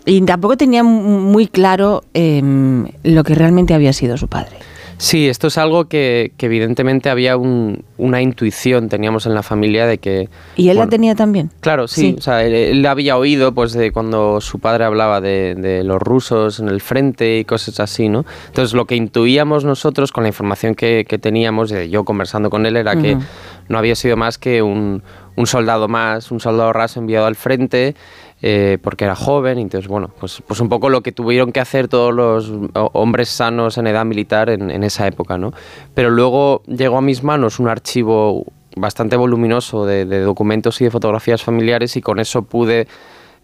[0.04, 4.56] y tampoco tenía mu- muy claro em, lo que realmente había sido su padre.
[5.04, 9.86] Sí, esto es algo que, que evidentemente había un- una intuición, teníamos en la familia
[9.86, 10.30] de que...
[10.56, 11.50] ¿Y él bueno, la tenía también?
[11.60, 12.00] Claro, sí.
[12.00, 12.16] Sí.
[12.18, 16.00] O sea, él, él había oído pues de cuando su padre hablaba de, de los
[16.00, 18.24] rusos en el frente y cosas así, ¿no?
[18.46, 22.64] Entonces lo que intuíamos nosotros con la información que, que teníamos, de yo conversando con
[22.64, 23.18] él, era que
[23.68, 25.02] no había sido más que un,
[25.36, 27.94] un soldado más, un soldado raso enviado al frente,
[28.46, 31.88] eh, porque era joven, entonces, bueno, pues, pues un poco lo que tuvieron que hacer
[31.88, 35.54] todos los ho- hombres sanos en edad militar en, en esa época, ¿no?
[35.94, 38.44] Pero luego llegó a mis manos un archivo
[38.76, 42.86] bastante voluminoso de, de documentos y de fotografías familiares y con eso pude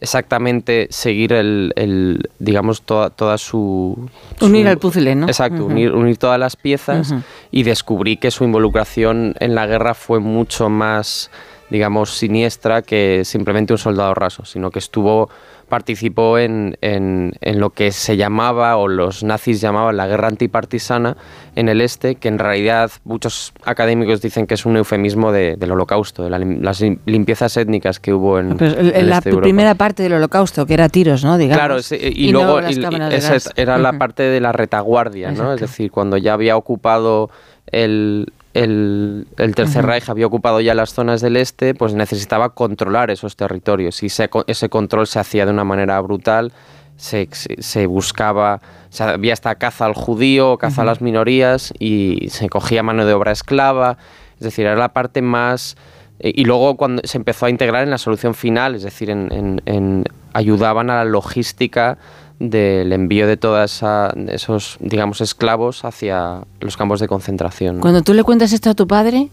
[0.02, 4.08] exactamente seguir el, el, digamos, toda, toda su...
[4.40, 5.26] Unir su- al puzzle, ¿no?
[5.26, 5.72] Exacto, Ujú.
[5.72, 7.22] unir, unir todas las piezas Ujú.
[7.50, 11.31] y descubrí que su involucración en la guerra fue mucho más
[11.70, 15.31] digamos, siniestra que simplemente un soldado raso, sino que estuvo
[15.69, 21.17] participó en, en, en, lo que se llamaba o los nazis llamaban la guerra antipartisana
[21.54, 25.70] en el este, que en realidad muchos académicos dicen que es un eufemismo de, del
[25.70, 29.76] holocausto, de la, las limpiezas étnicas que hubo en, Pero el, en la este primera
[29.76, 31.38] parte del holocausto, que era tiros, ¿no?
[31.38, 35.35] Digamos, Claro, y, luego y- y esa era la parte de la retaguardia, ¿no?
[35.53, 35.54] Exacto.
[35.54, 37.31] Es decir, cuando ya había ocupado
[37.70, 39.86] el, el, el Tercer.
[39.86, 44.28] Reich, había ocupado ya las zonas del este, pues necesitaba controlar esos territorios y ese,
[44.47, 46.52] ese control se hacía de una manera brutal.
[46.97, 51.72] Se, se- se buscaba, o sea, había hasta caza al judío, caza a las minorías
[51.78, 53.97] y se cogía mano de obra esclava.
[54.34, 55.76] Es decir, era la parte más...
[56.18, 59.33] eh, Y luego cuando se empezó a integrar en la solución final, es decir, en,
[59.33, 61.97] en- en- ayudaban a la logística
[62.40, 63.83] del envío de todos
[64.28, 67.78] esos, digamos, esclavos hacia los campos de concentración.
[67.81, 69.28] Cuando tú le cuentas esto a tu padre,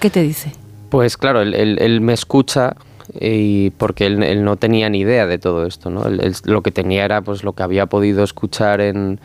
[0.00, 0.52] ¿qué te dice?
[0.90, 2.76] Pues claro, él, él- él me escucha
[3.18, 6.04] y porque él, él no tenía ni idea de todo esto, ¿no?
[6.44, 9.18] Lo que tenía era pues lo que había podido escuchar en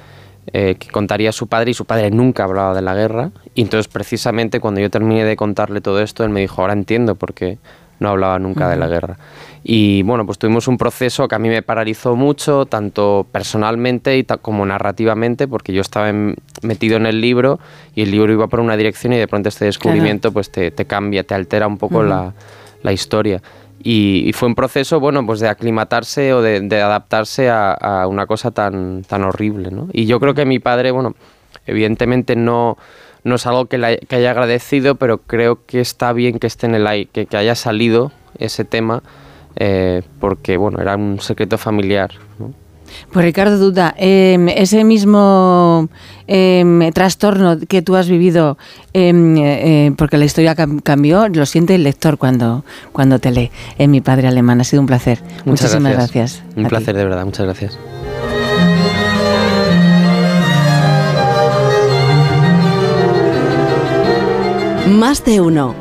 [0.54, 3.88] eh, que contaría su padre y su padre nunca hablaba de la guerra y entonces
[3.88, 7.60] precisamente cuando yo terminé de contarle todo esto él me dijo ahora entiendo por qué
[8.00, 9.18] no hablaba nunca de la guerra
[9.64, 14.24] y bueno pues tuvimos un proceso que a mí me paralizó mucho tanto personalmente y
[14.42, 17.60] como narrativamente porque yo estaba en- metido en el libro
[17.94, 20.86] y el libro iba por una dirección y de pronto este descubrimiento pues te, te
[20.86, 22.06] cambia te altera un poco Ujú.
[22.08, 22.34] la,
[22.84, 23.42] la historia.
[23.84, 28.06] Y, y fue un proceso, bueno, pues de aclimatarse o de, de adaptarse a, a
[28.06, 29.88] una cosa tan, tan horrible, ¿no?
[29.92, 31.16] Y yo creo que mi padre, bueno,
[31.66, 32.78] evidentemente no,
[33.24, 36.68] no es algo que, la- que haya agradecido, pero creo que está bien que esté
[36.68, 39.02] en el aire, que, que haya salido ese tema,
[39.56, 42.52] eh, porque, bueno, era un secreto familiar, ¿no?
[43.14, 45.88] Pues Ricardo Duda, em, ese mismo
[46.28, 48.58] em, trastorno que tú has vivido,
[48.92, 53.50] em, eh, porque la historia cam- cambió, lo siente el lector cuando, cuando te lee.
[53.78, 55.20] En mi padre alemán, ha sido un placer.
[55.46, 56.44] Muchas Muchísimas gracias.
[56.58, 56.70] Un ti.
[56.70, 57.80] placer, de verdad, muchas gracias.
[64.88, 65.74] Más de uno.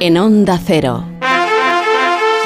[0.00, 1.04] En Onda Cero.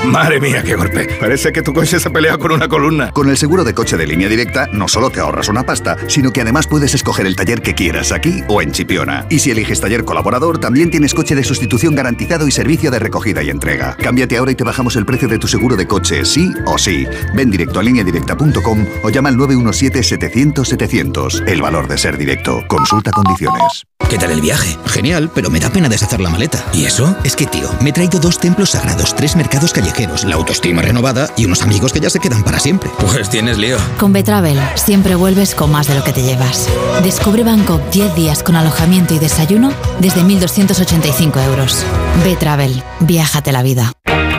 [0.05, 1.09] Madre mía, qué golpe.
[1.19, 3.11] Parece que tu coche se pelea con una columna.
[3.11, 6.33] Con el seguro de coche de línea directa no solo te ahorras una pasta, sino
[6.33, 9.25] que además puedes escoger el taller que quieras aquí o en Chipiona.
[9.31, 13.43] Y si eliges taller colaborador, también tienes coche de sustitución garantizado y servicio de recogida
[13.43, 13.97] y entrega.
[13.97, 17.07] Cámbiate ahora y te bajamos el precio de tu seguro de coche, sí o sí.
[17.35, 21.49] Ven directo a lineadirecta.com o llama al 917-700-700.
[21.49, 22.63] El valor de ser directo.
[22.69, 23.85] Consulta condiciones.
[24.09, 24.79] ¿Qué tal el viaje?
[24.87, 26.65] Genial, pero me da pena deshacer la maleta.
[26.73, 27.17] ¿Y eso?
[27.25, 29.94] Es que, tío, me he traído dos templos sagrados, tres mercados callejeros,
[30.25, 32.91] la autoestima renovada y unos amigos que ya se quedan para siempre.
[32.99, 33.77] Pues tienes lío.
[33.99, 36.69] Con Betravel siempre vuelves con más de lo que te llevas.
[37.03, 41.85] Descubre Bangkok 10 días con alojamiento y desayuno desde 1.285 euros.
[42.25, 43.93] Betravel, viájate la vida.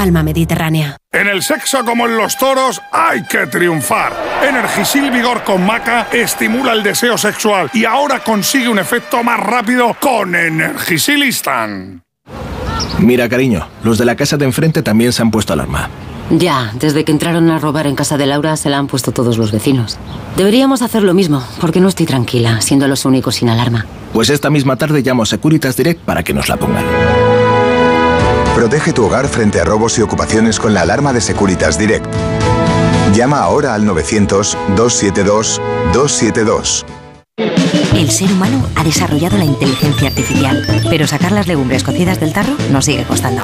[0.00, 0.96] Alma Mediterránea.
[1.12, 4.16] En el sexo como en los toros hay que triunfar.
[4.42, 9.94] Energisil Vigor con Maca estimula el deseo sexual y ahora consigue un efecto más rápido
[10.00, 12.00] con Energisil Instant.
[12.98, 15.90] Mira, cariño, los de la casa de enfrente también se han puesto alarma.
[16.30, 19.36] Ya, desde que entraron a robar en casa de Laura se la han puesto todos
[19.36, 19.98] los vecinos.
[20.36, 23.84] Deberíamos hacer lo mismo, porque no estoy tranquila, siendo los únicos sin alarma.
[24.14, 26.84] Pues esta misma tarde llamo a Securitas Direct para que nos la pongan.
[28.54, 32.06] Protege tu hogar frente a robos y ocupaciones con la alarma de Securitas Direct.
[33.14, 36.84] Llama ahora al 900-272-272.
[37.94, 42.54] El ser humano ha desarrollado la inteligencia artificial, pero sacar las legumbres cocidas del tarro
[42.70, 43.42] nos sigue costando.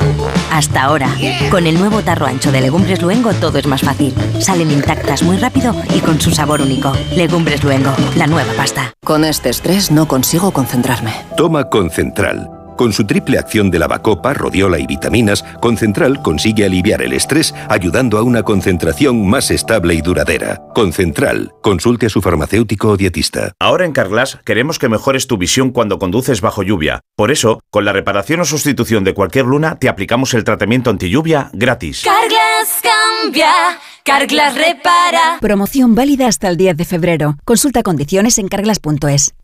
[0.53, 1.09] Hasta ahora,
[1.51, 4.15] con el nuevo tarro ancho de Legumbres Luengo todo es más fácil.
[4.41, 6.93] Salen intactas muy rápido y con su sabor único.
[7.15, 8.93] Legumbres Luengo, la nueva pasta.
[9.05, 11.13] Con este estrés no consigo concentrarme.
[11.37, 12.56] Toma Concentral.
[12.77, 18.19] Con su triple acción de lavacopa, rodiola y vitaminas, Concentral consigue aliviar el estrés ayudando
[18.19, 20.63] a una concentración más estable y duradera.
[20.75, 23.53] Concentral, consulte a su farmacéutico o dietista.
[23.59, 27.01] Ahora en Carglass queremos que mejores tu visión cuando conduces bajo lluvia.
[27.17, 31.09] Por eso, con la reparación o sustitución de cualquier luna, te aplicamos el tratamiento anti
[31.09, 32.05] lluvia gratis.
[32.05, 33.53] Carglass cambia,
[34.05, 35.39] Carglass repara.
[35.41, 37.37] Promoción válida hasta el 10 de febrero.
[37.45, 39.35] Consulta condiciones en carglass.es.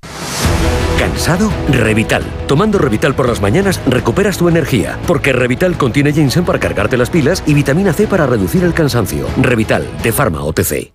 [0.99, 1.51] ¿Cansado?
[1.69, 2.23] Revital.
[2.47, 7.11] Tomando Revital por las mañanas recuperas tu energía, porque Revital contiene ginseng para cargarte las
[7.11, 9.27] pilas y vitamina C para reducir el cansancio.
[9.37, 10.93] Revital, de Pharma OTC.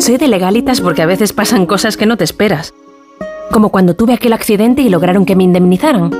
[0.00, 2.72] Soy de legalitas porque a veces pasan cosas que no te esperas.
[3.50, 6.10] Como cuando tuve aquel accidente y lograron que me indemnizaran.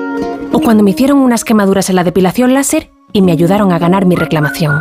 [0.52, 4.06] O cuando me hicieron unas quemaduras en la depilación láser y me ayudaron a ganar
[4.06, 4.80] mi reclamación.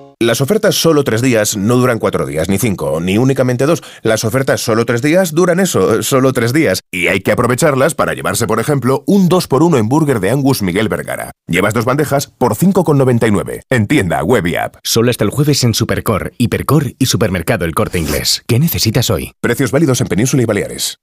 [0.21, 3.81] Las ofertas solo tres días no duran cuatro días, ni cinco, ni únicamente dos.
[4.03, 6.81] Las ofertas solo tres días duran eso, solo tres días.
[6.91, 10.89] Y hay que aprovecharlas para llevarse, por ejemplo, un 2x1 en burger de Angus Miguel
[10.89, 11.31] Vergara.
[11.47, 13.61] Llevas dos bandejas por 5,99.
[13.71, 14.75] En tienda, web y app.
[14.83, 18.43] Solo hasta el jueves en Supercor, Hipercor y Supermercado El Corte Inglés.
[18.45, 19.31] ¿Qué necesitas hoy?
[19.41, 20.99] Precios válidos en Península y Baleares.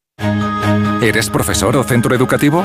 [1.02, 2.64] ¿Eres profesor o centro educativo?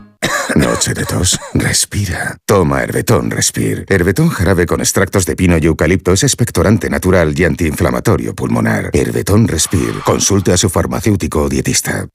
[0.55, 1.39] Noche de tos.
[1.53, 2.37] Respira.
[2.45, 3.85] Toma Herbetón Respir.
[3.89, 8.89] Herbetón jarabe con extractos de pino y eucalipto es expectorante natural y antiinflamatorio pulmonar.
[8.93, 9.93] Herbetón Respir.
[10.05, 12.07] Consulte a su farmacéutico o dietista.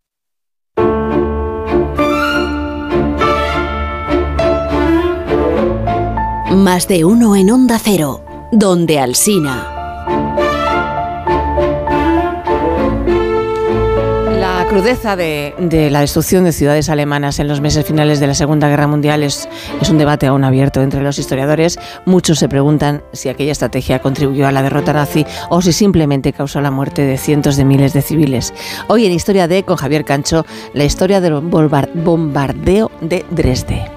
[6.53, 9.76] Más de uno en Onda Cero, donde Alsina.
[14.77, 18.69] Crudeza de, de la destrucción de ciudades alemanas en los meses finales de la Segunda
[18.69, 19.49] Guerra Mundial es,
[19.81, 21.79] es un debate aún abierto entre los historiadores.
[22.05, 26.61] Muchos se preguntan si aquella estrategia contribuyó a la derrota nazi o si simplemente causó
[26.61, 28.53] la muerte de cientos de miles de civiles.
[28.89, 30.45] Hoy en Historia de, con Javier Cancho,
[30.75, 33.96] la historia del bombar- bombardeo de Dresde.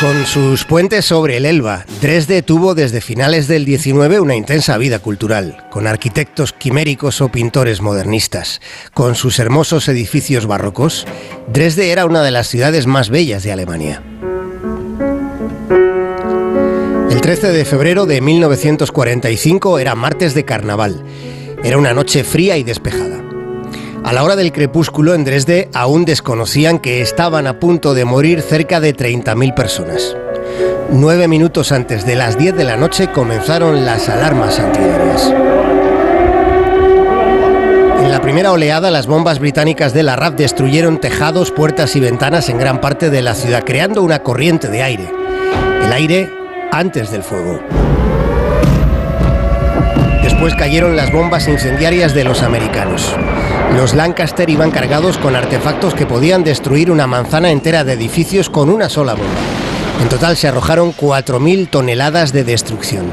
[0.00, 5.00] Con sus puentes sobre el Elba, Dresde tuvo desde finales del 19 una intensa vida
[5.00, 8.60] cultural, con arquitectos quiméricos o pintores modernistas.
[8.94, 11.04] Con sus hermosos edificios barrocos,
[11.48, 14.00] Dresde era una de las ciudades más bellas de Alemania.
[17.10, 21.02] El 13 de febrero de 1945 era martes de carnaval.
[21.64, 23.27] Era una noche fría y despejada.
[24.08, 28.40] A la hora del crepúsculo en Dresde aún desconocían que estaban a punto de morir
[28.40, 30.16] cerca de 30.000 personas.
[30.90, 35.30] Nueve minutos antes de las 10 de la noche comenzaron las alarmas antiaéreas.
[38.02, 42.48] En la primera oleada, las bombas británicas de la RAF destruyeron tejados, puertas y ventanas
[42.48, 45.12] en gran parte de la ciudad, creando una corriente de aire.
[45.84, 46.30] El aire
[46.72, 47.60] antes del fuego.
[50.22, 53.14] Después cayeron las bombas incendiarias de los americanos.
[53.76, 58.70] Los Lancaster iban cargados con artefactos que podían destruir una manzana entera de edificios con
[58.70, 59.28] una sola bomba.
[60.02, 63.06] En total se arrojaron 4.000 toneladas de destrucción.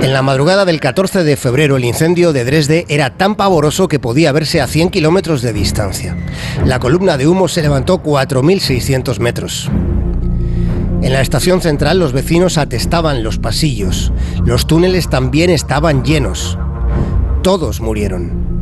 [0.00, 3.98] En la madrugada del 14 de febrero el incendio de Dresde era tan pavoroso que
[3.98, 6.16] podía verse a 100 kilómetros de distancia.
[6.66, 9.70] La columna de humo se levantó 4.600 metros.
[11.00, 14.12] En la estación central los vecinos atestaban los pasillos.
[14.44, 16.58] Los túneles también estaban llenos.
[17.42, 18.53] Todos murieron.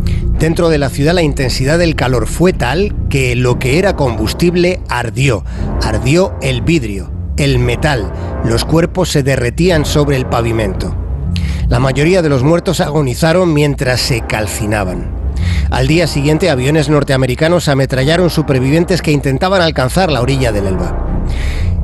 [0.42, 4.80] Dentro de la ciudad la intensidad del calor fue tal que lo que era combustible
[4.88, 5.44] ardió.
[5.80, 8.12] Ardió el vidrio, el metal.
[8.44, 10.96] Los cuerpos se derretían sobre el pavimento.
[11.68, 15.12] La mayoría de los muertos agonizaron mientras se calcinaban.
[15.70, 21.22] Al día siguiente, aviones norteamericanos ametrallaron supervivientes que intentaban alcanzar la orilla del Elba.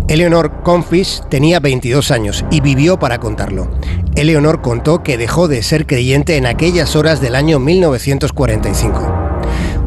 [0.08, 3.68] Eleanor Confish tenía 22 años y vivió para contarlo.
[4.14, 9.12] Eleanor contó que dejó de ser creyente en aquellas horas del año 1945.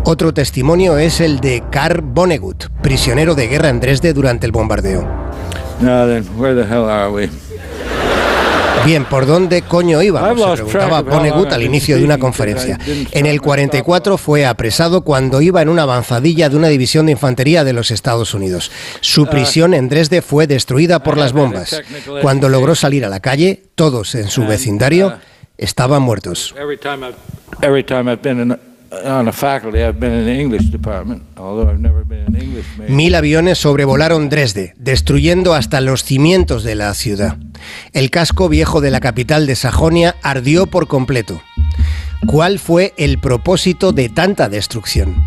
[0.03, 5.01] Otro testimonio es el de Karl Vonnegut, prisionero de guerra en Dresde durante el bombardeo.
[5.81, 7.27] Now then, where the hell are we?
[8.85, 10.39] Bien, ¿por dónde coño íbamos?
[10.39, 12.79] Se preguntaba Vonnegut al inicio de una conferencia.
[13.11, 17.63] En el 44 fue apresado cuando iba en una avanzadilla de una división de infantería
[17.63, 18.71] de los Estados Unidos.
[19.01, 21.81] Su prisión en Dresde fue destruida por las bombas.
[22.21, 25.19] Cuando logró salir a la calle, todos en su vecindario
[25.57, 26.55] estaban muertos.
[32.89, 37.37] Mil aviones sobrevolaron Dresde, destruyendo hasta los cimientos de la ciudad.
[37.93, 41.41] El casco viejo de la capital de Sajonia ardió por completo.
[42.27, 45.23] ¿Cuál fue el propósito de tanta destrucción?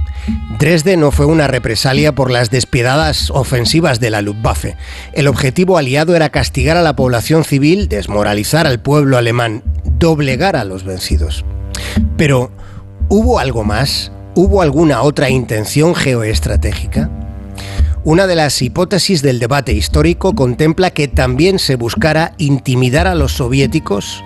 [0.59, 4.77] Dresde no fue una represalia por las despiadadas ofensivas de la Luftwaffe.
[5.13, 9.65] El objetivo aliado era castigar a la población civil, desmoralizar al pueblo alemán,
[9.99, 11.45] doblegar a los vencidos.
[12.17, 12.53] Pero,
[13.09, 14.13] ¿hubo algo más?
[14.35, 17.11] ¿Hubo alguna otra intención geoestratégica?
[18.03, 23.33] Una de las hipótesis del debate histórico contempla que también se buscara intimidar a los
[23.33, 24.23] soviéticos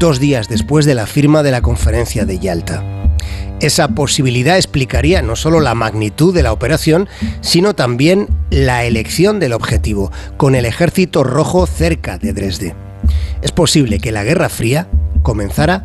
[0.00, 2.82] dos días después de la firma de la conferencia de Yalta.
[3.60, 7.08] Esa posibilidad explicaría no solo la magnitud de la operación,
[7.42, 12.74] sino también la elección del objetivo, con el ejército rojo cerca de Dresde.
[13.42, 14.88] Es posible que la Guerra Fría
[15.22, 15.84] comenzara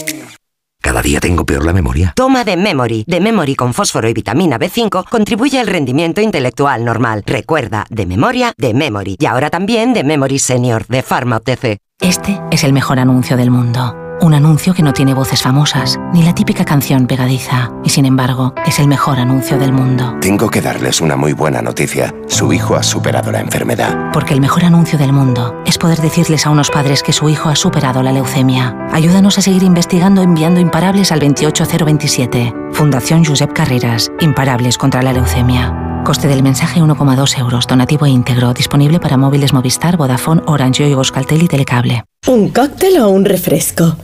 [0.81, 2.13] Cada día tengo peor la memoria.
[2.15, 3.05] Toma de Memory.
[3.07, 7.23] De Memory con fósforo y vitamina B5 contribuye al rendimiento intelectual normal.
[7.25, 9.15] Recuerda, de memoria, de Memory.
[9.19, 11.77] Y ahora también de Memory Senior, de Pharma OTC.
[11.99, 14.10] Este es el mejor anuncio del mundo.
[14.21, 18.53] Un anuncio que no tiene voces famosas, ni la típica canción pegadiza, y sin embargo,
[18.67, 20.15] es el mejor anuncio del mundo.
[20.21, 22.13] Tengo que darles una muy buena noticia.
[22.27, 24.11] Su hijo ha superado la enfermedad.
[24.13, 27.49] Porque el mejor anuncio del mundo es poder decirles a unos padres que su hijo
[27.49, 28.77] ha superado la leucemia.
[28.91, 32.53] Ayúdanos a seguir investigando enviando imparables al 28027.
[32.73, 34.11] Fundación Josep Carreras.
[34.19, 35.90] Imparables contra la leucemia.
[36.03, 37.67] Coste del mensaje 1,2 euros.
[37.67, 38.53] Donativo íntegro.
[38.53, 42.03] Disponible para móviles Movistar, Vodafone, Orange, Yoigo, Euskaltel y Telecable.
[42.27, 43.95] ¿Un cóctel o un refresco?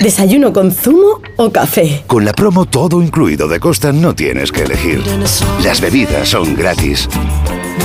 [0.00, 2.04] ¿Desayuno con zumo o café?
[2.06, 5.02] Con la promo todo incluido de Costa no tienes que elegir.
[5.62, 7.08] Las bebidas son gratis.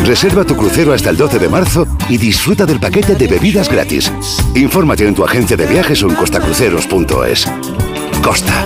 [0.05, 4.11] Reserva tu crucero hasta el 12 de marzo y disfruta del paquete de bebidas gratis.
[4.55, 7.45] Infórmate en tu agencia de viajes o en costacruceros.es.
[8.21, 8.65] Costa.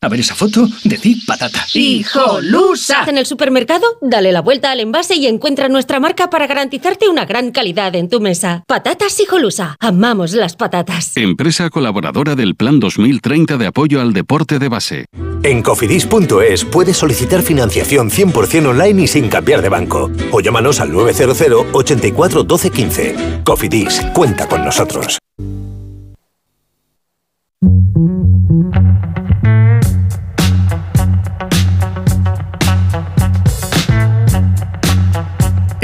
[0.00, 1.64] A ver esa foto, decid patata.
[1.72, 3.04] ¡Hijolusa!
[3.06, 7.24] En el supermercado, dale la vuelta al envase y encuentra nuestra marca para garantizarte una
[7.24, 8.62] gran calidad en tu mesa.
[8.66, 9.76] Patatas Hijolusa.
[9.80, 11.16] Amamos las patatas.
[11.16, 15.06] Empresa colaboradora del Plan 2030 de apoyo al deporte de base.
[15.42, 20.10] En cofidis.es puedes solicitar financiación 100% online y sin cambiar de banco.
[20.30, 23.16] O llámanos al 900 84 12 15.
[23.44, 25.18] Cofidis, cuenta con nosotros.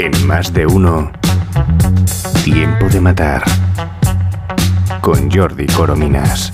[0.03, 1.11] En más de uno,
[2.43, 3.41] tiempo de matar.
[4.99, 6.51] Con Jordi Corominas.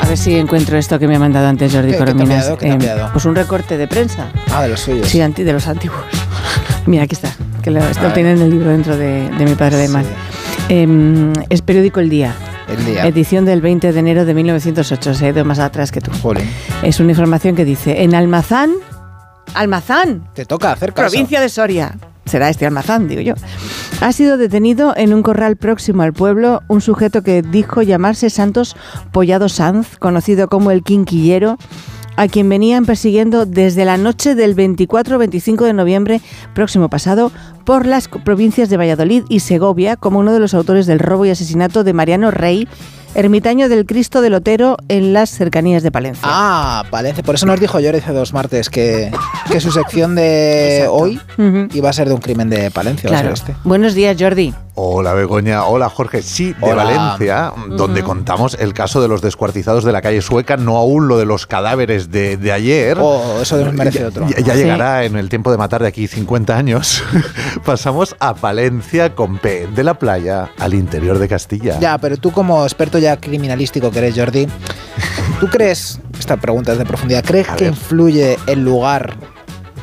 [0.00, 2.14] A ver si encuentro esto que me ha mandado antes Jordi ¿Qué- qué te ha
[2.14, 2.52] Corominas.
[2.58, 3.08] ¿Qué Eh, enviado?
[3.12, 4.26] pues un recorte de prensa.
[4.52, 5.08] Ah, de los suyos.
[5.08, 6.00] Sí, anti- de los antiguos.
[6.86, 7.30] Mira, aquí está.
[7.62, 8.14] Que lo, esto A ver.
[8.14, 10.04] tiene en el libro dentro de, de mi padre alemán.
[10.68, 12.34] Em, es periódico El Día.
[12.68, 13.06] El Día.
[13.06, 15.14] Edición del 20 de enero de 1908.
[15.14, 16.10] Se ha ido más atrás que tú.
[16.82, 18.70] Es una información que dice: En Almazán.
[19.54, 20.28] Almazán.
[20.34, 21.10] Te toca hacer caso.
[21.10, 21.96] Provincia de Soria.
[22.24, 23.34] Será este almazán, digo yo.
[24.00, 28.76] Ha sido detenido en un corral próximo al pueblo un sujeto que dijo llamarse Santos
[29.12, 31.58] Pollado Sanz, conocido como el Quinquillero,
[32.16, 36.20] a quien venían persiguiendo desde la noche del 24-25 de noviembre
[36.54, 37.32] próximo pasado
[37.64, 41.30] por las provincias de Valladolid y Segovia como uno de los autores del robo y
[41.30, 42.68] asesinato de Mariano Rey,
[43.14, 46.22] ermitaño del Cristo del Otero en las cercanías de Palencia.
[46.24, 47.22] Ah, Palencia.
[47.22, 49.12] Por eso nos dijo Jordi hace dos martes que,
[49.50, 51.20] que su sección de hoy
[51.72, 53.08] iba a ser de un crimen de Palencia.
[53.08, 53.32] Claro.
[53.32, 53.54] este.
[53.64, 54.54] Buenos días, Jordi.
[54.76, 56.20] Hola Begoña, hola Jorge.
[56.20, 56.82] Sí, de Hola.
[56.82, 61.16] Valencia, donde contamos el caso de los descuartizados de la calle Sueca, no aún lo
[61.16, 62.98] de los cadáveres de, de ayer.
[63.00, 64.26] Oh, eso merece Ya- otro.
[64.28, 64.58] Ya, ya Sí.
[64.62, 67.04] llegará en el tiempo de matar de aquí 50 años.
[67.64, 71.78] Pasamos a Palencia con P, de la playa al interior de Castilla.
[71.78, 74.48] Ya, pero tú como experto ya criminalístico que eres, Jordi,
[75.38, 79.14] ¿tú crees, esta pregunta es de profundidad, ¿crees que influye el lugar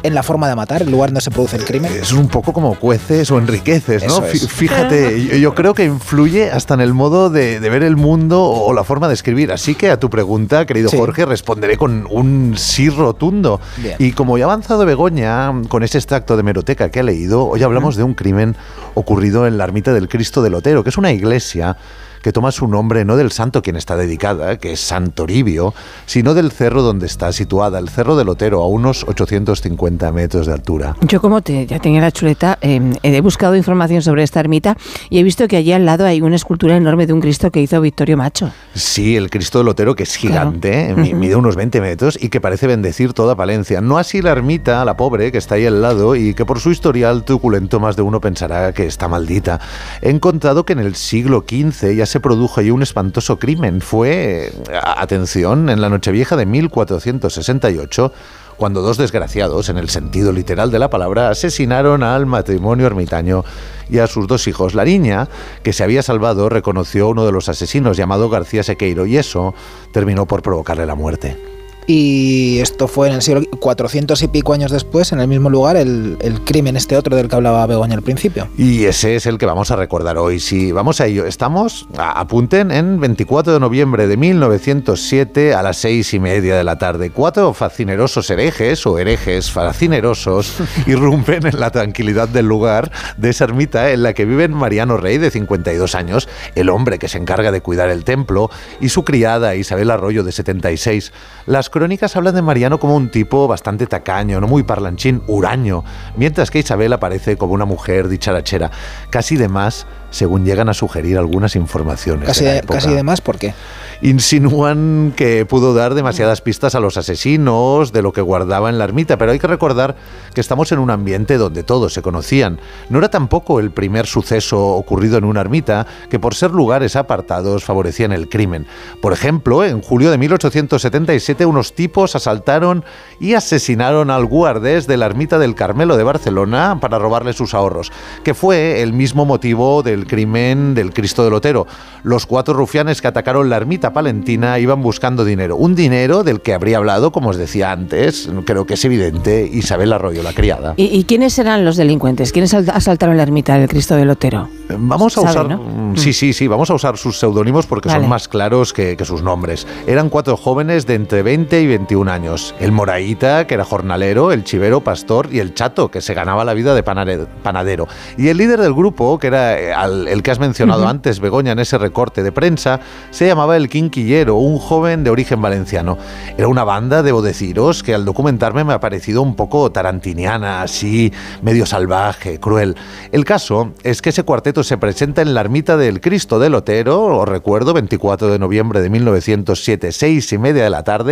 [0.03, 1.91] en la forma de matar, el lugar donde se produce el crimen.
[1.93, 4.17] Es un poco como cueces o enriqueces, ¿no?
[4.17, 4.47] Eso es.
[4.47, 8.43] Fíjate, yo, yo creo que influye hasta en el modo de, de ver el mundo
[8.43, 9.51] o la forma de escribir.
[9.51, 10.97] Así que a tu pregunta, querido Sí.
[10.97, 13.61] Jorge, responderé con un sí rotundo.
[13.77, 13.95] Bien.
[13.99, 17.63] Y como ya ha avanzado Begoña con ese extracto de meroteca que ha leído, hoy
[17.63, 18.55] hablamos de un crimen
[18.93, 21.77] ocurrido en la ermita del Cristo del Otero, que es una iglesia
[22.21, 25.73] que toma su nombre no del santo quien está dedicada, que es San Toribio,
[26.05, 30.53] sino del cerro donde está situada, el Cerro del Otero, a unos 850 metros de
[30.53, 30.95] altura.
[31.01, 34.77] Yo como te, ya tenía la chuleta, eh, he buscado información sobre esta ermita
[35.09, 37.61] y he visto que allí al lado hay una escultura enorme de un Cristo que
[37.61, 38.51] hizo Victorio Macho.
[38.73, 40.95] Sí, el Cristo del Otero, que es gigante, ¿eh?
[40.95, 43.81] mi- mide unos 20 metros y que parece bendecir toda Palencia.
[43.81, 46.71] No así la ermita, la pobre, que está ahí al lado y que por su
[46.71, 49.59] historial truculento más de uno pensará que está maldita.
[50.01, 53.81] He encontrado que en el siglo XV ya se produjo ahí un espantoso crimen.
[53.81, 58.11] Fue, eh, atención, en la Nochevieja de 1468
[58.57, 63.43] cuando dos desgraciados, en el sentido literal de la palabra, asesinaron al matrimonio ermitaño
[63.89, 64.75] y a sus dos hijos.
[64.75, 65.29] La niña,
[65.63, 69.55] que se había salvado, reconoció a uno de los asesinos llamado García Sequeiro y eso
[69.91, 71.60] terminó por provocarle la muerte.
[71.87, 75.75] Y esto fue en el siglo 400 y pico años después, en el mismo lugar,
[75.75, 78.47] el, el crimen este otro del que hablaba Begoña al principio.
[78.57, 80.39] Y ese es el que vamos a recordar hoy.
[80.39, 81.25] Sí, vamos a ello.
[81.25, 86.63] Estamos, a- apunten, en 24 de noviembre de 1907 a las seis y media de
[86.63, 87.09] la tarde.
[87.11, 90.55] Cuatro fascinerosos herejes o herejes fascinerosos
[90.87, 95.17] irrumpen en la tranquilidad del lugar de esa ermita en la que viven Mariano Rey,
[95.17, 98.49] de 52 años, el hombre que se encarga de cuidar el templo,
[98.79, 101.11] y su criada Isabel Arroyo, de 76.
[101.45, 105.83] Las crónicas hablan de Mariano como un tipo bastante tacaño, no muy parlanchín, huraño,
[106.15, 108.71] mientras que Isabel aparece como una mujer dicharachera,
[109.09, 112.27] casi de más, según llegan a sugerir algunas informaciones.
[112.27, 113.53] Casi, de casi de más, ¿por qué?
[114.01, 118.83] Insinúan que pudo dar demasiadas pistas a los asesinos de lo que guardaba en la
[118.83, 119.95] ermita, pero hay que recordar
[120.33, 122.59] que estamos en un ambiente donde todos se conocían.
[122.89, 127.63] No era tampoco el primer suceso ocurrido en una ermita que por ser lugares apartados
[127.63, 128.65] favorecían el crimen.
[129.01, 132.83] Por ejemplo, en julio de 1877 unos tipos asaltaron
[133.19, 137.91] y asesinaron al guardés de la ermita del Carmelo de Barcelona para robarle sus ahorros,
[138.23, 141.67] que fue el mismo motivo del crimen del Cristo del Otero.
[142.03, 146.53] Los cuatro rufianes que atacaron la ermita palentina iban buscando dinero, un dinero del que
[146.53, 150.73] habría hablado, como os decía antes, creo que es evidente, Isabel Arroyo, la criada.
[150.77, 152.31] ¿Y, y quiénes eran los delincuentes?
[152.31, 154.49] ¿Quiénes asal- asaltaron la ermita del Cristo del Otero?
[154.77, 155.47] Vamos a usar.
[155.49, 155.57] ¿no?
[155.57, 158.01] mm, Sí, sí, sí, vamos a usar sus seudónimos porque Vale.
[158.01, 159.67] son más claros que, que sus nombres.
[159.85, 162.55] Eran cuatro jóvenes de entre 20 y 21 años.
[162.59, 166.53] El Moraíta, que era jornalero, el Chivero, pastor, y el Chato, que se ganaba la
[166.53, 167.87] vida de panadero.
[168.17, 169.73] Y el líder del grupo, que era eh,
[170.07, 174.35] el que has mencionado antes, Begoña, en ese recorte de prensa, se llamaba el Quinquillero,
[174.35, 175.97] un joven de origen valenciano.
[176.37, 181.11] Era una banda, debo deciros, que al documentarme me ha parecido un poco tarantiniana, así,
[181.41, 182.75] medio salvaje, cruel.
[183.11, 187.05] El caso es que ese cuarteto se presenta en la ermita del Cristo del Otero,
[187.05, 191.10] os recuerdo, 24 de noviembre de 1907, seis y media de la tarde.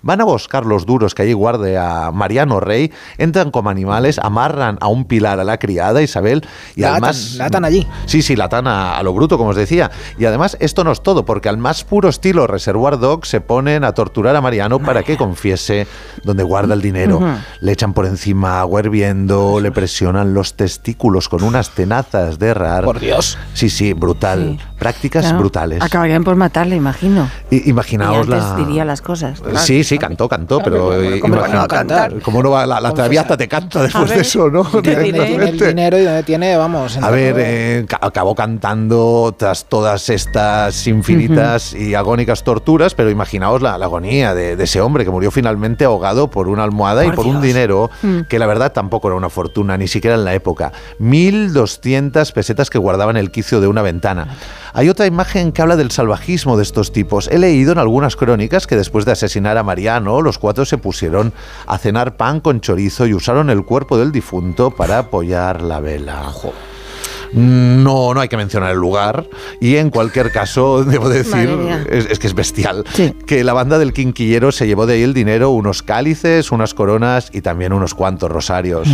[0.00, 4.78] Van a buscar los duros que allí guarde a Mariano Rey, entran como animales, amarran
[4.80, 7.26] a un pilar a la criada Isabel y La además...
[7.30, 7.86] atan, la atan allí.
[8.06, 9.90] Sí, sí, la atan a, a lo bruto, como os decía.
[10.16, 13.82] Y además, esto no es todo, porque al más puro estilo Reservoir Dogs se ponen
[13.82, 15.88] a torturar a Mariano para que confiese
[16.22, 17.20] dónde guarda el dinero.
[17.60, 22.84] Le echan por encima agua hirviendo, le presionan los testículos con unas tenazas de herrar.
[22.84, 23.36] Por Dios.
[23.52, 24.60] Sí, sí, brutal.
[24.78, 25.82] Prácticas Claro, brutales.
[25.82, 27.28] Acabarían por matarle, imagino.
[27.50, 28.56] I- imaginaos y antes la...
[28.56, 29.40] diría las cosas.
[29.40, 29.58] claro.
[29.58, 32.20] Sí, sí, cantó, cantó, pero eh, ¿cómo no va a cantar?
[32.20, 32.64] ¿Cómo no va?
[32.66, 34.62] La, la traviata te canta después de eso, ¿no?
[34.72, 36.96] ¿Dónde tiene el dinero y dónde tiene, vamos.
[36.98, 43.60] A ver, eh, ca- acabó cantando tras todas estas infinitas y agónicas torturas, pero imaginaos
[43.62, 47.08] la, la agonía de, de ese hombre que murió finalmente ahogado por una almohada y
[47.08, 47.42] Por por un Dios.
[47.42, 48.20] dinero Mm.
[48.28, 50.72] que la verdad tampoco era una fortuna, ni siquiera en la época.
[51.00, 54.36] 1.200 pesetas que guardaban el quicio de una ventana.
[54.72, 57.28] Hay otra imagen que habla del salvajismo de estos tipos.
[57.28, 61.32] He leído en algunas crónicas que después de asesinar a Mariano, los cuatro se pusieron
[61.66, 66.32] a cenar pan con chorizo y usaron el cuerpo del difunto para apoyar la vela.
[67.32, 69.26] No, no hay que mencionar el lugar.
[69.60, 71.50] Y en cualquier caso, debo decir,
[71.90, 72.84] es, es que es bestial,
[73.26, 77.30] que la banda del Quinquillero se llevó de ahí el dinero, unos cálices, unas coronas
[77.32, 78.88] y también unos cuantos rosarios.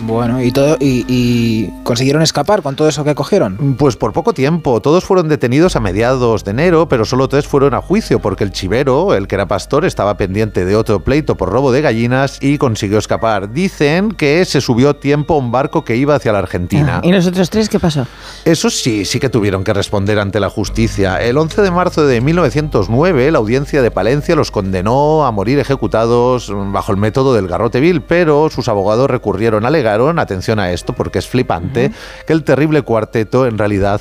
[0.00, 3.76] Bueno, y todo y, y consiguieron escapar con todo eso que cogieron.
[3.78, 4.80] Pues por poco tiempo.
[4.80, 8.52] Todos fueron detenidos a mediados de enero, pero solo tres fueron a juicio porque el
[8.52, 12.58] chivero, el que era pastor, estaba pendiente de otro pleito por robo de gallinas y
[12.58, 13.52] consiguió escapar.
[13.52, 17.00] Dicen que se subió a tiempo a un barco que iba hacia la Argentina.
[17.02, 18.06] ¿Y los otros tres entonces qué pasó?
[18.44, 21.22] Eso sí, sí que tuvieron que responder ante la justicia.
[21.22, 26.50] El 11 de marzo de 1909, la audiencia de Palencia los condenó a morir ejecutados
[26.72, 31.18] bajo el método del garrote vil, pero sus abogados recurrieron, alegaron, atención a esto porque
[31.18, 31.92] es flipante,
[32.26, 34.00] que el terrible cuarteto en realidad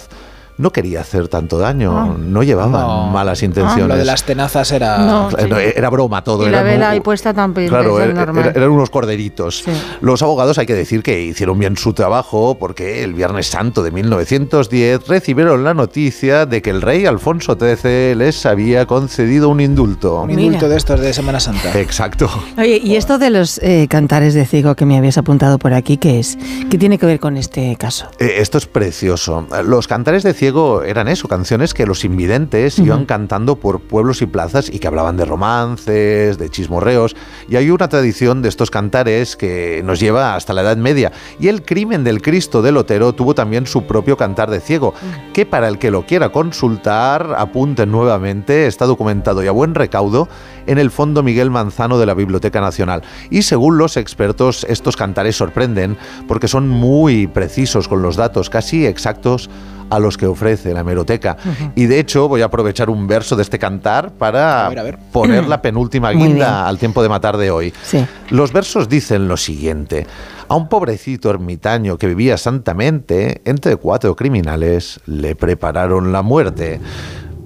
[0.58, 2.16] no quería hacer tanto daño, Ah.
[2.20, 3.08] no llevaban No.
[3.08, 3.98] malas Lo intenciones.
[3.98, 4.98] de las tenazas era...
[5.00, 6.48] No, Era broma todo.
[6.48, 7.70] Y la vela puesta también.
[7.70, 8.46] Claro, es er- normal.
[8.46, 9.64] er- eran unos corderitos.
[10.02, 13.92] Los abogados hay que decir que hicieron bien su trabajo porque el Viernes Santo de
[13.92, 20.22] 1910 recibieron la noticia de que el rey Alfonso XIII les había concedido un indulto.
[20.22, 21.80] Un indulto de estos de Semana Santa.
[21.80, 22.30] Exacto.
[22.58, 25.98] Oye, y esto de los eh, cantares de ciego que me habías apuntado por aquí,
[25.98, 26.38] ¿qué es?
[26.70, 28.08] ¿Qué tiene que ver con este caso?
[28.20, 29.46] Eh, Esto es precioso.
[29.66, 30.47] Los cantares de ciego
[30.84, 35.18] eran eso, canciones que los invidentes iban cantando por pueblos y plazas y que hablaban
[35.18, 37.16] de romances, de chismorreos.
[37.50, 41.12] Y hay una tradición de estos cantares que nos lleva hasta la Edad Media.
[41.40, 44.94] Y el crimen del Cristo de Lotero tuvo también su propio cantar de ciego,
[45.34, 50.28] que para el que lo quiera consultar, apunten nuevamente, está documentado y a buen recaudo
[50.66, 53.02] en el Fondo Miguel Manzano de la Biblioteca Nacional.
[53.30, 55.98] Y según los expertos, estos cantares sorprenden
[56.28, 59.50] porque son muy precisos con los datos, casi exactos
[59.90, 61.38] a los que ofrece la hemeroteca.
[61.76, 64.84] Y de hecho voy a aprovechar un verso de este cantar para A ver, a
[64.84, 65.00] ver.
[65.12, 67.74] poner la penúltima guinda al tiempo de matar de hoy.
[67.84, 68.06] Sí.
[68.30, 70.06] Los versos dicen lo siguiente.
[70.50, 76.80] A un pobrecito ermitaño que vivía santamente, entre cuatro criminales le prepararon la muerte.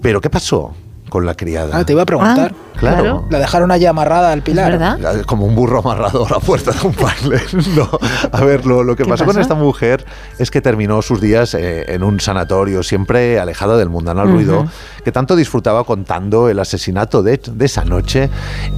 [0.01, 0.73] Pero ¿qué pasó
[1.11, 1.77] con la criada?
[1.77, 2.53] Ah, te iba a preguntar.
[2.55, 3.25] Ah, claro.
[3.29, 4.79] La dejaron allí amarrada al pilar.
[4.79, 7.41] La- Como un burro amarrado a la puerta de un baile.
[7.75, 7.89] No.
[8.31, 10.05] A ver, lo, lo que ¿Qué pasó con esta mujer
[10.39, 14.35] es que terminó sus días eh, en un sanatorio, siempre alejada del mundanal Ujú.
[14.37, 14.65] ruido,
[15.03, 18.29] que tanto disfrutaba contando el asesinato de, de esa noche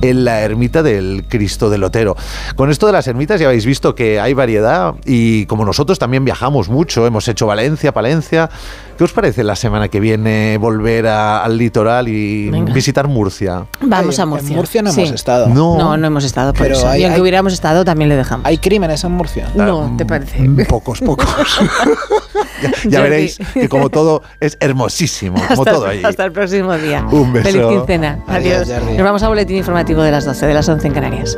[0.01, 2.15] en la ermita del Cristo del Lotero.
[2.55, 6.25] Con esto de las ermitas ya habéis visto que hay variedad y como nosotros también
[6.25, 8.49] viajamos mucho, hemos hecho Valencia, Palencia,
[8.97, 12.73] ¿qué os parece la semana que viene volver a- al litoral y Venga.
[12.73, 13.65] visitar Murcia?
[13.81, 14.55] Vamos Ay, a en Murcia.
[14.55, 15.01] Murcia no Sí.
[15.01, 15.47] hemos estado.
[15.47, 15.77] No.
[15.77, 16.53] No, no hemos estado.
[16.53, 16.87] Por Pero eso.
[16.87, 18.45] hay- y aunque hay- hubiéramos estado, también le dejamos.
[18.45, 19.47] ¿Hay crímenes en Murcia?
[19.55, 20.39] No, ¿te parece?
[20.67, 21.27] Pocos, pocos.
[22.61, 26.03] ya ya veréis que como todo es hermosísimo, como hasta, todo allí.
[26.03, 27.05] hasta el próximo día.
[27.11, 27.49] Un beso.
[27.49, 28.19] Feliz quincena.
[28.27, 28.83] Adiós, Adiós.
[28.95, 31.37] Nos vamos a boletín informativo de las 12, de las 11 en Canarias.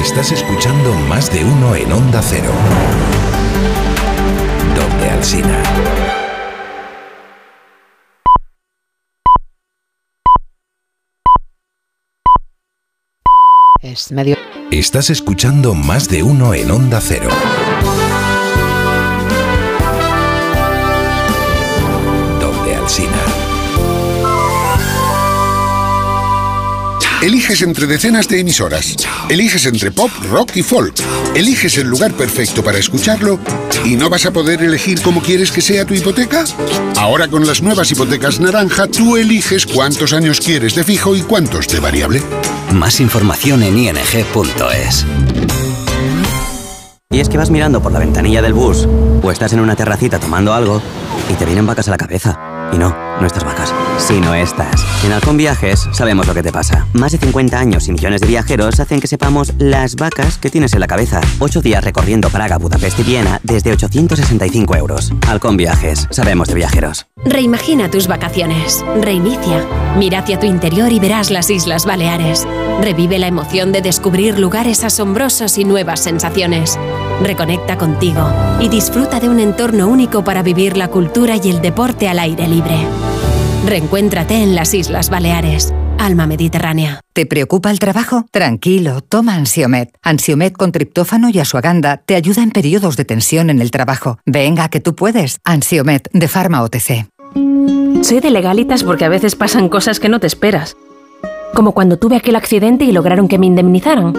[0.00, 2.50] Estás escuchando más de uno en Onda Cero.
[4.74, 5.62] Donde Alsina.
[13.82, 14.36] Es medio.
[14.70, 17.28] Estás escuchando más de uno en Onda Cero.
[27.22, 28.96] Eliges entre decenas de emisoras.
[29.28, 30.94] Eliges entre pop, rock y folk.
[31.34, 33.38] Eliges el lugar perfecto para escucharlo
[33.84, 36.44] y no vas a poder elegir cómo quieres que sea tu hipoteca.
[36.96, 41.68] Ahora con las nuevas hipotecas naranja, tú eliges cuántos años quieres de fijo y cuántos
[41.68, 42.22] de variable.
[42.72, 45.04] Más información en ing.es.
[47.12, 48.88] Y es que vas mirando por la ventanilla del bus
[49.22, 50.80] o estás en una terracita tomando algo
[51.28, 52.70] y te vienen vacas a la cabeza.
[52.72, 54.84] Y no, no estas vacas, sino estas.
[55.04, 56.86] En Halcón Viajes sabemos lo que te pasa.
[56.92, 60.72] Más de 50 años y millones de viajeros hacen que sepamos las vacas que tienes
[60.72, 61.20] en la cabeza.
[61.38, 65.12] Ocho días recorriendo Praga, Budapest y Viena desde 865 euros.
[65.28, 67.06] Halcón Viajes, sabemos de viajeros.
[67.24, 68.84] Reimagina tus vacaciones.
[69.00, 69.64] Reinicia.
[69.96, 72.46] Mira hacia tu interior y verás las Islas Baleares.
[72.80, 76.78] Revive la emoción de descubrir lugares asombrosos y nuevas sensaciones.
[77.22, 82.08] Reconecta contigo y disfruta de un entorno único para vivir la cultura y el deporte
[82.08, 82.86] al aire libre.
[83.66, 85.74] Reencuéntrate en las Islas Baleares.
[85.98, 87.00] Alma Mediterránea.
[87.12, 88.24] ¿Te preocupa el trabajo?
[88.30, 89.90] Tranquilo, toma Ansiomet.
[90.02, 94.18] Ansiomet con triptófano y asuaganda te ayuda en periodos de tensión en el trabajo.
[94.24, 95.40] Venga, que tú puedes.
[95.44, 97.06] Ansiomet de Pharma OTC.
[98.02, 100.74] Soy de legalitas porque a veces pasan cosas que no te esperas.
[101.54, 104.14] Como cuando tuve aquel accidente y lograron que me indemnizaran.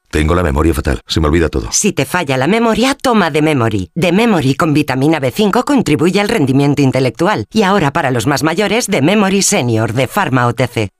[0.10, 1.68] Tengo la memoria fatal, se me olvida todo.
[1.72, 3.92] Si te falla la memoria, toma de Memory.
[3.94, 7.46] De Memory con vitamina B5 contribuye al rendimiento intelectual.
[7.54, 10.90] Y ahora para los más mayores, de Memory Senior de Pharma OTC.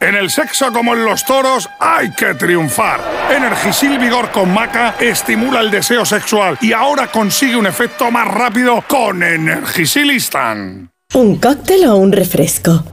[0.00, 3.00] En el sexo como en los toros hay que triunfar.
[3.34, 8.82] Energisil Vigor con Maca estimula el deseo sexual y ahora consigue un efecto más rápido
[8.88, 10.90] con Energisil Instant.
[11.14, 12.84] ¿Un cóctel o un refresco?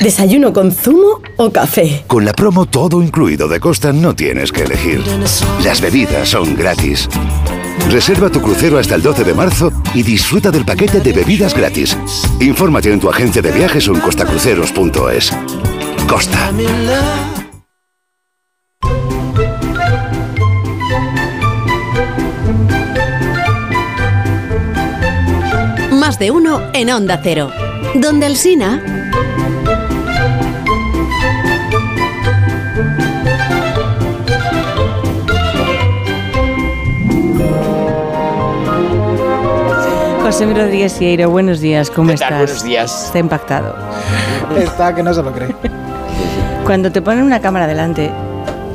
[0.00, 2.04] ¿Desayuno con zumo o café?
[2.06, 5.04] Con la promo todo incluido de Costa no tienes que elegir.
[5.62, 7.06] Las bebidas son gratis.
[7.90, 11.96] Reserva tu crucero hasta el 12 de marzo y disfruta del paquete de bebidas gratis.
[12.40, 15.32] Infórmate en tu agencia de viajes o en costacruceros.es.
[16.08, 16.52] Costa.
[25.92, 27.50] Más de uno en Onda Cero.
[27.94, 28.82] Donde el Sina.
[40.22, 42.30] José Rodríguez Sieiro, buenos días, ¿cómo estás?
[42.30, 43.06] Buenos días.
[43.06, 43.76] Está impactado.
[44.56, 45.75] Está que no se lo cree.
[46.66, 48.10] Cuando te ponen una cámara delante,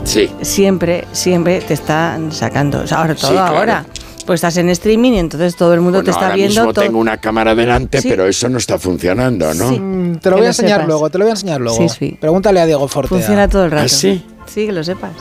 [0.06, 0.30] Sí.
[0.42, 2.80] siempre, siempre te están sacando.
[2.82, 3.58] O sea, ahora todo Sí, claro.
[3.58, 3.86] ahora.
[4.26, 6.74] Pues estás en streaming y entonces todo el mundo Bueno, te está ahora viendo mismo
[6.74, 6.86] todo.
[6.86, 8.08] tengo una cámara delante, Sí.
[8.08, 9.70] pero eso no está funcionando, ¿no?
[9.70, 9.80] Sí.
[9.80, 10.88] Mm, Te lo voy a enseñar sepas.
[10.88, 11.78] luego, te lo voy a enseñar luego.
[11.78, 12.18] Sí, sí.
[12.22, 13.10] Pregúntale a Diego Forte.
[13.10, 13.86] Funciona todo el rato.
[13.86, 14.26] ¿Ah, sí?
[14.46, 15.12] Sí, que lo sepas.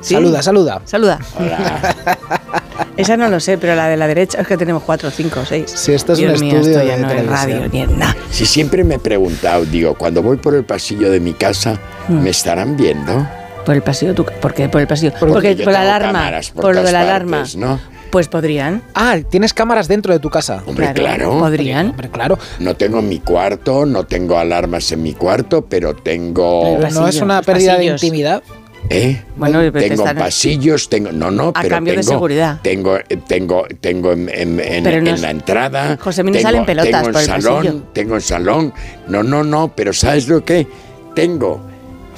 [0.00, 0.14] Sí.
[0.14, 0.82] Saluda, saluda.
[0.84, 1.18] Saluda.
[2.96, 5.70] Esa no lo sé, pero la de la derecha es que tenemos cuatro, cinco, seis.
[5.74, 7.90] Si esto es Dios un mío, estudio esto ya de no es radio ni es
[7.90, 8.16] nada.
[8.30, 12.22] Si siempre me he preguntado, digo, cuando voy por el pasillo de mi casa, Hmm.
[12.22, 13.26] ¿me estarán viendo?
[13.64, 15.12] Por el pasillo, tú, ¿por qué por el pasillo?
[15.18, 17.38] Porque, yo por la alarma, por por, lo de la alarma.
[17.38, 17.80] partes, ¿no?
[18.10, 18.82] Pues podrían.
[18.94, 20.62] Ah, tienes cámaras dentro de tu casa.
[20.66, 21.38] Hombre, claro.
[21.38, 21.90] Podrían.
[21.90, 22.38] Hombre, claro.
[22.60, 26.76] No tengo en mi cuarto, no tengo alarmas en mi cuarto, pero tengo...
[26.78, 28.42] Pero no es una pérdida de intimidad.
[28.90, 29.22] ¿Eh?
[29.36, 31.10] Bueno, tengo pasillos, tengo...
[31.10, 32.60] No, no, A pero cambio de tengo, seguridad.
[32.62, 35.96] Tengo, eh, tengo, tengo en, en- en- en es- la entrada...
[36.00, 37.82] José, a mí no tengo, salen pelotas tengo en por el salón, pasillo.
[37.92, 38.72] Tengo en salón.
[39.08, 40.66] No, no, no, pero ¿sabes lo que?
[41.14, 41.60] Tengo...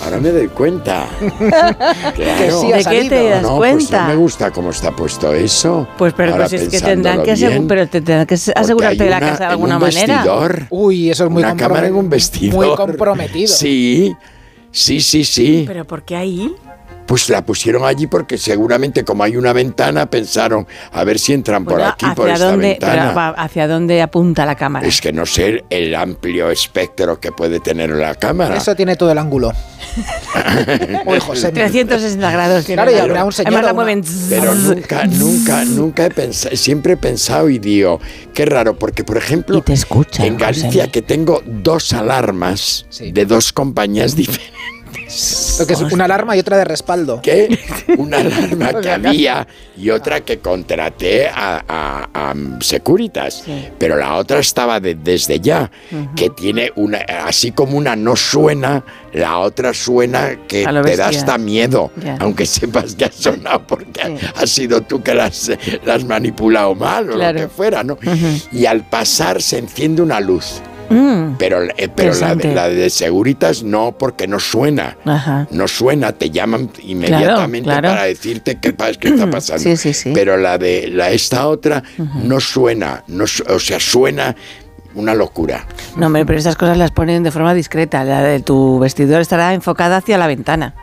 [0.05, 1.07] Ahora me doy cuenta.
[2.15, 2.61] Claro.
[2.61, 4.03] sí ¿De qué te das no, Pues cuenta?
[4.03, 5.89] no me gusta cómo está puesto eso.
[5.97, 9.09] Pues pero Ahora pues es que tendrán que, bien, pero te tendrán que asegurarte de
[9.11, 10.15] la casa de en alguna un manera.
[10.17, 12.55] vestidor, Uy, eso es muy una cámara en un vestidor.
[12.67, 13.49] Muy comprometido.
[13.57, 14.15] Sí,
[14.71, 15.65] sí, sí, sí.
[15.67, 16.55] Pero ¿por qué ahí?
[17.07, 21.65] Pues la pusieron allí porque seguramente como hay una ventana pensaron a ver si entran
[21.65, 23.13] por aquí por ¿hacia esta dónde, ventana.
[23.15, 24.85] pero ¿Hacia dónde apunta la cámara?
[24.85, 28.57] Es que no sé el amplio espectro que puede tener la cámara.
[28.57, 29.53] Eso tiene todo el ángulo.
[31.07, 31.53] Uy, José.
[31.53, 32.65] 360 grados.
[32.65, 34.05] Claro, y habrá un señor Además la o una- mueven.
[34.29, 38.01] Pero nunca, nunca, nunca he pensado, siempre he pensado y digo,
[38.35, 39.63] qué raro, porque por ejemplo,
[40.19, 44.55] en Galicia que tengo dos alarmas de dos compañías diferentes.
[45.59, 47.21] Lo que es una alarma y otra de respaldo.
[47.23, 47.59] ¿Qué?
[47.97, 53.45] Una alarma que había y otra que contraté a, a- a Securitas.
[53.79, 55.71] Pero la otra estaba de- desde ya,
[56.17, 61.39] que tiene una, así como una no suena, la otra suena que te da hasta
[61.39, 62.17] miedo, Ya.
[62.21, 65.51] aunque sepas que ha sonado porque has sido tú que la has,
[65.85, 67.39] la has manipulado mal o Claro.
[67.41, 67.97] lo que fuera, ¿no?
[68.53, 70.61] Y al pasar se enciende una luz.
[70.89, 72.55] Mm, Pero, eh, pero la, de, interesante.
[72.55, 74.97] la de Seguritas no, porque no suena.
[75.05, 75.47] Ajá.
[75.51, 77.89] No suena, te llaman inmediatamente claro.
[77.89, 79.63] para decirte qué, pa- qué está pasando.
[79.63, 80.13] Sí, sí, sí.
[80.15, 81.83] Pero la de la esta otra
[82.23, 84.35] no suena, no, o sea, suena
[84.95, 85.67] una locura.
[85.97, 88.03] No, hombre, pero estas cosas las ponen de forma discreta.
[88.05, 90.75] La de tu vestidor estará enfocada hacia la ventana.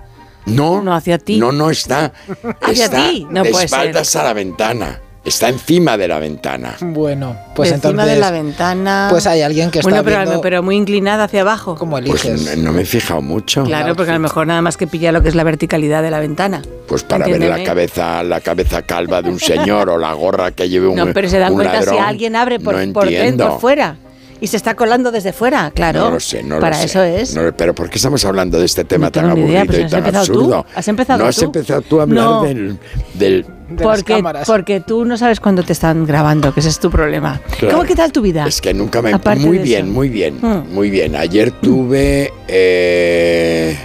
[0.46, 1.38] No, No hacia ti.
[1.40, 2.12] no, no está.
[2.62, 3.80] Hacia está ti, no de puede ser.
[3.80, 5.00] espaldas a la ventana.
[5.26, 6.76] Está encima de la ventana.
[6.82, 8.14] Bueno, pues Encima entonces.
[8.16, 9.08] de la ventana.
[9.10, 11.76] Pues hay alguien que está Bueno, pero, viendo pero muy inclinada hacia abajo.
[11.76, 12.58] cómo Pues eliges.
[12.58, 13.64] no, no me he fijado mucho.
[13.64, 16.12] Claro, porque a lo mejor nada más que pilla lo que es la verticalidad de
[16.12, 16.62] la ventana.
[16.90, 17.64] Pues para ver la Entiéndeme.
[17.66, 21.30] cabeza, la cabeza calva de un señor o la gorra que lleve un No, pero
[21.30, 22.04] se dan cuenta si ladrón.
[22.04, 23.60] alguien abre por, No por dentro, entiendo.
[23.60, 23.96] fuera.
[24.44, 26.02] Y se está colando desde fuera, claro.
[26.02, 26.86] No lo sé, no Para lo sé.
[26.88, 27.34] eso es.
[27.34, 29.90] No, pero ¿por qué estamos hablando de este tema No tan aburrido idea, y has
[29.92, 30.32] tan empezado tú.
[30.34, 30.66] absurdo?
[30.76, 31.46] Has empezado no has tú.
[31.46, 32.44] empezado tú a hablar No.
[32.44, 32.78] del,
[33.14, 34.46] del de las porque, cámaras.
[34.46, 37.40] porque tú no sabes cuándo te están grabando, que ese es tu problema.
[37.58, 37.76] Claro.
[37.78, 38.46] ¿Cómo qué tal tu vida?
[38.46, 39.14] Es que nunca me...
[39.14, 39.94] Aparte Muy bien, eso.
[39.94, 40.74] muy bien, Mm.
[40.74, 41.16] muy bien.
[41.16, 42.34] Ayer tuve...
[42.50, 43.78] eh,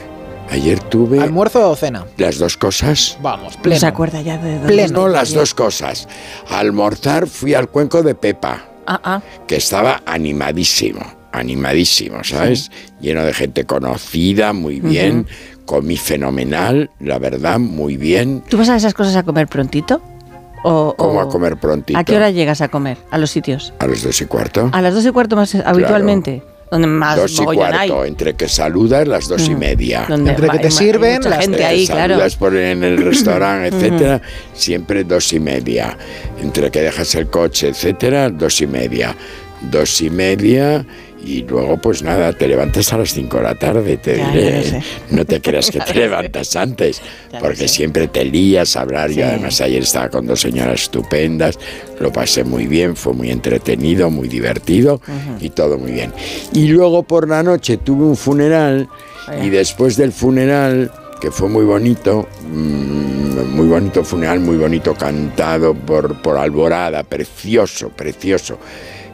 [0.50, 2.04] ayer tuve ¿Almuerzo o cena?
[2.16, 3.16] las dos cosas.
[3.22, 3.78] Vamos, No pleno.
[3.80, 5.18] se acuerda ya de dónde No, está.
[5.20, 6.08] las dos cosas.
[6.50, 8.64] A almorzar fui al cuenco de Pepa.
[8.90, 9.20] Ah, ah.
[9.46, 11.00] que estaba animadísimo,
[11.32, 12.70] animadísimo, ¿sabes?
[13.02, 15.26] Lleno de gente conocida, muy bien,
[15.66, 18.42] comí fenomenal, la verdad, muy bien.
[18.48, 20.00] ¿Tú vas a esas cosas a comer prontito?
[20.64, 21.98] ¿O, ¿Cómo o- a comer prontito?
[21.98, 23.74] ¿A qué hora llegas a comer a los sitios?
[23.78, 24.70] A las dos y cuarto.
[24.72, 26.42] A las dos y cuarto más habitualmente.
[26.70, 27.88] Donde más dos y hay.
[27.88, 29.58] cuarto, entre que saludas las dos y Mm.
[29.58, 30.04] media.
[30.08, 32.14] Donde Entre que te sirven, las gente Entre ahí, que claro.
[32.14, 34.20] saludas por en el restaurante, etcétera,
[34.52, 35.96] siempre dos y media.
[36.40, 39.16] Entre que dejas el coche, etcétera, dos y media.
[39.60, 40.84] Dos y media
[41.24, 44.62] y luego pues nada, te levantas a las cinco de la tarde, te Ya, diré.
[44.62, 44.82] ya.
[45.10, 47.02] No te creas que te levantas antes,
[47.32, 49.10] Ya porque siempre te lías a hablar.
[49.10, 49.16] Sí.
[49.16, 51.58] Yo además ayer estaba con dos señoras estupendas,
[52.00, 55.00] lo pasé muy bien, fue muy entretenido, muy divertido
[55.40, 56.12] y todo muy bien.
[56.52, 58.88] Y luego por la noche tuve un funeral
[59.42, 65.74] y después del funeral, que fue muy bonito, mm, muy bonito funeral, muy bonito cantado
[65.74, 68.58] por, por Alborada, precioso, precioso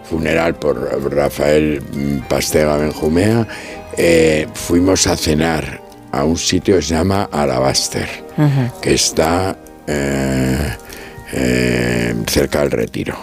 [0.09, 0.77] funeral por
[1.15, 1.83] Rafael
[2.29, 3.47] Pastega Benjumea,
[3.97, 5.81] eh, fuimos a cenar
[6.13, 8.09] a un sitio que se llama Alabaster,
[8.81, 9.57] que está
[9.87, 10.77] eh,
[11.33, 13.17] eh, cerca del Retiro.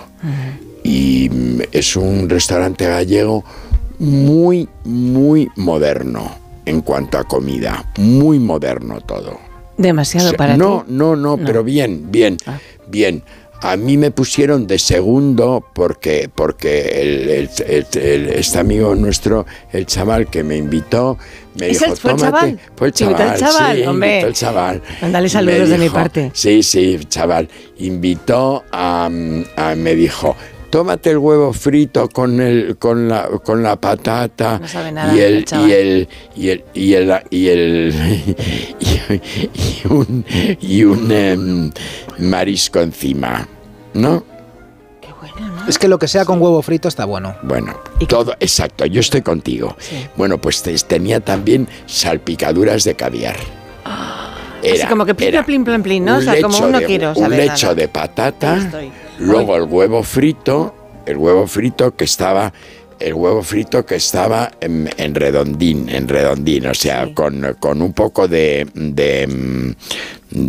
[0.83, 3.43] Y mm, es un restaurante gallego
[3.99, 9.39] muy, muy moderno en cuanto a comida, muy moderno todo.
[9.77, 10.91] Demasiado para no, ti.
[10.93, 11.45] no, no, No.
[11.45, 12.59] pero bien, bien, Ah.
[12.87, 13.23] bien.
[13.63, 19.45] A mí me pusieron de segundo porque, porque el, el- el- el- este amigo nuestro,
[19.71, 21.17] el chaval que me invitó,
[21.59, 22.37] me ¿Es dijo, el- fue el tómate.
[22.37, 22.59] chaval?
[22.75, 23.75] Fue el ¿Te invitó chaval, el chaval?
[23.77, 24.09] sí, Hombre.
[24.09, 24.81] invitó el chaval.
[25.01, 26.31] Mándale saludos de mi dijo- parte.
[26.33, 27.49] Sí, sí, chaval.
[27.77, 29.09] Invitó a,
[29.55, 30.35] a- me dijo,
[30.71, 35.19] tómate el huevo frito con el, con la, con la patata No sabe nada y
[35.19, 37.93] el y el, y el, y el, y el,
[38.79, 39.11] y,
[39.53, 40.25] y un,
[40.59, 41.71] y un em,
[42.17, 43.47] marisco encima,
[43.93, 44.23] ¿no?
[45.67, 47.35] Es que lo que sea con huevo frito está bueno.
[47.43, 47.75] Bueno,
[48.07, 49.75] todo, exacto, yo estoy contigo.
[50.15, 53.35] Bueno, pues te- tenía también salpicaduras de caviar.
[54.63, 56.15] Así como que era plin, plin, plin, plin, ¿no?
[56.15, 57.75] O un sea, como lecho un no de- quiero un saber lecho nada.
[57.75, 58.71] de patata.
[59.19, 60.73] Luego el huevo frito,
[61.05, 62.53] el huevo frito que estaba
[63.01, 67.93] el huevo frito que estaba en, en redondín, en redondín, o sea, con, con un
[67.93, 69.71] poco de, de, mm,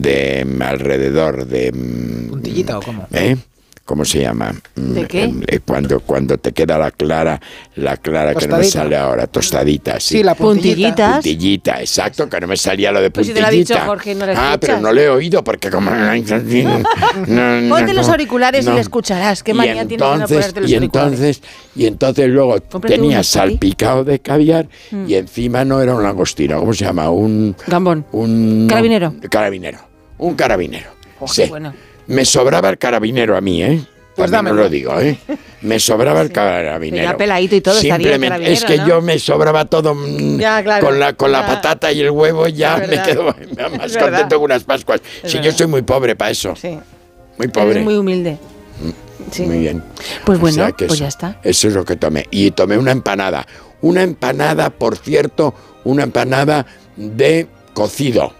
[0.00, 1.72] de, alrededor de...
[1.72, 3.06] mm, ¿Puntillita o cómo?
[3.12, 3.36] ¿Eh?
[3.84, 4.54] ¿Cómo se llama?
[4.76, 5.26] ¿De qué?
[5.26, 7.40] Mm, eh, Cuando, cuando te queda la clara,
[7.74, 10.18] la clara que no me sale ahora, tostadita, sí.
[10.18, 10.86] Sí, la puntillita.
[10.88, 11.14] Puntillitas.
[11.16, 13.48] Puntillita, exacto, que no me salía lo de Pues si puntillita.
[13.50, 15.90] te lo ha dicho Jorge, no le ah, pero no le he oído porque como...
[17.26, 18.74] No, no, Ponte los no, auriculares y no.
[18.74, 19.42] le escucharás.
[19.42, 21.12] Qué Y manía tienes de no entonces- ponerte los y auriculares.
[21.20, 21.42] entonces
[21.74, 25.08] y entonces luego Cómprate tenía salpicado de caviar Mm.
[25.08, 27.10] y encima no era un langostino, ¿cómo se llama?
[27.10, 28.04] Un Gambón.
[28.12, 29.14] un Carabinero.
[29.30, 29.78] carabinero,
[30.18, 30.90] un carabinero.
[31.20, 31.48] Oh, qué sí.
[31.48, 31.72] bueno.
[32.06, 33.80] Me sobraba el carabinero a mí, ¿eh?
[34.14, 34.62] Pues También dámelo.
[34.64, 35.18] lo digo, ¿eh?
[35.62, 37.02] Me sobraba el carabinero.
[37.12, 38.86] Ya peladito y todo Simplemente, es que ¿no?
[38.86, 40.84] yo me sobraba todo mm, Ya, claro.
[40.86, 44.64] con la con la patata y el huevo ya me quedo más contento que unas
[44.64, 45.00] Pascuas.
[45.24, 45.56] Si yo verdad.
[45.56, 46.54] soy muy pobre para eso.
[46.56, 46.78] Sí.
[47.38, 47.70] Muy pobre.
[47.70, 48.36] Eres muy humilde.
[49.30, 49.44] Sí.
[49.44, 49.82] Muy bien.
[50.26, 51.40] Pues O bueno, sea pues eso- ya está.
[51.42, 52.26] Eso es lo que tomé.
[52.30, 53.46] Y tomé una empanada.
[53.80, 55.54] Una empanada, por cierto,
[55.84, 58.34] una empanada de cocido.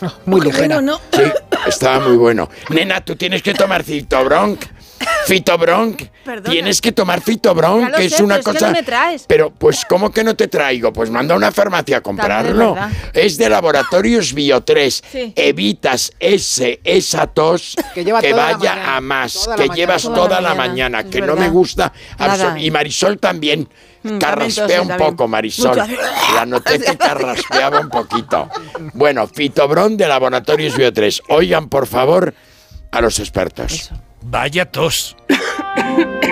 [0.26, 0.80] Muy ligera.
[0.80, 0.98] ¿no?
[1.12, 1.22] Sí,
[1.66, 2.48] estaba muy bueno.
[2.70, 4.64] Nena, tú tienes que tomar Fitobronc.
[5.26, 6.02] Fitobronc.
[6.44, 8.66] Tienes que tomar Fitobronc, que es sé, una pero es que cosa.
[8.68, 9.24] no me traes.
[9.26, 10.92] Pero, pues, ¿cómo que no te traigo?
[10.92, 12.76] Pues manda a una farmacia a comprarlo.
[13.12, 15.02] Es de Laboratorios Bio 3.
[15.10, 15.32] Sí.
[15.34, 18.96] Evitas ese, esa tos Que lleva toda la vaya mañana.
[18.96, 19.74] a más, que mañana.
[19.74, 21.92] llevas Toda toda, la la mañana, que no me gusta.
[22.58, 23.68] Y Marisol también.
[24.02, 25.76] Mm, Carraspea también un poco, Marisol.
[26.34, 28.48] La noté que carraspeaba un poquito.
[28.94, 31.22] Bueno, Fitobron de Laboratorios Bio3.
[31.28, 32.34] Oigan, por favor,
[32.90, 33.90] a los expertos.
[34.22, 35.16] Vaya tos.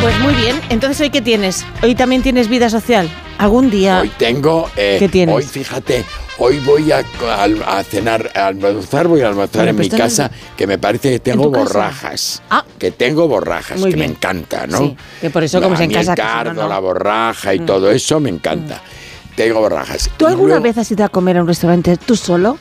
[0.00, 0.60] Pues muy bien.
[0.68, 1.64] Entonces, ¿hoy qué tienes?
[1.82, 3.08] ¿Hoy también tienes vida social?
[3.38, 4.00] ¿Algún día?
[4.02, 4.70] Hoy tengo.
[4.76, 5.34] eh, ¿Qué tienes?
[5.34, 6.04] Hoy, fíjate,
[6.38, 10.30] hoy voy a, a- a cenar, a almorzar, voy a almorzar en pues mi casa,
[10.56, 12.42] que me parece que tengo borrajas.
[12.50, 12.64] Ah.
[12.78, 14.78] Que tengo borrajas, Muy que me encanta, ¿no?
[14.78, 16.68] Sí, que por eso como A es en casa, El cardo, no.
[16.68, 17.66] la borraja y Mm.
[17.66, 18.80] todo eso me encanta.
[19.34, 20.10] Tengo borrajas.
[20.16, 22.58] ¿Tú alguna luego- vez has ido a comer a un restaurante tú solo?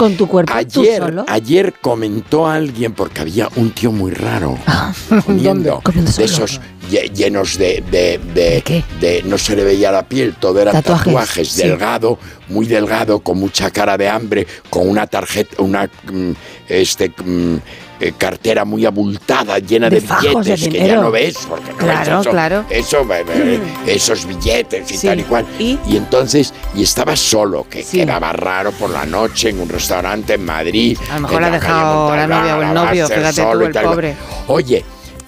[0.00, 0.50] ¿Con tu cuerpo?
[0.72, 1.24] ¿Tú Ayer, solo?
[1.28, 4.56] ayer comentó alguien, porque había un tío muy raro
[5.26, 6.58] comiendo, Comiendo de esos
[6.90, 11.04] lle- llenos de, de, de- de- no se le veía la piel, todo eran Tatuajes,
[11.04, 11.62] tatuajes, sí.
[11.64, 12.18] delgado,
[12.48, 16.30] muy delgado, con mucha cara de hambre, con una tarjeta, una mm,
[16.70, 17.56] este mm,
[18.00, 21.70] eh, cartera muy abultada, llena De de, fajos de billetes que ya no ves, porque
[21.72, 22.64] no Claro, ves eso, claro.
[22.70, 25.06] eso, eh, eh, esos billetes y Sí.
[25.06, 25.46] tal y cual.
[25.58, 25.78] ¿Y?
[25.96, 27.98] entonces, y estaba solo, que Sí.
[27.98, 30.96] quedaba raro por la noche en un restaurante en Madrid.
[31.10, 33.72] A lo mejor ha la calle dejado la novia o el novio, fíjate tú, el
[33.72, 34.16] pobre.
[34.48, 34.84] Oye,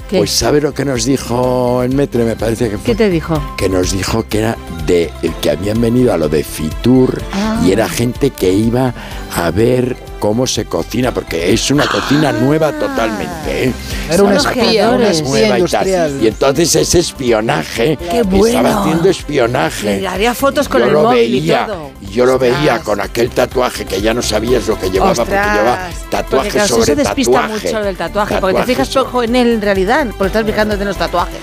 [0.09, 0.19] ¿Qué?
[0.19, 2.25] pues ¿sabe lo que nos dijo el Metre?
[2.25, 2.85] Me parece que fue.
[2.85, 3.41] ¿Qué te dijo?
[3.57, 4.57] Que nos dijo que era
[4.87, 7.61] de que habían venido a lo de Fitur Ah.
[7.65, 8.93] y era gente que iba
[9.37, 13.65] a ver cómo se cocina, porque es una cocina nueva totalmente.
[13.65, 13.73] ¿eh?
[14.09, 16.23] Era un Una espía, cocina un espía nueva y tal.
[16.23, 18.47] Y entonces ese espionaje, ¡Qué bueno!
[18.47, 20.01] estaba haciendo espionaje.
[20.01, 21.91] Le haría fotos con yo el lo móvil veía, y todo.
[22.13, 22.53] yo lo Ostras.
[22.61, 25.57] veía con aquel tatuaje que ya no sabías lo que llevaba, porque Ostras.
[25.57, 27.67] llevaba tatuaje Porque, claro, sobre eso despista tatuaje.
[27.67, 30.83] mucho del tatuaje, porque te Tatuaje fijas poco en él en realidad, porque estás fijándote
[30.83, 31.41] en los tatuajes.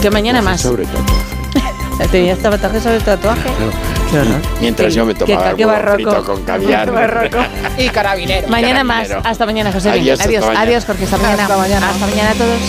[0.00, 0.62] Que mañana más.
[0.62, 2.08] Sobre tatuaje.
[2.10, 3.46] ¿Tenías tatuajes sobre el tatuaje?
[3.50, 4.03] Horror.
[4.60, 6.84] Mientras yo me tomaba el huevo frito con caviar.
[6.86, 7.38] Qué barroco.
[7.78, 8.48] Y carabinero.
[8.48, 9.08] Mañana más.
[9.22, 9.90] Hasta mañana, José.
[9.90, 10.60] Adiós, adiós, mañana.
[10.60, 11.04] adiós, Jorge.
[11.04, 11.42] Hasta mañana.
[11.42, 11.90] Hasta mañana.
[11.90, 12.60] Hasta mañana a todos.